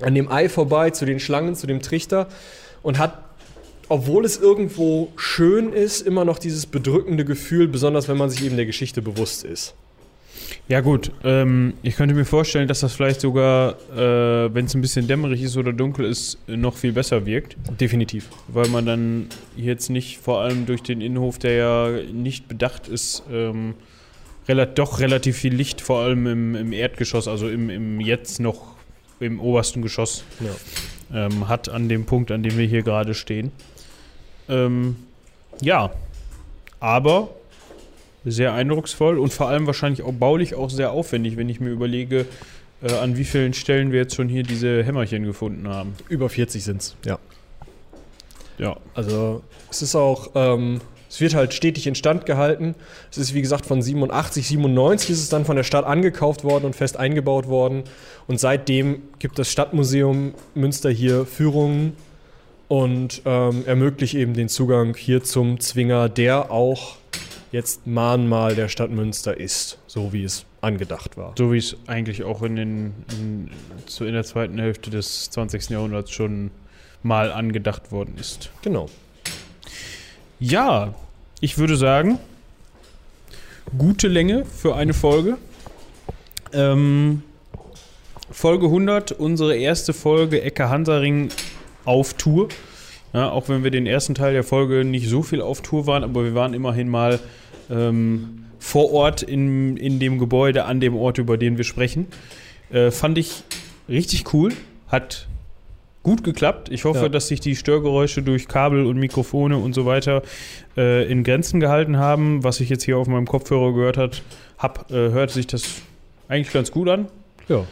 an 0.00 0.14
dem 0.14 0.30
Ei 0.30 0.48
vorbei 0.48 0.90
zu 0.90 1.04
den 1.04 1.20
Schlangen, 1.20 1.54
zu 1.54 1.66
dem 1.66 1.80
Trichter 1.80 2.26
und 2.82 2.98
hat, 2.98 3.18
obwohl 3.88 4.24
es 4.24 4.36
irgendwo 4.36 5.12
schön 5.16 5.72
ist, 5.72 6.00
immer 6.02 6.24
noch 6.24 6.38
dieses 6.38 6.66
bedrückende 6.66 7.24
Gefühl, 7.24 7.68
besonders 7.68 8.08
wenn 8.08 8.16
man 8.16 8.28
sich 8.28 8.44
eben 8.44 8.56
der 8.56 8.66
Geschichte 8.66 9.00
bewusst 9.00 9.44
ist. 9.44 9.74
Ja 10.68 10.80
gut, 10.80 11.10
ähm, 11.24 11.74
ich 11.82 11.96
könnte 11.96 12.14
mir 12.14 12.24
vorstellen, 12.24 12.68
dass 12.68 12.80
das 12.80 12.94
vielleicht 12.94 13.20
sogar, 13.20 13.76
äh, 13.94 14.54
wenn 14.54 14.66
es 14.66 14.74
ein 14.74 14.80
bisschen 14.80 15.06
dämmerig 15.06 15.42
ist 15.42 15.56
oder 15.56 15.72
dunkel 15.72 16.06
ist, 16.06 16.38
noch 16.46 16.76
viel 16.76 16.92
besser 16.92 17.26
wirkt. 17.26 17.56
Definitiv. 17.80 18.28
Weil 18.48 18.68
man 18.68 18.86
dann 18.86 19.26
jetzt 19.56 19.90
nicht, 19.90 20.18
vor 20.18 20.40
allem 20.40 20.64
durch 20.64 20.82
den 20.82 21.00
Innenhof, 21.00 21.38
der 21.38 21.52
ja 21.52 21.88
nicht 22.12 22.48
bedacht 22.48 22.88
ist, 22.88 23.24
ähm, 23.30 23.74
rela 24.48 24.64
doch 24.64 25.00
relativ 25.00 25.36
viel 25.36 25.54
Licht, 25.54 25.80
vor 25.80 26.00
allem 26.00 26.26
im, 26.26 26.54
im 26.54 26.72
Erdgeschoss, 26.72 27.28
also 27.28 27.48
im, 27.48 27.68
im 27.68 28.00
jetzt 28.00 28.40
noch 28.40 28.76
im 29.20 29.40
obersten 29.40 29.82
Geschoss 29.82 30.24
Ja. 30.40 31.26
ähm, 31.26 31.48
hat 31.48 31.68
an 31.68 31.88
dem 31.88 32.06
Punkt, 32.06 32.30
an 32.30 32.42
dem 32.42 32.56
wir 32.56 32.66
hier 32.66 32.82
gerade 32.82 33.14
stehen. 33.14 33.52
Ähm, 34.48 34.96
ja, 35.60 35.92
aber 36.80 37.30
sehr 38.24 38.54
eindrucksvoll 38.54 39.18
und 39.18 39.32
vor 39.32 39.48
allem 39.48 39.66
wahrscheinlich 39.66 40.02
auch 40.02 40.12
baulich 40.12 40.54
auch 40.54 40.70
sehr 40.70 40.92
aufwendig, 40.92 41.36
wenn 41.36 41.48
ich 41.48 41.60
mir 41.60 41.70
überlege, 41.70 42.26
äh, 42.82 42.92
an 42.92 43.16
wie 43.16 43.24
vielen 43.24 43.54
Stellen 43.54 43.92
wir 43.92 44.00
jetzt 44.00 44.14
schon 44.14 44.28
hier 44.28 44.42
diese 44.42 44.82
Hämmerchen 44.82 45.24
gefunden 45.24 45.68
haben. 45.68 45.94
Über 46.08 46.28
40 46.28 46.62
sind 46.64 46.82
es, 46.82 46.96
ja. 47.04 47.18
Ja. 48.58 48.76
Also 48.94 49.42
es 49.70 49.82
ist 49.82 49.96
auch, 49.96 50.30
ähm, 50.34 50.80
es 51.08 51.20
wird 51.20 51.34
halt 51.34 51.52
stetig 51.52 51.86
instand 51.86 52.26
gehalten. 52.26 52.74
Es 53.10 53.18
ist 53.18 53.34
wie 53.34 53.42
gesagt 53.42 53.66
von 53.66 53.82
87, 53.82 54.46
97 54.46 55.10
ist 55.10 55.18
es 55.18 55.28
dann 55.28 55.44
von 55.44 55.56
der 55.56 55.64
Stadt 55.64 55.84
angekauft 55.84 56.44
worden 56.44 56.64
und 56.64 56.76
fest 56.76 56.96
eingebaut 56.96 57.48
worden. 57.48 57.84
Und 58.26 58.40
seitdem 58.40 59.02
gibt 59.18 59.38
das 59.38 59.50
Stadtmuseum 59.50 60.34
Münster 60.54 60.90
hier 60.90 61.26
Führungen 61.26 61.96
und 62.68 63.22
ähm, 63.26 63.64
ermöglicht 63.66 64.14
eben 64.14 64.34
den 64.34 64.48
Zugang 64.48 64.96
hier 64.96 65.22
zum 65.22 65.60
Zwinger, 65.60 66.08
der 66.08 66.50
auch 66.50 66.96
jetzt 67.52 67.86
Mahnmal 67.86 68.54
der 68.54 68.68
Stadt 68.68 68.90
Münster 68.90 69.38
ist, 69.38 69.78
so 69.86 70.12
wie 70.12 70.24
es 70.24 70.46
angedacht 70.62 71.16
war. 71.16 71.34
So 71.36 71.52
wie 71.52 71.58
es 71.58 71.76
eigentlich 71.86 72.24
auch 72.24 72.42
in, 72.42 72.56
den, 72.56 72.94
in, 73.12 73.50
so 73.86 74.04
in 74.04 74.14
der 74.14 74.24
zweiten 74.24 74.58
Hälfte 74.58 74.90
des 74.90 75.30
20. 75.30 75.70
Jahrhunderts 75.70 76.10
schon 76.10 76.50
mal 77.02 77.30
angedacht 77.30 77.92
worden 77.92 78.16
ist. 78.18 78.50
Genau. 78.62 78.88
Ja, 80.40 80.94
ich 81.40 81.58
würde 81.58 81.76
sagen, 81.76 82.18
gute 83.76 84.08
Länge 84.08 84.44
für 84.44 84.74
eine 84.74 84.94
Folge. 84.94 85.36
Ähm, 86.52 87.22
Folge 88.30 88.66
100, 88.66 89.12
unsere 89.12 89.56
erste 89.56 89.92
Folge 89.92 90.42
Ecke 90.42 90.68
Hansaring 90.70 91.28
auf 91.84 92.14
Tour. 92.14 92.48
Ja, 93.12 93.30
auch 93.30 93.50
wenn 93.50 93.62
wir 93.62 93.70
den 93.70 93.86
ersten 93.86 94.14
Teil 94.14 94.32
der 94.32 94.44
Folge 94.44 94.84
nicht 94.84 95.08
so 95.08 95.22
viel 95.22 95.42
auf 95.42 95.60
Tour 95.60 95.86
waren, 95.86 96.02
aber 96.02 96.24
wir 96.24 96.34
waren 96.34 96.54
immerhin 96.54 96.88
mal 96.88 97.20
ähm, 97.70 98.44
vor 98.58 98.92
Ort 98.92 99.22
in, 99.22 99.76
in 99.76 99.98
dem 99.98 100.18
Gebäude, 100.18 100.64
an 100.64 100.80
dem 100.80 100.96
Ort, 100.96 101.18
über 101.18 101.36
den 101.36 101.56
wir 101.56 101.64
sprechen. 101.64 102.06
Äh, 102.70 102.90
fand 102.90 103.18
ich 103.18 103.42
richtig 103.88 104.32
cool. 104.32 104.52
Hat 104.88 105.26
gut 106.02 106.24
geklappt. 106.24 106.68
Ich 106.70 106.84
hoffe, 106.84 107.02
Ja. 107.02 107.08
dass 107.08 107.28
sich 107.28 107.40
die 107.40 107.54
Störgeräusche 107.56 108.22
durch 108.22 108.48
Kabel 108.48 108.86
und 108.86 108.98
Mikrofone 108.98 109.56
und 109.56 109.72
so 109.74 109.86
weiter 109.86 110.22
äh, 110.76 111.10
in 111.10 111.22
Grenzen 111.24 111.60
gehalten 111.60 111.96
haben. 111.96 112.44
Was 112.44 112.60
ich 112.60 112.68
jetzt 112.68 112.82
hier 112.84 112.98
auf 112.98 113.06
meinem 113.08 113.26
Kopfhörer 113.26 113.72
gehört 113.72 113.96
hat, 113.96 114.22
hab, 114.58 114.90
äh, 114.90 114.94
hört 115.10 115.30
sich 115.30 115.46
das 115.46 115.64
eigentlich 116.28 116.52
ganz 116.52 116.70
gut 116.72 116.88
an. 116.88 117.06
Ja. 117.48 117.64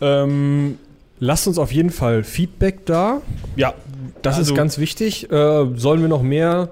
Ähm, 0.00 0.78
Lasst 1.20 1.46
uns 1.46 1.58
auf 1.58 1.72
jeden 1.72 1.90
Fall 1.90 2.24
Feedback 2.24 2.84
da. 2.86 3.22
ja, 3.56 3.72
Das 4.22 4.36
Also- 4.36 4.52
ist 4.52 4.56
ganz 4.56 4.78
wichtig. 4.78 5.30
Äh, 5.30 5.66
sollen 5.76 6.00
wir 6.00 6.08
noch 6.08 6.22
mehr 6.22 6.70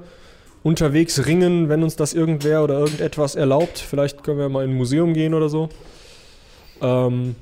unterwegs 0.62 1.26
ringen, 1.26 1.68
wenn 1.68 1.82
uns 1.82 1.96
das 1.96 2.14
irgendwer 2.14 2.62
oder 2.62 2.78
irgendetwas 2.78 3.34
erlaubt? 3.34 3.78
Vielleicht 3.78 4.22
können 4.22 4.38
wir 4.38 4.48
mal 4.48 4.64
in 4.64 4.70
ein 4.70 4.76
Museum 4.76 5.12
gehen 5.14 5.34
oder 5.34 5.48
so. 5.48 5.68
Ähm, 6.80 7.34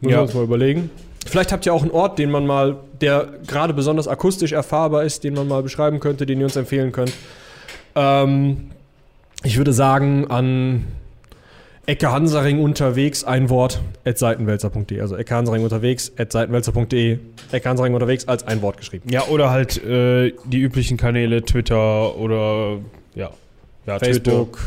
müssen 0.00 0.10
Ja. 0.12 0.18
wir 0.18 0.22
uns 0.22 0.34
mal 0.34 0.44
überlegen. 0.44 0.90
Vielleicht 1.26 1.52
habt 1.52 1.66
ihr 1.66 1.74
auch 1.74 1.82
einen 1.82 1.90
Ort, 1.90 2.18
den 2.18 2.30
man 2.30 2.46
mal, 2.46 2.76
der 3.00 3.28
gerade 3.46 3.74
besonders 3.74 4.08
akustisch 4.08 4.52
erfahrbar 4.52 5.04
ist, 5.04 5.22
den 5.24 5.34
man 5.34 5.46
mal 5.48 5.62
beschreiben 5.62 6.00
könnte, 6.00 6.24
den 6.26 6.38
ihr 6.40 6.46
uns 6.46 6.56
empfehlen 6.56 6.92
könnt. 6.92 7.12
Ähm, 7.94 8.70
ich 9.42 9.58
würde 9.58 9.72
sagen, 9.72 10.26
an 10.30 10.84
Ecke 11.86 12.12
Hansaring 12.12 12.60
unterwegs, 12.62 13.24
ein 13.24 13.48
Wort, 13.50 13.80
at 14.04 14.18
seitenwälzer.de. 14.18 15.00
Also 15.00 15.16
Ecke 15.16 15.34
Hansaring 15.34 15.62
unterwegs, 15.64 16.12
at 16.16 16.30
seitenwälzer.de. 16.32 17.18
Ecke 17.52 17.68
Hansaring 17.68 17.94
unterwegs 17.94 18.28
als 18.28 18.46
ein 18.46 18.62
Wort 18.62 18.76
geschrieben. 18.76 19.10
ja, 19.10 19.24
oder 19.24 19.50
halt 19.50 19.82
äh, 19.84 20.32
die 20.44 20.60
üblichen 20.60 20.96
Kanäle, 20.96 21.42
Twitter 21.42 22.16
oder 22.16 22.78
ja, 23.14 23.30
ja 23.86 23.98
Facebook, 23.98 24.58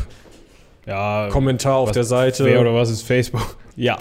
Twitter, 0.84 0.92
ja, 0.92 1.28
Kommentar 1.30 1.76
auf 1.76 1.92
der 1.92 2.04
Seite. 2.04 2.44
Wer 2.44 2.60
oder 2.60 2.74
was 2.74 2.90
ist 2.90 3.02
Facebook? 3.02 3.56
Ja. 3.76 3.98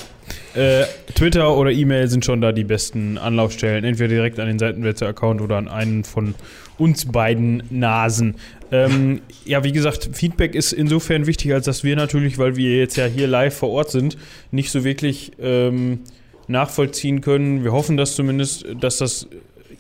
Äh, 0.54 0.84
Twitter 1.16 1.58
oder 1.58 1.72
E-Mail 1.72 2.08
sind 2.08 2.24
schon 2.24 2.42
da 2.42 2.52
die 2.52 2.64
besten 2.64 3.18
Anlaufstellen. 3.18 3.84
Entweder 3.84 4.10
direkt 4.10 4.40
an 4.40 4.46
den 4.46 4.60
Seitenwälzer-Account 4.60 5.42
oder 5.42 5.58
an 5.58 5.68
einen 5.68 6.04
von 6.04 6.36
uns 6.78 7.06
beiden 7.06 7.64
Nasen. 7.70 8.36
Ähm, 8.72 9.22
ja, 9.46 9.64
wie 9.64 9.72
gesagt, 9.72 10.10
Feedback 10.14 10.56
ist 10.56 10.74
insofern 10.74 11.28
wichtig, 11.28 11.54
als 11.54 11.66
dass 11.66 11.84
wir 11.84 11.96
natürlich, 11.96 12.38
weil 12.38 12.56
wir 12.56 12.78
jetzt 12.78 12.96
ja 12.96 13.06
hier 13.06 13.28
live 13.28 13.56
vor 13.56 13.70
Ort 13.70 13.92
sind, 13.92 14.18
nicht 14.52 14.72
so 14.72 14.84
wirklich 14.84 15.32
ähm, 15.40 16.00
nachvollziehen 16.48 17.22
können. 17.22 17.64
Wir 17.64 17.72
hoffen 17.72 17.98
das 17.98 18.16
zumindest, 18.16 18.66
dass 18.80 18.98
das 18.98 19.28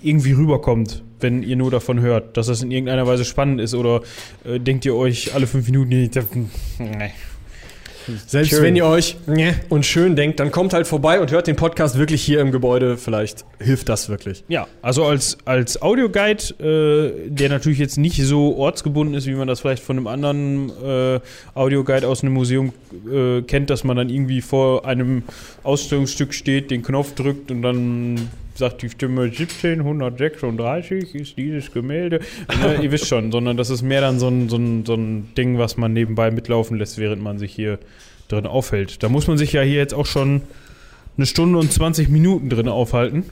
irgendwie 0.04 0.34
rüberkommt, 0.34 1.04
wenn 1.20 1.44
ihr 1.44 1.56
nur 1.56 1.72
davon 1.72 2.02
hört, 2.02 2.38
dass 2.38 2.48
das 2.48 2.62
in 2.62 2.72
irgendeiner 2.72 3.08
Weise 3.08 3.26
spannend 3.26 3.62
ist 3.62 3.74
oder 3.74 4.02
äh, 4.46 4.60
denkt 4.60 4.86
ihr 4.86 4.96
euch 4.96 5.34
alle 5.34 5.48
fünf 5.48 5.66
Minuten, 5.68 5.90
nee. 6.78 7.12
Selbst 8.28 8.50
Schön. 8.50 8.64
wenn 8.64 8.76
ihr 8.76 8.86
euch 8.86 9.18
und 9.70 9.86
schön 9.86 10.16
denkt, 10.16 10.40
dann 10.40 10.52
kommt 10.52 10.74
halt 10.74 10.88
vorbei 10.88 11.20
und 11.20 11.32
hört 11.32 11.48
den 11.48 11.56
Podcast 11.56 11.98
wirklich 11.98 12.22
hier 12.22 12.40
im 12.42 12.52
Gebäude. 12.52 12.98
Vielleicht 12.98 13.46
hilft 13.60 13.90
das 13.90 14.10
wirklich. 14.10 14.44
Ja, 14.48 14.68
also 14.82 15.06
als, 15.06 15.38
als 15.46 15.82
Audioguide, 15.82 17.24
äh, 17.26 17.30
der 17.30 17.50
natürlich 17.50 17.80
jetzt 17.80 17.98
nicht 17.98 18.22
so 18.24 18.56
ortsgebunden 18.58 19.16
ist, 19.16 19.28
wie 19.28 19.34
man 19.34 19.48
das 19.48 19.62
vielleicht 19.62 19.84
von 19.84 19.98
einem 19.98 20.08
anderen 20.08 20.72
äh, 20.84 21.20
Audioguide 21.54 22.08
aus 22.08 22.24
einem 22.24 22.34
Museum 22.34 22.74
äh, 23.12 23.42
kennt, 23.42 23.70
dass 23.70 23.84
man 23.84 23.98
dann 23.98 24.10
irgendwie 24.10 24.42
vor 24.42 24.86
einem 24.86 25.24
Ausstellungsstück 25.64 26.34
steht, 26.34 26.72
den 26.72 26.84
Knopf 26.84 27.14
drückt 27.16 27.52
und 27.52 27.62
dann 27.62 28.30
sagt 28.56 28.82
die 28.82 28.90
Stimme 28.90 29.24
1736 29.24 31.16
ist 31.16 31.38
dieses 31.38 31.72
Gemälde. 31.72 32.20
ne, 32.62 32.84
ihr 32.84 32.92
wisst 32.92 33.08
schon, 33.08 33.32
sondern 33.32 33.58
das 33.58 33.70
ist 33.70 33.82
mehr 33.82 34.02
dann 34.02 34.20
so 34.20 34.28
ein, 34.28 34.50
so, 34.50 34.58
ein, 34.58 34.86
so 34.86 34.94
ein 34.96 35.34
Ding, 35.36 35.58
was 35.58 35.78
man 35.78 35.94
nebenbei 35.94 36.32
mitlaufen 36.32 36.78
lässt, 36.78 36.98
während 36.98 37.22
man 37.22 37.40
sich 37.40 37.54
hier 37.54 37.80
drin 38.28 38.46
aufhält. 38.46 39.04
Da 39.04 39.10
muss 39.10 39.28
man 39.28 39.38
sich 39.38 39.54
ja 39.54 39.62
hier 39.62 39.78
jetzt 39.78 39.94
auch 39.94 40.06
schon 40.06 40.42
eine 41.18 41.26
Stunde 41.26 41.60
und 41.60 41.72
20 41.72 42.10
Minuten 42.10 42.50
drin 42.50 42.68
aufhalten. 42.68 43.26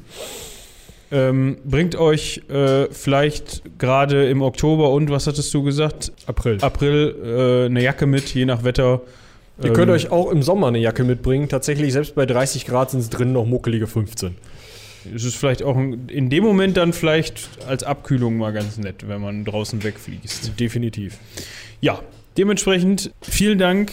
Ähm, 1.13 1.57
bringt 1.65 1.95
euch 1.97 2.41
äh, 2.49 2.85
vielleicht 2.89 3.77
gerade 3.79 4.29
im 4.29 4.41
Oktober 4.41 4.91
und 4.91 5.09
was 5.09 5.27
hattest 5.27 5.53
du 5.53 5.61
gesagt? 5.61 6.13
April. 6.25 6.57
April 6.61 7.15
äh, 7.23 7.65
eine 7.65 7.83
Jacke 7.83 8.05
mit, 8.05 8.33
je 8.33 8.45
nach 8.45 8.63
Wetter. 8.63 9.01
Ihr 9.61 9.73
könnt 9.73 9.89
Ähm, 9.89 9.95
euch 9.95 10.09
auch 10.09 10.31
im 10.31 10.41
Sommer 10.41 10.67
eine 10.67 10.79
Jacke 10.79 11.03
mitbringen. 11.03 11.49
Tatsächlich, 11.49 11.91
selbst 11.91 12.15
bei 12.15 12.25
30 12.25 12.65
Grad 12.65 12.91
sind 12.91 13.01
es 13.01 13.09
drin 13.09 13.33
noch 13.33 13.45
muckelige 13.45 13.87
15. 13.87 14.35
Es 15.13 15.23
ist 15.23 15.35
vielleicht 15.35 15.63
auch 15.63 15.77
in 15.77 16.29
dem 16.29 16.43
Moment 16.43 16.77
dann 16.77 16.93
vielleicht 16.93 17.49
als 17.67 17.83
Abkühlung 17.83 18.37
mal 18.37 18.53
ganz 18.53 18.77
nett, 18.77 19.07
wenn 19.07 19.21
man 19.21 19.45
draußen 19.45 19.83
wegfliegt. 19.83 20.59
Definitiv. 20.59 21.17
Ja, 21.79 21.99
dementsprechend 22.37 23.11
vielen 23.21 23.57
Dank 23.57 23.91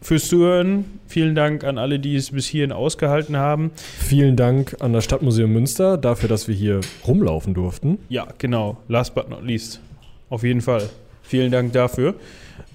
fürs 0.00 0.28
Zuhören. 0.28 0.84
Vielen 1.08 1.34
Dank 1.34 1.64
an 1.64 1.78
alle, 1.78 1.98
die 1.98 2.16
es 2.16 2.30
bis 2.30 2.46
hierhin 2.46 2.72
ausgehalten 2.72 3.36
haben. 3.36 3.70
Vielen 3.98 4.36
Dank 4.36 4.76
an 4.80 4.92
das 4.92 5.04
Stadtmuseum 5.04 5.52
Münster 5.52 5.98
dafür, 5.98 6.28
dass 6.28 6.48
wir 6.48 6.54
hier 6.54 6.80
rumlaufen 7.06 7.54
durften. 7.54 7.98
Ja, 8.08 8.26
genau. 8.38 8.76
Last 8.88 9.14
but 9.14 9.28
not 9.28 9.44
least. 9.44 9.80
Auf 10.28 10.42
jeden 10.42 10.60
Fall. 10.60 10.88
Vielen 11.22 11.50
Dank 11.50 11.72
dafür. 11.72 12.14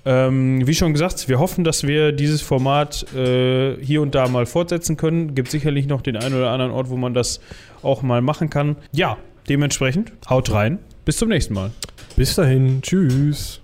Ähm, 0.05 0.65
wie 0.65 0.73
schon 0.73 0.93
gesagt, 0.93 1.27
wir 1.27 1.39
hoffen, 1.39 1.63
dass 1.63 1.83
wir 1.83 2.11
dieses 2.11 2.41
Format 2.41 3.05
äh, 3.13 3.75
hier 3.81 4.01
und 4.01 4.15
da 4.15 4.27
mal 4.27 4.45
fortsetzen 4.45 4.97
können. 4.97 5.35
Gibt 5.35 5.51
sicherlich 5.51 5.87
noch 5.87 6.01
den 6.01 6.17
einen 6.17 6.35
oder 6.35 6.51
anderen 6.51 6.71
Ort, 6.71 6.89
wo 6.89 6.97
man 6.97 7.13
das 7.13 7.39
auch 7.83 8.01
mal 8.01 8.21
machen 8.21 8.49
kann. 8.49 8.77
Ja, 8.91 9.17
dementsprechend, 9.47 10.11
haut 10.29 10.51
rein. 10.51 10.79
Bis 11.05 11.17
zum 11.17 11.29
nächsten 11.29 11.53
Mal. 11.53 11.71
Bis 12.15 12.35
dahin. 12.35 12.81
Tschüss. 12.81 13.60